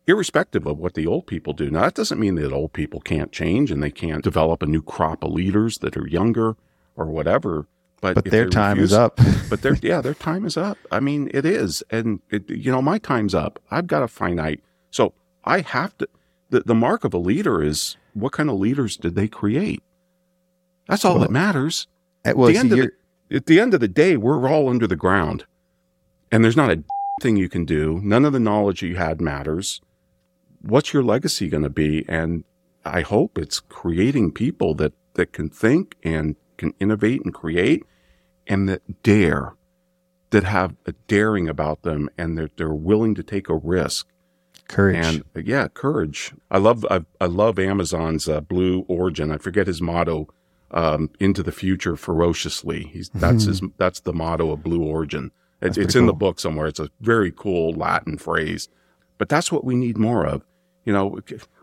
irrespective 0.07 0.65
of 0.65 0.79
what 0.79 0.95
the 0.95 1.05
old 1.05 1.27
people 1.27 1.53
do. 1.53 1.69
Now 1.69 1.81
that 1.81 1.93
doesn't 1.93 2.19
mean 2.19 2.35
that 2.35 2.51
old 2.51 2.73
people 2.73 2.99
can't 2.99 3.31
change 3.31 3.69
and 3.71 3.81
they 3.81 3.91
can't 3.91 4.23
develop 4.23 4.63
a 4.63 4.65
new 4.65 4.81
crop 4.81 5.23
of 5.23 5.31
leaders 5.31 5.77
that 5.77 5.95
are 5.95 6.07
younger 6.07 6.57
or 6.97 7.05
whatever. 7.05 7.67
But 8.01 8.15
But 8.15 8.25
their 8.25 8.49
time 8.49 8.79
is 8.79 8.93
up. 8.93 9.19
but 9.49 9.61
their 9.61 9.77
yeah, 9.81 10.01
their 10.01 10.13
time 10.15 10.45
is 10.45 10.57
up. 10.57 10.77
I 10.91 10.99
mean, 10.99 11.29
it 11.33 11.45
is, 11.45 11.83
and 11.91 12.21
it, 12.31 12.49
you 12.49 12.71
know, 12.71 12.81
my 12.81 12.97
time's 12.97 13.35
up. 13.35 13.59
I've 13.69 13.87
got 13.87 14.03
a 14.03 14.07
finite, 14.07 14.63
so 14.89 15.13
I 15.43 15.59
have 15.61 15.97
to. 15.99 16.07
The 16.49 16.61
the 16.61 16.75
mark 16.75 17.03
of 17.03 17.13
a 17.13 17.17
leader 17.17 17.61
is 17.61 17.97
what 18.13 18.31
kind 18.31 18.49
of 18.49 18.57
leaders 18.57 18.97
did 18.97 19.15
they 19.15 19.27
create? 19.27 19.83
That's 20.87 21.05
all 21.05 21.19
that 21.19 21.29
matters. 21.29 21.87
Uh, 22.25 22.33
Well, 22.35 22.49
At 22.49 22.53
the, 22.53 22.57
end 22.57 22.71
of 22.71 22.79
the, 22.79 22.91
at 23.35 23.45
the 23.45 23.59
end 23.59 23.73
of 23.73 23.79
the 23.79 23.87
day, 23.87 24.17
we're 24.17 24.49
all 24.49 24.69
under 24.69 24.87
the 24.87 24.95
ground, 24.95 25.45
and 26.31 26.43
there's 26.43 26.57
not 26.57 26.71
a 26.71 26.83
thing 27.21 27.37
you 27.37 27.49
can 27.49 27.65
do. 27.65 27.99
None 28.03 28.25
of 28.25 28.33
the 28.33 28.39
knowledge 28.39 28.81
you 28.81 28.95
had 28.95 29.21
matters. 29.21 29.81
What's 30.61 30.93
your 30.93 31.03
legacy 31.03 31.47
going 31.49 31.63
to 31.63 31.69
be? 31.69 32.05
And 32.07 32.43
I 32.85 33.01
hope 33.01 33.37
it's 33.37 33.59
creating 33.59 34.31
people 34.31 34.73
that 34.75 34.93
that 35.15 35.33
can 35.33 35.49
think 35.49 35.95
and 36.03 36.35
can 36.57 36.73
innovate 36.79 37.23
and 37.25 37.33
create, 37.33 37.83
and 38.47 38.69
that 38.69 39.03
dare, 39.03 39.55
that 40.29 40.43
have 40.43 40.75
a 40.85 40.93
daring 41.07 41.49
about 41.49 41.81
them, 41.81 42.09
and 42.17 42.37
that 42.37 42.57
they're 42.57 42.73
willing 42.73 43.15
to 43.15 43.23
take 43.23 43.49
a 43.49 43.55
risk. 43.55 44.07
courage. 44.67 44.95
And 44.95 45.23
uh, 45.35 45.41
yeah, 45.43 45.67
courage. 45.67 46.33
I 46.51 46.57
love 46.57 46.85
I, 46.89 47.05
I 47.19 47.25
love 47.25 47.59
Amazon's 47.59 48.27
uh, 48.29 48.41
Blue 48.41 48.85
Origin. 48.87 49.31
I 49.31 49.37
forget 49.37 49.67
his 49.67 49.81
motto. 49.81 50.27
Um, 50.71 51.09
into 51.19 51.41
the 51.41 51.51
future 51.51 51.95
ferociously. 51.95 52.91
He's 52.93 53.09
that's 53.09 53.45
his 53.45 53.59
that's 53.77 54.01
the 54.01 54.13
motto 54.13 54.51
of 54.51 54.61
Blue 54.61 54.83
Origin. 54.83 55.31
It's, 55.61 55.77
it's 55.77 55.95
in 55.95 56.05
the 56.05 56.13
book 56.13 56.39
somewhere. 56.39 56.67
It's 56.67 56.79
a 56.79 56.89
very 57.01 57.31
cool 57.31 57.73
Latin 57.73 58.17
phrase, 58.17 58.69
but 59.17 59.27
that's 59.27 59.51
what 59.51 59.65
we 59.65 59.75
need 59.75 59.97
more 59.97 60.25
of. 60.25 60.45
You 60.85 60.93
know, 60.93 61.19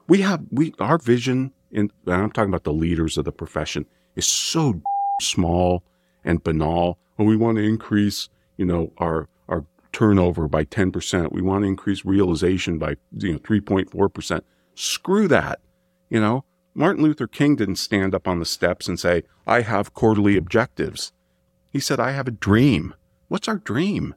we 0.07 0.20
have 0.20 0.44
we 0.51 0.74
our 0.78 0.99
vision 0.99 1.53
in. 1.70 1.90
And 2.05 2.14
I'm 2.14 2.30
talking 2.30 2.51
about 2.51 2.64
the 2.64 2.72
leaders 2.72 3.16
of 3.16 3.24
the 3.24 3.32
profession 3.32 3.86
is 4.14 4.26
so 4.26 4.80
small 5.20 5.82
and 6.24 6.42
banal. 6.42 6.99
Well, 7.16 7.26
we 7.26 7.36
want 7.36 7.57
to 7.57 7.64
increase, 7.64 8.28
you 8.57 8.66
know, 8.66 8.92
our 8.99 9.28
our 9.49 9.64
turnover 9.92 10.47
by 10.47 10.64
10%. 10.64 11.32
We 11.32 11.40
want 11.40 11.62
to 11.62 11.68
increase 11.68 12.05
realization 12.05 12.78
by, 12.78 12.97
you 13.16 13.32
know, 13.32 13.38
3.4%. 13.38 14.42
Screw 14.74 15.26
that. 15.28 15.61
You 16.11 16.20
know, 16.20 16.44
Martin 16.74 17.03
Luther 17.03 17.26
King 17.26 17.57
didn't 17.57 17.76
stand 17.76 18.14
up 18.14 18.28
on 18.28 18.38
the 18.38 18.44
steps 18.44 18.86
and 18.86 19.01
say, 19.01 19.22
I 19.47 19.62
have 19.62 19.94
quarterly 19.94 20.36
objectives. 20.36 21.12
He 21.70 21.80
said, 21.80 21.99
I 21.99 22.11
have 22.11 22.28
a 22.28 22.32
dream. 22.32 22.94
What's 23.29 23.49
our 23.49 23.59
dream? 23.59 24.14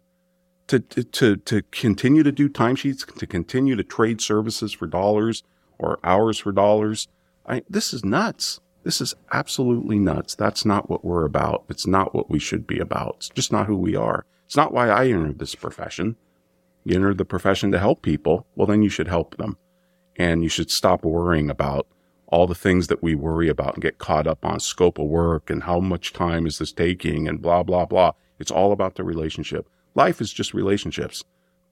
To, 0.68 0.80
to, 0.80 1.36
to, 1.36 1.64
continue 1.72 2.22
to 2.22 2.32
do 2.32 2.48
timesheets, 2.48 3.04
to 3.18 3.26
continue 3.26 3.76
to 3.76 3.84
trade 3.84 4.22
services 4.22 4.72
for 4.72 4.86
dollars 4.86 5.44
or 5.80 6.00
hours 6.04 6.38
for 6.38 6.52
dollars. 6.52 7.08
I, 7.48 7.64
this 7.68 7.92
is 7.92 8.06
nuts. 8.06 8.60
This 8.84 9.02
is 9.02 9.16
absolutely 9.34 9.98
nuts. 9.98 10.36
That's 10.36 10.66
not 10.66 10.88
what 10.88 11.04
we're 11.04 11.26
about. 11.26 11.66
It's 11.70 11.88
not 11.88 12.14
what 12.14 12.30
we 12.30 12.38
should 12.38 12.68
be 12.68 12.78
about. 12.78 13.16
It's 13.18 13.30
just 13.30 13.52
not 13.52 13.66
who 13.66 13.76
we 13.76 13.96
are. 13.96 14.26
It's 14.46 14.56
not 14.56 14.72
why 14.72 14.90
I 14.90 15.08
entered 15.08 15.40
this 15.40 15.56
profession. 15.56 16.16
You 16.86 16.96
entered 16.96 17.18
the 17.18 17.26
profession 17.26 17.72
to 17.72 17.80
help 17.80 18.04
people. 18.04 18.46
Well, 18.56 18.68
then 18.68 18.84
you 18.84 18.90
should 18.90 19.08
help 19.08 19.38
them. 19.38 19.58
And 20.18 20.44
you 20.44 20.50
should 20.50 20.70
stop 20.70 21.04
worrying 21.04 21.50
about 21.50 21.88
all 22.28 22.46
the 22.46 22.54
things 22.54 22.88
that 22.88 23.02
we 23.02 23.16
worry 23.16 23.50
about 23.50 23.74
and 23.74 23.82
get 23.82 23.98
caught 23.98 24.28
up 24.28 24.46
on 24.46 24.60
scope 24.60 25.00
of 25.00 25.08
work 25.08 25.50
and 25.50 25.64
how 25.64 25.80
much 25.80 26.14
time 26.14 26.46
is 26.46 26.60
this 26.60 26.72
taking 26.72 27.28
and 27.28 27.42
blah, 27.42 27.64
blah, 27.64 27.86
blah. 27.86 28.12
It's 28.40 28.52
all 28.52 28.72
about 28.72 28.96
the 28.96 29.04
relationship. 29.04 29.68
Life 29.96 30.22
is 30.22 30.32
just 30.32 30.54
relationships. 30.54 31.24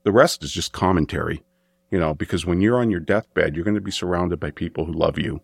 The 0.03 0.11
rest 0.11 0.43
is 0.43 0.51
just 0.51 0.71
commentary, 0.73 1.43
you 1.91 1.99
know, 1.99 2.13
because 2.13 2.45
when 2.45 2.61
you're 2.61 2.79
on 2.79 2.91
your 2.91 2.99
deathbed, 2.99 3.55
you're 3.55 3.65
going 3.65 3.75
to 3.75 3.81
be 3.81 3.91
surrounded 3.91 4.39
by 4.39 4.51
people 4.51 4.85
who 4.85 4.93
love 4.93 5.17
you. 5.17 5.41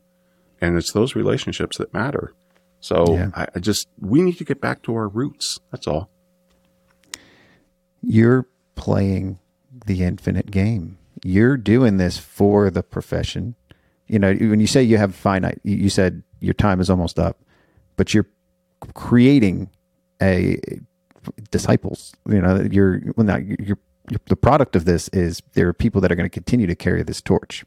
And 0.62 0.78
it's 0.78 0.92
those 0.92 1.16
relationships 1.16 1.78
that 1.78 1.94
matter. 1.94 2.34
So 2.80 3.14
Yeah. 3.16 3.30
I, 3.36 3.48
I 3.56 3.60
just, 3.60 3.88
we 4.00 4.22
need 4.22 4.38
to 4.38 4.44
get 4.46 4.60
back 4.62 4.82
to 4.84 4.96
our 4.96 5.08
roots. 5.08 5.60
That's 5.72 5.88
all. 5.88 6.10
you're 8.02 8.48
playing 8.76 9.40
the 9.86 10.04
infinite 10.04 10.52
game. 10.52 10.98
You're 11.24 11.58
doing 11.58 11.98
this 11.98 12.18
for 12.18 12.70
the 12.70 12.84
profession. 12.84 13.56
You 14.08 14.20
know, 14.20 14.34
when 14.34 14.60
you 14.60 14.68
say 14.68 14.84
you 14.84 14.98
have 14.98 15.16
finite, 15.16 15.60
you 15.64 15.76
you 15.78 15.90
said 15.90 16.24
your 16.42 16.54
time 16.54 16.82
is 16.82 16.90
almost 16.90 17.18
up, 17.18 17.40
but 17.96 18.14
you're 18.14 18.28
creating 18.94 19.70
a 20.22 20.60
disciples. 21.52 22.14
You 22.28 22.42
know, 22.42 22.62
you're 22.72 23.02
well, 23.16 23.26
not 23.26 23.46
you're, 23.46 23.58
you're 23.60 23.78
the 24.26 24.36
product 24.36 24.76
of 24.76 24.86
this 24.86 25.08
is 25.10 25.42
there 25.54 25.68
are 25.68 25.74
people 25.74 26.02
that 26.02 26.12
are 26.12 26.16
going 26.16 26.30
to 26.30 26.34
continue 26.34 26.68
to 26.68 26.76
carry 26.76 27.04
this 27.04 27.22
torch 27.22 27.64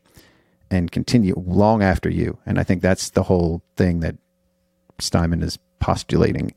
and 0.71 0.91
continue 0.93 1.35
long 1.37 1.83
after 1.83 2.11
you. 2.11 2.39
And 2.45 2.59
I 2.59 2.63
think 2.63 2.83
that's 2.83 3.11
the 3.11 3.23
whole 3.25 3.63
thing 3.77 4.01
that 4.01 4.17
Steinman 4.99 5.43
is 5.43 5.59
postulating 5.79 6.53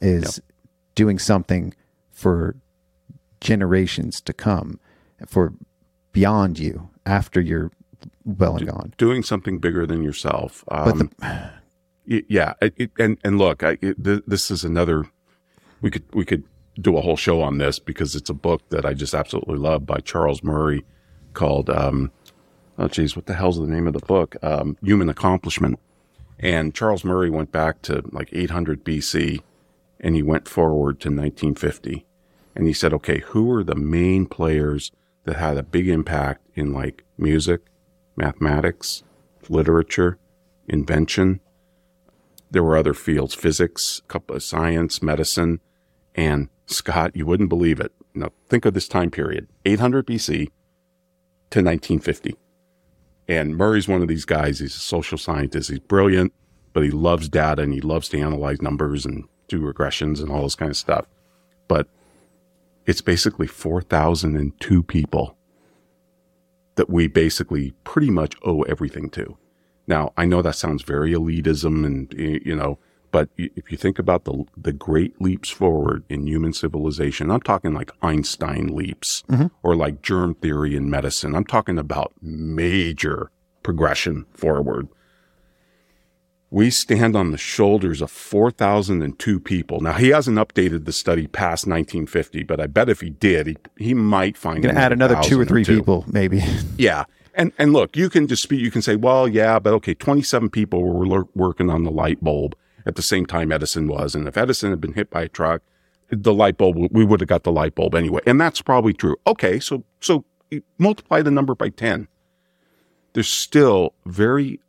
is 0.00 0.40
doing 0.94 1.18
something 1.18 1.74
for 2.10 2.56
generations 3.40 4.20
to 4.22 4.32
come, 4.32 4.80
for 5.26 5.52
beyond 6.12 6.58
you 6.58 6.90
after 7.06 7.40
you're 7.40 7.70
well 8.24 8.56
and 8.56 8.66
gone. 8.66 8.94
Doing 8.98 9.22
something 9.22 9.58
bigger 9.58 9.86
than 9.86 10.02
yourself. 10.02 10.64
But 10.68 10.88
Um, 11.00 11.10
y- 12.06 12.24
yeah. 12.28 12.54
It, 12.60 12.74
it- 12.76 12.90
and, 12.98 13.18
and 13.24 13.38
look, 13.38 13.62
I, 13.62 13.78
it, 13.80 13.96
this 14.28 14.50
is 14.50 14.64
another, 14.64 15.04
we 15.80 15.90
could, 15.90 16.04
we 16.14 16.24
could 16.24 16.44
do 16.80 16.96
a 16.96 17.00
whole 17.00 17.16
show 17.16 17.42
on 17.42 17.58
this 17.58 17.78
because 17.78 18.14
it's 18.14 18.30
a 18.30 18.34
book 18.34 18.68
that 18.70 18.84
I 18.84 18.94
just 18.94 19.14
absolutely 19.14 19.58
love 19.58 19.86
by 19.86 19.98
Charles 19.98 20.42
Murray 20.42 20.84
called, 21.34 21.70
um, 21.70 22.10
oh, 22.78 22.88
geez, 22.88 23.16
what 23.16 23.26
the 23.26 23.34
hell's 23.34 23.58
the 23.58 23.66
name 23.66 23.86
of 23.86 23.92
the 23.92 24.00
book? 24.00 24.36
Um, 24.42 24.76
Human 24.82 25.08
Accomplishment. 25.08 25.78
And 26.38 26.74
Charles 26.74 27.04
Murray 27.04 27.30
went 27.30 27.52
back 27.52 27.82
to 27.82 28.02
like 28.12 28.30
800 28.32 28.84
BC 28.84 29.42
and 30.00 30.14
he 30.14 30.22
went 30.22 30.48
forward 30.48 31.00
to 31.00 31.08
1950. 31.08 32.06
And 32.54 32.66
he 32.66 32.72
said, 32.72 32.92
okay, 32.94 33.20
who 33.20 33.50
are 33.52 33.62
the 33.62 33.74
main 33.74 34.26
players 34.26 34.90
that 35.24 35.36
had 35.36 35.56
a 35.56 35.62
big 35.62 35.88
impact 35.88 36.46
in 36.54 36.72
like 36.72 37.04
music, 37.18 37.60
mathematics, 38.16 39.02
literature, 39.48 40.18
invention? 40.66 41.40
There 42.50 42.64
were 42.64 42.76
other 42.76 42.94
fields, 42.94 43.34
physics, 43.34 44.02
couple 44.08 44.34
of 44.34 44.42
science, 44.42 45.02
medicine, 45.02 45.60
and 46.14 46.48
Scott, 46.66 47.14
you 47.14 47.26
wouldn't 47.26 47.48
believe 47.48 47.80
it. 47.80 47.92
Now 48.14 48.30
think 48.48 48.64
of 48.64 48.74
this 48.74 48.88
time 48.88 49.10
period, 49.10 49.48
800 49.64 50.06
BC 50.06 50.46
to 51.50 51.62
1950. 51.62 52.36
And 53.28 53.56
Murray's 53.56 53.88
one 53.88 54.02
of 54.02 54.08
these 54.08 54.24
guys. 54.24 54.58
He's 54.58 54.74
a 54.74 54.80
social 54.80 55.18
scientist. 55.18 55.70
He's 55.70 55.78
brilliant, 55.78 56.32
but 56.72 56.82
he 56.82 56.90
loves 56.90 57.28
data 57.28 57.62
and 57.62 57.72
he 57.72 57.80
loves 57.80 58.08
to 58.08 58.18
analyze 58.18 58.60
numbers 58.60 59.06
and 59.06 59.24
do 59.46 59.60
regressions 59.60 60.20
and 60.20 60.30
all 60.30 60.42
this 60.42 60.56
kind 60.56 60.70
of 60.70 60.76
stuff. 60.76 61.06
But 61.68 61.88
it's 62.86 63.00
basically 63.00 63.46
4,002 63.46 64.82
people 64.82 65.36
that 66.74 66.90
we 66.90 67.06
basically 67.06 67.72
pretty 67.84 68.10
much 68.10 68.34
owe 68.44 68.62
everything 68.62 69.10
to. 69.10 69.36
Now, 69.86 70.12
I 70.16 70.24
know 70.24 70.42
that 70.42 70.56
sounds 70.56 70.82
very 70.82 71.12
elitism 71.12 71.84
and, 71.84 72.12
you 72.12 72.54
know, 72.56 72.78
but 73.10 73.28
if 73.36 73.70
you 73.70 73.76
think 73.76 73.98
about 73.98 74.24
the, 74.24 74.44
the 74.56 74.72
great 74.72 75.20
leaps 75.20 75.50
forward 75.50 76.04
in 76.08 76.26
human 76.26 76.52
civilization, 76.52 77.30
I'm 77.30 77.40
talking 77.40 77.74
like 77.74 77.90
Einstein 78.02 78.68
leaps 78.68 79.24
mm-hmm. 79.28 79.46
or 79.62 79.74
like 79.74 80.02
germ 80.02 80.34
theory 80.34 80.76
in 80.76 80.90
medicine. 80.90 81.34
I'm 81.34 81.44
talking 81.44 81.78
about 81.78 82.12
major 82.22 83.30
progression 83.62 84.26
forward. 84.32 84.88
We 86.52 86.70
stand 86.70 87.14
on 87.14 87.30
the 87.30 87.38
shoulders 87.38 88.02
of 88.02 88.10
4,002 88.10 89.38
people. 89.40 89.80
Now, 89.80 89.92
he 89.92 90.08
hasn't 90.08 90.36
updated 90.36 90.84
the 90.84 90.92
study 90.92 91.28
past 91.28 91.66
1950, 91.66 92.42
but 92.42 92.60
I 92.60 92.66
bet 92.66 92.88
if 92.88 93.00
he 93.00 93.10
did, 93.10 93.46
he, 93.46 93.56
he 93.76 93.94
might 93.94 94.36
find. 94.36 94.60
Going 94.62 94.74
to 94.74 94.80
add 94.80 94.92
another 94.92 95.16
two 95.22 95.40
or 95.40 95.44
three 95.44 95.62
or 95.62 95.64
people, 95.64 96.04
maybe. 96.08 96.42
Yeah. 96.76 97.04
And, 97.34 97.52
and 97.58 97.72
look, 97.72 97.96
you 97.96 98.10
can 98.10 98.26
dispute, 98.26 98.58
you 98.58 98.72
can 98.72 98.82
say, 98.82 98.96
well, 98.96 99.28
yeah, 99.28 99.60
but 99.60 99.72
okay, 99.74 99.94
27 99.94 100.50
people 100.50 100.82
were 100.82 101.26
working 101.36 101.70
on 101.70 101.84
the 101.84 101.90
light 101.90 102.22
bulb 102.22 102.56
at 102.86 102.96
the 102.96 103.02
same 103.02 103.26
time 103.26 103.52
Edison 103.52 103.88
was. 103.88 104.14
And 104.14 104.26
if 104.26 104.36
Edison 104.36 104.70
had 104.70 104.80
been 104.80 104.94
hit 104.94 105.10
by 105.10 105.22
a 105.22 105.28
truck, 105.28 105.62
the 106.10 106.34
light 106.34 106.56
bulb, 106.56 106.76
we 106.90 107.04
would 107.04 107.20
have 107.20 107.28
got 107.28 107.44
the 107.44 107.52
light 107.52 107.74
bulb 107.74 107.94
anyway. 107.94 108.20
And 108.26 108.40
that's 108.40 108.62
probably 108.62 108.92
true. 108.92 109.16
Okay. 109.26 109.60
So, 109.60 109.84
so 110.00 110.24
multiply 110.78 111.22
the 111.22 111.30
number 111.30 111.54
by 111.54 111.68
10. 111.68 112.08
There's 113.12 113.28
still 113.28 113.94
very 114.06 114.60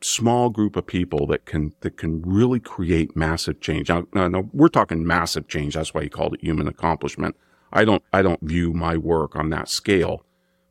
small 0.00 0.50
group 0.50 0.76
of 0.76 0.86
people 0.86 1.26
that 1.28 1.44
can, 1.44 1.74
that 1.80 1.96
can 1.96 2.22
really 2.22 2.60
create 2.60 3.16
massive 3.16 3.60
change. 3.60 3.88
Now, 3.88 4.06
now 4.12 4.48
we're 4.52 4.68
talking 4.68 5.06
massive 5.06 5.48
change. 5.48 5.74
That's 5.74 5.94
why 5.94 6.02
he 6.02 6.08
called 6.08 6.34
it 6.34 6.42
human 6.42 6.68
accomplishment. 6.68 7.36
I 7.72 7.84
don't, 7.84 8.02
I 8.12 8.22
don't 8.22 8.40
view 8.42 8.72
my 8.72 8.96
work 8.96 9.36
on 9.36 9.50
that 9.50 9.68
scale. 9.68 10.24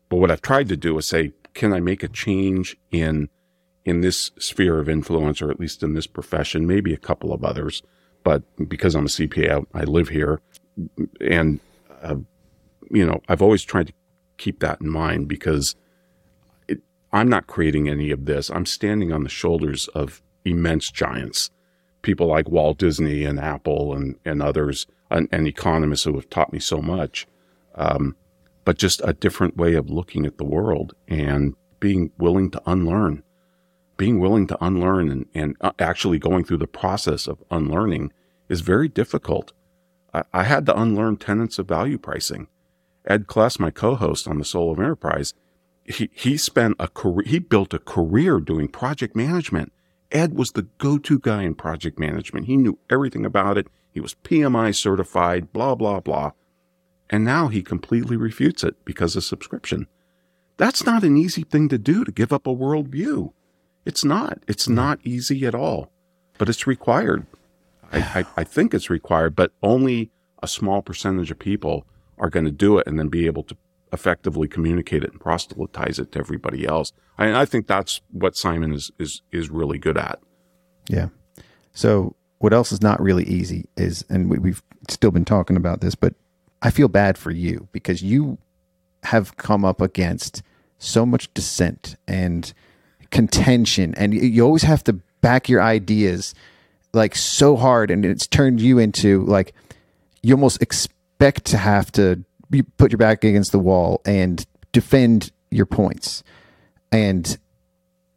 But 0.10 0.18
what 0.18 0.30
I've 0.30 0.42
tried 0.42 0.68
to 0.70 0.78
do 0.78 0.98
is 0.98 1.08
say, 1.08 1.32
can 1.54 1.74
I 1.74 1.80
make 1.80 2.04
a 2.04 2.08
change 2.08 2.78
in 2.92 3.30
in 3.86 4.02
this 4.02 4.32
sphere 4.38 4.80
of 4.80 4.90
influence, 4.90 5.42
or 5.42 5.50
at 5.50 5.60
least 5.60 5.84
in 5.84 5.94
this 5.94 6.08
profession, 6.08 6.68
maybe 6.68 6.94
a 6.94 6.98
couple 6.98 7.34
of 7.34 7.44
others. 7.44 7.82
But 8.24 8.44
because 8.70 8.96
I'm 8.96 9.06
a 9.06 9.10
CPA, 9.10 9.66
I, 9.74 9.82
I 9.82 9.84
live 9.84 10.10
here, 10.10 10.42
and 11.20 11.60
uh, 12.02 12.16
you 12.92 13.06
know, 13.06 13.22
I've 13.28 13.42
always 13.42 13.64
tried 13.64 13.88
to 13.88 13.94
keep 14.38 14.60
that 14.60 14.82
in 14.82 14.90
mind 14.90 15.28
because 15.28 15.76
it, 16.68 16.80
I'm 17.12 17.30
not 17.30 17.48
creating 17.48 17.90
any 17.90 18.12
of 18.12 18.26
this. 18.26 18.50
I'm 18.52 18.66
standing 18.66 19.12
on 19.12 19.24
the 19.24 19.30
shoulders 19.30 19.88
of 19.90 20.22
immense 20.46 20.92
giants, 20.92 21.50
people 22.02 22.28
like 22.28 22.50
Walt 22.50 22.78
Disney 22.78 23.26
and 23.26 23.40
Apple 23.40 23.96
and 23.96 24.16
and 24.24 24.44
others, 24.44 24.86
and, 25.10 25.28
and 25.32 25.48
economists 25.48 26.04
who 26.04 26.14
have 26.16 26.30
taught 26.30 26.54
me 26.54 26.60
so 26.60 26.82
much. 26.82 27.28
Um, 27.74 28.16
but 28.64 28.78
just 28.78 29.02
a 29.04 29.14
different 29.14 29.58
way 29.58 29.74
of 29.74 29.90
looking 29.90 30.28
at 30.28 30.38
the 30.38 30.44
world 30.44 30.94
and 31.08 31.56
being 31.80 32.12
willing 32.20 32.52
to 32.52 32.62
unlearn 32.68 33.24
being 34.02 34.20
willing 34.20 34.48
to 34.48 34.58
unlearn 34.66 35.12
and, 35.12 35.28
and 35.36 35.56
uh, 35.62 35.72
actually 35.78 36.18
going 36.18 36.44
through 36.44 36.58
the 36.58 36.66
process 36.66 37.28
of 37.28 37.44
unlearning 37.52 38.12
is 38.50 38.62
very 38.62 38.88
difficult. 38.88 39.54
I, 40.12 40.24
I 40.34 40.44
had 40.46 40.66
to 40.66 40.82
unlearn 40.82 41.18
tenets 41.18 41.60
of 41.60 41.68
value 41.68 42.00
pricing. 42.00 42.48
Ed 43.06 43.28
Kless, 43.28 43.60
my 43.60 43.70
co-host 43.70 44.28
on 44.28 44.40
the 44.40 44.44
Soul 44.44 44.72
of 44.72 44.80
Enterprise, 44.80 45.36
he, 45.86 46.10
he 46.14 46.36
spent 46.36 46.78
a 46.80 46.88
career, 46.88 47.28
he 47.28 47.38
built 47.38 47.76
a 47.76 47.78
career 47.78 48.40
doing 48.40 48.70
project 48.70 49.16
management. 49.16 49.72
Ed 50.12 50.36
was 50.36 50.54
the 50.54 50.68
go-to 50.80 51.20
guy 51.20 51.44
in 51.44 51.54
project 51.54 52.00
management. 52.00 52.48
He 52.48 52.58
knew 52.58 52.80
everything 52.90 53.24
about 53.24 53.60
it. 53.60 53.68
He 53.92 54.00
was 54.00 54.16
PMI 54.24 54.74
certified, 54.74 55.54
blah, 55.54 55.76
blah, 55.76 56.00
blah. 56.00 56.32
And 57.08 57.24
now 57.24 57.50
he 57.50 57.62
completely 57.62 58.18
refutes 58.18 58.64
it 58.64 58.84
because 58.84 59.16
of 59.16 59.24
subscription. 59.24 59.86
That's 60.58 60.88
not 60.88 61.04
an 61.04 61.18
easy 61.18 61.44
thing 61.44 61.70
to 61.70 61.78
do 61.78 62.04
to 62.04 62.12
give 62.12 62.34
up 62.34 62.48
a 62.48 62.56
worldview. 62.56 63.34
It's 63.86 64.04
not. 64.04 64.40
It's 64.48 64.66
mm-hmm. 64.66 64.76
not 64.76 65.00
easy 65.04 65.46
at 65.46 65.56
all, 65.56 65.92
but 66.38 66.50
it's 66.50 66.68
required. 66.68 67.26
I, 67.92 68.00
I, 68.00 68.26
I 68.38 68.44
think 68.44 68.74
it's 68.74 68.90
required, 68.90 69.36
but 69.36 69.52
only 69.62 70.12
a 70.44 70.48
small 70.48 70.82
percentage 70.82 71.32
of 71.32 71.40
people 71.40 71.86
are 72.18 72.30
going 72.30 72.46
to 72.46 72.52
do 72.52 72.78
it 72.78 72.88
and 72.88 73.00
then 73.00 73.10
be 73.10 73.26
able 73.26 73.44
to 73.44 73.56
effectively 73.94 74.48
communicate 74.48 75.04
it 75.04 75.12
and 75.12 75.20
proselytize 75.20 76.00
it 76.00 76.12
to 76.14 76.20
everybody 76.20 76.66
else. 76.66 76.94
I, 77.18 77.42
I 77.42 77.46
think 77.46 77.68
that's 77.68 78.02
what 78.12 78.38
Simon 78.38 78.74
is, 78.74 78.92
is, 78.98 79.22
is 79.32 79.50
really 79.50 79.78
good 79.78 79.98
at. 79.98 80.20
Yeah. 80.88 81.10
So 81.74 82.16
what 82.40 82.54
else 82.54 82.72
is 82.72 82.82
not 82.82 83.02
really 83.02 83.24
easy 83.26 83.66
is, 83.76 84.06
and 84.10 84.30
we, 84.30 84.38
we've 84.38 84.64
still 84.90 85.12
been 85.12 85.26
talking 85.26 85.58
about 85.58 85.82
this, 85.82 85.96
but 85.96 86.14
I 86.62 86.70
feel 86.70 86.88
bad 86.88 87.18
for 87.18 87.32
you 87.32 87.68
because 87.72 88.02
you 88.02 88.38
have 89.04 89.36
come 89.38 89.66
up 89.66 89.82
against 89.82 90.44
so 90.78 91.06
much 91.06 91.34
dissent 91.34 91.96
and 92.08 92.54
contention. 93.12 93.94
And 93.96 94.14
you 94.14 94.44
always 94.44 94.64
have 94.64 94.84
to 94.86 94.94
back 95.22 95.50
your 95.50 95.62
ideas 95.62 96.34
like 96.94 97.16
so 97.16 97.56
hard 97.56 97.92
and 97.92 98.04
it's 98.04 98.28
turned 98.28 98.60
you 98.60 98.78
into 98.78 99.24
like 99.26 99.54
you 100.24 100.34
almost 100.34 100.62
expect 100.62 101.46
to 101.46 101.58
have 101.58 101.92
to 101.92 102.24
put 102.78 102.92
your 102.92 102.98
back 102.98 103.24
against 103.24 103.52
the 103.52 103.60
wall 103.60 104.02
and 104.06 104.46
defend 104.72 105.32
your 105.52 105.66
points. 105.66 106.24
And 106.92 107.38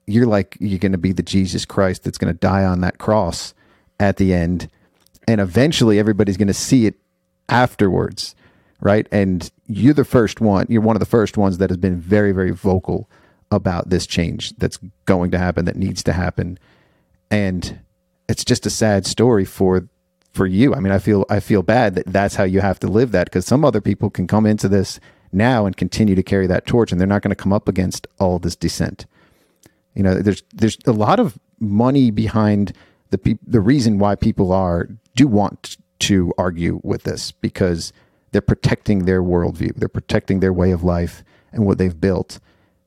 you're 0.06 0.26
like 0.26 0.56
you're 0.60 0.78
going 0.78 0.92
to 0.92 0.98
be 0.98 1.12
the 1.12 1.22
Jesus 1.22 1.64
Christ 1.64 2.04
that's 2.04 2.18
going 2.18 2.32
to 2.32 2.38
die 2.38 2.64
on 2.64 2.80
that 2.80 2.98
cross 2.98 3.54
at 4.00 4.16
the 4.16 4.34
end. 4.34 4.68
And 5.28 5.40
eventually 5.40 5.98
everybody's 5.98 6.36
going 6.36 6.48
to 6.48 6.54
see 6.54 6.86
it 6.86 6.94
afterwards 7.48 8.34
right? 8.80 9.08
And 9.10 9.50
you're 9.66 9.94
the 9.94 10.04
first 10.04 10.40
one 10.40 10.66
you're 10.68 10.82
one 10.82 10.94
of 10.94 11.00
the 11.00 11.06
first 11.06 11.36
ones 11.36 11.58
that 11.58 11.70
has 11.70 11.76
been 11.76 11.98
very 11.98 12.30
very 12.30 12.52
vocal 12.52 13.08
about 13.54 13.90
this 13.90 14.06
change 14.06 14.54
that's 14.56 14.78
going 15.06 15.30
to 15.30 15.38
happen, 15.38 15.64
that 15.64 15.76
needs 15.76 16.02
to 16.04 16.12
happen. 16.12 16.58
And 17.30 17.80
it's 18.28 18.44
just 18.44 18.66
a 18.66 18.70
sad 18.70 19.06
story 19.06 19.44
for 19.44 19.88
for 20.32 20.46
you. 20.46 20.74
I 20.74 20.80
mean, 20.80 20.92
I 20.92 20.98
feel 20.98 21.24
I 21.30 21.40
feel 21.40 21.62
bad 21.62 21.94
that 21.94 22.06
that's 22.06 22.34
how 22.34 22.44
you 22.44 22.60
have 22.60 22.80
to 22.80 22.88
live 22.88 23.12
that 23.12 23.26
because 23.26 23.46
some 23.46 23.64
other 23.64 23.80
people 23.80 24.10
can 24.10 24.26
come 24.26 24.46
into 24.46 24.68
this 24.68 24.98
now 25.32 25.66
and 25.66 25.76
continue 25.76 26.14
to 26.14 26.22
carry 26.22 26.46
that 26.46 26.66
torch, 26.66 26.92
and 26.92 27.00
they're 27.00 27.06
not 27.08 27.22
going 27.22 27.30
to 27.30 27.42
come 27.42 27.52
up 27.52 27.68
against 27.68 28.06
all 28.18 28.38
this 28.38 28.56
dissent. 28.56 29.06
You 29.94 30.02
know, 30.02 30.14
there's 30.14 30.42
there's 30.52 30.78
a 30.86 30.92
lot 30.92 31.20
of 31.20 31.38
money 31.60 32.10
behind 32.10 32.72
the 33.10 33.18
pe- 33.18 33.38
the 33.46 33.60
reason 33.60 33.98
why 33.98 34.16
people 34.16 34.52
are 34.52 34.88
do 35.14 35.28
want 35.28 35.76
to 36.00 36.32
argue 36.36 36.80
with 36.82 37.04
this 37.04 37.30
because 37.30 37.92
they're 38.32 38.40
protecting 38.40 39.04
their 39.04 39.22
worldview, 39.22 39.74
they're 39.76 39.88
protecting 39.88 40.40
their 40.40 40.52
way 40.52 40.72
of 40.72 40.82
life 40.82 41.22
and 41.52 41.64
what 41.64 41.78
they've 41.78 42.00
built. 42.00 42.40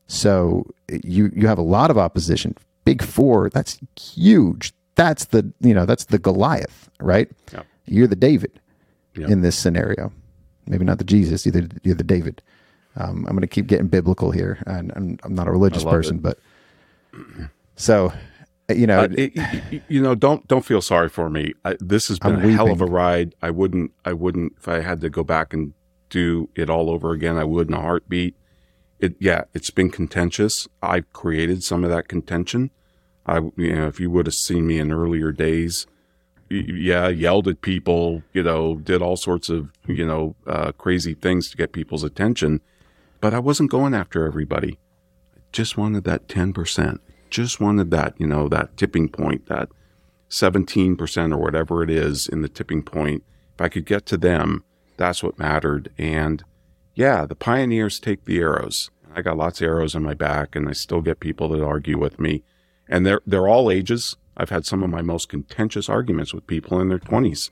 So 0.08 0.66
you 1.04 1.30
you 1.34 1.46
have 1.46 1.58
a 1.58 1.62
lot 1.62 1.90
of 1.90 1.98
opposition. 1.98 2.56
Big 2.84 3.02
four, 3.02 3.50
that's 3.50 3.78
huge. 4.00 4.72
That's 4.96 5.26
the 5.26 5.52
you 5.60 5.74
know 5.74 5.86
that's 5.86 6.06
the 6.06 6.18
Goliath, 6.18 6.90
right? 7.00 7.30
Yep. 7.52 7.66
You're 7.86 8.06
the 8.06 8.16
David 8.16 8.60
yep. 9.14 9.30
in 9.30 9.42
this 9.42 9.56
scenario. 9.56 10.12
Maybe 10.66 10.84
not 10.84 10.98
the 10.98 11.04
Jesus, 11.04 11.46
either 11.46 11.68
you're 11.82 11.94
the 11.94 12.04
David. 12.04 12.42
Um, 12.96 13.24
I'm 13.26 13.32
going 13.32 13.42
to 13.42 13.46
keep 13.46 13.68
getting 13.68 13.86
biblical 13.86 14.32
here, 14.32 14.62
and 14.66 14.92
I'm, 14.96 15.18
I'm 15.22 15.34
not 15.34 15.46
a 15.46 15.52
religious 15.52 15.84
person, 15.84 16.16
it. 16.16 16.22
but 16.22 16.38
so 17.76 18.12
you 18.74 18.86
know, 18.86 19.00
uh, 19.00 19.08
it, 19.12 19.82
you 19.88 20.02
know, 20.02 20.14
don't 20.14 20.46
don't 20.48 20.64
feel 20.64 20.82
sorry 20.82 21.08
for 21.08 21.30
me. 21.30 21.54
I, 21.64 21.76
this 21.80 22.08
has 22.08 22.18
been 22.18 22.36
I'm 22.36 22.40
a 22.40 22.42
weeping. 22.42 22.56
hell 22.56 22.72
of 22.72 22.80
a 22.80 22.86
ride. 22.86 23.34
I 23.40 23.50
wouldn't, 23.50 23.92
I 24.04 24.12
wouldn't, 24.12 24.54
if 24.58 24.68
I 24.68 24.80
had 24.80 25.00
to 25.02 25.10
go 25.10 25.22
back 25.22 25.54
and 25.54 25.72
do 26.10 26.48
it 26.54 26.68
all 26.68 26.90
over 26.90 27.12
again, 27.12 27.36
I 27.36 27.44
would 27.44 27.68
in 27.68 27.74
a 27.74 27.80
heartbeat 27.80 28.34
it, 29.00 29.14
yeah, 29.18 29.44
it's 29.54 29.70
been 29.70 29.90
contentious. 29.90 30.68
I've 30.82 31.12
created 31.12 31.62
some 31.62 31.84
of 31.84 31.90
that 31.90 32.08
contention. 32.08 32.70
I, 33.26 33.38
you 33.56 33.74
know, 33.74 33.86
if 33.86 34.00
you 34.00 34.10
would 34.10 34.26
have 34.26 34.34
seen 34.34 34.66
me 34.66 34.78
in 34.78 34.92
earlier 34.92 35.32
days, 35.32 35.86
yeah, 36.50 37.08
yelled 37.08 37.46
at 37.46 37.60
people, 37.60 38.22
you 38.32 38.42
know, 38.42 38.76
did 38.76 39.02
all 39.02 39.16
sorts 39.16 39.48
of, 39.48 39.70
you 39.86 40.06
know, 40.06 40.34
uh, 40.46 40.72
crazy 40.72 41.14
things 41.14 41.50
to 41.50 41.56
get 41.56 41.72
people's 41.72 42.04
attention. 42.04 42.60
But 43.20 43.34
I 43.34 43.38
wasn't 43.38 43.70
going 43.70 43.94
after 43.94 44.24
everybody. 44.26 44.78
I 45.36 45.40
just 45.52 45.76
wanted 45.76 46.04
that 46.04 46.26
10%. 46.28 46.98
Just 47.28 47.60
wanted 47.60 47.90
that, 47.90 48.14
you 48.18 48.26
know, 48.26 48.48
that 48.48 48.76
tipping 48.76 49.08
point, 49.08 49.46
that 49.46 49.68
17% 50.30 51.32
or 51.32 51.36
whatever 51.36 51.82
it 51.82 51.90
is 51.90 52.26
in 52.26 52.40
the 52.40 52.48
tipping 52.48 52.82
point. 52.82 53.22
If 53.54 53.60
I 53.60 53.68
could 53.68 53.84
get 53.84 54.06
to 54.06 54.16
them, 54.16 54.64
that's 54.96 55.22
what 55.22 55.38
mattered. 55.38 55.90
And 55.98 56.42
yeah, 56.98 57.24
the 57.26 57.36
pioneers 57.36 58.00
take 58.00 58.24
the 58.24 58.38
arrows. 58.40 58.90
I 59.14 59.22
got 59.22 59.36
lots 59.36 59.60
of 59.60 59.66
arrows 59.66 59.94
in 59.94 60.02
my 60.02 60.14
back 60.14 60.56
and 60.56 60.68
I 60.68 60.72
still 60.72 61.00
get 61.00 61.20
people 61.20 61.48
that 61.50 61.62
argue 61.62 61.96
with 61.98 62.18
me. 62.18 62.42
And 62.88 63.06
they're, 63.06 63.20
they're 63.26 63.46
all 63.48 63.70
ages. 63.70 64.16
I've 64.36 64.50
had 64.50 64.66
some 64.66 64.82
of 64.82 64.90
my 64.90 65.02
most 65.02 65.28
contentious 65.28 65.88
arguments 65.88 66.34
with 66.34 66.46
people 66.46 66.80
in 66.80 66.88
their 66.88 66.98
20s. 66.98 67.50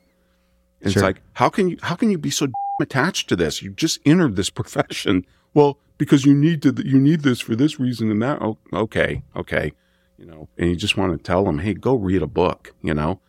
And 0.82 0.92
Sure. 0.92 1.00
It's 1.00 1.02
like, 1.02 1.22
how 1.34 1.48
can 1.48 1.68
you, 1.70 1.76
how 1.82 1.94
can 1.94 2.10
you 2.10 2.18
be 2.18 2.30
so 2.30 2.48
attached 2.80 3.28
to 3.28 3.36
this? 3.36 3.62
You 3.62 3.70
just 3.70 4.00
entered 4.04 4.34
this 4.36 4.50
profession. 4.60 5.24
Well, 5.54 5.78
because 5.98 6.24
you 6.26 6.34
need 6.34 6.60
to, 6.62 6.74
you 6.84 6.98
need 6.98 7.20
this 7.22 7.40
for 7.40 7.54
this 7.56 7.78
reason 7.80 8.10
and 8.10 8.20
that. 8.22 8.42
Oh, 8.42 8.58
okay. 8.72 9.22
Okay. 9.36 9.72
You 10.18 10.26
know, 10.26 10.48
and 10.58 10.70
you 10.70 10.76
just 10.76 10.96
want 10.96 11.12
to 11.16 11.22
tell 11.22 11.44
them, 11.44 11.60
Hey, 11.60 11.74
go 11.74 11.94
read 11.94 12.22
a 12.22 12.26
book, 12.26 12.74
you 12.82 12.94
know, 12.94 13.20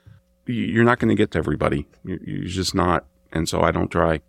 You- 0.47 0.55
you're 0.74 0.84
not 0.84 0.97
going 0.99 1.09
to 1.09 1.15
get 1.15 1.32
to 1.32 1.38
everybody. 1.38 1.86
You- 2.03 2.20
You're 2.26 2.45
just 2.45 2.74
not. 2.74 3.05
And 3.32 3.47
so 3.47 3.61
I 3.61 3.72
don't 3.72 3.91
try, 3.91 4.22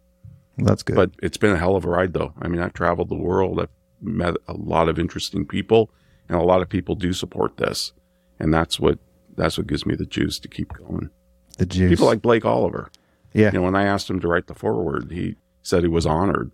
that's 0.67 0.83
good. 0.83 0.97
but 0.97 1.11
it's 1.23 1.37
been 1.37 1.53
a 1.53 1.59
hell 1.59 1.77
of 1.77 1.85
a 1.85 1.89
ride 1.89 2.13
though. 2.13 2.33
I 2.41 2.49
mean, 2.49 2.61
I've 2.61 2.73
traveled 2.73 3.09
the 3.09 3.15
world. 3.17 3.61
I've 3.61 3.69
met 4.01 4.35
a 4.47 4.53
lot 4.55 4.89
of 4.89 4.99
interesting 4.99 5.47
people 5.47 5.91
and 6.29 6.39
a 6.39 6.43
lot 6.45 6.63
of 6.63 6.69
people 6.69 6.95
do 6.95 7.13
support 7.13 7.57
this. 7.57 7.93
And 8.39 8.53
that's 8.55 8.79
what, 8.79 8.99
that's 9.37 9.57
what 9.59 9.67
gives 9.67 9.85
me 9.87 9.95
the 9.97 10.07
juice 10.07 10.39
to 10.41 10.49
keep 10.49 10.73
going. 10.75 11.11
the 11.59 11.67
juice. 11.67 11.91
People 11.91 12.07
like 12.07 12.23
Blake 12.23 12.45
Oliver. 12.45 12.91
yeah. 13.33 13.47
You 13.47 13.59
know, 13.59 13.63
when 13.63 13.75
I 13.77 13.85
asked 13.85 14.09
him 14.11 14.21
to 14.21 14.29
write 14.29 14.47
the 14.47 14.55
foreword, 14.55 15.11
he 15.11 15.37
said 15.63 15.83
he 15.83 15.89
was 15.89 16.07
honored, 16.07 16.51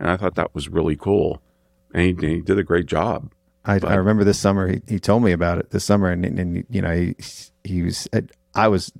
and 0.00 0.10
I 0.10 0.16
thought 0.16 0.34
that 0.34 0.54
was 0.54 0.68
really 0.68 0.96
cool, 0.96 1.40
and 1.94 2.02
he, 2.20 2.26
he 2.34 2.40
did 2.40 2.58
a 2.58 2.62
great 2.64 2.86
job. 2.86 3.32
I, 3.64 3.78
But- 3.78 3.90
I 3.92 3.94
remember 3.94 4.24
this 4.24 4.38
summer 4.38 4.68
he, 4.68 4.82
he 4.88 4.98
told 4.98 5.22
me 5.22 5.32
about 5.32 5.58
it 5.58 5.70
this 5.70 5.84
summer 5.84 6.10
and, 6.10 6.24
and 6.24 6.64
you 6.70 6.80
know 6.82 6.94
he 6.94 7.14
he 7.64 7.82
was 7.82 8.08
I 8.54 8.66
was 8.68 8.92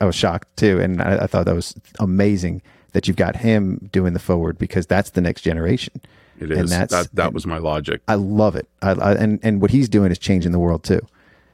I 0.00 0.04
was 0.04 0.14
shocked 0.14 0.56
too 0.56 0.78
and 0.80 1.00
I, 1.02 1.24
I 1.24 1.26
thought 1.26 1.46
that 1.46 1.54
was 1.54 1.74
amazing 1.98 2.62
that 2.92 3.06
you've 3.08 3.16
got 3.16 3.36
him 3.36 3.88
doing 3.92 4.12
the 4.12 4.18
forward 4.18 4.58
because 4.58 4.86
that's 4.86 5.10
the 5.10 5.20
next 5.20 5.42
generation. 5.42 6.00
It 6.38 6.50
And 6.50 6.64
is. 6.64 6.70
that 6.70 7.08
that 7.14 7.32
was 7.32 7.46
my 7.46 7.58
logic. 7.58 8.00
I 8.08 8.14
love 8.14 8.56
it. 8.56 8.68
I, 8.82 8.92
I, 8.92 9.12
and 9.14 9.38
and 9.42 9.60
what 9.60 9.70
he's 9.70 9.88
doing 9.88 10.10
is 10.10 10.18
changing 10.18 10.52
the 10.52 10.58
world 10.58 10.82
too. 10.84 11.00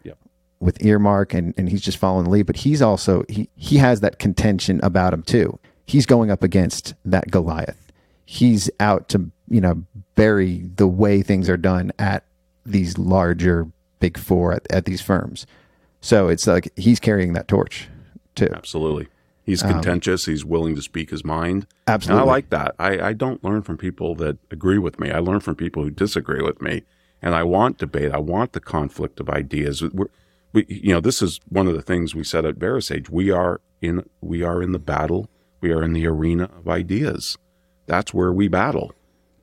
Yep. 0.04 0.18
with 0.60 0.84
earmark 0.84 1.34
and 1.34 1.52
and 1.56 1.68
he's 1.68 1.80
just 1.82 1.98
following 1.98 2.24
the 2.24 2.30
lead 2.30 2.46
but 2.46 2.56
he's 2.56 2.80
also 2.80 3.24
he 3.28 3.48
he 3.56 3.76
has 3.78 4.00
that 4.00 4.18
contention 4.18 4.80
about 4.82 5.12
him 5.12 5.22
too. 5.22 5.58
He's 5.86 6.06
going 6.06 6.30
up 6.30 6.42
against 6.42 6.94
that 7.04 7.30
Goliath. 7.30 7.92
He's 8.24 8.70
out 8.80 9.08
to 9.10 9.30
you 9.48 9.60
know 9.60 9.82
bury 10.14 10.58
the 10.76 10.86
way 10.88 11.22
things 11.22 11.48
are 11.48 11.56
done 11.56 11.92
at 11.98 12.24
these 12.64 12.96
larger 12.98 13.68
big 14.00 14.16
four 14.18 14.52
at, 14.52 14.66
at 14.70 14.84
these 14.84 15.00
firms. 15.00 15.46
So 16.00 16.28
it's 16.28 16.46
like 16.46 16.70
he's 16.76 17.00
carrying 17.00 17.32
that 17.32 17.48
torch 17.48 17.88
too. 18.36 18.48
Absolutely, 18.54 19.08
he's 19.46 19.62
contentious. 19.62 20.26
he's 20.26 20.44
willing 20.44 20.74
to 20.76 20.82
speak 20.82 21.10
his 21.10 21.24
mind. 21.24 21.62
Um, 21.86 21.94
Absolutely. 21.94 22.20
and 22.22 22.28
I 22.30 22.32
like 22.32 22.50
that. 22.50 22.74
I, 22.78 23.00
I 23.08 23.12
don't 23.14 23.42
learn 23.42 23.62
from 23.62 23.78
people 23.78 24.14
that 24.16 24.36
agree 24.50 24.78
with 24.78 25.00
me. 25.00 25.10
I 25.10 25.20
learn 25.20 25.40
from 25.40 25.54
people 25.54 25.82
who 25.82 25.90
disagree 25.90 26.42
with 26.42 26.60
me, 26.60 26.82
and 27.22 27.34
I 27.34 27.42
want 27.44 27.78
debate. 27.78 28.12
I 28.12 28.18
want 28.18 28.52
the 28.52 28.60
conflict 28.60 29.20
of 29.20 29.30
ideas. 29.30 29.82
We're, 29.82 30.06
we, 30.52 30.66
you 30.68 30.92
know, 30.92 31.00
this 31.00 31.22
is 31.22 31.40
one 31.48 31.66
of 31.66 31.74
the 31.74 31.82
things 31.82 32.14
we 32.14 32.24
said 32.24 32.44
at 32.44 32.58
VeraSage. 32.58 33.08
We 33.08 33.30
are 33.30 33.60
in 33.80 34.04
we 34.20 34.42
are 34.42 34.62
in 34.62 34.72
the 34.72 34.78
battle. 34.78 35.30
We 35.60 35.72
are 35.72 35.82
in 35.82 35.92
the 35.94 36.06
arena 36.06 36.44
of 36.58 36.68
ideas. 36.68 37.38
That's 37.86 38.12
where 38.12 38.32
we 38.32 38.48
battle. 38.48 38.92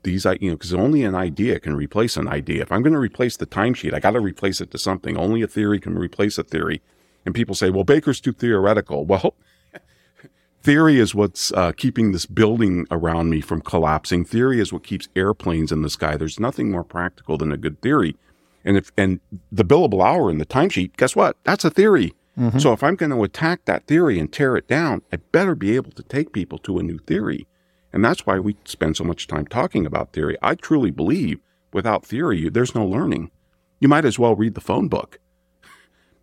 These, 0.04 0.26
I- 0.26 0.38
you 0.42 0.50
know, 0.52 0.58
because 0.58 0.74
only 0.74 1.04
an 1.04 1.16
idea 1.16 1.60
can 1.60 1.76
replace 1.76 2.18
an 2.18 2.28
idea. 2.28 2.62
If 2.62 2.72
I'm 2.74 2.82
going 2.82 2.94
to 2.94 3.00
replace 3.00 3.38
the 3.38 3.46
timesheet, 3.46 3.94
I 3.94 4.00
got 4.00 4.12
to 4.12 4.20
replace 4.20 4.60
it 4.60 4.70
to 4.72 4.78
something. 4.78 5.16
Only 5.18 5.42
a 5.42 5.48
theory 5.48 5.80
can 5.80 5.98
replace 5.98 6.38
a 6.38 6.44
theory. 6.44 6.82
And 7.26 7.34
people 7.34 7.56
say, 7.56 7.70
"Well, 7.70 7.86
Baker's 7.86 8.20
too 8.20 8.34
theoretical." 8.34 9.06
Well, 9.06 9.36
theory 10.64 10.98
is 11.00 11.14
what's 11.14 11.52
uh, 11.52 11.74
keeping 11.74 12.12
this 12.12 12.26
building 12.26 12.88
around 12.90 13.30
me 13.30 13.42
from 13.42 13.62
collapsing. 13.62 14.26
Theory 14.26 14.60
is 14.60 14.72
what 14.72 14.84
keeps 14.84 15.10
airplanes 15.16 15.72
in 15.72 15.82
the 15.82 15.90
sky. 15.90 16.16
There's 16.16 16.40
nothing 16.40 16.72
more 16.72 16.84
practical 16.84 17.38
than 17.38 17.52
a 17.52 17.58
good 17.58 17.82
theory. 17.82 18.16
And 18.66 18.78
if 18.78 18.92
and 18.98 19.20
the 19.52 19.66
billable 19.66 20.04
hour 20.04 20.32
in 20.32 20.38
the 20.38 20.46
timesheet, 20.46 20.96
guess 20.96 21.16
what? 21.16 21.36
That's 21.44 21.66
a 21.66 21.70
theory. 21.70 22.14
So 22.60 22.74
if 22.74 22.82
I'm 22.82 22.96
going 22.96 23.12
to 23.12 23.24
attack 23.24 23.66
that 23.66 23.86
theory 23.86 24.18
and 24.18 24.32
tear 24.32 24.56
it 24.56 24.68
down, 24.68 25.04
I 25.12 25.18
better 25.18 25.54
be 25.54 25.76
able 25.76 25.92
to 25.92 26.02
take 26.02 26.34
people 26.34 26.58
to 26.60 26.80
a 26.80 26.84
new 26.84 26.98
theory. 26.98 27.46
And 27.92 28.04
that's 28.04 28.26
why 28.26 28.40
we 28.40 28.56
spend 28.66 28.98
so 28.98 29.04
much 29.04 29.28
time 29.28 29.46
talking 29.46 29.86
about 29.86 30.14
theory. 30.14 30.36
I 30.42 30.56
truly 30.56 30.90
believe 30.90 31.40
without 31.74 32.04
theory, 32.04 32.50
there's 32.50 32.74
no 32.74 32.86
learning. 32.86 33.30
You 33.80 33.88
might 33.88 34.06
as 34.06 34.18
well 34.18 34.36
read 34.36 34.56
the 34.56 34.62
phone 34.62 34.88
book 34.88 35.20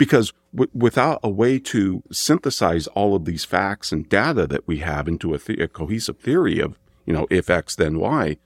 because 0.01 0.33
w- 0.55 0.71
without 0.73 1.21
a 1.23 1.29
way 1.29 1.59
to 1.59 2.03
synthesize 2.11 2.87
all 2.87 3.15
of 3.15 3.27
these 3.27 3.45
facts 3.45 3.93
and 3.93 4.09
data 4.09 4.47
that 4.47 4.67
we 4.67 4.79
have 4.79 5.07
into 5.07 5.35
a, 5.35 5.41
a 5.63 5.69
cohesive 5.69 6.19
theory 6.19 6.59
of, 6.59 6.79
you 7.05 7.13
know, 7.13 7.27
if 7.29 7.51
X, 7.51 7.77
then 7.77 7.99
Y, 7.99 8.39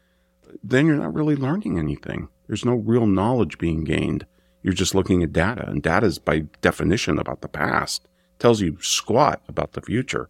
then 0.64 0.84
you're 0.84 0.96
not 0.96 1.14
really 1.14 1.36
learning 1.36 1.78
anything. 1.78 2.28
There's 2.48 2.64
no 2.64 2.74
real 2.74 3.06
knowledge 3.06 3.56
being 3.56 3.84
gained. 3.84 4.26
You're 4.64 4.74
just 4.74 4.96
looking 4.96 5.22
at 5.22 5.32
data, 5.32 5.68
and 5.68 5.80
data 5.80 6.06
is 6.06 6.18
by 6.18 6.46
definition 6.60 7.20
about 7.20 7.40
the 7.40 7.48
past. 7.48 8.08
tells 8.40 8.60
you 8.60 8.76
squat 8.80 9.40
about 9.46 9.74
the 9.74 9.80
future. 9.80 10.28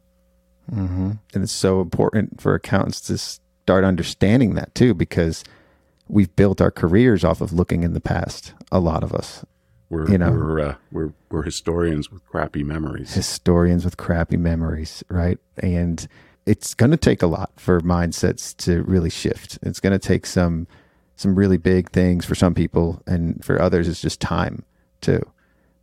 Mm-hmm. 0.70 1.12
and 1.34 1.42
it's 1.42 1.52
so 1.52 1.82
important 1.82 2.40
for 2.40 2.54
accountants 2.54 3.00
to 3.02 3.18
start 3.18 3.84
understanding 3.84 4.54
that 4.54 4.74
too 4.74 4.94
because 4.94 5.44
we've 6.08 6.34
built 6.36 6.58
our 6.58 6.70
careers 6.70 7.22
off 7.22 7.42
of 7.42 7.52
looking 7.52 7.82
in 7.82 7.92
the 7.92 8.00
past 8.00 8.54
a 8.72 8.80
lot 8.80 9.02
of 9.02 9.12
us 9.12 9.44
We're 9.90 10.10
You 10.10 10.18
know. 10.18 10.30
we're, 10.30 10.60
uh, 10.60 10.74
we're 10.92 11.12
we're 11.30 11.42
historians 11.42 12.10
with 12.10 12.24
crappy 12.26 12.62
memories. 12.64 13.12
historians 13.14 13.84
with 13.84 13.96
crappy 13.96 14.36
memories, 14.36 15.04
right? 15.08 15.38
And 15.58 16.06
it's 16.46 16.74
going 16.74 16.90
to 16.90 16.96
take 16.96 17.22
a 17.22 17.26
lot 17.26 17.50
for 17.56 17.80
mindsets 17.80 18.56
to 18.58 18.82
really 18.84 19.10
shift. 19.10 19.58
It's 19.62 19.80
going 19.80 19.92
to 19.92 19.98
take 19.98 20.26
some 20.26 20.66
some 21.16 21.34
really 21.36 21.58
big 21.58 21.90
things 21.90 22.24
for 22.24 22.34
some 22.34 22.54
people, 22.54 23.00
and 23.06 23.44
for 23.44 23.60
others, 23.60 23.86
it's 23.88 24.00
just 24.00 24.20
time 24.20 24.64
too. 25.00 25.20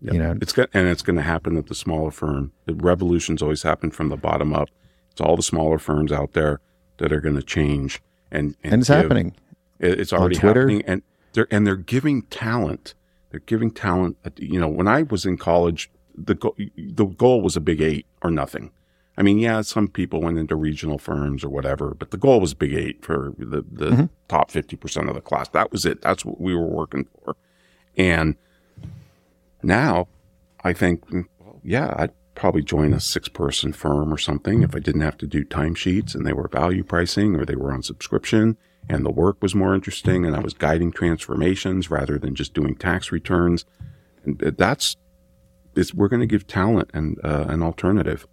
Yep. 0.02 0.14
You 0.14 0.20
know, 0.20 0.36
it's 0.42 0.52
got, 0.52 0.68
and 0.74 0.88
it's 0.88 1.04
going 1.04 1.16
to 1.16 1.22
happen 1.22 1.56
at 1.58 1.68
the 1.68 1.76
smaller 1.76 2.12
firm. 2.12 2.52
The 2.66 2.74
revolutions 2.74 3.42
always 3.42 3.62
happen 3.64 3.92
from 3.92 4.10
the 4.10 4.18
bottom 4.18 4.52
up. 4.54 4.68
It's 5.12 5.22
all 5.22 5.36
the 5.36 5.44
smaller 5.44 5.78
firms 5.78 6.12
out 6.12 6.34
there 6.34 6.60
that 6.98 7.14
are 7.14 7.22
going 7.22 7.36
to 7.36 7.44
change, 7.44 8.02
and 8.32 8.56
and 8.64 8.82
it's 8.82 8.90
give- 8.90 8.98
happening. 8.98 9.36
It- 9.80 10.00
It's 10.00 10.12
already 10.12 10.38
happening, 10.38 10.82
and 10.88 11.02
they're 11.34 11.48
and 11.52 11.66
they're 11.68 11.76
giving 11.76 12.24
talent. 12.24 12.94
They're 13.32 13.40
giving 13.42 13.72
talent. 13.72 14.18
You 14.38 14.60
know, 14.60 14.68
when 14.68 14.88
I 14.88 15.04
was 15.04 15.26
in 15.26 15.38
college, 15.38 15.90
the 16.16 16.36
go- 16.36 16.56
the 16.78 17.06
goal 17.06 17.42
was 17.42 17.56
a 17.56 17.62
big 17.62 17.82
eight 17.82 18.06
or 18.22 18.30
nothing. 18.30 18.72
I 19.18 19.24
mean, 19.24 19.40
yeah, 19.40 19.62
some 19.62 19.88
people 19.88 20.22
went 20.22 20.38
into 20.38 20.56
regional 20.56 20.98
firms 20.98 21.44
or 21.44 21.50
whatever, 21.50 21.94
but 21.94 22.12
the 22.12 22.18
goal 22.18 22.40
was 22.40 22.54
big 22.54 22.74
eight 22.74 23.04
for 23.04 23.34
the 23.38 23.64
the 23.72 23.90
Mm-hmm. 23.92 24.06
top 24.28 24.52
fifty 24.52 24.76
percent 24.76 25.10
of 25.10 25.16
the 25.16 25.22
class. 25.22 25.50
That 25.50 25.72
was 25.72 25.86
it. 25.86 26.02
That's 26.02 26.24
what 26.26 26.40
we 26.40 26.56
were 26.56 26.66
working 26.68 27.08
for, 27.24 27.36
and 27.98 28.36
now 29.64 30.08
I 30.64 30.74
think, 30.74 31.06
mm, 31.08 31.26
well, 31.40 31.60
yeah, 31.64 31.94
I'd 31.98 32.12
probably 32.36 32.64
join 32.64 32.94
a 32.94 33.00
six 33.00 33.28
person 33.28 33.74
firm 33.74 34.14
or 34.14 34.18
something 34.18 34.64
if 34.64 34.76
I 34.76 34.80
didn't 34.80 35.02
have 35.02 35.18
to 35.18 35.28
do 35.28 35.44
timesheets 35.44 36.16
and 36.16 36.26
they 36.26 36.34
were 36.34 36.48
value 36.48 36.84
pricing 36.84 37.36
or 37.36 37.46
they 37.46 37.56
were 37.56 37.72
on 37.74 37.84
subscription 37.84 38.58
and 38.90 39.06
the 39.06 39.12
work 39.12 39.42
was 39.42 39.56
more 39.56 39.74
interesting 39.74 40.26
and 40.26 40.36
I 40.36 40.40
was 40.40 40.54
guiding 40.54 40.92
transformations 40.92 41.90
rather 41.90 42.18
than 42.18 42.36
just 42.36 42.54
doing 42.54 42.76
tax 42.76 43.12
returns. 43.12 43.66
And 44.24 44.38
that's, 44.40 44.96
it's, 45.76 45.94
we're 45.94 46.08
going 46.10 46.20
to 46.20 46.28
give 46.28 46.48
talent 46.48 46.92
and 46.94 47.18
uh, 47.24 47.46
an 47.48 47.64
alternative. 47.64 48.28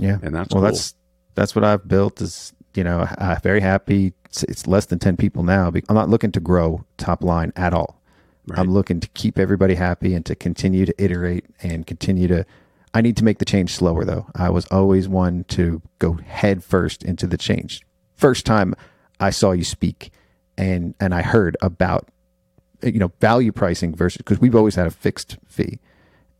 Yeah, 0.00 0.18
And 0.22 0.34
that's 0.34 0.54
well, 0.54 0.62
cool. 0.62 0.70
that's 0.70 0.94
that's 1.34 1.54
what 1.54 1.64
I've 1.64 1.86
built. 1.88 2.20
Is 2.20 2.52
you 2.74 2.84
know, 2.84 3.08
I'm 3.18 3.40
very 3.40 3.60
happy. 3.60 4.12
It's, 4.26 4.44
it's 4.44 4.66
less 4.66 4.86
than 4.86 4.98
ten 4.98 5.16
people 5.16 5.42
now. 5.42 5.72
I'm 5.88 5.94
not 5.94 6.08
looking 6.08 6.32
to 6.32 6.40
grow 6.40 6.84
top 6.96 7.24
line 7.24 7.52
at 7.56 7.72
all. 7.74 8.00
I'm 8.54 8.70
looking 8.70 9.00
to 9.00 9.08
keep 9.08 9.38
everybody 9.38 9.74
happy 9.74 10.14
and 10.14 10.24
to 10.26 10.34
continue 10.34 10.86
to 10.86 10.94
iterate 11.02 11.44
and 11.62 11.86
continue 11.86 12.28
to. 12.28 12.46
I 12.94 13.02
need 13.02 13.16
to 13.18 13.24
make 13.24 13.38
the 13.38 13.44
change 13.44 13.74
slower 13.74 14.04
though. 14.04 14.26
I 14.34 14.50
was 14.50 14.66
always 14.66 15.08
one 15.08 15.44
to 15.48 15.82
go 15.98 16.14
head 16.14 16.64
first 16.64 17.02
into 17.02 17.26
the 17.26 17.36
change. 17.36 17.82
First 18.16 18.46
time 18.46 18.74
I 19.20 19.30
saw 19.30 19.52
you 19.52 19.64
speak 19.64 20.10
and 20.56 20.94
and 21.00 21.14
I 21.14 21.22
heard 21.22 21.56
about 21.60 22.08
you 22.82 22.98
know 22.98 23.12
value 23.20 23.52
pricing 23.52 23.94
versus 23.94 24.18
because 24.18 24.40
we've 24.40 24.54
always 24.54 24.74
had 24.74 24.86
a 24.86 24.90
fixed 24.90 25.36
fee 25.46 25.78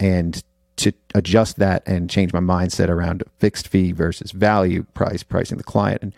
and 0.01 0.43
to 0.77 0.93
adjust 1.15 1.59
that 1.59 1.83
and 1.87 2.09
change 2.09 2.33
my 2.33 2.39
mindset 2.41 2.89
around 2.89 3.25
fixed 3.39 3.67
fee 3.67 3.93
versus 3.93 4.31
value 4.31 4.85
price 4.95 5.23
pricing 5.23 5.59
the 5.59 5.65
client 5.65 6.03
and 6.03 6.15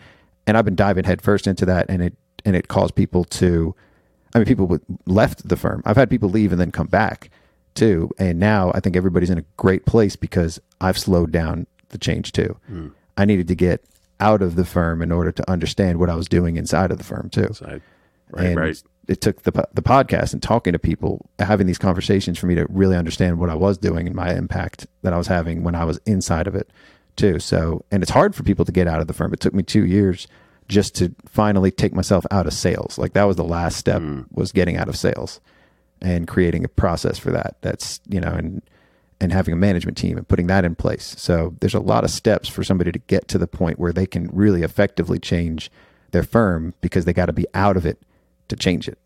and 0.47 0.57
I've 0.57 0.65
been 0.65 0.75
diving 0.75 1.05
headfirst 1.05 1.47
into 1.47 1.65
that 1.65 1.89
and 1.89 2.01
it 2.01 2.13
and 2.45 2.55
it 2.55 2.67
caused 2.67 2.95
people 2.95 3.23
to 3.25 3.75
I 4.33 4.39
mean 4.39 4.45
people 4.45 4.79
left 5.05 5.47
the 5.47 5.57
firm 5.57 5.81
I've 5.85 5.97
had 5.97 6.09
people 6.09 6.29
leave 6.29 6.51
and 6.51 6.61
then 6.61 6.71
come 6.71 6.87
back 6.87 7.29
too. 7.75 8.09
And 8.17 8.39
now 8.39 8.71
I 8.73 8.79
think 8.79 8.95
everybody's 8.95 9.29
in 9.29 9.37
a 9.37 9.45
great 9.57 9.85
place 9.85 10.15
because 10.15 10.59
I've 10.79 10.97
slowed 10.97 11.31
down 11.31 11.67
the 11.89 11.97
change 11.97 12.31
too. 12.31 12.57
Hmm. 12.67 12.87
I 13.17 13.25
needed 13.25 13.47
to 13.49 13.55
get 13.55 13.83
out 14.21 14.41
of 14.41 14.55
the 14.55 14.63
firm 14.63 15.01
in 15.01 15.11
order 15.11 15.31
to 15.31 15.51
understand 15.51 15.99
what 15.99 16.09
I 16.09 16.15
was 16.15 16.29
doing 16.29 16.55
inside 16.55 16.91
of 16.91 16.97
the 16.97 17.03
firm 17.03 17.29
too. 17.29 17.49
So 17.53 17.65
I- 17.65 17.81
right, 18.29 18.45
and 18.45 18.55
right. 18.57 18.83
it 19.07 19.19
took 19.19 19.41
the 19.43 19.51
the 19.73 19.81
podcast 19.81 20.33
and 20.33 20.41
talking 20.41 20.73
to 20.73 20.79
people, 20.79 21.29
having 21.39 21.67
these 21.67 21.77
conversations 21.77 22.39
for 22.39 22.45
me 22.47 22.55
to 22.55 22.65
really 22.69 22.95
understand 22.95 23.39
what 23.39 23.49
I 23.49 23.55
was 23.55 23.77
doing 23.77 24.07
and 24.07 24.15
my 24.15 24.33
impact 24.33 24.87
that 25.01 25.13
I 25.13 25.17
was 25.17 25.27
having 25.27 25.63
when 25.63 25.75
I 25.75 25.83
was 25.83 25.99
inside 26.05 26.47
of 26.47 26.55
it 26.55 26.69
too. 27.15 27.39
So, 27.39 27.83
and 27.91 28.01
it's 28.01 28.11
hard 28.11 28.35
for 28.35 28.43
people 28.43 28.63
to 28.65 28.71
get 28.71 28.87
out 28.87 29.01
of 29.01 29.07
the 29.07 29.13
firm. 29.13 29.33
It 29.33 29.39
took 29.39 29.53
me 29.53 29.63
two 29.63 29.85
years 29.85 30.27
just 30.67 30.95
to 30.95 31.13
finally 31.25 31.69
take 31.71 31.93
myself 31.93 32.25
out 32.31 32.47
of 32.47 32.53
sales. 32.53 32.97
Like 32.97 33.13
that 33.13 33.23
was 33.23 33.35
the 33.35 33.43
last 33.43 33.77
step 33.77 34.01
hmm. 34.01 34.21
was 34.31 34.51
getting 34.51 34.77
out 34.77 34.87
of 34.87 34.95
sales 34.95 35.41
and 36.01 36.27
creating 36.27 36.63
a 36.63 36.69
process 36.69 37.17
for 37.17 37.31
that. 37.31 37.57
That's 37.61 37.99
you 38.07 38.21
know 38.21 38.31
and 38.31 38.61
and 39.21 39.31
having 39.31 39.53
a 39.53 39.57
management 39.57 39.97
team 39.97 40.17
and 40.17 40.27
putting 40.27 40.47
that 40.47 40.65
in 40.65 40.75
place. 40.75 41.15
So 41.17 41.55
there's 41.61 41.75
a 41.75 41.79
lot 41.79 42.03
of 42.03 42.09
steps 42.09 42.49
for 42.49 42.63
somebody 42.63 42.91
to 42.91 42.99
get 42.99 43.27
to 43.29 43.37
the 43.37 43.47
point 43.47 43.79
where 43.79 43.93
they 43.93 44.07
can 44.07 44.29
really 44.33 44.63
effectively 44.63 45.19
change 45.19 45.71
their 46.09 46.23
firm 46.23 46.73
because 46.81 47.05
they 47.05 47.13
got 47.13 47.27
to 47.27 47.33
be 47.33 47.45
out 47.53 47.77
of 47.77 47.85
it 47.85 48.01
to 48.49 48.55
change 48.55 48.87
it. 48.87 48.97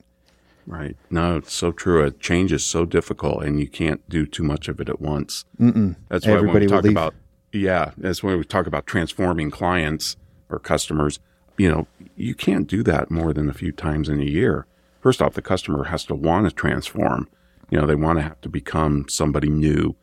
Right. 0.65 0.95
No, 1.11 1.37
it's 1.37 1.53
so 1.53 1.71
true. 1.71 2.03
A 2.03 2.11
change 2.11 2.51
is 2.51 2.65
so 2.65 2.85
difficult, 2.85 3.43
and 3.43 3.59
you 3.59 3.67
can't 3.67 4.07
do 4.09 4.25
too 4.25 4.41
much 4.41 4.67
of 4.67 4.79
it 4.79 4.89
at 4.89 4.99
once. 4.99 5.45
Mm-mm. 5.59 5.95
That's 6.09 6.25
why 6.25 6.33
Everybody 6.33 6.65
when 6.65 6.81
we 6.81 6.81
talk 6.81 6.91
about 6.91 7.13
yeah, 7.51 7.91
that's 7.97 8.23
when 8.23 8.37
we 8.37 8.43
talk 8.43 8.65
about 8.65 8.87
transforming 8.87 9.51
clients 9.51 10.17
or 10.49 10.59
customers. 10.59 11.19
You 11.57 11.69
know, 11.69 11.87
you 12.15 12.35
can't 12.35 12.67
do 12.67 12.83
that 12.83 13.11
more 13.11 13.31
than 13.31 13.49
a 13.49 13.53
few 13.53 13.71
times 13.71 14.09
in 14.09 14.19
a 14.19 14.25
year. 14.25 14.65
First 15.01 15.21
off, 15.21 15.35
the 15.35 15.41
customer 15.41 15.85
has 15.85 16.03
to 16.05 16.15
want 16.15 16.49
to 16.49 16.55
transform. 16.55 17.29
You 17.69 17.79
know, 17.79 17.85
they 17.85 17.95
want 17.95 18.17
to 18.17 18.23
have 18.23 18.41
to 18.41 18.49
become 18.49 19.05
somebody 19.07 19.49
new, 19.49 19.95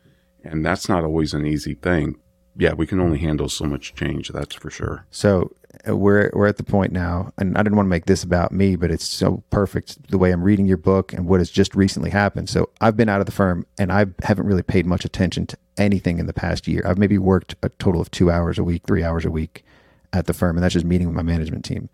and 0.43 0.65
that's 0.65 0.89
not 0.89 1.03
always 1.03 1.33
an 1.33 1.45
easy 1.45 1.75
thing. 1.75 2.15
Yeah, 2.55 2.73
we 2.73 2.85
can 2.85 2.99
only 2.99 3.17
handle 3.17 3.49
so 3.49 3.65
much 3.65 3.95
change. 3.95 4.29
That's 4.29 4.55
for 4.55 4.69
sure. 4.69 5.05
So 5.09 5.51
uh, 5.87 5.95
we're 5.95 6.29
we're 6.33 6.47
at 6.47 6.57
the 6.57 6.63
point 6.63 6.91
now, 6.91 7.31
and 7.37 7.57
I 7.57 7.63
didn't 7.63 7.75
want 7.75 7.87
to 7.87 7.91
make 7.91 8.05
this 8.05 8.23
about 8.23 8.51
me, 8.51 8.75
but 8.75 8.91
it's 8.91 9.05
so 9.05 9.43
perfect 9.49 10.11
the 10.11 10.17
way 10.17 10.31
I'm 10.31 10.43
reading 10.43 10.67
your 10.67 10.77
book 10.77 11.13
and 11.13 11.25
what 11.25 11.39
has 11.39 11.49
just 11.49 11.73
recently 11.73 12.11
happened. 12.11 12.49
So 12.49 12.69
I've 12.79 12.95
been 12.95 13.09
out 13.09 13.21
of 13.21 13.25
the 13.25 13.31
firm, 13.31 13.65
and 13.79 13.91
I 13.91 14.05
haven't 14.21 14.45
really 14.45 14.61
paid 14.61 14.85
much 14.85 15.03
attention 15.03 15.47
to 15.47 15.57
anything 15.77 16.19
in 16.19 16.27
the 16.27 16.33
past 16.33 16.67
year. 16.67 16.83
I've 16.85 16.99
maybe 16.99 17.17
worked 17.17 17.55
a 17.63 17.69
total 17.69 18.01
of 18.01 18.11
two 18.11 18.29
hours 18.29 18.59
a 18.59 18.63
week, 18.63 18.83
three 18.85 19.03
hours 19.03 19.25
a 19.25 19.31
week 19.31 19.65
at 20.11 20.27
the 20.27 20.33
firm, 20.33 20.55
and 20.55 20.63
that's 20.63 20.73
just 20.73 20.85
meeting 20.85 21.07
with 21.07 21.15
my 21.15 21.23
management 21.23 21.65
team. 21.65 21.89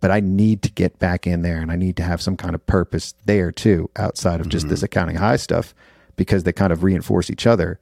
But 0.00 0.10
I 0.10 0.20
need 0.20 0.62
to 0.62 0.72
get 0.72 0.98
back 0.98 1.26
in 1.26 1.42
there, 1.42 1.60
and 1.62 1.70
I 1.70 1.76
need 1.76 1.96
to 1.98 2.02
have 2.02 2.20
some 2.20 2.36
kind 2.36 2.54
of 2.54 2.66
purpose 2.66 3.14
there 3.24 3.52
too, 3.52 3.90
outside 3.96 4.40
of 4.40 4.48
just 4.48 4.68
this 4.68 4.82
accounting 4.82 5.16
high 5.16 5.36
stuff, 5.36 5.72
because 6.16 6.44
they 6.44 6.52
kind 6.52 6.72
of 6.72 6.82
reinforce 6.82 7.30
each 7.30 7.46
other. 7.46 7.78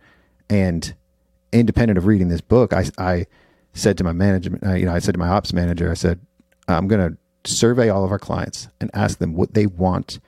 And 0.48 0.94
independent 1.52 1.98
of 1.98 2.06
reading 2.06 2.28
this 2.28 2.40
book, 2.40 2.72
I, 2.72 2.86
I 2.98 3.26
said 3.74 3.98
to 3.98 4.04
my 4.04 4.12
management, 4.12 4.64
uh, 4.66 4.74
you 4.74 4.86
know, 4.86 4.94
I 4.94 4.98
said 4.98 5.14
to 5.14 5.20
my 5.20 5.28
ops 5.28 5.52
manager, 5.52 5.90
I 5.90 5.94
said, 5.94 6.20
I'm 6.68 6.88
going 6.88 7.10
to 7.10 7.50
survey 7.50 7.88
all 7.88 8.04
of 8.04 8.10
our 8.10 8.18
clients 8.18 8.68
and 8.80 8.90
ask 8.94 9.18
them 9.18 9.34
what 9.34 9.54
they 9.54 9.66
want 9.66 10.20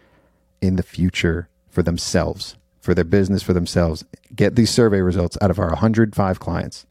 in 0.61 0.77
the 0.77 0.83
future 0.83 1.49
for 1.69 1.83
themselves, 1.83 2.57
for 2.81 2.95
their 2.95 3.05
business, 3.05 3.43
for 3.43 3.53
themselves. 3.53 4.05
Get 4.35 4.57
these 4.57 4.71
survey 4.71 5.01
results 5.01 5.39
out 5.41 5.51
of 5.51 5.59
our 5.59 5.69
105 5.69 6.41
clients 6.41 6.87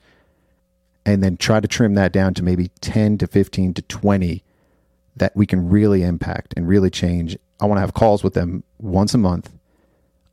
and 1.06 1.24
then 1.24 1.38
try 1.38 1.60
to 1.60 1.68
trim 1.68 1.96
that 1.96 2.14
down 2.14 2.34
to 2.36 2.44
maybe 2.44 2.70
10 2.82 3.18
to 3.20 3.28
15 3.28 3.74
to 3.74 3.82
20 3.82 4.44
that 5.16 5.36
we 5.36 5.46
can 5.46 5.70
really 5.70 6.04
impact 6.04 6.54
and 6.56 6.68
really 6.68 6.90
change. 6.90 7.38
I 7.60 7.66
want 7.66 7.78
to 7.78 7.82
have 7.82 7.94
calls 7.94 8.24
with 8.24 8.34
them 8.34 8.64
once 8.80 9.14
a 9.14 9.18
month 9.18 9.52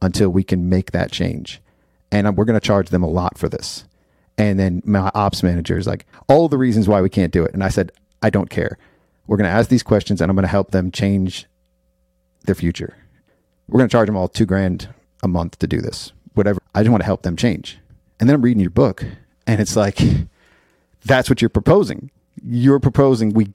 until 0.03 0.31
we 0.31 0.43
can 0.43 0.69
make 0.69 0.93
that 0.93 1.11
change. 1.11 1.61
And 2.13 2.37
we're 2.37 2.45
going 2.45 2.59
to 2.59 2.67
charge 2.67 2.89
them 2.89 3.03
a 3.03 3.09
lot 3.09 3.39
for 3.39 3.49
this. 3.49 3.85
And 4.39 4.59
then 4.59 4.83
my 4.85 5.11
ops 5.15 5.43
manager 5.43 5.77
is 5.77 5.87
like, 5.87 6.07
all 6.29 6.49
the 6.49 6.59
reasons 6.59 6.89
why 6.89 7.01
we 7.01 7.11
can't 7.11 7.33
do 7.33 7.45
it. 7.45 7.53
And 7.53 7.63
I 7.63 7.69
said, 7.69 7.93
I 8.23 8.31
don't 8.31 8.51
care. 8.51 8.79
We're 9.27 9.37
going 9.37 9.49
to 9.49 9.55
ask 9.57 9.69
these 9.69 9.83
questions 9.83 10.21
and 10.21 10.31
I'm 10.31 10.37
going 10.37 10.45
to 10.45 10.49
help 10.49 10.71
them 10.71 10.91
change 10.91 11.47
their 12.47 12.55
future. 12.55 12.97
We're 13.69 13.79
going 13.79 13.89
to 13.89 13.93
charge 13.93 14.07
them 14.07 14.17
all 14.17 14.29
two 14.29 14.47
grand 14.47 14.89
a 15.23 15.29
month 15.29 15.59
to 15.59 15.67
do 15.67 15.81
this, 15.81 16.13
whatever. 16.35 16.61
I 16.75 16.83
just 16.83 16.91
want 16.91 17.03
to 17.03 17.07
help 17.07 17.23
them 17.23 17.37
change. 17.37 17.79
And 18.19 18.29
then 18.29 18.35
I'm 18.35 18.43
reading 18.43 18.61
your 18.61 18.71
book 18.71 19.05
and 19.47 19.61
it's 19.61 19.77
like, 19.77 19.99
that's 21.05 21.29
what 21.31 21.41
you're 21.41 21.49
proposing. 21.49 22.11
You're 22.43 22.81
proposing 22.81 23.33
we 23.35 23.53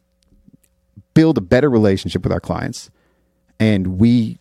build 1.14 1.38
a 1.38 1.42
better 1.42 1.70
relationship 1.70 2.24
with 2.24 2.32
our 2.32 2.40
clients 2.40 2.90
and 3.60 4.00
we 4.00 4.40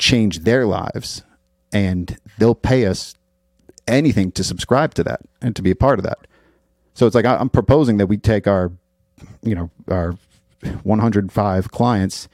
change 0.00 0.40
their 0.40 0.66
lives 0.66 1.22
and 1.72 2.16
they'll 2.38 2.54
pay 2.54 2.86
us 2.86 3.14
anything 3.86 4.32
to 4.32 4.42
subscribe 4.42 4.94
to 4.94 5.04
that 5.04 5.20
and 5.40 5.54
to 5.54 5.62
be 5.62 5.70
a 5.70 5.76
part 5.76 5.98
of 5.98 6.04
that. 6.04 6.26
So 6.94 7.06
it's 7.06 7.14
like 7.14 7.24
I'm 7.24 7.50
proposing 7.50 7.98
that 7.98 8.06
we 8.06 8.16
take 8.16 8.46
our, 8.46 8.72
you 9.42 9.54
know, 9.54 9.70
our 9.88 10.16
105 10.82 11.70
clients 11.70 12.28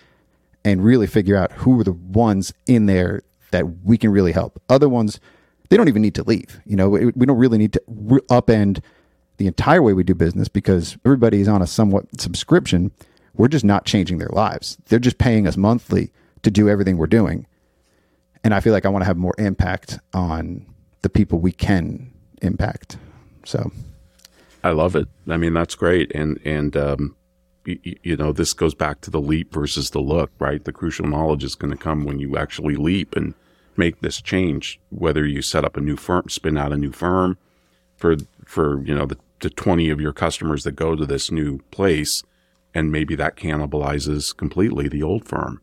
and 0.64 0.84
really 0.84 1.06
figure 1.06 1.36
out 1.36 1.52
who 1.52 1.80
are 1.80 1.84
the 1.84 1.92
ones 1.92 2.52
in 2.66 2.86
there 2.86 3.22
that 3.50 3.84
we 3.84 3.98
can 3.98 4.10
really 4.10 4.32
help. 4.32 4.60
Other 4.68 4.88
ones, 4.88 5.20
they 5.68 5.76
don't 5.76 5.88
even 5.88 6.02
need 6.02 6.14
to 6.16 6.24
leave. 6.24 6.60
You 6.64 6.76
know, 6.76 6.88
we 6.88 7.06
we 7.06 7.26
don't 7.26 7.38
really 7.38 7.58
need 7.58 7.72
to 7.74 7.82
upend 7.88 8.80
the 9.36 9.46
entire 9.46 9.82
way 9.82 9.92
we 9.92 10.02
do 10.02 10.14
business 10.14 10.48
because 10.48 10.96
everybody 11.04 11.40
is 11.40 11.48
on 11.48 11.62
a 11.62 11.66
somewhat 11.66 12.20
subscription. 12.20 12.90
We're 13.34 13.48
just 13.48 13.64
not 13.64 13.84
changing 13.84 14.18
their 14.18 14.30
lives. 14.32 14.78
They're 14.86 14.98
just 14.98 15.18
paying 15.18 15.46
us 15.46 15.56
monthly 15.56 16.10
to 16.42 16.50
do 16.50 16.68
everything 16.68 16.96
we're 16.96 17.06
doing. 17.06 17.46
And 18.46 18.54
I 18.54 18.60
feel 18.60 18.72
like 18.72 18.86
I 18.86 18.90
want 18.90 19.02
to 19.02 19.06
have 19.06 19.16
more 19.16 19.34
impact 19.38 19.98
on 20.14 20.64
the 21.02 21.08
people 21.08 21.40
we 21.40 21.50
can 21.50 22.12
impact. 22.42 22.96
So, 23.44 23.72
I 24.62 24.70
love 24.70 24.94
it. 24.94 25.08
I 25.26 25.36
mean, 25.36 25.52
that's 25.52 25.74
great. 25.74 26.12
And, 26.14 26.38
and, 26.44 26.76
um, 26.76 27.16
you, 27.64 27.96
you 28.04 28.16
know, 28.16 28.30
this 28.30 28.52
goes 28.52 28.72
back 28.72 29.00
to 29.00 29.10
the 29.10 29.20
leap 29.20 29.52
versus 29.52 29.90
the 29.90 29.98
look, 29.98 30.30
right? 30.38 30.64
The 30.64 30.70
crucial 30.70 31.08
knowledge 31.08 31.42
is 31.42 31.56
going 31.56 31.72
to 31.72 31.76
come 31.76 32.04
when 32.04 32.20
you 32.20 32.36
actually 32.36 32.76
leap 32.76 33.16
and 33.16 33.34
make 33.76 34.00
this 34.00 34.22
change, 34.22 34.78
whether 34.90 35.26
you 35.26 35.42
set 35.42 35.64
up 35.64 35.76
a 35.76 35.80
new 35.80 35.96
firm, 35.96 36.28
spin 36.28 36.56
out 36.56 36.72
a 36.72 36.76
new 36.76 36.92
firm 36.92 37.38
for, 37.96 38.14
for, 38.44 38.80
you 38.84 38.94
know, 38.94 39.06
the, 39.06 39.18
the 39.40 39.50
20 39.50 39.90
of 39.90 40.00
your 40.00 40.12
customers 40.12 40.62
that 40.62 40.76
go 40.76 40.94
to 40.94 41.04
this 41.04 41.32
new 41.32 41.58
place. 41.72 42.22
And 42.72 42.92
maybe 42.92 43.16
that 43.16 43.34
cannibalizes 43.34 44.36
completely 44.36 44.86
the 44.86 45.02
old 45.02 45.24
firm. 45.24 45.62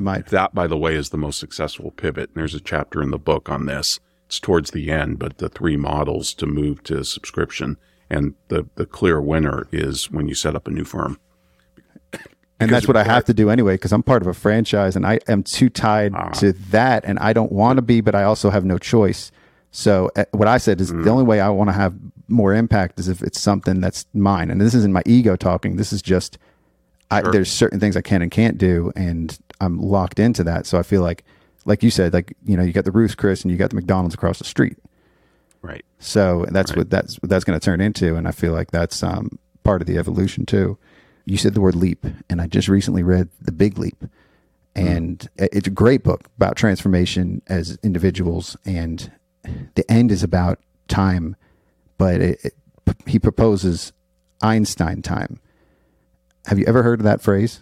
Might. 0.00 0.26
That, 0.26 0.54
by 0.54 0.66
the 0.66 0.78
way, 0.78 0.94
is 0.94 1.10
the 1.10 1.18
most 1.18 1.38
successful 1.38 1.90
pivot. 1.90 2.30
And 2.30 2.36
there's 2.36 2.54
a 2.54 2.60
chapter 2.60 3.02
in 3.02 3.10
the 3.10 3.18
book 3.18 3.48
on 3.48 3.66
this. 3.66 4.00
It's 4.26 4.40
towards 4.40 4.70
the 4.70 4.90
end, 4.90 5.18
but 5.18 5.38
the 5.38 5.48
three 5.48 5.76
models 5.76 6.32
to 6.34 6.46
move 6.46 6.82
to 6.84 7.04
subscription. 7.04 7.76
And 8.08 8.34
the, 8.48 8.66
the 8.76 8.86
clear 8.86 9.20
winner 9.20 9.68
is 9.72 10.10
when 10.10 10.28
you 10.28 10.34
set 10.34 10.56
up 10.56 10.66
a 10.66 10.70
new 10.70 10.84
firm. 10.84 11.18
And 12.60 12.70
that's 12.70 12.86
what 12.86 12.96
I 12.96 13.02
have 13.02 13.24
to 13.24 13.34
do 13.34 13.50
anyway 13.50 13.74
because 13.74 13.92
I'm 13.92 14.04
part 14.04 14.22
of 14.22 14.28
a 14.28 14.34
franchise 14.34 14.94
and 14.94 15.04
I 15.04 15.18
am 15.26 15.42
too 15.42 15.68
tied 15.68 16.14
to 16.34 16.52
that 16.70 17.04
and 17.04 17.18
I 17.18 17.32
don't 17.32 17.50
want 17.50 17.78
to 17.78 17.82
be, 17.82 18.00
but 18.00 18.14
I 18.14 18.22
also 18.22 18.50
have 18.50 18.64
no 18.64 18.78
choice. 18.78 19.32
So 19.72 20.10
uh, 20.14 20.26
what 20.30 20.46
I 20.46 20.58
said 20.58 20.80
is 20.80 20.90
the 20.90 21.10
only 21.10 21.24
way 21.24 21.40
I 21.40 21.48
want 21.48 21.70
to 21.70 21.74
have 21.74 21.94
more 22.28 22.54
impact 22.54 23.00
is 23.00 23.08
if 23.08 23.20
it's 23.22 23.40
something 23.40 23.80
that's 23.80 24.06
mine. 24.14 24.50
And 24.50 24.60
this 24.60 24.74
isn't 24.74 24.92
my 24.92 25.02
ego 25.06 25.34
talking. 25.34 25.76
This 25.76 25.92
is 25.92 26.02
just 26.02 26.38
I, 27.12 27.20
there's 27.30 27.50
certain 27.50 27.78
things 27.78 27.96
I 27.96 28.00
can 28.00 28.22
and 28.22 28.30
can't 28.30 28.56
do, 28.56 28.90
and 28.96 29.38
I'm 29.62 29.78
locked 29.80 30.18
into 30.18 30.44
that. 30.44 30.66
So 30.66 30.78
I 30.78 30.82
feel 30.82 31.02
like, 31.02 31.24
like 31.64 31.82
you 31.82 31.90
said, 31.90 32.12
like 32.12 32.34
you 32.44 32.56
know, 32.56 32.62
you 32.62 32.72
got 32.72 32.84
the 32.84 32.90
Ruth's 32.92 33.14
Chris 33.14 33.42
and 33.42 33.50
you 33.50 33.56
got 33.56 33.70
the 33.70 33.76
McDonald's 33.76 34.14
across 34.14 34.38
the 34.38 34.44
street. 34.44 34.76
Right. 35.62 35.84
So 36.00 36.44
that's 36.50 36.74
what 36.74 36.90
that's 36.90 37.16
what 37.22 37.30
that's 37.30 37.44
going 37.44 37.58
to 37.58 37.64
turn 37.64 37.80
into, 37.80 38.16
and 38.16 38.26
I 38.26 38.32
feel 38.32 38.52
like 38.52 38.70
that's 38.72 39.02
um, 39.02 39.38
part 39.62 39.80
of 39.80 39.86
the 39.86 39.96
evolution 39.98 40.44
too. 40.44 40.76
You 41.24 41.36
said 41.36 41.54
the 41.54 41.60
word 41.60 41.76
leap, 41.76 42.04
and 42.28 42.40
I 42.42 42.48
just 42.48 42.66
recently 42.68 43.04
read 43.04 43.28
The 43.40 43.52
Big 43.52 43.78
Leap, 43.78 44.04
and 44.74 45.28
it- 45.36 45.50
it's 45.52 45.68
a 45.68 45.70
great 45.70 46.02
book 46.02 46.28
about 46.36 46.56
transformation 46.56 47.42
as 47.46 47.78
individuals, 47.84 48.56
and 48.66 49.12
the 49.76 49.88
end 49.88 50.10
is 50.10 50.24
about 50.24 50.58
time, 50.88 51.36
but 51.96 52.20
it, 52.20 52.40
it, 52.44 52.54
he 53.06 53.20
proposes 53.20 53.92
Einstein 54.42 55.00
time. 55.00 55.38
Have 56.46 56.58
you 56.58 56.64
ever 56.66 56.82
heard 56.82 56.98
of 56.98 57.04
that 57.04 57.20
phrase? 57.22 57.60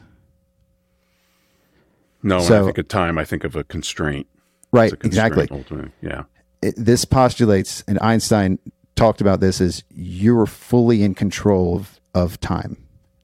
No, 2.22 2.36
when 2.38 2.44
So- 2.46 2.62
I 2.62 2.64
think 2.66 2.78
of 2.78 2.88
time, 2.88 3.18
I 3.18 3.24
think 3.24 3.44
of 3.44 3.56
a 3.56 3.64
constraint. 3.64 4.26
Right, 4.72 4.92
a 4.92 4.96
constraint 4.96 5.32
exactly. 5.32 5.58
ultimately. 5.58 5.90
Yeah. 6.00 6.22
it, 6.62 6.74
this 6.76 7.04
postulates, 7.04 7.82
and 7.88 7.98
Einstein 8.00 8.58
talked 8.94 9.20
about 9.20 9.40
this, 9.40 9.60
is 9.60 9.82
you're 9.90 10.46
fully 10.46 11.02
in 11.02 11.14
control 11.14 11.76
of, 11.76 12.00
of 12.14 12.38
time. 12.40 12.76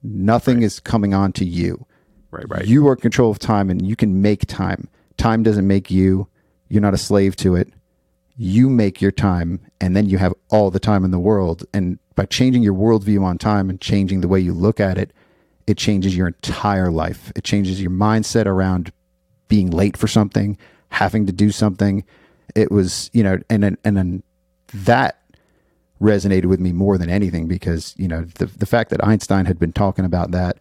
Nothing 0.02 0.62
is 0.62 0.80
coming 0.80 1.14
on 1.14 1.32
to 1.32 1.44
you. 1.44 1.86
Right, 2.30 2.44
right. 2.48 2.66
You 2.66 2.86
are 2.88 2.94
in 2.94 3.00
control 3.00 3.30
of 3.30 3.38
time 3.38 3.70
and 3.70 3.86
you 3.86 3.94
can 3.96 4.20
make 4.22 4.46
time. 4.46 4.88
Time 5.16 5.42
doesn't 5.42 5.66
make 5.66 5.90
you. 5.90 6.26
You're 6.68 6.82
not 6.82 6.94
a 6.94 6.98
slave 6.98 7.36
to 7.36 7.54
it. 7.54 7.72
You 8.36 8.68
make 8.68 9.00
your 9.00 9.12
time 9.12 9.60
and 9.80 9.96
then 9.96 10.08
you 10.08 10.18
have 10.18 10.34
all 10.50 10.70
the 10.70 10.80
time 10.80 11.04
in 11.04 11.10
the 11.10 11.18
world. 11.18 11.64
And 11.72 11.98
by 12.14 12.26
changing 12.26 12.62
your 12.62 12.74
worldview 12.74 13.22
on 13.22 13.38
time 13.38 13.70
and 13.70 13.80
changing 13.80 14.20
the 14.20 14.28
way 14.28 14.40
you 14.40 14.52
look 14.52 14.80
at 14.80 14.98
it, 14.98 15.12
it 15.66 15.76
changes 15.76 16.16
your 16.16 16.28
entire 16.28 16.90
life. 16.90 17.32
It 17.34 17.44
changes 17.44 17.80
your 17.80 17.90
mindset 17.90 18.46
around 18.46 18.92
being 19.48 19.70
late 19.70 19.96
for 19.96 20.06
something, 20.06 20.56
having 20.88 21.26
to 21.26 21.32
do 21.32 21.50
something. 21.50 22.04
it 22.54 22.70
was 22.70 23.10
you 23.12 23.22
know 23.22 23.38
and 23.50 23.62
then 23.62 23.76
and 23.84 23.96
then 23.96 24.22
that 24.72 25.20
resonated 26.00 26.46
with 26.46 26.60
me 26.60 26.72
more 26.72 26.98
than 26.98 27.08
anything 27.08 27.48
because 27.48 27.94
you 27.96 28.08
know 28.08 28.24
the 28.36 28.46
the 28.46 28.66
fact 28.66 28.90
that 28.90 29.04
Einstein 29.04 29.46
had 29.46 29.58
been 29.58 29.72
talking 29.72 30.04
about 30.04 30.30
that 30.32 30.58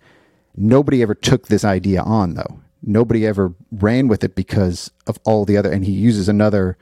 nobody 0.56 1.02
ever 1.02 1.16
took 1.16 1.48
this 1.48 1.66
idea 1.66 2.02
on 2.02 2.36
though 2.36 2.60
nobody 2.82 3.26
ever 3.26 3.54
ran 3.72 4.08
with 4.08 4.24
it 4.24 4.36
because 4.36 4.92
of 5.08 5.20
all 5.26 5.46
the 5.46 5.58
other 5.58 5.72
and 5.72 5.86
he 5.86 5.92
uses 5.92 6.30
another 6.30 6.78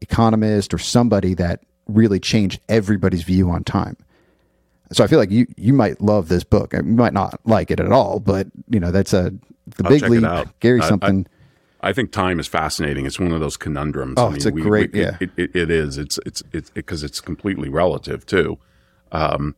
economist 0.00 0.74
or 0.74 0.78
somebody 0.78 1.34
that 1.34 1.60
really 1.88 2.20
changed 2.20 2.60
everybody's 2.68 3.22
view 3.22 3.50
on 3.50 3.64
time 3.64 3.96
so 4.94 5.04
I 5.04 5.06
feel 5.06 5.18
like 5.18 5.30
you 5.30 5.46
you 5.56 5.72
might 5.72 6.00
love 6.00 6.28
this 6.28 6.44
book. 6.44 6.72
You 6.72 6.82
might 6.82 7.12
not 7.12 7.40
like 7.44 7.70
it 7.70 7.80
at 7.80 7.92
all, 7.92 8.20
but 8.20 8.46
you 8.70 8.80
know 8.80 8.90
that's 8.90 9.12
a 9.12 9.30
the 9.66 9.84
I'll 9.84 9.90
big 9.90 10.02
leap. 10.08 10.48
Gary 10.60 10.80
I- 10.80 10.84
I- 10.84 10.88
something. 10.88 11.26
I 11.80 11.92
think 11.92 12.12
time 12.12 12.40
is 12.40 12.46
fascinating. 12.46 13.04
It's 13.04 13.20
one 13.20 13.32
of 13.32 13.40
those 13.40 13.58
conundrums. 13.58 14.14
Oh, 14.16 14.32
it's 14.32 14.46
a 14.46 14.50
great- 14.50 14.94
it- 14.94 14.98
yeah. 14.98 15.16
It, 15.20 15.30
it, 15.36 15.54
it 15.54 15.70
is. 15.70 15.98
It's 15.98 16.18
it's 16.24 16.42
it's 16.52 16.70
because 16.70 17.02
it's 17.02 17.20
completely 17.20 17.68
relative 17.68 18.24
too. 18.24 18.58
Um, 19.12 19.54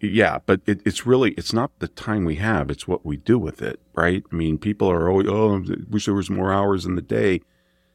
yeah, 0.00 0.38
but 0.44 0.60
it, 0.66 0.80
it's 0.84 1.06
really 1.06 1.30
it's 1.32 1.52
not 1.54 1.70
the 1.78 1.88
time 1.88 2.24
we 2.26 2.36
have. 2.36 2.70
It's 2.70 2.86
what 2.86 3.06
we 3.06 3.16
do 3.16 3.38
with 3.38 3.62
it, 3.62 3.80
right? 3.94 4.22
I 4.30 4.34
mean, 4.34 4.58
people 4.58 4.90
are 4.90 5.08
always 5.08 5.28
oh, 5.28 5.56
I 5.56 5.76
wish 5.88 6.04
there 6.04 6.14
was 6.14 6.28
more 6.28 6.52
hours 6.52 6.84
in 6.84 6.94
the 6.94 7.02
day. 7.02 7.40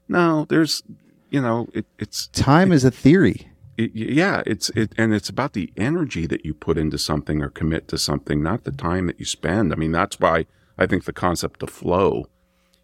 No, 0.07 0.45
there's 0.49 0.81
you 1.29 1.41
know 1.41 1.67
it, 1.73 1.85
it's 1.99 2.27
time 2.27 2.71
is 2.71 2.83
a 2.83 2.91
theory. 2.91 3.47
It, 3.77 3.91
yeah, 3.93 4.43
it's 4.45 4.69
it, 4.69 4.93
and 4.97 5.13
it's 5.13 5.29
about 5.29 5.53
the 5.53 5.71
energy 5.77 6.25
that 6.27 6.45
you 6.45 6.53
put 6.53 6.77
into 6.77 6.97
something 6.97 7.41
or 7.41 7.49
commit 7.49 7.87
to 7.89 7.97
something, 7.97 8.41
not 8.41 8.63
the 8.63 8.71
time 8.71 9.07
that 9.07 9.19
you 9.19 9.25
spend. 9.25 9.73
I 9.73 9.75
mean, 9.75 9.91
that's 9.91 10.19
why 10.19 10.45
I 10.77 10.85
think 10.85 11.05
the 11.05 11.13
concept 11.13 11.63
of 11.63 11.69
flow. 11.69 12.25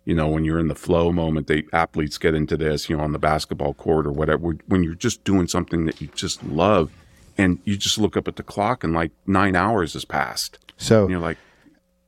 You 0.03 0.15
know, 0.15 0.27
when 0.27 0.43
you're 0.43 0.59
in 0.59 0.67
the 0.67 0.75
flow 0.75 1.11
moment, 1.11 1.47
the 1.47 1.63
athletes 1.71 2.17
get 2.17 2.33
into 2.33 2.57
this. 2.57 2.89
You 2.89 2.97
know, 2.97 3.03
on 3.03 3.11
the 3.11 3.19
basketball 3.19 3.73
court 3.73 4.07
or 4.07 4.11
whatever. 4.11 4.55
When 4.67 4.83
you're 4.83 4.95
just 4.95 5.23
doing 5.23 5.47
something 5.47 5.85
that 5.85 6.01
you 6.01 6.07
just 6.15 6.43
love, 6.43 6.91
and 7.37 7.59
you 7.65 7.77
just 7.77 7.97
look 7.97 8.17
up 8.17 8.27
at 8.27 8.35
the 8.35 8.43
clock 8.43 8.83
and 8.83 8.93
like 8.93 9.11
nine 9.25 9.55
hours 9.55 9.93
has 9.93 10.05
passed, 10.05 10.59
So 10.77 11.03
and 11.03 11.11
you're 11.11 11.19
like, 11.19 11.37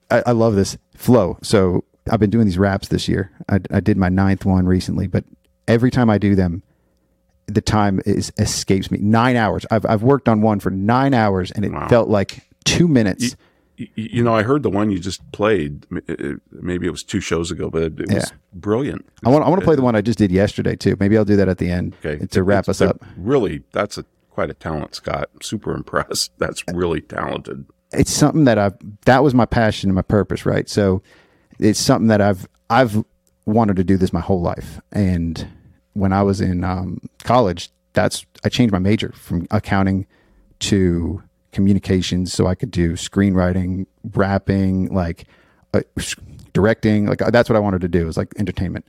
I, 0.10 0.24
I 0.28 0.32
love 0.32 0.56
this 0.56 0.78
flow. 0.96 1.38
So 1.42 1.84
I've 2.12 2.20
been 2.20 2.30
doing 2.30 2.46
these 2.46 2.58
raps 2.58 2.90
this 2.90 3.08
year. 3.08 3.32
I, 3.50 3.60
I 3.72 3.80
did 3.80 3.98
my 3.98 4.10
ninth 4.10 4.46
one 4.46 4.66
recently, 4.66 5.08
but 5.08 5.24
every 5.68 5.92
time 5.92 6.10
I 6.10 6.18
do 6.18 6.36
them, 6.36 6.64
the 7.48 7.62
time 7.62 8.02
is 8.06 8.32
escapes 8.38 8.90
me. 8.92 9.00
Nine 9.02 9.36
hours. 9.36 9.66
I've 9.72 9.86
I've 9.86 10.04
worked 10.04 10.28
on 10.30 10.42
one 10.42 10.60
for 10.60 10.70
nine 10.72 11.14
hours, 11.14 11.52
and 11.52 11.66
it 11.66 11.72
Wow. 11.72 11.88
felt 11.88 12.10
like 12.10 12.48
two 12.66 12.88
minutes. 12.88 13.36
y- 13.80 13.88
y- 13.98 14.10
you 14.14 14.24
know, 14.24 14.34
I 14.36 14.44
heard 14.44 14.64
the 14.64 14.70
one 14.70 14.92
you 14.92 15.00
just 15.00 15.20
played. 15.32 15.86
Maybe 16.52 16.88
it 16.88 16.92
was 16.92 17.04
two 17.04 17.20
shows 17.20 17.52
ago, 17.52 17.70
but 17.70 17.82
it, 17.84 18.00
it 18.00 18.14
was 18.14 18.30
Yeah. 18.32 18.38
brilliant. 18.54 19.06
I 19.26 19.30
want 19.30 19.46
I 19.46 19.50
want 19.50 19.62
to 19.62 19.66
play 19.66 19.76
the 19.76 19.82
one 19.82 19.96
I 19.96 20.02
just 20.02 20.20
did 20.20 20.32
yesterday 20.32 20.76
too. 20.76 20.96
Maybe 21.00 21.18
I'll 21.18 21.26
do 21.26 21.36
that 21.36 21.50
at 21.50 21.58
the 21.58 21.70
end 21.70 21.96
Okay. 22.06 22.26
to 22.28 22.44
wrap 22.44 22.66
It's- 22.66 22.82
us 22.82 22.88
up. 22.88 23.04
Really, 23.18 23.64
that's 23.74 23.98
a 23.98 24.06
quite 24.30 24.50
a 24.50 24.54
talent, 24.54 24.96
Scott. 24.96 25.30
I'm 25.34 25.42
super 25.42 25.76
impressed. 25.76 26.32
That's 26.40 26.64
really 26.74 27.02
talented. 27.02 27.66
it's 27.92 28.10
something 28.12 28.46
that 28.46 28.58
I've 28.58 28.76
that 29.06 29.24
was 29.24 29.34
my 29.36 29.46
passion 29.46 29.90
and 29.90 29.96
my 29.96 30.02
purpose, 30.02 30.46
right? 30.46 30.68
So 30.68 31.04
it's 31.60 31.80
something 31.80 32.08
that 32.08 32.22
I've 32.22 32.48
I've 32.70 33.04
wanted 33.46 33.76
to 33.76 33.84
do 33.84 33.98
this 33.98 34.12
my 34.14 34.22
whole 34.22 34.42
life. 34.42 34.80
And 34.92 35.46
when 35.94 36.14
I 36.14 36.24
was 36.24 36.42
in 36.42 36.64
um, 36.64 37.00
college, 37.24 37.70
that's 37.94 38.26
I 38.44 38.50
changed 38.50 38.72
my 38.72 38.80
major 38.80 39.12
from 39.16 39.48
accounting 39.52 40.06
to 40.60 41.22
communications, 41.52 42.34
so 42.34 42.48
I 42.48 42.56
could 42.56 42.72
do 42.72 42.94
screenwriting, 42.94 43.86
rapping, 44.14 44.94
like 44.94 45.26
uh, 45.74 45.82
directing. 46.54 47.06
Like 47.06 47.20
that's 47.20 47.50
what 47.50 47.56
I 47.56 47.60
wanted 47.60 47.82
to 47.82 47.88
do. 47.88 48.06
Was 48.06 48.18
like 48.18 48.34
entertainment. 48.38 48.86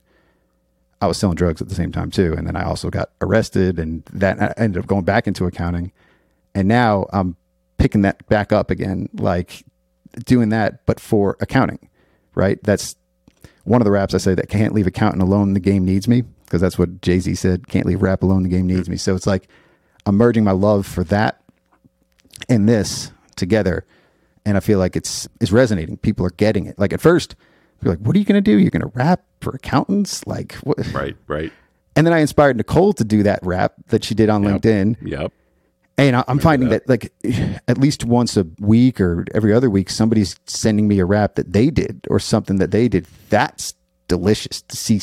I 1.01 1.07
was 1.07 1.17
selling 1.17 1.35
drugs 1.35 1.61
at 1.61 1.69
the 1.69 1.75
same 1.75 1.91
time 1.91 2.09
too, 2.09 2.33
and 2.37 2.47
then 2.47 2.55
I 2.55 2.63
also 2.63 2.89
got 2.89 3.11
arrested, 3.21 3.79
and 3.79 4.03
that 4.13 4.41
I 4.41 4.53
ended 4.57 4.81
up 4.81 4.87
going 4.87 5.03
back 5.03 5.27
into 5.27 5.45
accounting, 5.45 5.91
and 6.53 6.67
now 6.67 7.07
I'm 7.13 7.35
picking 7.77 8.01
that 8.01 8.25
back 8.27 8.51
up 8.51 8.71
again, 8.71 9.09
like 9.13 9.63
doing 10.25 10.49
that, 10.49 10.85
but 10.85 10.99
for 10.99 11.37
accounting, 11.39 11.89
right? 12.33 12.61
That's 12.63 12.95
one 13.65 13.81
of 13.81 13.85
the 13.85 13.91
raps 13.91 14.13
I 14.13 14.17
say 14.17 14.33
that 14.33 14.49
can't 14.49 14.73
leave 14.73 14.87
accounting 14.87 15.21
alone. 15.21 15.53
The 15.53 15.59
game 15.59 15.83
needs 15.85 16.07
me 16.07 16.21
because 16.45 16.61
that's 16.61 16.79
what 16.79 17.01
Jay 17.01 17.19
Z 17.19 17.35
said. 17.35 17.67
Can't 17.67 17.85
leave 17.85 18.01
rap 18.01 18.23
alone. 18.23 18.43
The 18.43 18.49
game 18.49 18.65
needs 18.67 18.89
me. 18.89 18.95
So 18.97 19.15
it's 19.15 19.27
like 19.27 19.47
I'm 20.05 20.15
merging 20.15 20.43
my 20.43 20.51
love 20.51 20.85
for 20.87 21.03
that 21.05 21.41
and 22.49 22.67
this 22.69 23.11
together, 23.35 23.85
and 24.45 24.55
I 24.57 24.59
feel 24.59 24.79
like 24.79 24.95
it's 24.95 25.27
it's 25.41 25.51
resonating. 25.51 25.97
People 25.97 26.25
are 26.25 26.31
getting 26.31 26.65
it. 26.65 26.77
Like 26.79 26.93
at 26.93 27.01
first, 27.01 27.35
you're 27.81 27.91
like, 27.93 27.99
"What 28.05 28.15
are 28.15 28.19
you 28.19 28.25
going 28.25 28.41
to 28.41 28.51
do? 28.51 28.57
You're 28.57 28.71
going 28.71 28.81
to 28.81 28.91
rap 28.93 29.23
for 29.41 29.51
accountants?" 29.55 30.25
Like, 30.27 30.53
what? 30.63 30.77
Right, 30.93 31.15
right. 31.27 31.51
And 31.95 32.05
then 32.05 32.13
I 32.13 32.19
inspired 32.19 32.57
Nicole 32.57 32.93
to 32.93 33.03
do 33.03 33.23
that 33.23 33.39
rap 33.41 33.73
that 33.87 34.03
she 34.03 34.13
did 34.15 34.29
on 34.29 34.43
Yep. 34.43 34.61
LinkedIn. 34.61 34.95
Yep. 35.01 35.31
And 35.97 36.23
I'm 36.27 36.39
finding 36.39 36.69
that. 36.69 36.89
like 36.89 37.13
at 37.67 37.77
least 37.77 38.03
once 38.03 38.35
a 38.35 38.45
week 38.59 38.99
or 38.99 39.25
every 39.33 39.53
other 39.53 39.69
week, 39.69 39.89
somebody's 39.89 40.35
sending 40.45 40.87
me 40.87 40.99
a 40.99 41.05
rap 41.05 41.35
that 41.35 41.53
they 41.53 41.69
did 41.69 42.01
or 42.09 42.19
something 42.19 42.57
that 42.57 42.71
they 42.71 42.89
did. 42.89 43.07
That's 43.29 43.73
delicious 44.07 44.61
to 44.63 44.75
see 44.75 44.99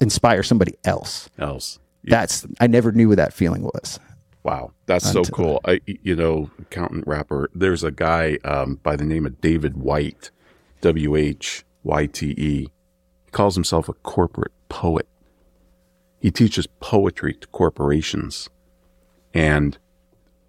inspire 0.00 0.42
somebody 0.42 0.74
else. 0.84 1.30
Else. 1.38 1.78
That's 2.04 2.46
I 2.60 2.66
never 2.66 2.92
knew 2.92 3.08
what 3.08 3.16
that 3.16 3.32
feeling 3.32 3.62
was. 3.62 3.98
Wow, 4.42 4.72
that's 4.86 5.10
so 5.10 5.20
Until- 5.20 5.34
cool. 5.34 5.60
I, 5.64 5.80
you 5.86 6.14
know, 6.14 6.50
accountant 6.60 7.04
rapper. 7.06 7.50
There's 7.54 7.82
a 7.82 7.90
guy 7.90 8.38
um, 8.44 8.78
by 8.82 8.94
the 8.94 9.04
name 9.04 9.26
of 9.26 9.40
David 9.40 9.76
Whyte, 9.76 10.30
W 10.82 11.16
H 11.16 11.64
Y 11.82 12.06
T 12.06 12.30
E. 12.30 12.60
He 13.24 13.30
calls 13.32 13.54
himself 13.56 13.88
a 13.88 13.92
corporate 13.92 14.52
poet. 14.68 15.08
He 16.20 16.30
teaches 16.30 16.66
poetry 16.80 17.34
to 17.34 17.46
corporations, 17.48 18.48
and 19.36 19.78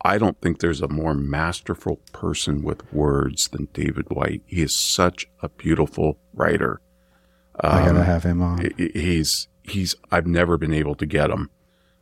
I 0.04 0.18
don't 0.18 0.40
think 0.42 0.60
there's 0.60 0.82
a 0.82 0.88
more 0.88 1.14
masterful 1.14 1.98
person 2.14 2.62
with 2.64 2.92
words 2.94 3.50
than 3.50 3.68
David 3.74 4.06
Whyte. 4.10 4.44
He 4.46 4.62
is 4.62 4.74
such 4.76 5.28
a 5.42 5.50
beautiful 5.50 6.18
writer. 6.34 6.80
I 7.60 7.80
Um, 7.82 7.86
gotta 7.88 8.04
have 8.04 8.24
him 8.24 8.42
on. 8.42 8.60
He- 8.62 8.74
he- 8.94 9.00
He's 9.02 9.48
he's. 9.64 9.96
I've 10.12 10.28
never 10.28 10.58
been 10.58 10.74
able 10.74 10.96
to 10.96 11.06
get 11.06 11.30
him. 11.30 11.50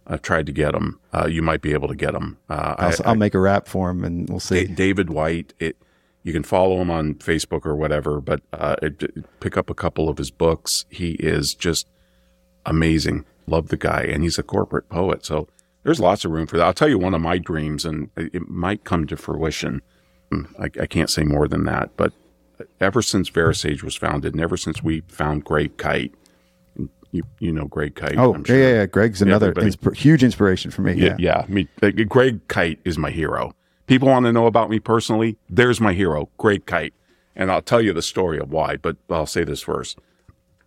I've 0.06 0.22
tried 0.22 0.46
to 0.46 0.52
get 0.52 0.76
him. 0.76 1.00
Uh, 1.12 1.28
you 1.28 1.42
might 1.42 1.62
be 1.62 1.74
able 1.74 1.88
to 1.88 1.96
get 1.96 2.14
him. 2.14 2.38
Uh, 2.50 2.76
I'll, 2.78 2.90
I- 2.90 3.10
I'll 3.10 3.16
make 3.16 3.34
a 3.34 3.40
rap 3.40 3.68
for 3.68 3.90
him 3.90 4.04
and 4.04 4.30
we'll 4.30 4.40
see. 4.40 4.66
David 4.66 5.10
Whyte. 5.10 5.54
It, 5.60 5.78
you 6.22 6.34
can 6.34 6.44
follow 6.44 6.80
him 6.82 6.92
on 6.92 7.16
Facebook 7.16 7.66
or 7.66 7.76
whatever, 7.76 8.20
but 8.22 8.42
uh, 8.54 8.76
it, 8.84 9.02
it- 9.02 9.40
pick 9.40 9.58
up 9.58 9.70
a 9.70 9.74
couple 9.74 10.10
of 10.10 10.18
his 10.20 10.30
books. 10.30 10.86
He 10.90 11.12
is 11.14 11.56
just 11.56 11.88
amazing. 12.66 13.26
Love 13.48 13.70
the 13.70 13.78
guy, 13.78 14.02
and 14.02 14.22
he's 14.24 14.38
a 14.40 14.44
corporate 14.44 14.90
poet. 14.90 15.26
So 15.26 15.48
there's 15.86 16.00
lots 16.02 16.26
of 16.26 16.32
room 16.32 16.48
for 16.48 16.58
that. 16.58 16.66
I'll 16.66 16.74
tell 16.74 16.90
you 16.90 16.98
one 17.00 17.14
of 17.14 17.22
my 17.22 17.38
dreams, 17.38 17.86
and 17.86 18.10
it 18.18 18.50
might 18.50 18.84
come 18.84 19.08
to 19.08 19.16
fruition. 19.16 19.82
Mm, 20.32 20.48
I, 20.60 20.82
I 20.82 20.86
can't 20.88 21.10
say 21.10 21.24
more 21.24 21.48
than 21.48 21.64
that, 21.66 21.92
but 21.96 22.12
ever 22.82 23.02
since 23.02 23.30
VeraSage 23.30 23.84
was 23.84 23.96
founded, 23.96 24.34
and 24.34 24.42
ever 24.42 24.58
since 24.58 24.84
we 24.84 25.02
found 25.08 25.46
Greg 25.46 25.78
Kite, 25.78 26.14
you 27.12 27.24
you 27.40 27.52
know 27.52 27.66
Greg 27.66 27.96
Kite. 27.96 28.18
oh 28.18 28.34
I'm 28.34 28.44
yeah, 28.48 28.56
yeah, 28.56 28.74
yeah. 28.74 28.86
Greg's 28.88 29.22
another 29.22 29.54
insp- 29.54 29.96
huge 29.96 30.24
inspiration 30.24 30.72
for 30.72 30.82
me. 30.82 30.94
yeah, 30.96 31.16
Yeah. 31.20 31.46
yeah. 31.48 31.54
Me, 31.54 31.68
like, 31.82 31.96
Greg 32.10 32.46
Kite 32.50 32.80
is 32.84 32.98
my 32.98 33.12
hero. 33.12 33.54
People 33.88 34.08
want 34.10 34.26
to 34.26 34.34
know 34.34 34.48
about 34.48 34.70
me 34.72 34.80
personally. 34.80 35.38
There's 35.50 35.80
my 35.80 35.94
hero, 35.94 36.30
Greg 36.38 36.66
Kite, 36.66 36.94
and 37.36 37.52
I'll 37.52 37.62
tell 37.62 37.82
you 37.82 37.94
the 37.94 38.02
story 38.02 38.40
of 38.40 38.50
why. 38.52 38.78
But 38.78 38.98
I'll 39.10 39.28
say 39.28 39.44
this 39.44 39.62
first. 39.62 40.00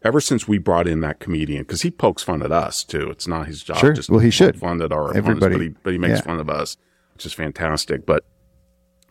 Ever 0.03 0.21
since 0.21 0.47
we 0.47 0.59
brought 0.59 0.87
in 0.87 1.01
that 1.01 1.19
comedian, 1.19 1.63
because 1.63 1.83
he 1.83 1.91
pokes 1.91 2.23
fun 2.23 2.43
at 2.43 2.53
us 2.53 2.85
too. 2.85 3.11
It's 3.11 3.27
not 3.27 3.49
his 3.49 3.63
job. 3.65 3.79
Sure. 3.79 3.93
Just 3.93 4.09
Well, 4.11 4.21
he 4.21 4.31
should. 4.31 4.57
fun 4.59 4.81
at 4.81 4.93
our 4.93 5.09
Everybody- 5.17 5.55
opponents, 5.55 5.57
but 5.57 5.61
he, 5.63 5.69
but 5.83 5.93
he 5.93 5.99
makes 5.99 6.19
yeah. 6.21 6.25
fun 6.25 6.39
of 6.39 6.49
us, 6.49 6.77
which 7.15 7.27
is 7.27 7.33
fantastic. 7.33 8.07
But 8.07 8.25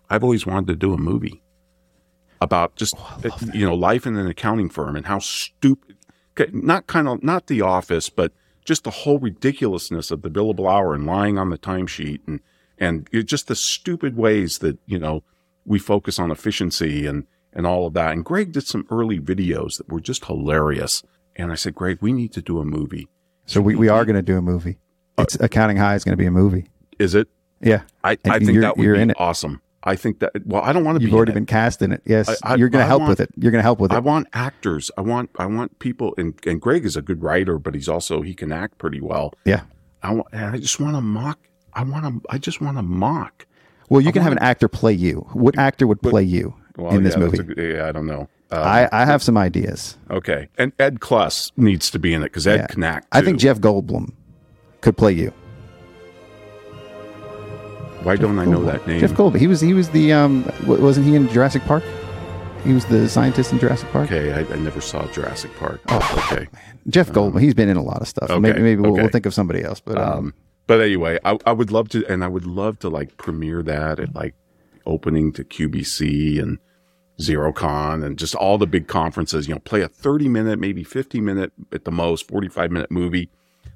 I've 0.10 0.24
always 0.24 0.46
wanted 0.46 0.68
to 0.68 0.76
do 0.76 0.94
a 0.94 0.98
movie 0.98 1.44
about 2.40 2.76
just 2.76 2.94
Oh, 2.98 3.20
you 3.54 3.66
know 3.66 3.74
life 3.76 4.06
in 4.08 4.16
an 4.16 4.28
accounting 4.28 4.70
firm 4.70 4.96
and 4.96 5.08
how 5.08 5.20
stupid 5.20 5.98
okay, 6.40 6.50
not 6.54 6.86
kind 6.88 7.08
of 7.08 7.24
not 7.24 7.48
the 7.48 7.62
office 7.62 8.10
but 8.12 8.32
just 8.64 8.84
the 8.84 8.92
whole 8.92 9.18
ridiculousness 9.18 10.12
of 10.12 10.22
the 10.22 10.30
billable 10.30 10.72
hour 10.72 10.94
and 10.94 11.06
lying 11.08 11.38
on 11.40 11.50
the 11.50 11.58
timesheet 11.58 12.20
and 12.28 12.40
and 12.78 13.10
just 13.26 13.48
the 13.48 13.56
stupid 13.56 14.16
ways 14.16 14.60
that 14.60 14.78
you 14.86 15.00
know 15.00 15.24
we 15.66 15.80
focus 15.80 16.20
on 16.20 16.30
efficiency 16.30 17.08
and 17.08 17.26
and 17.58 17.68
all 17.68 17.86
of 17.88 17.94
that 17.94 18.12
and 18.14 18.24
greg 18.24 18.54
did 18.54 18.66
some 18.66 18.86
early 18.90 19.20
videos 19.20 19.78
that 19.78 19.90
were 19.90 20.00
just 20.00 20.24
hilarious 20.26 21.04
and 21.36 21.52
i 21.52 21.56
said 21.56 21.76
greg 21.76 21.98
we 22.00 22.14
need 22.14 22.32
to 22.32 22.42
do 22.42 22.60
a 22.60 22.66
movie 22.66 23.08
So 23.46 23.60
we, 23.62 23.76
we 23.76 23.90
are 23.90 24.06
going 24.06 24.16
to 24.16 24.22
do 24.34 24.38
a 24.38 24.42
movie. 24.42 24.78
Uh, 25.18 25.24
it's 25.24 25.36
accounting 25.40 25.78
high 25.78 25.96
is 25.96 26.04
going 26.06 26.14
to 26.14 26.22
be 26.26 26.26
a 26.28 26.32
movie. 26.32 26.66
is 27.00 27.14
it 27.16 27.28
Yeah. 27.62 27.82
i, 28.04 28.12
I 28.26 28.40
think 28.40 28.62
that 28.62 28.78
would 28.78 28.84
you're 28.86 28.96
be 28.96 29.02
in 29.02 29.10
it. 29.12 29.18
awesome 29.20 29.62
i 29.84 29.96
think 29.96 30.20
that 30.20 30.32
well 30.46 30.62
i 30.64 30.72
don't 30.74 30.84
want 30.84 30.98
to 30.98 31.02
You've 31.02 31.12
be 31.12 31.16
already 31.18 31.32
in 31.32 31.38
it. 31.38 31.42
been 31.42 31.46
cast 31.46 31.82
in 31.82 31.92
it. 31.92 32.02
Yes. 32.06 32.28
I- 32.30 32.54
I- 32.54 32.56
You're 32.56 32.70
going 32.70 32.84
to 32.84 32.88
help 32.88 33.02
want- 33.02 33.10
with 33.12 33.20
it. 33.22 33.30
You're 33.38 33.52
going 33.52 33.60
to 33.64 33.70
help 33.72 33.80
with 33.80 33.92
it. 33.92 33.96
I 33.96 34.00
want 34.00 34.28
actors. 34.34 34.92
I 34.98 35.02
want 35.02 35.30
I 35.40 35.46
want 35.46 35.80
people 35.80 36.14
and 36.18 36.34
and 36.46 36.60
Greg 36.62 36.84
is 36.86 36.96
a 36.98 37.02
good 37.02 37.22
writer, 37.24 37.58
but 37.58 37.74
he's 37.76 37.88
also 37.90 38.22
he 38.22 38.34
can 38.34 38.52
act 38.52 38.78
pretty 38.84 39.00
well. 39.02 39.34
yeah. 39.46 39.62
I 40.04 40.10
want 40.14 40.28
and 40.34 40.46
I 40.56 40.58
just 40.58 40.80
want 40.80 40.96
to 40.96 41.02
mock. 41.02 41.40
I 41.74 41.84
want 41.84 42.04
to 42.06 42.14
I 42.30 42.38
just 42.38 42.60
want 42.62 42.78
to 42.78 42.84
mock. 42.84 43.46
Well, 43.90 44.02
you 44.02 44.12
can 44.12 44.22
have 44.24 44.34
an 44.34 44.40
actor 44.52 44.68
play 44.68 44.94
you. 44.94 45.26
What 45.32 45.58
actor 45.58 45.88
would 45.88 46.02
play 46.02 46.24
you 46.24 46.54
Well, 46.78 46.96
in 46.96 47.04
this 47.04 47.16
yeah, 47.16 47.26
that's 47.28 47.40
movie? 47.40 47.62
a 47.62 47.76
yeah, 47.78 47.88
I 47.88 47.92
don't 47.92 48.06
know. 48.06 48.30
I, 48.52 48.88
I 48.94 49.04
have 49.06 49.22
some 49.22 49.38
ideas. 49.38 49.98
Okay, 50.10 50.48
and 50.58 50.72
Ed 50.80 51.00
Kless 51.02 51.52
needs 51.58 51.92
to 51.92 52.00
be 52.00 52.14
in 52.14 52.22
it 52.22 52.26
because 52.26 52.48
Ed 52.48 52.56
Yeah. 52.62 52.68
can 52.68 52.84
act. 52.84 53.08
I 53.12 53.22
think. 53.22 53.40
Jeff 53.40 53.60
Goldblum 53.60 54.14
could 54.82 54.96
play 54.96 55.12
you. 55.12 55.34
Why 58.04 58.16
don't 58.16 58.40
I 58.40 58.46
know 58.46 58.64
that 58.64 58.88
name? 58.88 59.00
Jeff 59.02 59.12
Goldblum. 59.14 59.40
He 59.40 59.48
was 59.48 59.60
he 59.60 59.74
was 59.74 59.90
the 59.90 60.14
um 60.14 60.50
wasn't 60.66 61.08
he 61.08 61.16
in 61.16 61.28
Jurassic 61.30 61.64
Park? 61.64 61.84
He 62.64 62.74
was 62.74 62.86
the 62.86 63.08
scientist 63.10 63.52
in 63.52 63.60
Jurassic 63.60 63.90
Park. 63.92 64.06
Okay, 64.12 64.32
I, 64.34 64.40
I 64.40 64.58
never 64.58 64.82
saw 64.82 65.06
Jurassic 65.12 65.54
Park. 65.58 65.82
Oh, 65.90 66.30
okay. 66.32 66.48
Jeff 66.90 67.10
Goldblum. 67.12 67.42
He's 67.42 67.54
been 67.54 67.70
in 67.70 67.78
a 67.78 67.84
lot 67.84 68.02
of 68.02 68.08
stuff. 68.08 68.30
okay, 68.30 68.40
Maybe 68.40 68.62
maybe 68.62 68.82
we'll, 68.82 68.94
we'll 68.94 69.10
think 69.10 69.26
of 69.26 69.34
somebody 69.34 69.64
else. 69.64 69.80
But 69.80 69.98
um, 69.98 70.12
Um, 70.18 70.34
but 70.68 70.80
anyway, 70.82 71.18
I, 71.26 71.38
I 71.46 71.52
would 71.54 71.72
love 71.72 71.90
to, 71.90 72.06
and 72.08 72.24
I 72.24 72.28
would 72.28 72.46
love 72.46 72.80
to 72.80 72.90
like 72.90 73.18
premiere 73.18 73.64
that 73.64 74.00
at 74.00 74.14
like 74.16 74.36
opening 74.86 75.32
to 75.34 75.44
QBC 75.44 76.42
and 76.42 76.60
XeroCon 77.20 78.04
and 78.06 78.18
just 78.18 78.36
all 78.36 78.58
the 78.58 78.68
big 78.68 78.88
conferences. 78.88 79.48
You 79.48 79.56
know, 79.56 79.60
play 79.60 79.82
a 79.82 79.88
thirty 79.88 80.28
minute, 80.30 80.60
maybe 80.60 80.84
fifty 80.84 81.20
minute 81.22 81.52
at 81.72 81.86
the 81.86 81.92
most, 81.92 82.28
forty 82.28 82.48
five 82.48 82.72
minute 82.72 82.92
movie 82.92 83.30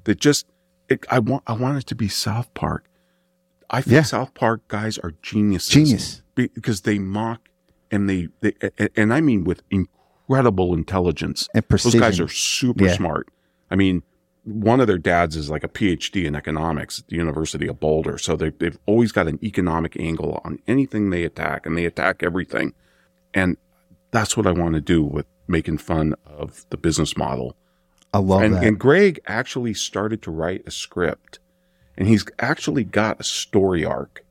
that 0.04 0.18
just. 0.20 0.46
It, 0.88 1.06
I 1.10 1.18
want. 1.20 1.42
I 1.46 1.52
want 1.54 1.78
it 1.78 1.86
to 1.86 1.94
be 1.94 2.08
South 2.08 2.52
Park. 2.54 2.84
I 3.70 3.80
think 3.80 3.94
Yeah. 3.94 4.02
South 4.02 4.34
Park 4.34 4.66
guys 4.68 4.98
are 4.98 5.12
geniuses. 5.22 5.70
Genius. 5.70 6.22
Because 6.34 6.82
they 6.82 6.98
mock 6.98 7.48
and 7.90 8.08
they, 8.08 8.28
they 8.40 8.54
and- 8.96 9.12
I 9.14 9.20
mean 9.20 9.44
with 9.44 9.62
incredible 9.70 10.74
intelligence. 10.74 11.48
And 11.54 11.66
precision. 11.66 12.00
Those 12.00 12.10
guys 12.10 12.20
are 12.20 12.28
super 12.28 12.84
Yeah. 12.86 12.96
smart. 12.96 13.28
I 13.70 13.76
mean, 13.76 14.02
one 14.44 14.80
of 14.80 14.86
their 14.88 14.98
dads 14.98 15.36
is 15.36 15.48
like 15.48 15.64
a 15.64 15.68
PhD 15.68 16.24
in 16.26 16.34
economics 16.34 16.98
at 17.00 17.06
the 17.08 17.16
University 17.16 17.66
of 17.68 17.80
Boulder. 17.80 18.18
So 18.18 18.36
they, 18.36 18.50
they've 18.50 18.78
always 18.86 19.12
got 19.12 19.28
an 19.28 19.38
economic 19.42 19.96
angle 19.98 20.40
on 20.44 20.58
anything 20.66 21.08
they 21.10 21.24
attack, 21.24 21.64
and 21.64 21.76
they 21.78 21.84
attack 21.86 22.22
everything. 22.22 22.74
And 23.34 23.56
that's 24.10 24.36
what 24.36 24.46
I 24.46 24.52
want 24.52 24.74
to 24.74 24.80
do 24.80 25.02
with 25.02 25.26
making 25.48 25.78
fun 25.78 26.14
of 26.26 26.64
the 26.70 26.76
business 26.76 27.16
model. 27.16 27.56
I 28.14 28.18
love 28.18 28.42
and, 28.42 28.54
that. 28.54 28.64
and 28.64 28.78
Greg 28.78 29.20
actually 29.26 29.74
started 29.74 30.22
to 30.22 30.30
write 30.30 30.62
a 30.66 30.70
script, 30.70 31.38
and 31.96 32.06
he's 32.06 32.24
actually 32.38 32.84
got 32.84 33.20
a 33.20 33.24
story 33.24 33.84
arc 33.84 34.24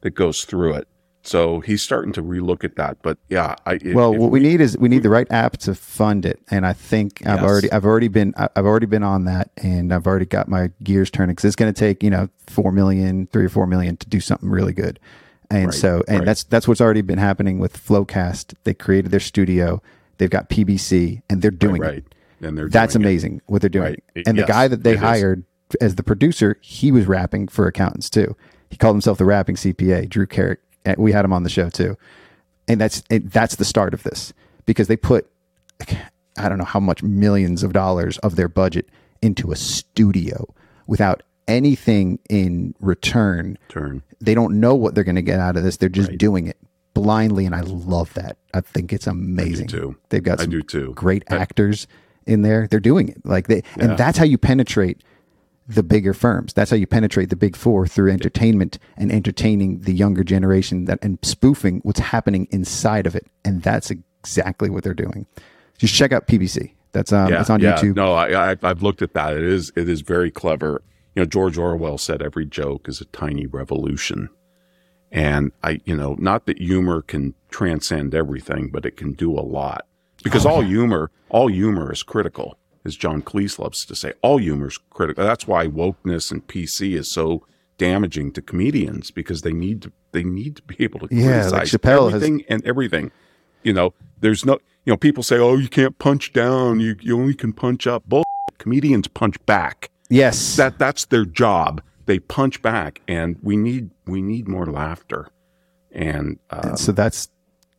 that 0.00 0.10
goes 0.10 0.44
through 0.44 0.74
it. 0.74 0.88
So 1.22 1.60
he's 1.60 1.82
starting 1.82 2.12
to 2.14 2.22
relook 2.22 2.64
at 2.64 2.76
that. 2.76 2.96
But 3.02 3.18
yeah, 3.28 3.54
I 3.66 3.74
if- 3.74 3.94
well, 3.94 4.14
if 4.14 4.18
what 4.18 4.30
we 4.30 4.40
need 4.40 4.60
is 4.60 4.78
we 4.78 4.88
need 4.88 5.02
the 5.02 5.10
right 5.10 5.26
app 5.30 5.58
to 5.58 5.74
fund 5.74 6.24
it, 6.24 6.40
and 6.50 6.66
I 6.66 6.72
think 6.72 7.26
I've 7.26 7.42
already 7.42 7.70
I've 7.70 7.84
already 7.84 8.08
been 8.08 8.34
I've 8.36 8.64
already 8.64 8.86
been 8.86 9.02
on 9.02 9.24
that, 9.24 9.50
and 9.56 9.92
I've 9.92 10.06
already 10.06 10.26
got 10.26 10.48
my 10.48 10.70
gears 10.82 11.10
turning 11.10 11.34
because 11.34 11.44
it's 11.44 11.56
going 11.56 11.72
to 11.72 11.78
take 11.78 12.02
you 12.02 12.10
know 12.10 12.28
four 12.46 12.72
million, 12.72 13.26
three 13.26 13.44
or 13.44 13.50
four 13.50 13.66
million 13.66 13.96
to 13.98 14.08
do 14.08 14.20
something 14.20 14.48
really 14.48 14.72
good, 14.72 14.98
and 15.50 15.66
Right, 15.66 15.74
so 15.74 16.02
and 16.08 16.18
right. 16.20 16.26
that's 16.26 16.44
that's 16.44 16.68
what's 16.68 16.80
already 16.80 17.02
been 17.02 17.18
happening 17.18 17.58
with 17.58 17.76
Flowcast. 17.84 18.54
They 18.64 18.74
created 18.74 19.10
their 19.10 19.20
studio, 19.20 19.82
they've 20.18 20.30
got 20.30 20.48
PBC, 20.50 21.22
and 21.30 21.40
they're 21.42 21.50
doing 21.50 21.80
right, 21.80 21.98
it. 21.98 22.14
and 22.42 22.56
they're 22.58 22.68
That's 22.68 22.92
doing 22.94 23.04
it. 23.04 23.06
amazing 23.08 23.40
what 23.46 23.60
they're 23.62 23.68
doing. 23.70 23.96
It- 24.14 24.26
And 24.26 24.36
the 24.36 24.42
yes, 24.42 24.48
guy 24.48 24.68
that 24.68 24.82
they 24.82 24.92
it 24.92 24.96
is. 24.96 25.00
hired 25.00 25.44
as 25.80 25.94
the 25.96 26.02
producer, 26.02 26.56
he 26.60 26.90
was 26.92 27.06
rapping 27.06 27.48
for 27.48 27.66
accountants 27.66 28.08
too. 28.10 28.34
He 28.70 28.76
called 28.76 28.94
himself 28.94 29.18
the 29.18 29.24
rapping 29.24 29.56
CPA, 29.56 30.08
Drew 30.08 30.26
Carrick. 30.26 30.60
And 30.84 30.96
We 30.98 31.12
had 31.12 31.24
him 31.24 31.32
on 31.32 31.42
the 31.42 31.50
show 31.50 31.68
too. 31.70 31.96
And 32.66 32.80
that's 32.80 33.02
it, 33.10 33.30
that's 33.32 33.56
the 33.56 33.64
start 33.64 33.92
of 33.94 34.02
this 34.02 34.32
because 34.66 34.88
they 34.88 34.96
put 34.96 35.28
I 36.36 36.48
don't 36.48 36.58
know 36.58 36.64
how 36.64 36.80
much 36.80 37.02
millions 37.02 37.62
of 37.62 37.72
dollars 37.72 38.18
of 38.18 38.36
their 38.36 38.48
budget 38.48 38.88
into 39.22 39.50
a 39.52 39.56
studio 39.56 40.46
without 40.86 41.22
anything 41.48 42.20
in 42.30 42.74
return. 42.78 43.58
Turn. 43.68 44.02
They 44.20 44.34
don't 44.34 44.60
know 44.60 44.74
what 44.74 44.94
they're 44.94 45.04
going 45.04 45.16
to 45.16 45.22
get 45.22 45.40
out 45.40 45.56
of 45.56 45.64
this. 45.64 45.78
They're 45.78 45.88
just 45.88 46.16
doing 46.18 46.46
it 46.46 46.56
blindly, 46.94 47.46
and 47.46 47.54
I 47.54 47.60
love 47.60 48.14
that. 48.14 48.36
I 48.54 48.60
think 48.60 48.92
it's 48.92 49.06
amazing. 49.06 49.68
too. 49.68 49.96
They've 50.10 50.22
got 50.22 50.40
I 50.40 50.44
some 50.44 50.50
do 50.50 50.62
too. 50.62 50.92
great 50.94 51.24
actors 51.28 51.86
in 52.26 52.42
there. 52.42 52.68
They're 52.68 52.80
doing 52.80 53.08
it 53.08 53.24
like 53.24 53.48
they, 53.48 53.62
and 53.78 53.96
that's 53.96 54.18
how 54.18 54.24
you 54.24 54.38
penetrate 54.38 55.02
the 55.68 55.82
bigger 55.82 56.14
firms. 56.14 56.52
That's 56.54 56.70
how 56.70 56.76
you 56.76 56.86
penetrate 56.86 57.30
the 57.30 57.36
big 57.36 57.54
four 57.54 57.86
through 57.86 58.10
entertainment 58.10 58.78
and 58.96 59.12
entertaining 59.12 59.80
the 59.80 59.92
younger 59.92 60.24
generation 60.24 60.86
that 60.86 60.98
and 61.02 61.18
spoofing 61.22 61.80
what's 61.82 62.00
happening 62.00 62.48
inside 62.50 63.06
of 63.06 63.14
it. 63.14 63.26
And 63.44 63.62
that's 63.62 63.90
exactly 63.90 64.70
what 64.70 64.82
they're 64.82 64.94
doing. 64.94 65.26
Just 65.76 65.94
check 65.94 66.10
out 66.12 66.26
PBC. 66.26 66.72
That's 66.92 67.12
um, 67.12 67.32
it's 67.32 67.50
on 67.50 67.60
yeah. 67.60 67.76
YouTube. 67.76 67.96
No, 67.96 68.14
I, 68.14 68.52
I, 68.52 68.56
I've 68.62 68.82
looked 68.82 69.02
at 69.02 69.12
that. 69.12 69.34
It 69.34 69.44
is 69.44 69.70
it 69.76 69.88
is 69.88 70.00
very 70.00 70.30
clever. 70.30 70.82
You 71.18 71.24
know, 71.24 71.30
George 71.30 71.58
Orwell 71.58 71.98
said 71.98 72.22
every 72.22 72.46
joke 72.46 72.88
is 72.88 73.00
a 73.00 73.04
tiny 73.06 73.44
revolution, 73.44 74.28
and 75.10 75.50
I, 75.64 75.80
you 75.84 75.96
know, 75.96 76.14
not 76.20 76.46
that 76.46 76.58
humor 76.58 77.02
can 77.02 77.34
transcend 77.50 78.14
everything, 78.14 78.68
but 78.70 78.86
it 78.86 78.96
can 78.96 79.14
do 79.14 79.32
a 79.36 79.42
lot. 79.42 79.84
Because 80.22 80.46
Oh, 80.46 80.50
all 80.50 80.60
humor, 80.60 81.10
all 81.28 81.48
humor 81.48 81.92
is 81.92 82.04
critical, 82.04 82.56
as 82.84 82.94
John 82.94 83.20
Cleese 83.20 83.58
loves 83.58 83.84
to 83.86 83.96
say. 83.96 84.12
All 84.22 84.38
humor 84.38 84.68
is 84.68 84.78
critical. 84.90 85.24
That's 85.24 85.48
why 85.48 85.66
wokeness 85.66 86.30
and 86.30 86.46
PC 86.46 86.94
is 86.94 87.10
so 87.10 87.44
damaging 87.78 88.30
to 88.34 88.40
comedians 88.40 89.10
because 89.10 89.42
they 89.42 89.52
need 89.52 89.82
to 89.82 89.92
they 90.12 90.22
need 90.22 90.54
to 90.54 90.62
be 90.62 90.76
able 90.78 91.00
to 91.00 91.08
Yeah, 91.10 91.48
like 91.48 91.68
criticize 91.68 91.72
has- 91.72 92.12
everything 92.12 92.44
and 92.48 92.64
everything. 92.64 93.10
You 93.64 93.72
know, 93.72 93.92
there's 94.20 94.46
no, 94.46 94.60
you 94.84 94.92
know, 94.92 94.96
people 94.96 95.24
say, 95.24 95.38
"Oh, 95.38 95.56
you 95.56 95.68
can't 95.68 95.98
punch 95.98 96.32
down. 96.32 96.78
You 96.78 96.94
you 97.00 97.18
only 97.18 97.34
can 97.34 97.52
punch 97.52 97.88
up." 97.88 98.04
Bull. 98.08 98.22
Comedians 98.58 99.08
punch 99.08 99.34
back. 99.46 99.90
Yes. 100.08 100.56
That 100.56 100.78
that's 100.78 101.06
their 101.06 101.24
job. 101.24 101.82
They 102.06 102.18
punch 102.18 102.62
back, 102.62 103.02
and 103.06 103.36
we 103.42 103.56
need 103.56 103.90
we 104.06 104.22
need 104.22 104.48
more 104.48 104.66
laughter. 104.66 105.28
And 105.92 106.38
uh, 106.50 106.76
so 106.76 106.92
that's 106.92 107.28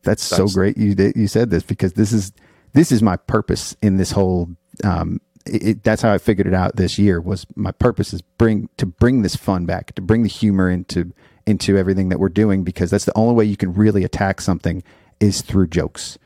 that's 0.04 0.24
so 0.24 0.48
great 0.48 0.78
you 0.78 0.96
you 1.16 1.28
said 1.28 1.50
this 1.50 1.64
because 1.64 1.94
this 1.94 2.14
is 2.14 2.32
this 2.74 2.92
is 2.92 3.02
my 3.02 3.18
purpose 3.18 3.76
in 3.82 3.98
this 3.98 4.12
whole 4.12 4.50
um 4.84 5.20
it, 5.46 5.64
it- 5.64 5.84
that's 5.84 6.02
how 6.02 6.14
I 6.14 6.18
figured 6.18 6.48
it 6.48 6.54
out 6.54 6.76
this 6.78 6.98
year 6.98 7.20
was 7.20 7.46
my 7.56 7.72
purpose 7.72 8.14
is 8.14 8.22
bring 8.22 8.70
to 8.78 8.86
bring 8.86 9.22
this 9.24 9.36
fun 9.36 9.66
back 9.66 9.94
to 9.96 10.02
bring 10.02 10.24
the 10.24 10.30
humor 10.30 10.70
into 10.70 11.12
into 11.46 11.78
everything 11.78 12.10
that 12.10 12.20
we're 12.20 12.30
doing 12.30 12.64
because 12.64 12.90
that's 12.92 13.06
the 13.06 13.18
only 13.18 13.34
way 13.36 13.46
you 13.46 13.58
can 13.58 13.74
really 13.74 14.04
attack 14.04 14.40
something 14.42 14.84
is 15.20 15.42
through 15.42 15.68
jokes 15.68 16.18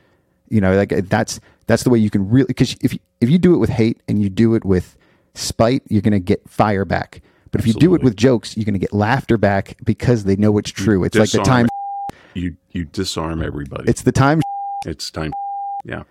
you 0.48 0.60
know 0.60 0.76
like 0.76 0.90
that's 1.08 1.40
that's 1.66 1.82
the 1.82 1.90
way 1.90 1.98
you 1.98 2.10
can 2.10 2.28
really 2.30 2.46
because 2.46 2.76
if 2.80 2.92
you, 2.92 2.98
if 3.20 3.28
you 3.28 3.38
do 3.38 3.54
it 3.54 3.58
with 3.58 3.70
hate 3.70 4.00
and 4.08 4.22
you 4.22 4.28
do 4.30 4.54
it 4.54 4.64
with 4.64 4.96
spite 5.34 5.82
you're 5.88 6.02
going 6.02 6.12
to 6.12 6.20
get 6.20 6.48
fire 6.48 6.84
back 6.84 7.20
but 7.50 7.60
if 7.60 7.66
you 7.66 7.72
do 7.74 7.94
it 7.94 8.02
with 8.02 8.16
jokes 8.16 8.56
you're 8.56 8.64
going 8.64 8.74
to 8.74 8.78
get 8.78 8.92
laughter 8.92 9.36
back 9.36 9.76
because 9.84 10.24
they 10.24 10.36
know 10.36 10.56
it's 10.58 10.70
true 10.70 11.04
it's 11.04 11.16
like 11.16 11.30
the 11.30 11.42
time 11.42 11.68
you 12.34 12.56
you 12.70 12.84
disarm 12.84 13.42
everybody. 13.42 13.88
it's 13.88 14.02
the 14.02 14.12
time 14.12 14.40
it's 14.86 15.10
time. 15.10 15.32
Yeah. 15.86 16.04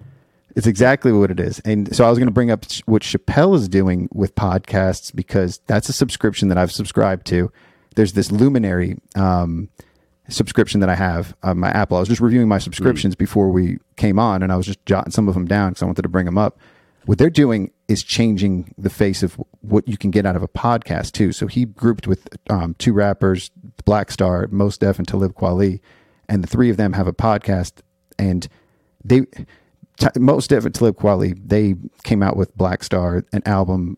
It's 0.55 0.67
exactly 0.67 1.11
what 1.11 1.31
it 1.31 1.39
is. 1.39 1.59
And 1.65 1.95
so 1.95 2.05
I 2.05 2.09
was 2.11 2.19
going 2.19 2.27
to 2.27 2.33
bring 2.33 2.51
up 2.51 2.63
what 2.85 3.01
Chappelle 3.01 3.55
is 3.55 3.67
doing 3.67 4.07
with 4.13 4.35
podcasts 4.35 5.13
because 5.13 5.59
that's 5.65 5.89
a 5.89 5.93
subscription 5.93 6.49
that 6.49 6.59
I've 6.59 6.71
subscribed 6.71 7.25
to. 7.27 7.51
There's 7.95 8.13
this 8.13 8.31
Luminary 8.31 8.99
um, 9.15 9.67
subscription 10.29 10.79
that 10.81 10.89
I 10.89 10.95
have 10.95 11.35
on 11.41 11.57
my 11.57 11.71
Apple. 11.71 11.97
I 11.97 12.01
was 12.01 12.09
just 12.09 12.21
reviewing 12.21 12.47
my 12.47 12.59
subscriptions 12.59 13.15
before 13.15 13.49
we 13.49 13.79
came 13.95 14.19
on, 14.19 14.43
and 14.43 14.51
I 14.51 14.55
was 14.55 14.67
just 14.67 14.85
jotting 14.85 15.11
some 15.11 15.27
of 15.27 15.33
them 15.33 15.45
down 15.45 15.71
because 15.71 15.81
I 15.81 15.85
wanted 15.87 16.03
to 16.03 16.09
bring 16.09 16.25
them 16.27 16.37
up. 16.37 16.59
What 17.05 17.17
they're 17.17 17.29
doing 17.29 17.71
is 17.87 18.01
changing 18.03 18.73
the 18.77 18.89
face 18.89 19.23
of 19.23 19.39
what 19.61 19.87
you 19.87 19.97
can 19.97 20.09
get 20.11 20.25
out 20.25 20.35
of 20.35 20.43
a 20.43 20.47
podcast 20.47 21.11
too. 21.11 21.31
So 21.33 21.47
he 21.47 21.65
grouped 21.65 22.07
with 22.07 22.27
um, 22.49 22.75
two 22.79 22.93
rappers, 22.93 23.51
Black 23.85 24.09
Star, 24.11 24.47
Mos 24.51 24.77
Def, 24.77 24.97
and 24.99 25.07
Talib 25.07 25.33
Kweli, 25.33 25.81
and 26.29 26.43
the 26.43 26.47
three 26.47 26.69
of 26.69 26.77
them 26.77 26.93
have 26.93 27.07
a 27.07 27.13
podcast, 27.13 27.81
and 28.17 28.47
they 29.03 29.21
T- 29.99 30.07
Mos 30.19 30.47
Def 30.47 30.65
and 30.65 30.73
Talib 30.73 30.95
Kweli, 30.95 31.37
they 31.45 31.75
came 32.03 32.23
out 32.23 32.35
with 32.37 32.55
Black 32.57 32.83
Star, 32.83 33.25
an 33.33 33.41
album. 33.45 33.97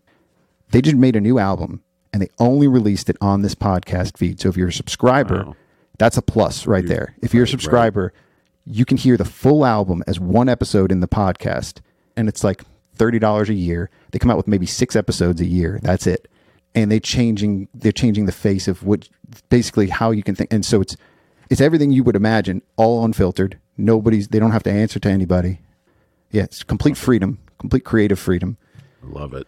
They 0.71 0.81
just 0.81 0.97
made 0.97 1.15
a 1.15 1.21
new 1.21 1.39
album 1.39 1.81
and 2.11 2.21
they 2.21 2.29
only 2.39 2.67
released 2.67 3.09
it 3.09 3.17
on 3.21 3.43
this 3.43 3.55
podcast 3.55 4.17
feed. 4.17 4.41
So 4.41 4.49
if 4.49 4.57
you're 4.57 4.69
a 4.69 4.73
subscriber, 4.73 5.45
Wow. 5.45 5.55
that's 5.99 6.17
a 6.17 6.21
plus 6.21 6.65
right 6.67 6.85
there. 6.85 7.15
If 7.21 7.33
you're 7.33 7.43
a 7.43 7.47
subscriber, 7.47 8.11
you 8.65 8.83
can 8.83 8.97
hear 8.97 9.15
the 9.15 9.25
full 9.25 9.65
album 9.65 10.03
as 10.07 10.19
one 10.19 10.49
episode 10.49 10.91
in 10.91 10.99
the 11.01 11.07
podcast. 11.07 11.79
And 12.17 12.27
it's 12.27 12.43
like 12.43 12.63
$30 12.95 13.49
a 13.49 13.53
year. 13.53 13.89
They 14.11 14.19
come 14.19 14.31
out 14.31 14.37
with 14.37 14.47
maybe 14.47 14.65
six 14.65 14.95
episodes 14.95 15.41
a 15.41 15.45
year. 15.45 15.79
That's 15.81 16.07
it. 16.07 16.27
And 16.73 16.91
they 16.91 16.99
changing 16.99 17.67
they're 17.73 17.91
changing 17.91 18.25
the 18.25 18.31
face 18.31 18.67
of 18.67 18.83
what 18.83 19.07
basically 19.49 19.87
how 19.89 20.11
you 20.11 20.23
can 20.23 20.35
think. 20.35 20.51
And 20.51 20.65
so 20.65 20.81
it's 20.81 20.95
it's 21.49 21.61
everything 21.61 21.91
you 21.91 22.03
would 22.03 22.15
imagine, 22.15 22.61
all 22.75 23.05
unfiltered. 23.05 23.59
Nobody's 23.77 24.27
they 24.29 24.39
don't 24.39 24.51
have 24.51 24.63
to 24.63 24.71
answer 24.71 24.99
to 24.99 25.09
anybody. 25.09 25.59
Yeah, 26.31 26.43
it's 26.43 26.63
complete 26.63 26.97
freedom, 26.97 27.37
complete 27.59 27.85
creative 27.85 28.19
freedom. 28.19 28.57
Love 29.03 29.33
it. 29.33 29.47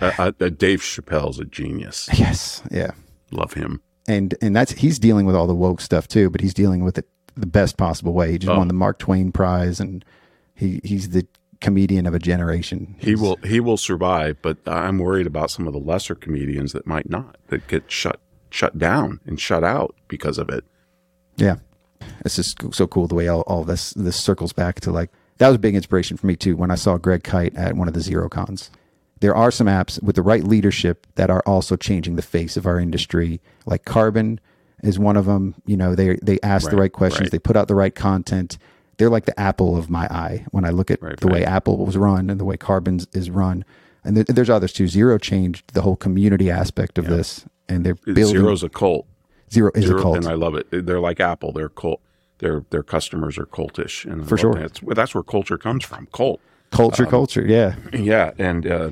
Uh, 0.00 0.10
uh, 0.18 0.32
uh, 0.40 0.48
Dave 0.48 0.80
Chappelle's 0.80 1.38
a 1.38 1.44
genius. 1.44 2.08
Yes, 2.18 2.62
yeah, 2.70 2.92
Love 3.30 3.52
him. 3.54 3.80
and 4.08 4.34
and 4.40 4.56
that's 4.56 4.72
he's 4.72 4.98
dealing 4.98 5.26
with 5.26 5.36
all 5.36 5.46
the 5.46 5.54
woke 5.54 5.80
stuff 5.80 6.08
too, 6.08 6.30
but 6.30 6.40
he's 6.40 6.54
dealing 6.54 6.82
with 6.84 6.96
it 6.98 7.06
the 7.36 7.46
best 7.46 7.76
possible 7.76 8.12
way. 8.14 8.32
He 8.32 8.38
just 8.38 8.50
Oh. 8.50 8.56
won 8.58 8.68
the 8.68 8.74
Mark 8.74 8.98
Twain 8.98 9.32
Prize, 9.32 9.80
and 9.80 10.04
he 10.54 10.80
he's 10.82 11.10
the 11.10 11.26
comedian 11.64 12.04
of 12.06 12.14
a 12.14 12.18
generation. 12.18 12.94
He 12.98 13.14
will 13.14 13.36
he 13.44 13.58
will 13.58 13.78
survive, 13.78 14.36
but 14.42 14.58
I'm 14.66 14.98
worried 14.98 15.26
about 15.26 15.50
some 15.50 15.66
of 15.66 15.72
the 15.72 15.80
lesser 15.80 16.14
comedians 16.14 16.72
that 16.72 16.86
might 16.86 17.08
not 17.08 17.36
that 17.48 17.66
get 17.66 17.90
shut 17.90 18.20
shut 18.50 18.78
down 18.78 19.18
and 19.26 19.40
shut 19.40 19.64
out 19.64 19.94
because 20.06 20.36
of 20.38 20.50
it. 20.50 20.64
Yeah, 21.36 21.56
it's 22.24 22.36
just 22.36 22.74
so 22.74 22.86
cool 22.86 23.08
the 23.08 23.14
way 23.14 23.28
all, 23.28 23.40
all 23.42 23.64
this 23.64 23.90
this 23.94 24.16
circles 24.16 24.52
back 24.52 24.80
to 24.82 24.90
like 24.92 25.10
that 25.38 25.48
was 25.48 25.56
a 25.56 25.58
big 25.66 25.74
inspiration 25.74 26.16
for 26.18 26.26
me 26.26 26.36
too 26.36 26.54
when 26.54 26.70
I 26.70 26.74
saw 26.76 26.98
Greg 26.98 27.24
Kite 27.24 27.56
at 27.56 27.76
one 27.76 27.88
of 27.88 27.94
the 27.94 28.00
Xero 28.00 28.30
Cons. 28.30 28.70
There 29.20 29.34
are 29.34 29.50
some 29.50 29.66
apps 29.66 30.02
with 30.02 30.16
the 30.16 30.22
right 30.22 30.44
leadership 30.44 31.06
that 31.14 31.30
are 31.30 31.42
also 31.46 31.76
changing 31.76 32.16
the 32.16 32.22
face 32.22 32.58
of 32.58 32.66
our 32.66 32.78
industry. 32.78 33.40
Like 33.64 33.84
Karbon 33.86 34.38
is 34.82 34.98
one 34.98 35.16
of 35.16 35.24
them. 35.24 35.54
You 35.64 35.78
know, 35.78 35.94
they 35.94 36.18
they 36.22 36.38
ask 36.42 36.68
the 36.68 36.76
Right, 36.76 36.82
right 36.82 36.92
questions, 36.92 37.22
right. 37.26 37.30
they 37.32 37.38
put 37.38 37.56
out 37.56 37.68
the 37.68 37.74
right 37.74 37.94
content. 37.94 38.58
They're 38.98 39.10
like 39.10 39.24
the 39.26 39.38
apple 39.38 39.76
of 39.76 39.90
my 39.90 40.06
eye 40.06 40.46
when 40.50 40.64
I 40.64 40.70
look 40.70 40.90
at 40.90 41.02
Right, 41.02 41.18
the 41.18 41.26
way. 41.28 41.44
Apple 41.44 41.84
was 41.84 41.96
run 41.96 42.30
and 42.30 42.38
the 42.40 42.44
way 42.44 42.56
Karbon's 42.56 43.06
is 43.12 43.30
run. 43.30 43.64
And 44.04 44.16
there, 44.16 44.24
there's 44.24 44.50
others 44.50 44.72
too. 44.72 44.84
Xero 44.84 45.20
changed 45.20 45.72
the 45.74 45.82
whole 45.82 45.96
community 45.96 46.50
aspect 46.50 46.98
of 46.98 47.06
this, 47.06 47.46
and 47.68 47.84
they're 47.84 47.94
building. 47.94 48.42
Xero's 48.42 48.62
a 48.62 48.68
cult. 48.68 49.06
Xero 49.50 49.74
is 49.76 49.86
Xero, 49.86 49.98
a 49.98 50.02
cult. 50.02 50.16
and 50.18 50.26
I 50.26 50.34
love 50.34 50.54
it. 50.54 50.66
They're 50.70 51.00
like 51.00 51.20
Apple. 51.20 51.52
They're 51.52 51.68
cult. 51.70 52.00
Their 52.38 52.64
their 52.70 52.82
customers 52.82 53.38
are 53.38 53.46
cultish, 53.46 54.04
and 54.10 54.28
For 54.28 54.36
sure. 54.36 54.54
That's 54.54 54.82
well, 54.82 54.94
that's 54.94 55.14
where 55.14 55.22
culture 55.22 55.56
comes 55.56 55.84
from. 55.84 56.06
Cult. 56.12 56.40
culture, 56.70 57.06
culture, 57.06 57.46
yeah, 57.46 57.76
Yeah, 57.92 58.32
and 58.36 58.66
uh, 58.66 58.90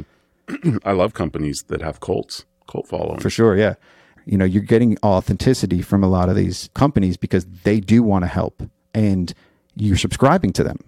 I 0.84 0.92
love 0.92 1.12
companies 1.14 1.64
that 1.64 1.82
have 1.82 2.00
cults, 2.00 2.44
cult 2.70 2.86
following. 2.88 3.18
for 3.20 3.28
sure, 3.30 3.56
yeah. 3.56 3.74
You 4.24 4.38
know, 4.38 4.44
you're 4.44 4.62
getting 4.62 4.96
authenticity 5.02 5.82
from 5.82 6.04
a 6.04 6.08
lot 6.08 6.28
of 6.28 6.36
these 6.36 6.70
companies 6.74 7.16
because 7.16 7.44
they 7.64 7.80
do 7.80 8.02
want 8.04 8.22
to 8.22 8.28
help, 8.28 8.62
and 8.94 9.34
you're 9.76 9.96
subscribing 9.96 10.52
to 10.54 10.64
them. 10.64 10.78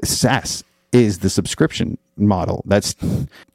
The 0.00 0.06
SaaS 0.06 0.62
is 0.92 1.18
the 1.20 1.30
subscription 1.30 1.98
model. 2.16 2.62
That's 2.66 2.94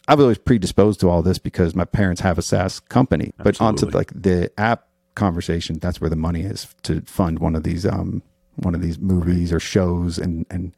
I 0.08 0.16
was 0.16 0.24
always 0.24 0.38
predisposed 0.38 0.99
to 1.02 1.10
all 1.10 1.22
this 1.22 1.38
because 1.40 1.76
my 1.76 1.86
parents 1.86 2.22
have 2.22 2.38
a 2.38 2.41
SaaS 2.41 2.80
company, 2.80 3.32
but 3.38 3.60
onto 3.62 3.86
Absolutely. 3.88 3.98
like 3.99 4.12
the 4.14 4.52
app 4.60 4.88
conversation, 5.16 5.78
that's 5.80 5.99
where 6.02 6.10
the 6.10 6.16
money 6.16 6.41
is 6.41 6.68
to 6.84 7.02
fund 7.02 7.40
one 7.40 7.56
of 7.56 7.64
these 7.64 7.86
um 7.86 8.22
one 8.58 8.76
of 8.76 8.82
these 8.82 8.99
movies 8.99 9.52
or 9.53 9.60
shows 9.60 10.18
and 10.18 10.45
and 10.49 10.74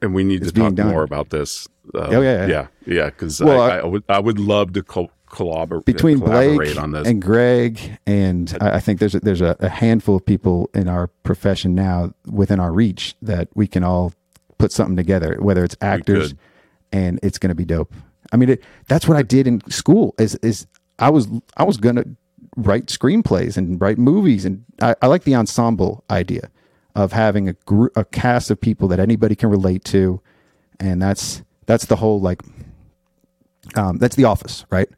and 0.00 0.14
we 0.14 0.22
need 0.24 0.42
to 0.44 0.52
talk 0.52 0.76
more 0.78 1.02
about 1.02 1.30
this. 1.30 1.66
Uh, 1.94 1.98
Oh, 2.10 2.20
yeah, 2.20 2.20
yeah. 2.20 2.46
yeah, 2.46 2.66
yeah. 2.86 3.04
Because 3.06 3.40
Well, 3.40 3.60
I, 3.60 3.70
I- 3.70 3.78
I, 3.80 3.84
would 3.84 4.04
I 4.08 4.18
would 4.20 4.38
love 4.38 4.72
to 4.74 4.82
co- 4.82 5.10
collabor- 5.34 5.84
between 5.84 6.18
Blake 6.18 6.76
and 7.06 7.20
Greg, 7.20 7.98
and 8.06 8.56
I, 8.60 8.76
I 8.76 8.80
think 8.80 9.00
there's 9.00 9.14
a, 9.14 9.20
there's 9.20 9.40
a, 9.40 9.56
a 9.60 9.68
handful 9.68 10.16
of 10.16 10.24
people 10.24 10.70
in 10.74 10.88
our 10.88 11.08
profession 11.24 11.74
now 11.74 12.14
within 12.30 12.60
our 12.60 12.72
reach 12.72 13.14
that 13.22 13.48
we 13.54 13.66
can 13.66 13.82
all 13.84 14.12
put 14.58 14.72
something 14.72 14.96
together, 14.96 15.36
whether 15.40 15.64
it's 15.64 15.76
actors, 15.80 16.34
and 16.92 17.18
it's 17.22 17.38
going 17.38 17.48
to 17.48 17.54
be 17.54 17.64
dope. 17.64 17.92
I 18.32 18.36
mean, 18.36 18.50
it, 18.50 18.62
that's 18.88 19.06
what 19.08 19.16
I 19.16 19.22
did 19.22 19.46
in 19.46 19.60
school. 19.70 20.14
Is 20.18 20.36
is 20.36 20.66
I 20.98 21.10
was 21.10 21.28
I 21.56 21.64
was 21.64 21.76
going 21.76 21.96
to 21.96 22.06
write 22.56 22.86
screenplays 22.86 23.56
and 23.56 23.80
write 23.80 23.98
movies, 23.98 24.44
and 24.44 24.64
I, 24.80 24.94
I 25.02 25.08
like 25.08 25.24
the 25.24 25.34
ensemble 25.34 26.04
idea 26.10 26.50
of 26.94 27.12
having 27.12 27.48
a 27.48 27.54
group, 27.66 27.92
a 27.96 28.04
cast 28.04 28.50
of 28.50 28.60
people 28.60 28.88
that 28.88 29.00
anybody 29.00 29.34
can 29.34 29.50
relate 29.50 29.84
to, 29.86 30.20
and 30.78 31.02
that's 31.02 31.42
that's 31.66 31.86
the 31.86 31.96
whole 31.96 32.20
like 32.20 32.40
um, 33.74 33.98
that's 33.98 34.16
the 34.16 34.24
office, 34.24 34.64
right? 34.70 34.88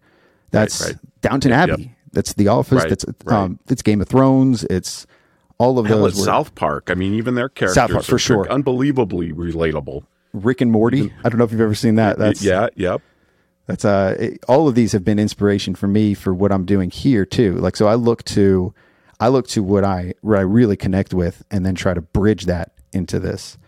That's 0.61 0.81
right. 0.85 0.97
Downton 1.23 1.51
Yep, 1.51 1.71
Abbey. 1.71 1.83
yep. 1.83 1.91
That's 2.13 2.33
the 2.35 2.49
office. 2.49 2.79
Right, 2.83 2.89
That's 2.89 3.05
right. 3.25 3.37
um, 3.37 3.59
it's 3.69 3.83
Game 3.83 4.01
of 4.01 4.09
Thrones. 4.09 4.65
It's 4.65 5.07
all 5.59 5.79
of 5.79 5.87
Hell, 5.87 6.03
those. 6.03 6.17
were- 6.19 6.25
South 6.25 6.55
Park. 6.55 6.89
I 6.91 6.95
mean, 6.95 7.15
even 7.15 7.35
their 7.35 7.49
characters 7.49 7.75
South 7.75 7.91
Park, 7.91 8.01
are- 8.03 8.07
for 8.07 8.19
sure. 8.19 8.51
unbelievably 8.51 9.33
relatable. 9.33 10.05
Rick 10.33 10.61
and 10.61 10.71
Morty. 10.71 11.13
I 11.25 11.29
don't 11.29 11.39
know 11.39 11.45
if 11.45 11.53
you've 11.53 11.61
ever 11.61 11.75
seen 11.75 11.95
that. 11.97 12.19
That's 12.19 12.43
yeah, 12.43 12.69
yep. 12.77 13.01
That's 13.67 13.85
uh, 13.85 14.17
it- 14.19 14.45
all 14.49 14.69
of 14.69 14.75
these 14.75 14.93
have 14.93 15.05
been 15.05 15.19
inspiration 15.19 15.75
for 15.75 15.89
me 15.89 16.15
for 16.15 16.33
what 16.35 16.53
I'm 16.53 16.65
doing 16.65 16.91
here 16.91 17.25
too. 17.25 17.55
Like, 17.57 17.77
so 17.77 17.87
I 17.89 17.95
look 17.95 18.23
to, 18.25 18.73
I 19.19 19.29
look 19.29 19.49
to 19.49 19.63
what 19.63 19.83
I 19.85 20.15
where 20.21 20.37
I 20.39 20.43
really 20.43 20.77
connect 20.77 21.13
with, 21.15 21.45
and 21.51 21.65
then 21.67 21.75
try 21.75 21.93
to 21.95 22.01
bridge 22.01 22.45
that 22.47 22.73
into 22.93 23.19
this. 23.19 23.59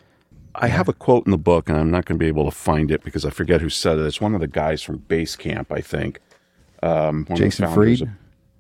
I 0.54 0.68
have 0.68 0.88
a 0.88 0.92
quote 0.92 1.26
in 1.26 1.30
the 1.30 1.38
book, 1.38 1.68
and 1.68 1.78
I'm 1.78 1.90
not 1.90 2.04
going 2.04 2.18
to 2.18 2.22
be 2.22 2.28
able 2.28 2.44
to 2.44 2.50
find 2.50 2.90
it 2.90 3.02
because 3.04 3.24
I 3.24 3.30
forget 3.30 3.60
who 3.60 3.68
said 3.68 3.98
it. 3.98 4.06
It's 4.06 4.20
one 4.20 4.34
of 4.34 4.40
the 4.40 4.48
guys 4.48 4.82
from 4.82 4.98
Basecamp, 5.00 5.66
I 5.70 5.80
think. 5.80 6.20
Um, 6.82 6.90
one 6.90 7.16
of 7.20 7.26
the 7.28 7.34
Jason 7.36 7.68
Fried? 7.72 8.02
of- 8.02 8.08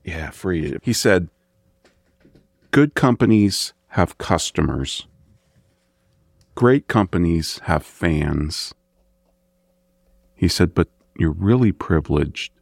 yeah, 0.04 0.30
Fried. 0.30 0.78
He 0.82 0.92
said, 0.92 1.28
"Good 2.70 2.94
companies 2.94 3.72
have 3.88 4.18
customers. 4.18 5.06
Great 6.54 6.88
companies 6.88 7.60
have 7.64 7.84
fans." 7.84 8.74
He 10.34 10.48
said, 10.48 10.74
"But 10.74 10.88
you're 11.18 11.32
really 11.32 11.72
privileged 11.72 12.52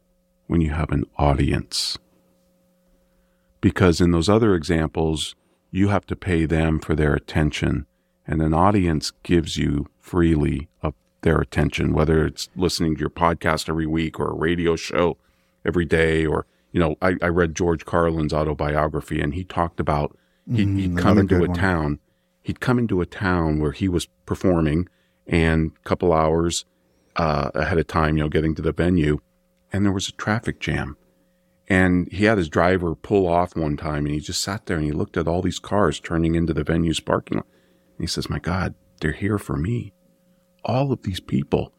when 0.47 0.61
you 0.61 0.71
have 0.71 0.91
an 0.91 1.05
audience." 1.17 1.97
Because 3.61 3.99
in 3.99 4.11
those 4.11 4.29
other 4.29 4.53
examples, 4.55 5.35
you 5.71 5.87
have 5.89 6.05
to 6.07 6.15
pay 6.15 6.45
them 6.45 6.79
for 6.79 6.95
their 6.95 7.13
attention, 7.13 7.85
and 8.25 8.41
an 8.41 8.53
audience 8.53 9.11
gives 9.23 9.57
you 9.57 9.87
freely 9.99 10.69
of 10.81 10.93
their 11.21 11.39
attention, 11.39 11.91
whether 11.93 12.25
it's 12.25 12.49
listening 12.55 12.95
to 12.95 12.99
your 12.99 13.09
podcast 13.09 13.67
every 13.67 13.87
week 13.87 14.19
or 14.19 14.29
a 14.29 14.35
radio 14.35 14.75
show 14.75 15.17
every 15.67 15.85
day, 15.85 16.25
or 16.25 16.45
you 16.71 16.79
know, 16.79 16.95
I, 17.01 17.15
I 17.21 17.27
read 17.27 17.55
George 17.55 17.85
Carlin's 17.85 18.33
autobiography, 18.33 19.21
and 19.21 19.33
he 19.33 19.43
talked 19.43 19.79
about 19.79 20.17
he, 20.49 20.65
he'd 20.65 20.97
come 20.97 21.17
into 21.17 21.37
a 21.37 21.47
one. 21.47 21.53
town, 21.53 21.99
he'd 22.41 22.59
come 22.59 22.79
into 22.79 23.01
a 23.01 23.05
town 23.05 23.59
where 23.59 23.73
he 23.73 23.87
was 23.87 24.07
performing, 24.25 24.87
and 25.27 25.71
a 25.75 25.87
couple 25.87 26.13
hours 26.13 26.65
uh, 27.17 27.51
ahead 27.53 27.77
of 27.77 27.87
time, 27.87 28.17
you 28.17 28.23
know, 28.23 28.29
getting 28.29 28.55
to 28.55 28.61
the 28.61 28.71
venue, 28.71 29.19
and 29.73 29.85
there 29.85 29.91
was 29.91 30.07
a 30.07 30.13
traffic 30.13 30.59
jam. 30.59 30.97
And 31.67 32.11
he 32.11 32.25
had 32.25 32.37
his 32.37 32.47
driver 32.47 32.95
pull 32.95 33.27
off 33.27 33.55
one 33.55 33.75
time 33.75 34.05
and 34.05 34.13
he 34.13 34.21
just 34.21 34.41
sat 34.41 34.65
there 34.65 34.77
and 34.77 34.85
he 34.85 34.93
looked 34.93 35.17
at 35.17 35.27
all 35.27 35.41
these 35.41 35.59
cars 35.59 35.99
turning 35.99 36.35
into 36.35 36.53
the 36.53 36.63
venue's 36.63 37.01
parking 37.01 37.37
lot. 37.37 37.47
And 37.97 38.03
he 38.03 38.07
says, 38.07 38.29
My 38.29 38.39
God, 38.39 38.73
they're 39.01 39.11
here 39.11 39.37
for 39.37 39.57
me. 39.57 39.91
All 40.63 40.91
of 40.93 41.03
these 41.03 41.19
people 41.19 41.73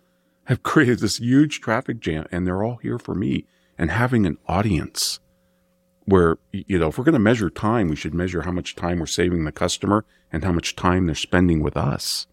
have 0.44 0.62
created 0.62 0.98
this 0.98 1.18
huge 1.18 1.60
traffic 1.60 2.00
jam 2.00 2.26
and 2.30 2.46
they're 2.46 2.62
all 2.62 2.76
here 2.76 2.98
for 2.98 3.14
me. 3.14 3.46
And 3.78 3.90
having 3.90 4.26
an 4.26 4.38
audience 4.46 5.20
where, 6.04 6.38
you 6.52 6.78
know, 6.78 6.88
if 6.88 6.98
we're 6.98 7.04
going 7.04 7.12
to 7.12 7.18
measure 7.18 7.50
time, 7.50 7.88
we 7.88 7.96
should 7.96 8.14
measure 8.14 8.42
how 8.42 8.50
much 8.50 8.74
time 8.74 8.98
we're 8.98 9.06
saving 9.06 9.44
the 9.44 9.52
customer 9.52 10.04
and 10.32 10.42
how 10.42 10.52
much 10.52 10.74
time 10.74 11.06
they're 11.06 11.14
spending 11.14 11.62
with 11.62 11.76
us. 11.76 12.26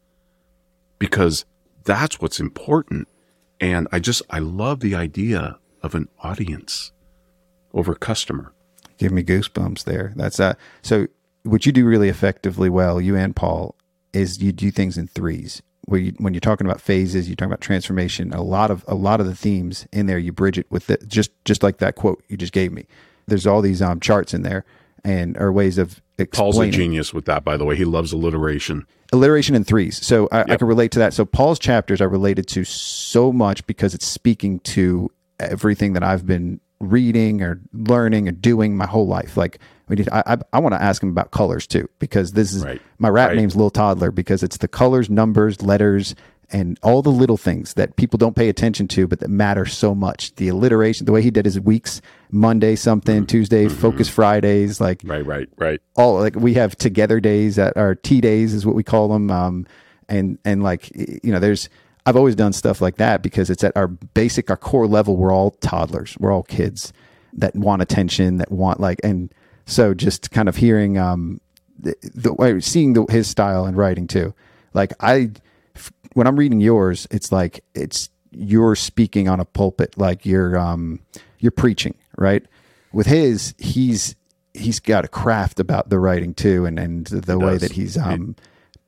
Because 0.97 1.45
that's 1.83 2.19
what's 2.19 2.39
important. 2.39 3.07
And 3.59 3.87
I 3.91 3.99
just, 3.99 4.21
I 4.29 4.39
love 4.39 4.79
the 4.79 4.95
idea 4.95 5.59
of 5.83 5.93
an 5.93 6.07
audience 6.23 6.91
over 7.73 7.93
customer. 7.93 8.53
Give 8.97 9.11
me 9.11 9.23
goosebumps 9.23 9.83
there. 9.83 10.13
That's 10.15 10.39
uh 10.39 10.55
so 10.81 11.07
what 11.43 11.65
you 11.65 11.71
do 11.71 11.85
really 11.85 12.09
effectively 12.09 12.69
well, 12.69 12.99
you 12.99 13.15
and 13.15 13.35
Paul, 13.35 13.75
is 14.13 14.41
you 14.41 14.51
do 14.51 14.71
things 14.71 14.97
in 14.97 15.07
threes. 15.07 15.61
Where 15.85 15.99
you, 15.99 16.13
when 16.17 16.33
you're 16.33 16.41
talking 16.41 16.65
about 16.65 16.81
phases, 16.81 17.27
you're 17.27 17.35
talking 17.35 17.51
about 17.51 17.61
transformation. 17.61 18.33
A 18.33 18.41
lot 18.41 18.71
of 18.71 18.83
a 18.87 18.95
lot 18.95 19.19
of 19.19 19.27
the 19.27 19.35
themes 19.35 19.87
in 19.91 20.07
there, 20.07 20.17
you 20.17 20.31
bridge 20.31 20.57
it 20.57 20.65
with 20.69 20.89
it, 20.89 21.07
just 21.07 21.31
just 21.45 21.63
like 21.63 21.77
that 21.77 21.95
quote 21.95 22.23
you 22.27 22.37
just 22.37 22.53
gave 22.53 22.71
me. 22.71 22.85
There's 23.27 23.47
all 23.47 23.61
these 23.61 23.81
um, 23.81 23.99
charts 23.99 24.33
in 24.33 24.41
there, 24.41 24.65
and 25.03 25.37
are 25.37 25.51
ways 25.51 25.77
of 25.77 26.01
Paul's 26.31 26.57
a 26.57 26.69
genius 26.69 27.13
with 27.13 27.25
that, 27.25 27.43
by 27.43 27.57
the 27.57 27.65
way. 27.65 27.75
He 27.75 27.85
loves 27.85 28.13
alliteration. 28.13 28.85
alliteration 29.11 29.53
in 29.55 29.63
threes. 29.63 30.03
So 30.05 30.27
I, 30.31 30.41
I 30.41 30.57
can 30.57 30.67
relate 30.67 30.91
to 30.91 30.99
that. 30.99 31.13
So 31.13 31.25
Paul's 31.25 31.59
chapters 31.59 32.01
are 32.01 32.09
related 32.09 32.47
to 32.49 32.63
so 32.63 33.33
much 33.33 33.65
because 33.67 33.93
it's 33.93 34.07
speaking 34.07 34.59
to 34.61 35.11
everything 35.39 35.93
that 35.93 36.03
I've 36.03 36.25
been 36.25 36.61
reading 36.79 37.41
or 37.41 37.59
learning 37.73 38.27
or 38.27 38.31
doing 38.31 38.77
my 38.77 38.85
whole 38.85 39.07
life. 39.07 39.35
Like 39.35 39.59
we 39.87 39.95
need, 39.97 40.09
I, 40.11 40.23
I, 40.25 40.37
I 40.53 40.59
want 40.59 40.73
to 40.73 40.81
ask 40.81 41.01
him 41.03 41.09
about 41.09 41.31
colors 41.31 41.67
too, 41.67 41.87
because 41.99 42.31
this 42.33 42.53
is 42.53 42.63
Right. 42.63 42.81
my 42.99 43.09
rap 43.09 43.29
Right. 43.29 43.37
name's 43.37 43.55
Little 43.55 43.69
Toddler 43.69 44.11
because 44.11 44.43
it's 44.43 44.57
the 44.57 44.67
colors, 44.67 45.09
numbers, 45.09 45.61
letters, 45.61 46.15
and 46.51 46.77
all 46.83 47.01
the 47.01 47.11
little 47.11 47.37
things 47.37 47.73
that 47.73 47.95
people 47.95 48.17
don't 48.17 48.35
pay 48.35 48.49
attention 48.49 48.87
to, 48.89 49.07
but 49.07 49.19
that 49.19 49.29
matter 49.29 49.65
so 49.65 49.95
much. 49.95 50.35
The 50.35 50.47
alliteration, 50.47 51.05
the 51.07 51.11
way 51.11 51.23
he 51.23 51.31
did 51.31 51.43
his 51.45 51.59
weeks, 51.59 52.01
Monday 52.31 52.75
something, 52.75 53.25
Tuesday, 53.25 53.67
focus 53.67 54.09
Fridays, 54.09 54.79
like 54.79 55.01
Right, 55.03 55.25
right, 55.25 55.49
right. 55.57 55.81
all 55.95 56.19
like 56.19 56.35
we 56.35 56.53
have 56.53 56.75
together 56.75 57.19
days 57.19 57.57
at 57.57 57.75
our 57.77 57.95
T 57.95 58.21
days 58.21 58.53
is 58.53 58.65
what 58.65 58.75
we 58.75 58.83
call 58.83 59.07
them 59.07 59.31
um 59.31 59.65
and 60.07 60.37
and 60.45 60.61
like 60.61 60.91
you 60.95 61.31
know 61.31 61.39
there's 61.39 61.67
i've 62.05 62.15
always 62.15 62.35
done 62.35 62.53
stuff 62.53 62.79
like 62.79 62.97
that 62.97 63.23
because 63.23 63.49
it's 63.49 63.63
at 63.63 63.75
our 63.75 63.87
basic 63.87 64.51
our 64.51 64.57
core 64.57 64.85
level 64.85 65.17
we're 65.17 65.33
all 65.33 65.49
toddlers 65.49 66.15
we're 66.19 66.31
all 66.31 66.43
kids 66.43 66.93
that 67.33 67.55
want 67.55 67.81
attention 67.81 68.37
that 68.37 68.51
want 68.51 68.79
like 68.79 68.99
and 69.03 69.33
so 69.65 69.93
just 69.93 70.31
kind 70.31 70.47
of 70.49 70.55
hearing 70.55 70.97
um 70.97 71.39
the, 71.79 71.95
the 72.13 72.33
way 72.33 72.59
seeing 72.59 72.93
the, 72.93 73.05
his 73.09 73.27
style 73.27 73.65
and 73.65 73.75
writing 73.77 74.07
too. 74.07 74.33
Like 74.73 74.93
i 74.99 75.31
f- 75.75 75.91
when 76.13 76.27
i'm 76.27 76.37
reading 76.37 76.59
yours 76.61 77.07
it's 77.11 77.31
like 77.31 77.63
it's 77.73 78.09
you're 78.31 78.75
speaking 78.75 79.27
on 79.29 79.39
a 79.39 79.45
pulpit 79.45 79.97
like 79.97 80.25
you're 80.25 80.57
um 80.57 80.99
you're 81.39 81.51
preaching 81.51 81.95
right? 82.17 82.45
With 82.93 83.07
his 83.07 83.53
he's 83.57 84.15
he's 84.53 84.79
got 84.79 85.03
a 85.05 85.07
craft 85.09 85.59
about 85.59 85.89
the 85.89 85.99
writing 85.99 86.33
too 86.33 86.65
and 86.65 86.79
and 86.79 87.05
the 87.07 87.37
way 87.37 87.57
that 87.57 87.73
he's 87.73 87.97
um 87.97 88.35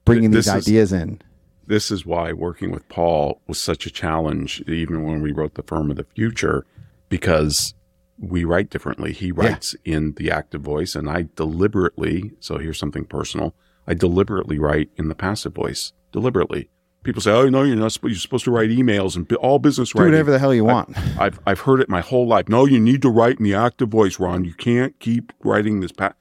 bringing 0.06 0.32
these 0.32 0.48
is- 0.48 0.68
ideas 0.68 0.94
in. 0.94 1.22
This 1.66 1.92
is 1.92 2.06
why 2.06 2.32
working 2.32 2.72
with 2.72 2.88
Paul 2.88 3.42
was 3.46 3.60
such 3.60 3.86
a 3.86 3.92
challenge, 3.92 4.62
even 4.68 5.04
when 5.04 5.22
we 5.22 5.34
wrote 5.34 5.56
The 5.56 5.64
Firm 5.64 5.92
of 5.92 5.98
the 5.98 6.06
Future, 6.06 6.66
because 7.10 7.74
we 8.20 8.44
write 8.44 8.70
differently. 8.70 9.14
He 9.14 9.32
writes 9.32 9.76
in 9.86 10.14
the 10.14 10.32
active 10.32 10.62
voice, 10.62 10.96
and 10.96 11.10
I 11.10 11.28
deliberately, 11.36 12.32
so 12.40 12.58
here's 12.58 12.80
something 12.80 13.06
personal, 13.06 13.54
I 13.88 13.94
deliberately 13.94 14.60
write 14.60 14.90
in 14.98 15.08
the 15.08 15.16
passive 15.16 15.54
voice, 15.54 15.94
deliberately, 16.12 16.70
people 17.08 17.22
say, 17.22 17.32
"Oh 17.32 17.50
no, 17.50 17.64
you're 17.64 17.76
not. 17.76 17.98
You're 18.04 18.16
supposed 18.16 18.44
to 18.46 18.52
write 18.52 18.70
emails 18.70 19.16
and 19.16 19.32
all 19.38 19.60
business 19.60 19.96
writing. 19.96 19.96
Do 19.96 20.04
writing." 20.04 20.14
whatever 20.14 20.32
the 20.32 20.40
hell 20.40 20.54
you 20.54 20.66
want. 20.66 20.96
I've 21.20 21.40
I've 21.48 21.62
heard 21.62 21.80
it 21.80 21.90
my 21.90 22.02
whole 22.02 22.28
life. 22.28 22.50
No, 22.50 22.66
you 22.66 22.80
need 22.80 23.02
to 23.04 23.10
write 23.10 23.40
in 23.40 23.46
the 23.46 23.56
active 23.56 23.90
voice, 23.90 24.20
Ron. 24.20 24.44
You 24.44 24.54
can't 24.54 25.00
keep 25.00 25.34
writing 25.44 25.80
this. 25.80 25.92
Pa- 25.92 26.14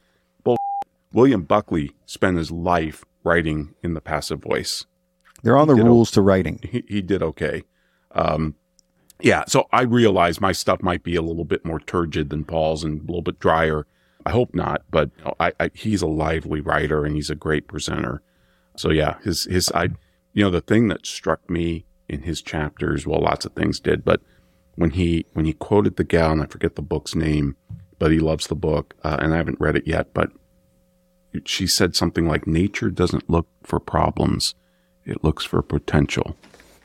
Bull. 0.44 0.56
William 1.12 1.42
Buckley 1.42 1.92
spent 2.06 2.38
his 2.38 2.50
life 2.50 3.04
writing 3.24 3.74
in 3.82 3.94
the 3.94 4.00
passive 4.00 4.40
voice. 4.40 4.86
They're 5.42 5.56
on 5.56 5.68
the 5.68 5.74
rules 5.74 6.10
to 6.12 6.22
writing. 6.22 6.60
He, 6.62 6.84
he 6.88 7.02
did 7.02 7.22
okay. 7.22 7.64
Um, 8.12 8.54
yeah, 9.20 9.44
so 9.46 9.66
I 9.72 9.82
realize 9.82 10.40
my 10.40 10.52
stuff 10.52 10.82
might 10.82 11.02
be 11.02 11.16
a 11.16 11.22
little 11.22 11.44
bit 11.44 11.64
more 11.64 11.80
turgid 11.80 12.30
than 12.30 12.44
Paul's 12.44 12.84
and 12.84 13.00
a 13.00 13.04
little 13.04 13.22
bit 13.22 13.38
drier. 13.38 13.86
I 14.26 14.30
hope 14.30 14.54
not, 14.54 14.82
but 14.90 15.10
you 15.18 15.24
know, 15.24 15.34
I, 15.40 15.52
I 15.58 15.70
he's 15.74 16.02
a 16.02 16.06
lively 16.06 16.60
writer 16.60 17.04
and 17.04 17.14
he's 17.14 17.30
a 17.30 17.34
great 17.34 17.68
presenter. 17.68 18.22
So 18.76 18.90
yeah, 18.90 19.18
his 19.22 19.44
his 19.44 19.70
I 19.72 19.84
you 20.34 20.44
know 20.44 20.50
the 20.50 20.60
thing 20.60 20.88
that 20.88 21.06
struck 21.06 21.48
me 21.48 21.86
in 22.08 22.22
his 22.22 22.42
chapters, 22.42 23.06
well, 23.06 23.20
lots 23.20 23.46
of 23.46 23.52
things 23.52 23.80
did, 23.80 24.04
but 24.04 24.20
when 24.74 24.90
he 24.90 25.26
when 25.32 25.44
he 25.46 25.52
quoted 25.54 25.96
the 25.96 26.04
gal 26.04 26.32
and 26.32 26.42
I 26.42 26.46
forget 26.46 26.74
the 26.74 26.82
book's 26.82 27.14
name, 27.14 27.56
but 27.98 28.12
he 28.12 28.18
loves 28.18 28.48
the 28.48 28.54
book 28.54 28.94
uh, 29.02 29.16
and 29.20 29.32
I 29.32 29.38
haven't 29.38 29.60
read 29.60 29.76
it 29.76 29.86
yet, 29.86 30.12
but 30.12 30.30
she 31.44 31.66
said 31.66 31.96
something 31.96 32.26
like 32.26 32.46
nature 32.46 32.90
doesn't 32.90 33.30
look 33.30 33.46
for 33.62 33.80
problems, 33.80 34.54
it 35.04 35.24
looks 35.24 35.44
for 35.44 35.62
potential. 35.62 36.36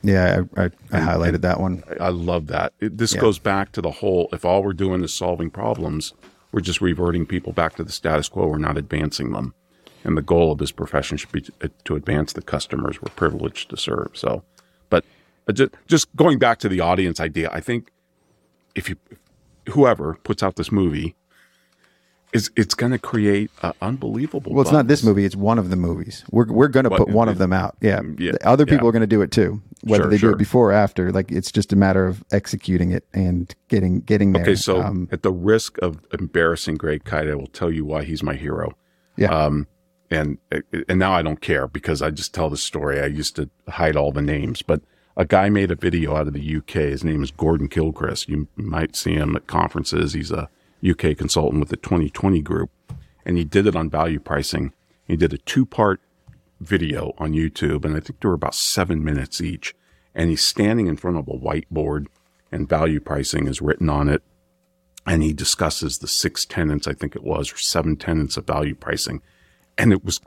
Yeah, 0.03 0.44
I, 0.57 0.64
I, 0.64 0.65
I 0.91 0.99
highlighted 0.99 1.41
that 1.41 1.60
one. 1.60 1.84
I 1.99 2.10
love 2.10 2.48
that. 2.48 2.73
It, 2.80 2.98
this 2.98 3.14
Yeah. 3.14 3.22
goes 3.22 3.40
back 3.40 3.72
to 3.73 3.82
the 3.82 3.91
whole 3.91 4.30
if 4.34 4.44
all 4.45 4.64
we're 4.64 4.73
doing 4.73 5.03
is 5.03 5.14
solving 5.14 5.49
problems, 5.52 6.14
we're 6.52 6.61
just 6.61 6.82
reverting 6.82 7.26
people 7.26 7.53
back 7.53 7.76
to 7.76 7.84
the 7.84 7.91
status 7.91 8.28
quo. 8.28 8.48
We're 8.48 8.57
not 8.57 8.78
advancing 8.78 9.32
them. 9.32 9.53
And 10.03 10.18
the 10.18 10.22
goal 10.23 10.52
of 10.52 10.57
this 10.57 10.72
profession 10.72 11.18
should 11.18 11.32
be 11.32 11.41
to, 11.41 11.69
to 11.86 11.95
advance 11.95 12.34
the 12.34 12.41
customers 12.41 13.02
we're 13.02 13.11
privileged 13.15 13.69
to 13.69 13.78
serve. 13.78 14.10
So, 14.14 14.44
but 14.90 15.06
uh, 15.48 15.53
just, 15.53 15.72
just 15.88 16.15
going 16.15 16.40
back 16.40 16.57
to 16.60 16.69
the 16.69 16.80
audience 16.80 17.19
idea, 17.19 17.49
I 17.53 17.60
think 17.61 17.91
if 18.73 18.90
you, 18.90 18.95
whoever 19.69 20.15
puts 20.23 20.41
out 20.41 20.56
this 20.56 20.72
movie, 20.72 21.15
is 22.34 22.49
it's 22.56 22.74
going 22.74 22.91
to 22.91 22.99
create 22.99 23.52
uh, 23.62 23.74
unbelievable. 23.82 24.53
Well, 24.53 24.62
it's 24.62 24.72
not 24.72 24.88
this 24.88 25.03
movie; 25.03 25.26
it's 25.26 25.36
one 25.36 25.60
of 25.60 25.70
the 25.70 25.76
movies. 25.76 26.24
We're 26.32 26.52
we're 26.52 26.68
going 26.68 26.86
to 26.86 26.90
put 26.90 27.10
one 27.10 27.30
of 27.30 27.38
them 27.38 27.53
out. 27.53 27.76
Yeah, 27.82 28.02
Yeah, 28.18 28.34
The 28.34 28.48
other 28.48 28.66
people 28.66 28.86
yeah. 28.86 28.90
are 28.90 28.91
going 28.94 29.02
to 29.02 29.08
do 29.08 29.22
it 29.22 29.32
too, 29.32 29.62
whether 29.84 30.03
Sure, 30.03 30.10
they 30.10 30.18
do 30.18 30.30
it 30.32 30.38
before 30.38 30.70
or 30.70 30.74
after. 30.74 31.12
Like 31.12 31.32
it's 31.32 31.52
just 31.52 31.74
a 31.74 31.76
matter 31.76 32.08
of 32.08 32.24
executing 32.32 32.91
it 32.91 33.06
and 33.14 33.53
getting 33.68 34.02
getting 34.02 34.32
there. 34.32 34.44
Okay, 34.44 34.56
so 34.56 34.82
um, 34.82 35.10
at 35.12 35.24
the 35.24 35.32
risk 35.32 35.78
of 35.80 35.99
embarrassing 36.14 36.76
Greg 36.76 37.03
Kite, 37.03 37.28
I 37.28 37.36
will 37.36 37.48
tell 37.48 37.72
you 37.72 37.86
why 37.86 38.03
he's 38.03 38.24
my 38.24 38.36
hero. 38.36 38.76
yeah, 39.18 39.28
Um, 39.28 39.68
and 40.10 40.38
and 40.88 40.99
now 40.99 41.14
I 41.14 41.22
don't 41.22 41.41
care 41.41 41.68
because 41.68 42.02
I 42.02 42.12
just 42.12 42.34
tell 42.34 42.49
the 42.49 42.58
story. 42.58 43.02
I 43.02 43.08
used 43.08 43.36
to 43.36 43.49
hide 43.68 43.95
all 43.95 44.12
the 44.12 44.22
names, 44.22 44.62
but 44.62 44.82
a 45.18 45.26
guy 45.26 45.49
made 45.49 45.72
a 45.72 45.76
video 45.76 46.16
out 46.16 46.28
of 46.28 46.34
the 46.34 46.58
UK. 46.58 46.74
His 46.74 47.03
name 47.03 47.24
is 47.24 47.32
Gordon 47.32 47.68
Kilchrist. 47.68 48.30
You 48.30 48.48
might 48.56 48.95
see 48.95 49.14
him 49.14 49.36
at 49.36 49.48
conferences. 49.48 50.14
He's 50.14 50.32
a 50.32 50.49
UK 50.88 51.18
consultant 51.18 51.60
with 51.60 51.70
the 51.70 51.78
2020 51.78 52.41
group, 52.41 52.72
and 53.26 53.38
he 53.38 53.44
did 53.44 53.68
it 53.68 53.76
on 53.76 53.90
value 53.90 54.20
pricing. 54.20 54.74
He 55.08 55.16
did 55.16 55.34
a 55.34 55.38
two 55.38 55.66
part 55.66 56.02
video 56.60 57.14
on 57.18 57.34
YouTube, 57.34 57.86
and 57.86 57.95
I 57.95 57.99
think 57.99 58.20
they 58.20 58.28
were 58.28 58.34
about 58.34 58.56
seven 58.56 59.03
minutes 59.03 59.41
each. 59.41 59.76
And 60.14 60.30
he's 60.30 60.44
standing 60.44 60.88
in 60.88 60.98
front 60.98 61.18
of 61.18 61.28
a 61.28 61.38
whiteboard, 61.38 62.08
and 62.52 62.68
value 62.68 62.99
pricing 62.99 63.48
is 63.48 63.62
written 63.62 63.90
on 63.90 64.10
it 64.10 64.24
and 65.06 65.24
he 65.24 65.34
discusses 65.34 65.98
the 65.98 66.08
six 66.08 66.45
tenants, 66.45 66.88
I 66.88 66.94
think 66.94 67.16
it 67.16 67.24
was, 67.24 67.52
or 67.52 67.58
seven 67.58 67.95
tenants 67.95 68.38
of 68.38 68.45
value 68.45 68.76
pricing. 68.76 69.22
And 69.78 69.91
it 69.91 70.06
was, 70.06 70.20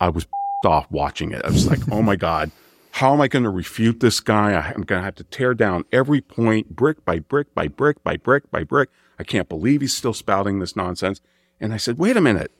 I 0.00 0.08
was 0.08 0.26
off 0.64 0.90
watching 0.90 1.32
it. 1.32 1.44
I 1.44 1.50
was 1.50 1.66
like, 1.66 1.80
oh 1.90 2.02
my 2.02 2.16
God, 2.16 2.50
how 2.92 3.12
am 3.12 3.20
I 3.20 3.28
going 3.28 3.44
to 3.44 3.50
refute 3.50 4.00
this 4.00 4.20
guy? 4.20 4.52
I'm 4.52 4.82
going 4.82 5.00
to 5.00 5.04
have 5.04 5.14
to 5.16 5.24
tear 5.24 5.54
down 5.54 5.84
every 5.92 6.20
point 6.20 6.74
brick 6.74 7.04
by 7.04 7.20
brick 7.20 7.54
by 7.54 7.68
brick 7.68 8.02
by 8.02 8.16
brick 8.16 8.50
by 8.50 8.64
brick. 8.64 8.90
I 9.18 9.24
can't 9.24 9.48
believe 9.48 9.80
he's 9.80 9.96
still 9.96 10.14
spouting 10.14 10.58
this 10.58 10.76
nonsense. 10.76 11.20
And 11.60 11.72
I 11.72 11.76
said, 11.76 11.98
wait 11.98 12.16
a 12.16 12.20
minute. 12.20 12.52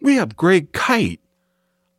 We 0.00 0.16
have 0.16 0.36
Greg 0.36 0.72
Kite. 0.72 1.20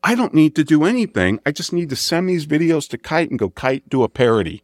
I 0.03 0.15
don't 0.15 0.33
need 0.33 0.55
to 0.55 0.63
do 0.63 0.83
anything. 0.83 1.39
I 1.45 1.51
just 1.51 1.73
need 1.73 1.89
to 1.89 1.95
send 1.95 2.29
these 2.29 2.45
videos 2.45 2.87
to 2.89 2.97
Kite 2.97 3.29
and 3.29 3.39
go, 3.39 3.49
Kite, 3.49 3.89
do 3.89 4.03
a 4.03 4.09
parody. 4.09 4.61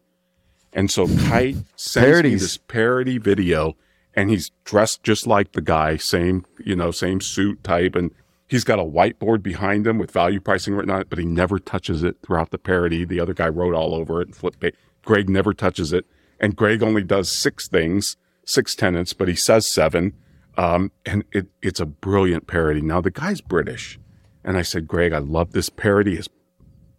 And 0.73 0.91
so 0.91 1.07
Kite 1.07 1.57
sends 1.75 2.23
me 2.23 2.35
this 2.35 2.57
parody 2.57 3.17
video 3.17 3.75
and 4.13 4.29
he's 4.29 4.51
dressed 4.65 5.03
just 5.03 5.25
like 5.25 5.53
the 5.53 5.61
guy, 5.61 5.97
same, 5.97 6.45
you 6.63 6.75
know, 6.75 6.91
same 6.91 7.21
suit 7.21 7.63
type. 7.63 7.95
And 7.95 8.11
he's 8.47 8.63
got 8.63 8.79
a 8.79 8.83
whiteboard 8.83 9.41
behind 9.41 9.87
him 9.87 9.97
with 9.97 10.11
value 10.11 10.39
pricing 10.39 10.75
written 10.75 10.91
on 10.91 11.01
it, 11.01 11.09
but 11.09 11.19
he 11.19 11.25
never 11.25 11.59
touches 11.59 12.03
it 12.03 12.17
throughout 12.21 12.51
the 12.51 12.57
parody. 12.57 13.05
The 13.05 13.19
other 13.19 13.33
guy 13.33 13.47
wrote 13.47 13.73
all 13.73 13.95
over 13.95 14.21
it 14.21 14.27
and 14.27 14.35
flipped 14.35 14.59
pa- 14.59 14.77
Greg 15.03 15.29
never 15.29 15.53
touches 15.53 15.93
it. 15.93 16.05
And 16.39 16.55
Greg 16.55 16.83
only 16.83 17.03
does 17.03 17.29
six 17.29 17.67
things, 17.67 18.17
six 18.45 18.76
tenants, 18.76 19.13
but 19.13 19.27
he 19.27 19.35
says 19.35 19.68
seven. 19.68 20.13
Um, 20.57 20.91
and 21.05 21.23
it, 21.31 21.47
it's 21.61 21.80
a 21.80 21.85
brilliant 21.85 22.47
parody. 22.47 22.81
Now 22.81 23.01
the 23.01 23.11
guy's 23.11 23.41
British. 23.41 23.99
And 24.43 24.57
I 24.57 24.63
said, 24.63 24.88
Greg, 24.88 25.13
I 25.13 25.19
love 25.19 25.51
this 25.51 25.69
parody. 25.69 26.15
It's 26.15 26.27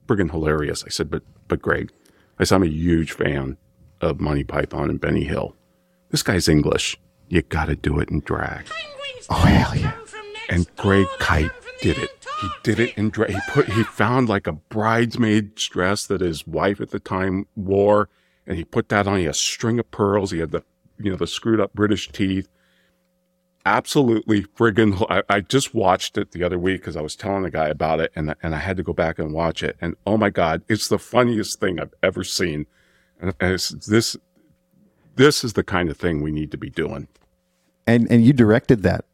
friggin' 0.07 0.31
hilarious. 0.31 0.85
I 0.85 0.89
said, 0.89 1.11
but, 1.11 1.23
but 1.49 1.61
Greg, 1.61 1.93
I 2.39 2.45
said, 2.45 2.57
I'm 2.57 2.63
a 2.63 2.67
huge 2.67 3.13
fan 3.13 3.57
of 4.01 4.21
Monty 4.21 4.45
Python 4.45 4.91
and 4.91 5.01
Benny 5.01 5.25
Hill. 5.25 5.55
This 6.11 6.23
guy's 6.23 6.49
English. 6.49 6.99
You 7.29 7.43
got 7.43 7.67
to 7.67 7.77
do 7.77 7.99
it 7.99 8.11
in 8.11 8.21
drag. 8.21 8.67
oh 9.31 9.35
hell 9.35 9.75
yeah! 9.75 9.95
And 10.51 10.67
Greg 10.77 11.07
Kite 11.19 11.51
did 11.81 11.97
it. 11.97 12.11
He 12.43 12.49
did 12.63 12.79
it 12.79 12.99
in 12.99 13.09
drag. 13.09 13.31
He 13.31 13.41
put 13.49 13.69
he 13.71 13.83
found 13.85 14.29
like 14.29 14.47
a 14.47 14.53
bridesmaid's 14.53 15.67
dress 15.69 16.07
that 16.09 16.21
his 16.21 16.47
wife 16.47 16.81
at 16.81 16.91
the 16.91 17.01
time 17.01 17.47
wore, 17.57 18.11
and 18.47 18.59
he 18.59 18.65
put 18.65 18.91
that 18.91 19.07
on. 19.07 19.19
He 19.19 19.25
had 19.25 19.31
a 19.31 19.35
string 19.35 19.79
of 19.79 19.91
pearls. 19.91 20.31
He 20.31 20.41
had 20.41 20.51
the 20.51 20.63
you 20.99 21.11
know 21.11 21.17
the 21.17 21.27
screwed 21.27 21.61
up 21.61 21.73
British 21.75 22.11
teeth. 22.11 22.49
Absolutely 23.65 24.43
friggin' 24.43 25.07
I, 25.09 25.23
I 25.29 25.41
just 25.41 25.73
watched 25.73 26.19
it 26.19 26.33
the 26.33 26.43
other 26.43 26.59
week 26.59 26.81
because 26.81 26.97
I 26.97 27.01
was 27.01 27.15
telling 27.15 27.45
a 27.45 27.51
guy 27.51 27.69
about 27.69 28.01
it, 28.01 28.11
and 28.17 28.35
and 28.43 28.55
I 28.55 28.59
had 28.59 28.77
to 28.79 28.83
go 28.83 28.93
back 28.93 29.19
and 29.19 29.33
watch 29.33 29.63
it. 29.63 29.77
And 29.81 29.95
oh 30.07 30.17
my 30.17 30.31
god, 30.31 30.63
it's 30.69 30.89
the 30.89 30.99
funniest 30.99 31.61
thing 31.61 31.79
I've 31.79 31.95
ever 32.03 32.25
seen. 32.25 32.67
And, 33.21 33.33
and 33.39 33.53
it's 33.53 33.69
this 33.87 34.17
this 35.15 35.45
is 35.45 35.53
the 35.53 35.63
kind 35.63 35.91
of 35.91 35.97
thing 35.97 36.23
we 36.23 36.33
need 36.33 36.51
to 36.51 36.59
be 36.59 36.71
doing. 36.71 37.07
And 37.87 38.11
and 38.11 38.25
you 38.25 38.33
directed 38.33 38.83
that 38.83 39.05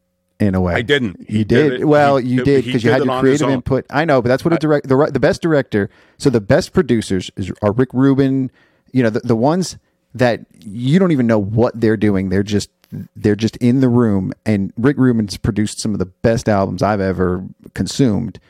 in 0.41 0.55
a 0.55 0.61
way. 0.61 0.75
I 0.75 0.83
didn't. 0.83 1.21
You 1.21 1.39
He 1.39 1.45
did, 1.45 1.71
did 1.71 1.85
well. 1.85 2.17
He- 2.17 2.29
you 2.29 2.45
did 2.45 2.65
because 2.65 2.85
you 2.85 2.91
had 2.91 3.05
your 3.05 3.21
creative 3.21 3.51
input. 3.51 3.85
I 3.91 4.05
know, 4.05 4.23
but 4.23 4.29
that's 4.29 4.45
what 4.45 4.55
a 4.55 4.59
direct 4.59 4.89
the 4.89 5.11
the 5.13 5.21
best 5.21 5.43
director. 5.43 5.91
So 6.17 6.31
the 6.31 6.41
best 6.41 6.73
producers 6.73 7.31
is, 7.37 7.53
are 7.63 7.73
Rick 7.73 7.93
Rubin. 7.93 8.51
You 8.93 9.03
know 9.03 9.11
the, 9.11 9.21
the 9.21 9.37
ones 9.37 9.77
that 10.19 10.41
you 10.59 10.99
don't 10.99 11.13
even 11.13 11.27
know 11.27 11.39
what 11.39 11.79
they're 11.81 11.97
doing. 11.97 12.29
They're 12.29 12.43
just 12.43 12.71
they're 13.17 13.37
just 13.37 13.57
in 13.59 13.81
the 13.81 13.89
room. 13.89 14.33
And 14.47 14.73
Rick 14.77 14.97
Rubin's 14.97 15.37
produced 15.37 15.81
some 15.81 15.93
of 15.93 15.99
the 15.99 16.07
best 16.07 16.49
albums 16.49 16.83
I've 16.83 17.01
ever 17.01 17.45
consumed, 17.75 18.41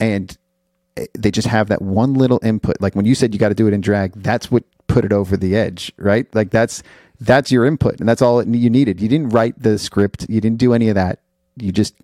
and 0.00 0.36
eh, 0.96 1.06
they 1.14 1.30
just 1.30 1.48
have 1.48 1.68
that 1.68 1.82
one 1.82 2.14
little 2.14 2.40
input. 2.42 2.80
Like 2.80 2.94
when 2.94 3.04
you 3.04 3.14
said 3.14 3.32
you 3.32 3.40
got 3.40 3.50
to 3.50 3.54
do 3.54 3.66
it 3.66 3.72
in 3.72 3.80
drag, 3.80 4.12
that's 4.14 4.50
what 4.50 4.64
put 4.86 5.04
it 5.04 5.12
over 5.12 5.36
the 5.36 5.56
edge, 5.56 5.92
right? 5.98 6.26
Like 6.34 6.50
that's 6.50 6.82
that's 7.20 7.50
your 7.50 7.64
input, 7.64 8.00
and 8.00 8.08
that's 8.08 8.22
all 8.22 8.40
it, 8.40 8.48
you 8.48 8.70
needed. 8.70 9.00
You 9.00 9.08
didn't 9.08 9.30
write 9.30 9.60
the 9.60 9.78
script, 9.78 10.26
you 10.28 10.40
didn't 10.40 10.58
do 10.58 10.74
any 10.74 10.88
of 10.88 10.94
that. 10.94 11.20
You 11.56 11.72
just 11.72 11.94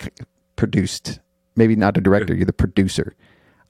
produced. 0.56 1.20
Maybe 1.56 1.74
not 1.76 1.96
a 1.96 2.00
director, 2.00 2.34
you're 2.34 2.46
the 2.46 2.52
producer 2.52 3.14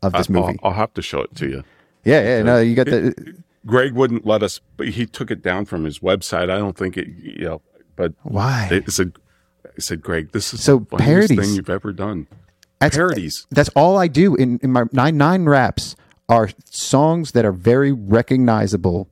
of 0.02 0.12
this 0.12 0.28
I'll, 0.28 0.42
movie. 0.42 0.58
I'll 0.62 0.72
have 0.72 0.92
to 0.94 1.02
show 1.02 1.22
it 1.22 1.34
to 1.36 1.48
you. 1.48 1.64
yeah, 2.04 2.22
yeah. 2.22 2.42
No, 2.42 2.60
you 2.60 2.74
got 2.74 2.86
the. 2.86 3.42
Greg 3.66 3.92
wouldn't 3.92 4.24
let 4.26 4.42
us, 4.42 4.60
but 4.76 4.88
he 4.88 5.06
took 5.06 5.30
it 5.30 5.42
down 5.42 5.64
from 5.66 5.84
his 5.84 5.98
website. 5.98 6.44
I 6.50 6.58
don't 6.58 6.76
think 6.76 6.96
it, 6.96 7.08
you 7.08 7.44
know, 7.44 7.62
but 7.96 8.14
Why? 8.22 8.68
it 8.70 8.90
said, 8.90 9.12
I 9.66 9.80
said, 9.80 10.00
Greg, 10.02 10.32
this 10.32 10.54
is 10.54 10.62
So 10.62 10.78
the 10.78 10.96
funniest 10.96 11.06
parodies. 11.28 11.38
thing 11.38 11.56
you've 11.56 11.70
ever 11.70 11.92
done. 11.92 12.26
That's, 12.78 12.96
Parodies. 12.96 13.46
That's 13.50 13.68
all 13.76 13.98
I 13.98 14.08
do 14.08 14.34
in, 14.36 14.58
in 14.62 14.72
my 14.72 14.84
nine 14.92 15.18
nine 15.18 15.44
raps 15.44 15.96
are 16.30 16.48
songs 16.64 17.32
that 17.32 17.44
are 17.44 17.52
very 17.52 17.92
recognizable 17.92 19.08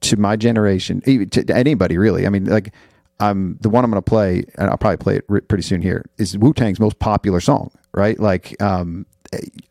to 0.00 0.16
my 0.16 0.34
generation, 0.34 1.02
even 1.06 1.30
to, 1.30 1.54
anybody 1.54 1.96
really. 1.98 2.26
I 2.26 2.30
mean, 2.30 2.46
like, 2.46 2.74
um, 3.20 3.58
the 3.60 3.68
one 3.68 3.84
I'm 3.84 3.90
going 3.92 4.02
to 4.02 4.10
play, 4.10 4.42
and 4.58 4.68
I'll 4.68 4.76
probably 4.76 4.96
play 4.96 5.16
it 5.18 5.24
re- 5.28 5.40
pretty 5.40 5.62
soon 5.62 5.80
here, 5.82 6.04
is 6.18 6.36
Wu 6.36 6.52
Tang's 6.52 6.80
most 6.80 6.98
popular 6.98 7.38
song, 7.40 7.70
right? 7.94 8.18
Like, 8.18 8.60
um, 8.60 9.06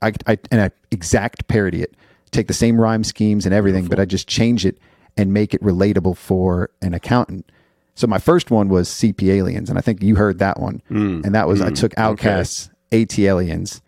I, 0.02 0.14
I 0.26 0.38
and 0.50 0.62
I 0.62 0.72
exact 0.92 1.50
parody 1.50 1.82
it, 1.82 1.94
take 2.32 2.48
the 2.48 2.54
same 2.54 2.80
rhyme 2.80 3.04
schemes 3.04 3.46
and 3.46 3.54
everything, 3.54 3.88
but 3.88 4.00
I 4.00 4.06
just 4.06 4.28
change 4.28 4.66
it 4.66 4.78
and 5.18 5.34
make 5.34 5.54
it 5.54 5.62
relatable 5.62 6.18
for 6.18 6.70
an 6.82 6.94
accountant. 6.94 7.52
So 7.96 8.08
my 8.08 8.20
first 8.20 8.50
one 8.50 8.70
was 8.70 8.90
CP 8.90 9.28
Aliens, 9.30 9.70
and 9.70 9.78
I 9.78 9.82
think 9.82 10.02
you 10.02 10.16
heard 10.16 10.40
that 10.40 10.60
one, 10.60 10.82
and 11.24 11.36
that 11.36 11.48
was 11.48 11.62
I 11.62 11.72
took 11.72 11.94
OutKast's, 11.96 12.70
AT 12.92 13.20
Aliens, 13.20 13.82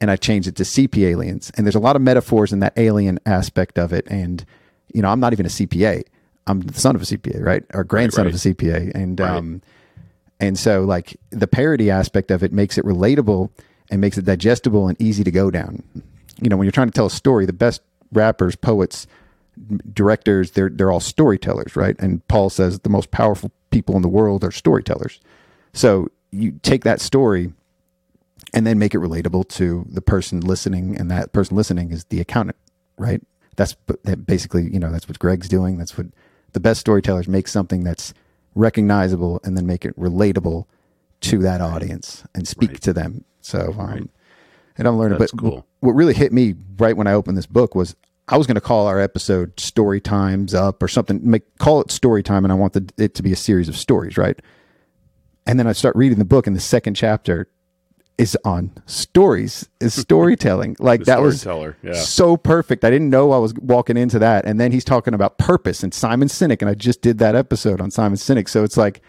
and 0.00 0.10
I 0.10 0.16
changed 0.16 0.48
it 0.48 0.56
to 0.56 0.62
CP 0.62 1.06
Aliens. 1.08 1.52
And 1.56 1.66
there's 1.66 1.74
a 1.74 1.80
lot 1.80 1.94
of 1.94 2.02
metaphors 2.02 2.52
in 2.52 2.60
that 2.60 2.72
alien 2.76 3.20
aspect 3.26 3.78
of 3.78 3.92
it. 3.92 4.06
And 4.08 4.44
you 4.92 5.02
know, 5.02 5.08
I'm 5.08 5.20
not 5.20 5.32
even 5.32 5.46
a 5.46 5.50
CPA. 5.50 6.02
I'm 6.46 6.60
the 6.60 6.80
son 6.80 6.96
of 6.96 7.02
a 7.02 7.04
CPA, 7.04 7.44
right, 7.44 7.64
or 7.74 7.84
grandson 7.84 8.24
right. 8.24 8.34
of 8.34 8.46
a 8.46 8.48
CPA, 8.48 8.92
and 8.94 9.20
um, 9.20 9.62
and 10.40 10.58
so 10.58 10.84
like 10.84 11.16
the 11.30 11.46
parody 11.46 11.90
aspect 11.90 12.30
of 12.30 12.42
it 12.42 12.52
makes 12.52 12.78
it 12.78 12.84
relatable 12.84 13.50
and 13.90 14.00
makes 14.00 14.16
it 14.16 14.24
digestible 14.24 14.88
and 14.88 15.00
easy 15.00 15.22
to 15.22 15.30
go 15.30 15.50
down. 15.50 15.82
You 16.40 16.48
know, 16.48 16.56
when 16.56 16.64
you're 16.64 16.72
trying 16.72 16.88
to 16.88 16.92
tell 16.92 17.06
a 17.06 17.10
story, 17.10 17.44
the 17.44 17.52
best 17.52 17.82
rappers, 18.12 18.56
poets, 18.56 19.06
directors, 19.92 20.52
they're 20.52 20.70
they're 20.70 20.90
all 20.90 21.00
storytellers, 21.00 21.76
right? 21.76 21.96
And 21.98 22.26
Paul 22.28 22.50
says 22.50 22.80
the 22.80 22.88
most 22.88 23.10
powerful 23.10 23.50
people 23.70 23.96
in 23.96 24.02
the 24.02 24.08
world 24.08 24.44
are 24.44 24.50
storytellers. 24.50 25.20
So 25.72 26.08
you 26.30 26.52
take 26.62 26.84
that 26.84 27.00
story 27.00 27.52
and 28.54 28.66
then 28.66 28.78
make 28.78 28.94
it 28.94 28.98
relatable 28.98 29.48
to 29.50 29.86
the 29.88 30.00
person 30.00 30.40
listening, 30.40 30.96
and 30.96 31.10
that 31.10 31.32
person 31.32 31.56
listening 31.56 31.92
is 31.92 32.04
the 32.06 32.20
accountant, 32.20 32.56
right? 32.96 33.22
That's 33.56 33.76
that 34.04 34.26
basically, 34.26 34.72
you 34.72 34.78
know, 34.80 34.90
that's 34.90 35.08
what 35.08 35.18
Greg's 35.18 35.48
doing. 35.48 35.76
That's 35.78 35.96
what 35.98 36.06
the 36.52 36.60
best 36.60 36.80
storytellers 36.80 37.28
make 37.28 37.46
something 37.46 37.84
that's 37.84 38.14
recognizable 38.54 39.40
and 39.44 39.56
then 39.56 39.66
make 39.66 39.84
it 39.84 39.96
relatable 39.98 40.64
to 41.20 41.38
that 41.38 41.60
audience 41.60 42.24
and 42.34 42.48
speak 42.48 42.70
Right. 42.70 42.80
to 42.82 42.92
them. 42.92 43.24
So, 43.40 43.74
um, 43.78 43.90
Right. 43.90 44.10
And 44.80 44.88
I'm 44.88 44.98
learning. 44.98 45.18
That's 45.18 45.32
but 45.32 45.40
cool. 45.40 45.66
what 45.80 45.92
really 45.92 46.14
hit 46.14 46.32
me 46.32 46.54
right 46.78 46.96
when 46.96 47.06
I 47.06 47.12
opened 47.12 47.36
this 47.36 47.46
book 47.46 47.74
was 47.74 47.94
I 48.28 48.36
was 48.36 48.46
going 48.46 48.56
to 48.56 48.60
call 48.60 48.86
our 48.86 48.98
episode 48.98 49.60
"Story 49.60 50.00
Times 50.00 50.54
Up" 50.54 50.82
or 50.82 50.88
something. 50.88 51.20
Make 51.22 51.58
call 51.58 51.80
it 51.80 51.90
"Story 51.90 52.22
Time," 52.22 52.44
and 52.44 52.50
I 52.50 52.56
want 52.56 52.72
the, 52.72 52.88
it 52.96 53.14
to 53.16 53.22
be 53.22 53.32
a 53.32 53.36
series 53.36 53.68
of 53.68 53.76
stories, 53.76 54.16
right? 54.16 54.40
And 55.46 55.58
then 55.58 55.66
I 55.66 55.72
start 55.72 55.94
reading 55.96 56.18
the 56.18 56.24
book, 56.24 56.46
and 56.46 56.56
the 56.56 56.60
second 56.60 56.94
chapter 56.94 57.48
is 58.16 58.36
on 58.44 58.72
stories, 58.86 59.68
is 59.80 59.94
storytelling. 60.00 60.76
Like 60.78 61.04
that 61.04 61.20
was 61.20 61.44
yeah. 61.44 61.92
so 61.92 62.36
perfect. 62.36 62.84
I 62.84 62.90
didn't 62.90 63.10
know 63.10 63.32
I 63.32 63.38
was 63.38 63.54
walking 63.54 63.96
into 63.96 64.18
that. 64.18 64.44
And 64.44 64.58
then 64.58 64.72
he's 64.72 64.84
talking 64.84 65.14
about 65.14 65.38
purpose 65.38 65.82
and 65.82 65.92
Simon 65.92 66.28
Sinek, 66.28 66.62
and 66.62 66.70
I 66.70 66.74
just 66.74 67.02
did 67.02 67.18
that 67.18 67.34
episode 67.34 67.80
on 67.80 67.90
Simon 67.90 68.16
Sinek. 68.16 68.48
So 68.48 68.64
it's 68.64 68.76
like 68.76 69.02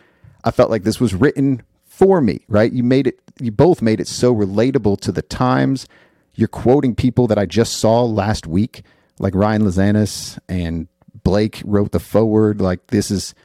I 0.44 0.52
felt 0.52 0.70
like 0.70 0.84
this 0.84 1.00
was 1.00 1.14
written 1.14 1.64
for 2.02 2.20
me, 2.20 2.44
right? 2.48 2.74
You 2.74 2.82
made 2.82 3.06
it. 3.06 3.20
You 3.40 3.52
both 3.52 3.80
made 3.80 4.00
it 4.00 4.08
so 4.08 4.34
relatable 4.34 5.00
to 5.02 5.12
the 5.12 5.22
times. 5.22 5.88
You're 6.34 6.48
quoting 6.48 6.96
people 6.96 7.28
that 7.28 7.38
I 7.38 7.46
just 7.46 7.78
saw 7.78 8.04
last 8.04 8.48
week, 8.48 8.82
like 9.20 9.36
Ryan 9.36 9.62
Lazanis 9.62 10.40
and 10.50 10.88
Blake 11.24 11.62
wrote 11.64 11.92
the 11.92 12.00
forward. 12.00 12.60
Like 12.60 12.88
this 12.88 13.12
is, 13.12 13.36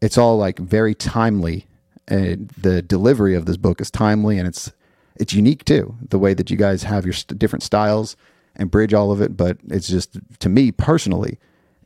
it's 0.00 0.16
all 0.16 0.38
like 0.38 0.58
very 0.58 0.94
timely, 0.94 1.66
and 2.08 2.48
the 2.56 2.80
delivery 2.80 3.34
of 3.34 3.44
this 3.44 3.58
book 3.58 3.82
is 3.82 3.90
timely, 3.90 4.38
and 4.38 4.48
it's 4.48 4.72
it's 5.16 5.34
unique 5.34 5.66
too. 5.66 5.94
The 6.08 6.18
way 6.18 6.32
that 6.32 6.50
you 6.50 6.56
guys 6.56 6.84
have 6.84 7.04
your 7.04 7.12
st- 7.12 7.38
different 7.38 7.64
styles 7.64 8.16
and 8.54 8.70
bridge 8.70 8.94
all 8.94 9.12
of 9.12 9.20
it, 9.20 9.36
but 9.36 9.58
it's 9.68 9.88
just 9.88 10.18
to 10.38 10.48
me 10.48 10.72
personally, 10.72 11.38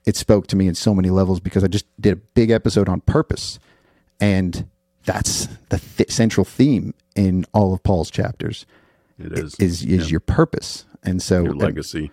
it 0.06 0.14
spoke 0.14 0.46
to 0.46 0.56
me 0.56 0.68
in 0.68 0.76
so 0.76 0.94
many 0.94 1.10
levels 1.10 1.40
because 1.40 1.64
I 1.64 1.66
just 1.66 1.86
did 2.00 2.12
a 2.12 2.20
big 2.34 2.50
episode 2.50 2.88
on 2.88 3.00
purpose, 3.00 3.58
and 4.20 4.68
that's 5.12 5.46
the 5.70 5.78
th- 5.78 6.10
central 6.10 6.44
theme 6.44 6.94
in 7.16 7.44
all 7.52 7.74
of 7.74 7.82
Paul's 7.82 8.10
chapters 8.10 8.66
It 9.18 9.32
is. 9.38 9.54
is 9.58 9.82
is 9.84 10.10
your 10.10 10.20
purpose, 10.20 10.84
and 11.02 11.20
so 11.22 11.42
your 11.42 11.52
and- 11.52 11.60
legacy. 11.62 12.10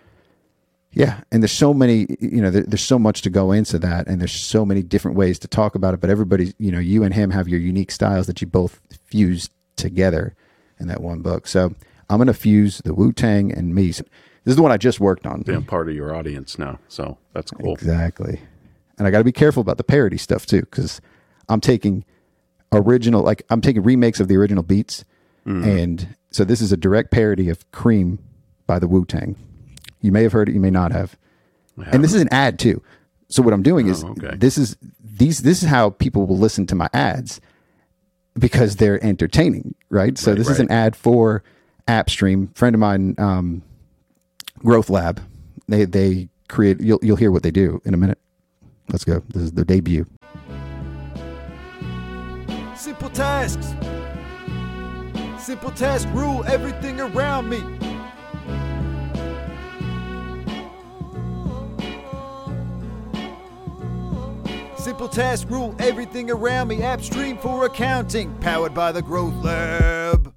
yeah, 0.92 1.20
and 1.30 1.42
there's 1.42 1.52
so 1.52 1.72
many, 1.74 2.06
you 2.20 2.40
know, 2.42 2.50
there, 2.50 2.62
there's 2.62 2.82
so 2.82 2.98
much 2.98 3.22
to 3.22 3.30
go 3.30 3.52
into 3.52 3.78
that, 3.78 4.06
and 4.08 4.20
there's 4.20 4.32
so 4.32 4.64
many 4.64 4.82
different 4.82 5.16
ways 5.16 5.38
to 5.40 5.48
talk 5.48 5.74
about 5.74 5.94
it. 5.94 6.00
But 6.00 6.10
everybody, 6.10 6.54
you 6.58 6.72
know, 6.72 6.78
you 6.80 7.02
and 7.04 7.14
him 7.14 7.30
have 7.30 7.46
your 7.48 7.60
unique 7.60 7.90
styles 7.90 8.26
that 8.26 8.40
you 8.40 8.46
both 8.46 8.80
fuse 9.06 9.48
together 9.76 10.34
in 10.80 10.88
that 10.88 11.00
one 11.02 11.20
book. 11.22 11.46
So 11.46 11.74
I'm 12.10 12.18
gonna 12.18 12.32
fuse 12.34 12.78
the 12.84 12.94
Wu 12.94 13.12
Tang 13.12 13.52
and 13.52 13.74
me. 13.74 13.88
This 13.88 14.02
is 14.46 14.56
the 14.56 14.62
one 14.62 14.72
I 14.72 14.76
just 14.78 14.98
worked 14.98 15.26
on. 15.26 15.42
Being 15.42 15.64
part 15.64 15.88
of 15.88 15.94
your 15.94 16.14
audience 16.14 16.58
now. 16.58 16.78
So 16.88 17.18
that's 17.34 17.50
cool. 17.50 17.74
Exactly. 17.74 18.40
And 18.98 19.06
I 19.06 19.10
got 19.12 19.18
to 19.18 19.24
be 19.24 19.30
careful 19.32 19.60
about 19.60 19.76
the 19.76 19.84
parody 19.84 20.16
stuff 20.16 20.46
too, 20.46 20.62
because 20.62 21.00
I'm 21.48 21.60
taking 21.60 22.04
original, 22.72 23.22
like 23.22 23.42
I'm 23.50 23.60
taking 23.60 23.82
remakes 23.82 24.20
of 24.20 24.28
the 24.28 24.36
original 24.36 24.62
beats, 24.62 25.04
and 25.44 26.14
so 26.30 26.44
this 26.44 26.60
is 26.60 26.72
a 26.72 26.76
direct 26.76 27.10
parody 27.10 27.48
of 27.48 27.70
"Cream" 27.72 28.18
by 28.66 28.78
the 28.78 28.86
Wu 28.86 29.04
Tang. 29.06 29.36
You 30.02 30.12
may 30.12 30.22
have 30.22 30.32
heard 30.32 30.48
it, 30.48 30.52
you 30.52 30.60
may 30.60 30.70
not 30.70 30.92
have. 30.92 31.16
And 31.92 32.04
this 32.04 32.12
is 32.12 32.20
an 32.20 32.28
ad 32.30 32.58
too. 32.58 32.82
So 33.28 33.42
what 33.42 33.52
I'm 33.54 33.62
doing 33.62 33.88
is 33.88 34.04
Oh, 34.04 34.08
okay. 34.10 34.36
this 34.36 34.58
is 34.58 34.76
these 35.02 35.38
this 35.42 35.62
is 35.62 35.68
how 35.68 35.90
people 35.90 36.26
will 36.26 36.36
listen 36.38 36.66
to 36.66 36.74
my 36.74 36.88
ads 36.92 37.40
because 38.38 38.76
they're 38.76 39.02
entertaining, 39.04 39.74
right? 39.90 40.18
So 40.18 40.32
Right, 40.32 40.38
this 40.38 40.48
is 40.50 40.60
an 40.60 40.70
ad 40.70 40.94
for 40.96 41.42
AppStream. 41.86 42.54
Friend 42.56 42.74
of 42.74 42.80
mine, 42.80 43.14
um, 43.18 43.62
Growth 44.58 44.90
Lab. 44.90 45.20
They 45.68 45.84
they 45.86 46.28
create. 46.48 46.80
You'll 46.80 47.00
you'll 47.02 47.16
hear 47.16 47.30
what 47.32 47.42
they 47.42 47.50
do 47.50 47.80
in 47.84 47.94
a 47.94 47.96
minute. 47.96 48.18
Let's 48.90 49.04
go. 49.04 49.22
This 49.28 49.42
is 49.44 49.52
their 49.52 49.64
debut. 49.64 50.06
Simple 52.78 53.10
tasks. 53.10 53.74
Simple 55.36 55.72
tasks 55.72 56.08
rule 56.12 56.44
everything 56.44 57.00
around 57.00 57.48
me. 57.48 57.58
Simple 64.76 65.08
tasks 65.08 65.50
rule 65.50 65.74
everything 65.80 66.30
around 66.30 66.68
me. 66.68 66.76
AppStream 66.76 67.42
for 67.42 67.66
accounting, 67.66 68.32
powered 68.36 68.74
by 68.74 68.92
the 68.92 69.02
Growth 69.02 69.34
Lab. 69.44 70.32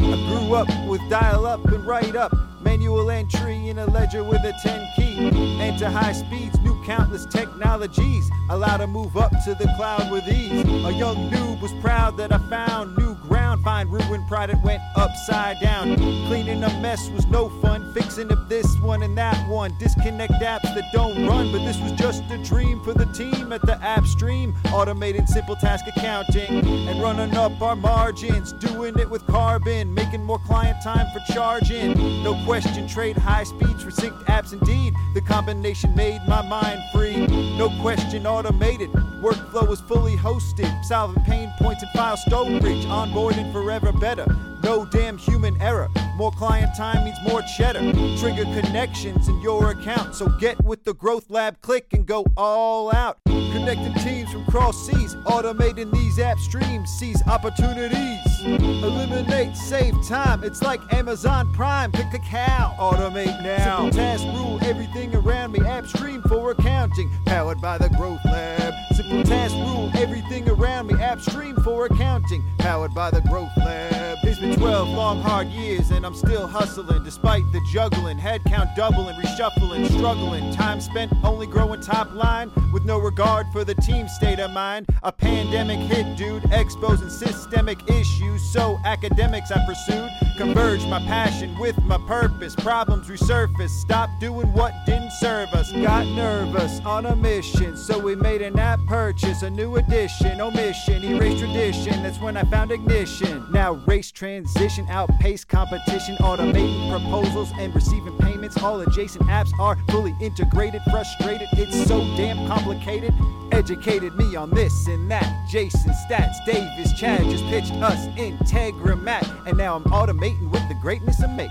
I 0.00 0.04
grew 0.04 0.54
up 0.54 0.68
with 0.86 1.00
dial 1.08 1.46
up 1.46 1.64
and 1.64 1.86
write 1.86 2.14
up. 2.14 2.36
Manual 2.60 3.10
entry 3.10 3.68
in 3.68 3.78
a 3.78 3.86
ledger 3.86 4.22
with 4.22 4.44
a 4.44 4.52
10 4.62 4.86
key. 4.96 5.62
Enter 5.62 5.88
high 5.88 6.12
speeds, 6.12 6.60
new 6.60 6.73
countless 6.84 7.26
technologies. 7.26 8.30
Allow 8.50 8.76
to 8.76 8.86
move 8.86 9.16
up 9.16 9.32
to 9.44 9.54
the 9.54 9.72
cloud 9.76 10.10
with 10.10 10.28
ease. 10.28 10.64
A 10.84 10.92
young 10.92 11.30
noob 11.30 11.60
was 11.60 11.72
proud 11.80 12.16
that 12.18 12.32
I 12.32 12.38
found 12.50 12.96
new 12.96 13.14
ground. 13.28 13.64
Find 13.64 13.90
ruin 13.90 14.24
pride, 14.26 14.50
it 14.50 14.58
went 14.62 14.82
upside 14.96 15.60
down. 15.60 15.96
Cleaning 16.26 16.62
a 16.62 16.68
mess 16.80 17.08
was 17.10 17.26
no 17.26 17.48
fun. 17.60 17.92
Fixing 17.94 18.30
up 18.30 18.48
this 18.48 18.66
one 18.80 19.02
and 19.02 19.16
that 19.16 19.48
one. 19.48 19.74
Disconnect 19.78 20.34
apps 20.34 20.74
that 20.74 20.84
don't 20.92 21.26
run. 21.26 21.50
But 21.50 21.64
this 21.64 21.80
was 21.80 21.92
just 21.92 22.22
a 22.30 22.38
dream 22.38 22.82
for 22.82 22.92
the 22.92 23.06
team 23.06 23.52
at 23.52 23.62
the 23.62 23.82
app 23.82 24.04
stream. 24.06 24.52
Automating 24.64 25.26
simple 25.26 25.56
task 25.56 25.86
accounting 25.86 26.66
and 26.88 27.02
running 27.02 27.34
up 27.36 27.60
our 27.62 27.76
margins. 27.76 28.52
Doing 28.52 28.98
it 28.98 29.08
with 29.08 29.22
Karbon, 29.26 29.92
making 29.94 30.22
more 30.22 30.38
client 30.40 30.82
time 30.82 31.06
for 31.12 31.32
charging. 31.32 31.94
No 32.22 32.34
question, 32.44 32.86
trade 32.86 33.16
high 33.16 33.44
speeds 33.44 33.82
for 33.82 33.90
synced 33.90 34.24
apps 34.24 34.52
indeed. 34.52 34.94
The 35.14 35.22
combination 35.22 35.94
made 35.94 36.20
my 36.28 36.42
mind 36.42 36.73
free. 36.92 37.26
No 37.56 37.70
question, 37.80 38.26
automated. 38.26 38.90
Workflow 39.24 39.66
was 39.66 39.80
fully 39.80 40.16
hosted, 40.16 40.84
solving 40.84 41.24
pain 41.24 41.50
points 41.58 41.82
and 41.82 41.90
file 41.92 42.18
storage. 42.18 42.84
Onboarding 42.84 43.50
forever 43.52 43.90
better. 43.90 44.26
No 44.62 44.84
damn 44.84 45.16
human 45.16 45.58
error. 45.62 45.88
More 46.16 46.30
client 46.30 46.76
time 46.76 47.04
means 47.04 47.16
more 47.26 47.40
cheddar. 47.56 47.80
Trigger 48.18 48.44
connections 48.44 49.28
in 49.28 49.40
your 49.40 49.70
account. 49.70 50.14
So 50.14 50.28
get 50.28 50.62
with 50.62 50.84
the 50.84 50.92
Growth 50.92 51.30
Lab 51.30 51.58
click 51.62 51.94
and 51.94 52.04
go 52.04 52.26
all 52.36 52.94
out. 52.94 53.18
Connecting 53.24 53.94
teams 54.02 54.30
from 54.30 54.44
cross 54.44 54.86
seas, 54.86 55.14
automating 55.24 55.90
these 55.92 56.18
app 56.18 56.38
streams, 56.38 56.90
seize 56.90 57.26
opportunities. 57.26 58.18
Eliminate, 58.44 59.56
save 59.56 59.94
time. 60.06 60.44
It's 60.44 60.60
like 60.60 60.80
Amazon 60.92 61.50
Prime. 61.54 61.92
Pick 61.92 62.10
the 62.10 62.18
cow. 62.18 62.74
Automate 62.78 63.42
now. 63.42 63.84
Simple 63.84 63.90
task 63.90 64.24
rule 64.24 64.58
everything 64.62 65.14
around 65.14 65.52
me. 65.52 65.60
App 65.60 65.86
stream 65.86 66.22
for 66.22 66.50
accounting, 66.50 67.10
powered 67.24 67.60
by 67.60 67.78
the 67.78 67.88
Growth 67.90 68.24
Lab. 68.24 68.74
Simple 68.94 69.13
task 69.22 69.54
rule 69.54 69.90
everything 69.94 70.48
around 70.48 70.88
me. 70.88 70.94
App 71.00 71.20
stream 71.20 71.56
for 71.62 71.86
accounting, 71.86 72.42
powered 72.58 72.94
by 72.94 73.10
the 73.10 73.20
Growth 73.22 73.56
Lab. 73.56 74.18
It's 74.24 74.40
been 74.40 74.56
12 74.56 74.88
long 74.88 75.20
hard 75.20 75.48
years 75.48 75.90
and 75.90 76.04
I'm 76.04 76.14
still 76.14 76.46
hustling 76.46 77.04
despite 77.04 77.44
the 77.52 77.60
juggling, 77.72 78.18
head 78.18 78.42
count 78.44 78.70
doubling, 78.74 79.14
reshuffling, 79.16 79.86
struggling. 79.96 80.52
Time 80.52 80.80
spent 80.80 81.12
only 81.22 81.46
growing 81.46 81.80
top 81.80 82.12
line 82.14 82.50
with 82.72 82.84
no 82.84 82.98
regard 82.98 83.46
for 83.52 83.64
the 83.64 83.74
team 83.76 84.08
state 84.08 84.40
of 84.40 84.50
mind. 84.50 84.86
A 85.02 85.12
pandemic 85.12 85.78
hit, 85.78 86.16
dude, 86.16 86.44
exposing 86.50 87.10
systemic 87.10 87.88
issues. 87.88 88.42
So 88.52 88.80
academics 88.84 89.52
I 89.52 89.64
pursued 89.66 90.10
converged 90.36 90.88
my 90.88 90.98
passion 91.00 91.56
with 91.58 91.78
my 91.82 91.98
purpose. 91.98 92.54
Problems 92.56 93.08
resurfaced, 93.08 93.70
stopped 93.70 94.20
doing 94.20 94.52
what 94.52 94.74
didn't 94.86 95.12
serve 95.12 95.48
us. 95.50 95.70
Got 95.72 96.06
nervous 96.08 96.80
on 96.80 97.06
a 97.06 97.14
mission, 97.14 97.76
so 97.76 97.98
we 97.98 98.16
made 98.16 98.42
an 98.42 98.58
app 98.58 98.80
purchase, 99.04 99.42
a 99.42 99.50
new 99.50 99.76
edition, 99.76 100.40
omission, 100.40 101.04
erase 101.04 101.38
tradition. 101.38 102.02
That's 102.02 102.18
when 102.20 102.38
I 102.38 102.42
found 102.44 102.70
ignition. 102.70 103.46
Now 103.52 103.74
race 103.84 104.10
transition, 104.10 104.86
outpace 104.88 105.44
competition, 105.44 106.16
automating 106.20 106.88
proposals 106.88 107.52
and 107.58 107.74
receiving 107.74 108.16
payments. 108.16 108.56
All 108.62 108.80
adjacent 108.80 109.26
apps 109.26 109.50
are 109.58 109.76
fully 109.90 110.14
integrated. 110.22 110.80
Frustrated, 110.90 111.48
it's 111.52 111.86
so 111.86 112.00
damn 112.16 112.48
complicated. 112.48 113.12
Educated 113.52 114.14
me 114.14 114.36
on 114.36 114.48
this 114.48 114.86
and 114.86 115.10
that. 115.10 115.48
Jason 115.50 115.92
Staats, 116.08 116.42
Davis, 116.46 116.94
Chad 116.98 117.24
just 117.24 117.44
pitched 117.44 117.74
us 117.74 118.06
Integromat, 118.16 119.46
and 119.46 119.58
now 119.58 119.76
I'm 119.76 119.84
automating 119.84 120.50
with 120.50 120.66
the 120.70 120.78
greatness 120.80 121.22
of 121.22 121.28
make. 121.28 121.50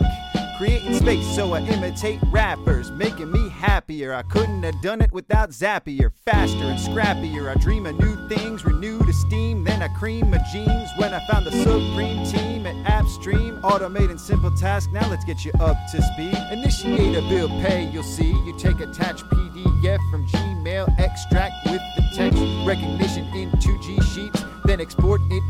Creating 0.58 0.94
space 0.94 1.26
so 1.36 1.54
I 1.54 1.62
imitate 1.62 2.20
rappers, 2.28 2.92
making 2.92 3.32
me 3.32 3.50
happier. 3.50 4.14
I 4.14 4.22
couldn't 4.22 4.62
have 4.64 4.80
done 4.84 5.02
it 5.02 5.12
without 5.12 5.50
Zapier. 5.50 6.12
Faster 6.26 6.66
and 6.66 6.80
scrappier. 6.80 7.50
I 7.50 7.60
dream 7.60 7.88
of 7.88 7.98
new 8.00 8.28
things, 8.30 8.64
renewed 8.64 9.10
esteem. 9.10 9.64
Then 9.64 9.82
I 9.82 9.88
cream 9.88 10.30
my 10.30 10.38
jeans 10.52 10.90
when 10.98 11.12
I 11.12 11.26
found 11.28 11.48
the 11.48 11.52
supreme 11.52 12.24
team 12.26 12.68
at 12.68 12.76
AppStream, 12.86 13.62
automating 13.62 14.20
simple 14.20 14.56
tasks. 14.56 14.94
Now 14.94 15.10
let's 15.10 15.26
get 15.26 15.44
you 15.44 15.52
up 15.60 15.76
to 15.92 16.02
speed. 16.02 16.38
Initiate 16.52 17.18
a 17.18 17.22
bill 17.30 17.50
pay, 17.62 17.90
you'll 17.92 18.04
see. 18.04 18.32
You 18.46 18.56
take 18.58 18.80
attached 18.80 19.26
PDF 19.26 20.00
from 20.12 20.28
Gmail, 20.28 21.00
extract 21.00 21.66
with 21.66 21.82
the 21.96 22.04
text 22.16 22.40
recognition 22.66 23.26
into 23.34 23.80
G 23.82 24.00
Sheets, 24.02 24.46
then 24.66 24.80
export 24.80 25.22
it 25.32 25.44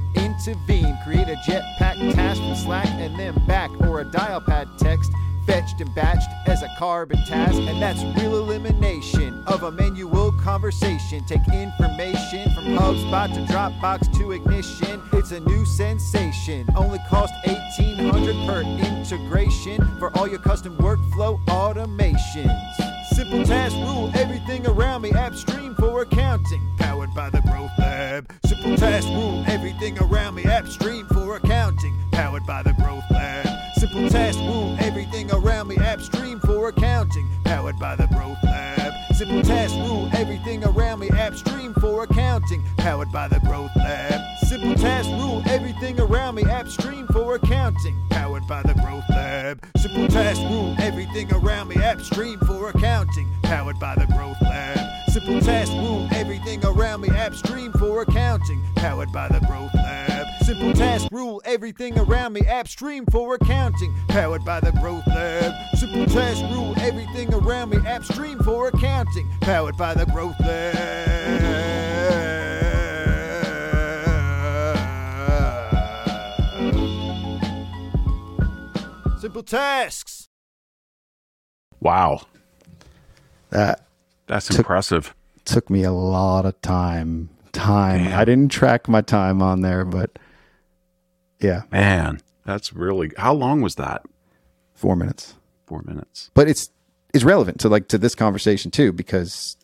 Veeam. 0.51 1.01
Create 1.03 1.29
a 1.29 1.35
Jetpack 1.37 2.13
task 2.13 2.41
from 2.41 2.55
Slack 2.55 2.87
and 2.87 3.17
then 3.17 3.33
back, 3.47 3.71
or 3.81 4.01
a 4.01 4.05
dial 4.05 4.41
pad 4.41 4.67
text 4.77 5.11
fetched 5.45 5.81
and 5.81 5.89
batched 5.91 6.47
as 6.47 6.61
a 6.61 6.67
Karbon 6.79 7.25
task, 7.27 7.57
and 7.57 7.81
that's 7.81 8.03
real 8.21 8.37
elimination 8.37 9.43
of 9.47 9.63
a 9.63 9.71
manual 9.71 10.31
conversation. 10.33 11.23
Take 11.25 11.47
information 11.47 12.53
from 12.53 12.65
HubSpot 12.65 13.33
to 13.33 13.53
Dropbox 13.53 14.17
to 14.17 14.31
Ignition. 14.31 15.01
It's 15.13 15.31
a 15.31 15.39
new 15.41 15.65
sensation. 15.65 16.67
Only 16.75 16.99
cost 17.09 17.33
1800 17.45 18.35
per 18.47 18.61
integration 18.61 19.97
for 19.99 20.15
all 20.17 20.27
your 20.27 20.39
custom 20.39 20.77
workflow 20.77 21.43
automations. 21.45 23.05
Simple 23.09 23.43
task 23.43 23.75
rule 23.77 24.11
everything 24.15 24.65
around 24.65 25.01
me. 25.01 25.11
AppStream 25.11 25.75
for 25.77 26.01
accounting, 26.01 26.61
powered 26.77 27.13
by 27.13 27.29
the 27.29 27.41
Growth 27.41 27.71
Lab. 28.13 28.31
Simple 28.45 28.77
task 28.77 29.07
rule 29.07 29.43
everything 29.47 29.97
around 29.97 30.35
me. 30.35 30.43
AppStream 30.43 31.07
for 31.07 31.37
accounting, 31.37 31.97
powered 32.11 32.45
by 32.45 32.61
the 32.61 32.73
Growth 32.73 33.03
Lab. 33.09 33.47
Simple 33.75 34.07
task 34.07 34.37
rule 34.39 34.75
everything 34.79 35.31
around 35.31 35.67
me. 35.67 35.77
AppStream 35.77 36.39
for 36.41 36.67
accounting, 36.69 37.27
powered 37.43 37.79
by 37.79 37.95
the 37.95 38.05
Growth 38.07 38.37
Lab. 38.43 38.93
Simple 39.15 39.41
task 39.41 39.73
rule 39.77 40.09
everything 40.13 40.63
around 40.63 40.99
me. 40.99 41.09
AppStream 41.09 41.73
for 41.81 42.03
accounting, 42.03 42.63
powered 42.77 43.11
by 43.11 43.27
the 43.27 43.39
Growth 43.39 43.75
Lab. 43.75 44.21
Simple 44.45 44.75
task 44.75 45.09
rule 45.09 45.41
everything 45.47 45.99
around 45.99 46.35
me. 46.35 46.43
AppStream 46.43 47.07
for 47.13 47.35
accounting, 47.35 47.95
powered 48.11 48.47
by 48.47 48.61
the 48.61 48.75
Growth 48.75 49.09
Lab. 49.09 49.65
Simple 49.77 50.07
task 50.07 50.41
rule 50.41 50.75
everything 50.77 51.31
around 51.33 51.67
me. 51.67 51.75
AppStream 51.77 52.37
for 52.45 52.69
accounting, 52.69 53.27
powered 53.41 53.79
by 53.79 53.95
the 53.95 54.05
Growth 54.05 54.41
Lab. 54.41 55.09
Simple 55.09 55.41
task 55.41 55.71
rule 55.73 56.07
everything 56.11 56.63
around 56.65 57.01
me. 57.01 57.09
Accounting, 57.09 57.72
powered 58.83 59.13
by 59.13 59.29
the 59.29 59.39
Growth 59.47 59.73
Lab. 59.75 60.27
Simple 60.43 60.73
task 60.73 61.07
rule 61.09 61.41
everything 61.45 61.97
around 61.97 62.33
me. 62.33 62.41
AppStream 62.41 63.09
for 63.13 63.35
accounting, 63.35 63.95
powered 64.09 64.43
by 64.43 64.59
the 64.59 64.73
Growth 64.73 65.07
Lab. 65.07 65.53
Simple 65.77 66.05
task 66.05 66.41
rule 66.51 66.73
everything 66.79 67.33
around 67.33 67.69
me. 67.69 67.77
AppStream 67.77 68.43
for 68.43 68.67
accounting, 68.67 69.25
powered 69.39 69.77
by 69.77 69.93
the 69.93 70.05
Growth 70.07 70.37
Lab. 70.41 70.73
Simple 79.19 79.43
tasks. 79.43 80.27
Wow. 81.79 82.21
That 83.49 83.85
That's 84.27 84.47
Took- 84.47 84.57
impressive. 84.57 85.15
took 85.45 85.69
me 85.69 85.83
a 85.83 85.91
lot 85.91 86.45
of 86.45 86.59
time. 86.61 87.29
Time. 87.53 88.03
Man. 88.05 88.13
I 88.13 88.25
didn't 88.25 88.51
track 88.51 88.89
my 88.89 89.01
time 89.01 89.41
on 89.41 89.61
there, 89.61 89.85
but 89.85 90.19
yeah, 91.39 91.61
Man, 91.71 92.19
that's 92.45 92.73
really 92.73 93.11
how 93.17 93.33
long 93.33 93.61
was 93.61 93.75
that? 93.75 94.03
four 94.73 94.95
minutes. 94.97 95.35
Four 95.65 95.81
minutes. 95.85 96.29
But 96.33 96.49
it's 96.49 96.69
it's 97.13 97.23
relevant 97.23 97.59
to 97.61 97.69
like 97.69 97.87
to 97.89 97.97
this 97.97 98.15
conversation 98.15 98.69
too 98.71 98.91
because 98.91 99.55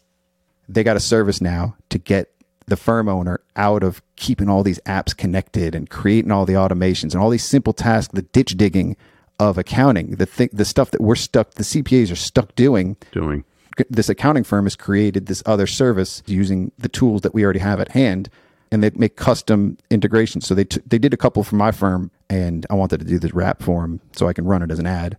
they 0.69 0.83
got 0.83 0.95
a 0.95 0.99
service 1.01 1.41
now 1.41 1.75
to 1.89 1.97
get 1.97 2.31
the 2.67 2.77
firm 2.77 3.09
owner 3.09 3.41
out 3.55 3.81
of 3.83 4.01
keeping 4.15 4.47
all 4.47 4.61
these 4.63 4.79
apps 4.81 5.17
connected 5.17 5.73
and 5.73 5.89
creating 5.89 6.31
all 6.31 6.45
the 6.45 6.53
automations 6.53 7.13
and 7.13 7.15
all 7.15 7.29
these 7.31 7.43
simple 7.43 7.73
tasks, 7.73 8.13
the 8.13 8.21
ditch 8.21 8.55
digging 8.55 8.95
of 9.39 9.57
accounting, 9.57 10.11
the 10.11 10.25
th- 10.27 10.51
the 10.53 10.65
stuff 10.65 10.91
that 10.91 11.01
we're 11.01 11.15
stuck, 11.15 11.55
the 11.55 11.63
CPAs 11.63 12.11
are 12.11 12.15
stuck 12.15 12.53
doing. 12.55 12.95
Doing. 13.11 13.43
This 13.89 14.09
accounting 14.09 14.43
firm 14.43 14.65
has 14.65 14.75
created 14.75 15.25
this 15.27 15.43
other 15.45 15.67
service 15.67 16.23
using 16.25 16.71
the 16.77 16.89
tools 16.89 17.21
that 17.21 17.33
we 17.33 17.43
already 17.43 17.59
have 17.59 17.79
at 17.79 17.91
hand, 17.91 18.29
and 18.71 18.83
they 18.83 18.91
make 18.95 19.15
custom 19.15 19.77
integrations. 19.89 20.47
So 20.47 20.55
they 20.55 20.65
t- 20.65 20.81
they 20.85 20.97
did 20.97 21.13
a 21.13 21.17
couple 21.17 21.43
for 21.43 21.55
my 21.55 21.71
firm, 21.71 22.11
and 22.29 22.65
I 22.69 22.75
wanted 22.75 22.99
to 22.99 23.05
do 23.05 23.19
this 23.19 23.33
wrap 23.33 23.61
for 23.61 23.81
them 23.81 24.01
so 24.13 24.27
I 24.27 24.33
can 24.33 24.45
run 24.45 24.61
it 24.61 24.71
as 24.71 24.79
an 24.79 24.87
ad 24.87 25.17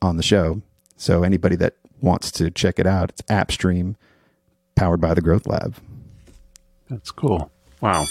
on 0.00 0.16
the 0.16 0.22
show. 0.22 0.62
So 0.96 1.22
anybody 1.22 1.56
that 1.56 1.76
wants 2.00 2.30
to 2.32 2.50
check 2.50 2.78
it 2.78 2.86
out, 2.86 3.10
it's 3.10 3.22
AppStream, 3.22 3.96
powered 4.74 5.00
by 5.00 5.14
the 5.14 5.20
Growth 5.20 5.46
Lab. 5.46 5.76
That's 6.90 7.10
cool. 7.10 7.50
Wow. 7.80 8.04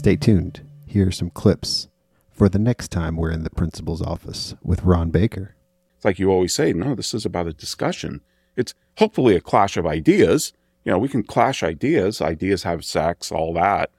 Stay 0.00 0.16
tuned. 0.16 0.62
Here 0.86 1.08
are 1.08 1.12
some 1.12 1.28
clips 1.28 1.86
for 2.30 2.48
the 2.48 2.58
next 2.58 2.90
time 2.90 3.16
we're 3.16 3.30
in 3.30 3.44
the 3.44 3.50
principal's 3.50 4.00
office 4.00 4.54
with 4.62 4.82
Ron 4.82 5.10
Baker. 5.10 5.56
It's 5.94 6.06
like 6.06 6.18
you 6.18 6.30
always 6.30 6.54
say, 6.54 6.72
no, 6.72 6.94
this 6.94 7.12
is 7.12 7.26
about 7.26 7.46
a 7.46 7.52
discussion. 7.52 8.22
It's 8.56 8.72
hopefully 8.96 9.36
a 9.36 9.42
clash 9.42 9.76
of 9.76 9.86
ideas. 9.86 10.54
You 10.84 10.92
know, 10.92 10.98
we 10.98 11.08
can 11.08 11.22
clash 11.22 11.62
ideas. 11.62 12.22
Ideas 12.22 12.62
have 12.62 12.82
sex, 12.82 13.30
all 13.30 13.52
that. 13.52 13.90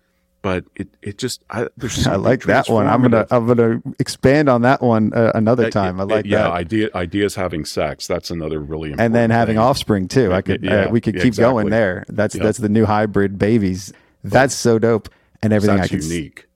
But 0.42 0.66
it, 0.76 0.88
it 1.04 1.20
just, 1.20 1.44
I, 1.52 1.68
there's 1.78 2.08
I 2.08 2.16
like 2.16 2.46
that 2.46 2.68
one. 2.68 2.88
I'm 2.88 3.04
gonna. 3.04 3.28
I'm 3.30 3.46
gonna 3.46 3.84
expand 4.00 4.50
on 4.50 4.64
that 4.64 4.82
one 4.82 5.14
uh, 5.14 5.34
another 5.36 5.70
time. 5.70 6.02
I 6.02 6.06
like 6.06 6.26
yeah, 6.26 6.46
that. 6.46 6.52
idea, 6.52 6.90
ideas 6.96 7.36
having 7.36 7.64
sex. 7.64 8.08
That's 8.08 8.32
another 8.32 8.60
really 8.60 8.90
important. 8.90 9.06
and 9.06 9.14
then 9.14 9.30
having 9.30 9.58
thing. 9.58 9.64
offspring 9.64 10.08
too. 10.08 10.34
I 10.34 10.42
could 10.42 10.64
Yeah, 10.64 10.86
uh, 10.86 10.90
we 10.90 11.00
could 11.00 11.14
yeah, 11.14 11.22
keep 11.22 11.36
going 11.36 11.70
there. 11.70 12.06
That's 12.10 12.34
Yeah. 12.34 12.42
that's 12.42 12.58
the 12.58 12.70
new 12.70 12.86
hybrid 12.86 13.38
babies. 13.38 13.94
That's 14.24 14.56
so 14.56 14.80
dope. 14.80 15.08
And 15.44 15.54
everything 15.54 15.78
I 15.80 15.88
That's 15.88 15.94
s- 15.94 16.10
unique. 16.10 16.48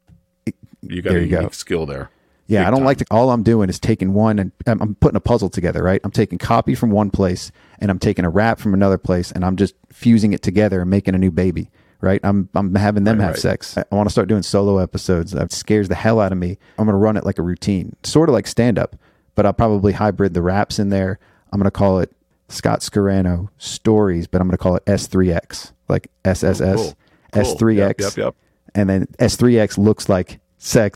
You 0.81 1.01
got 1.01 1.11
There 1.11 1.19
a 1.19 1.23
you 1.23 1.29
go. 1.29 1.49
skill 1.49 1.85
there. 1.85 2.09
Yeah, 2.47 2.59
Big 2.61 2.67
I 2.67 2.69
don't 2.69 2.79
time. 2.81 2.85
like 2.85 2.97
to. 2.99 3.05
All 3.09 3.31
I'm 3.31 3.41
doing 3.41 3.69
is 3.69 3.79
taking 3.79 4.13
one 4.13 4.37
and 4.37 4.51
I'm, 4.67 4.79
I'm 4.81 4.95
putting 4.95 5.15
a 5.17 5.19
puzzle 5.21 5.49
together. 5.49 5.81
Right, 5.81 5.99
I'm 6.03 6.11
taking 6.11 6.37
copy 6.37 6.75
from 6.75 6.91
one 6.91 7.09
place 7.09 7.51
and 7.79 7.89
I'm 7.89 7.97
taking 7.97 8.23
a 8.23 8.29
wrap 8.29 8.59
from 8.59 8.75
another 8.75 8.99
place 8.99 9.31
and 9.31 9.43
I'm 9.43 9.55
just 9.55 9.73
fusing 9.91 10.31
it 10.33 10.43
together 10.43 10.81
and 10.81 10.89
making 10.89 11.15
a 11.15 11.17
new 11.17 11.31
baby. 11.31 11.71
Right, 12.01 12.19
I'm 12.23 12.49
I'm 12.53 12.75
having 12.75 13.03
them 13.03 13.17
Right, 13.17 13.23
have 13.25 13.33
right. 13.33 13.39
sex. 13.41 13.75
I 13.77 13.83
want 13.95 14.07
to 14.07 14.11
start 14.11 14.27
doing 14.27 14.43
solo 14.43 14.77
episodes. 14.77 15.31
That 15.31 15.51
scares 15.51 15.87
the 15.87 15.95
hell 15.95 16.19
out 16.19 16.31
of 16.31 16.37
me. 16.37 16.59
I'm 16.77 16.85
gonna 16.85 16.99
run 16.99 17.17
it 17.17 17.25
like 17.25 17.39
a 17.39 17.41
routine, 17.41 17.95
sort 18.03 18.29
of 18.29 18.33
like 18.33 18.45
stand 18.45 18.77
up, 18.77 18.95
but 19.33 19.47
I'll 19.47 19.53
probably 19.53 19.93
hybrid 19.93 20.35
the 20.35 20.43
raps 20.43 20.77
in 20.77 20.89
there. 20.89 21.17
I'm 21.51 21.59
gonna 21.59 21.71
call 21.71 21.97
it 21.99 22.11
Scott 22.49 22.81
Scarano 22.81 23.49
stories, 23.57 24.27
but 24.27 24.39
I'm 24.39 24.47
gonna 24.47 24.57
call 24.59 24.75
it 24.75 24.85
S3X, 24.85 25.71
like 25.89 26.11
SSS, 26.23 26.61
Oh, 26.61 26.75
cool. 26.75 26.93
Cool. 27.33 27.41
S3X, 27.43 27.77
Yep, 27.77 27.99
yep, 27.99 28.17
yep. 28.17 28.35
And 28.75 28.89
then 28.89 29.07
S3X 29.19 29.77
looks 29.77 30.09
like 30.09 30.39
sex 30.57 30.93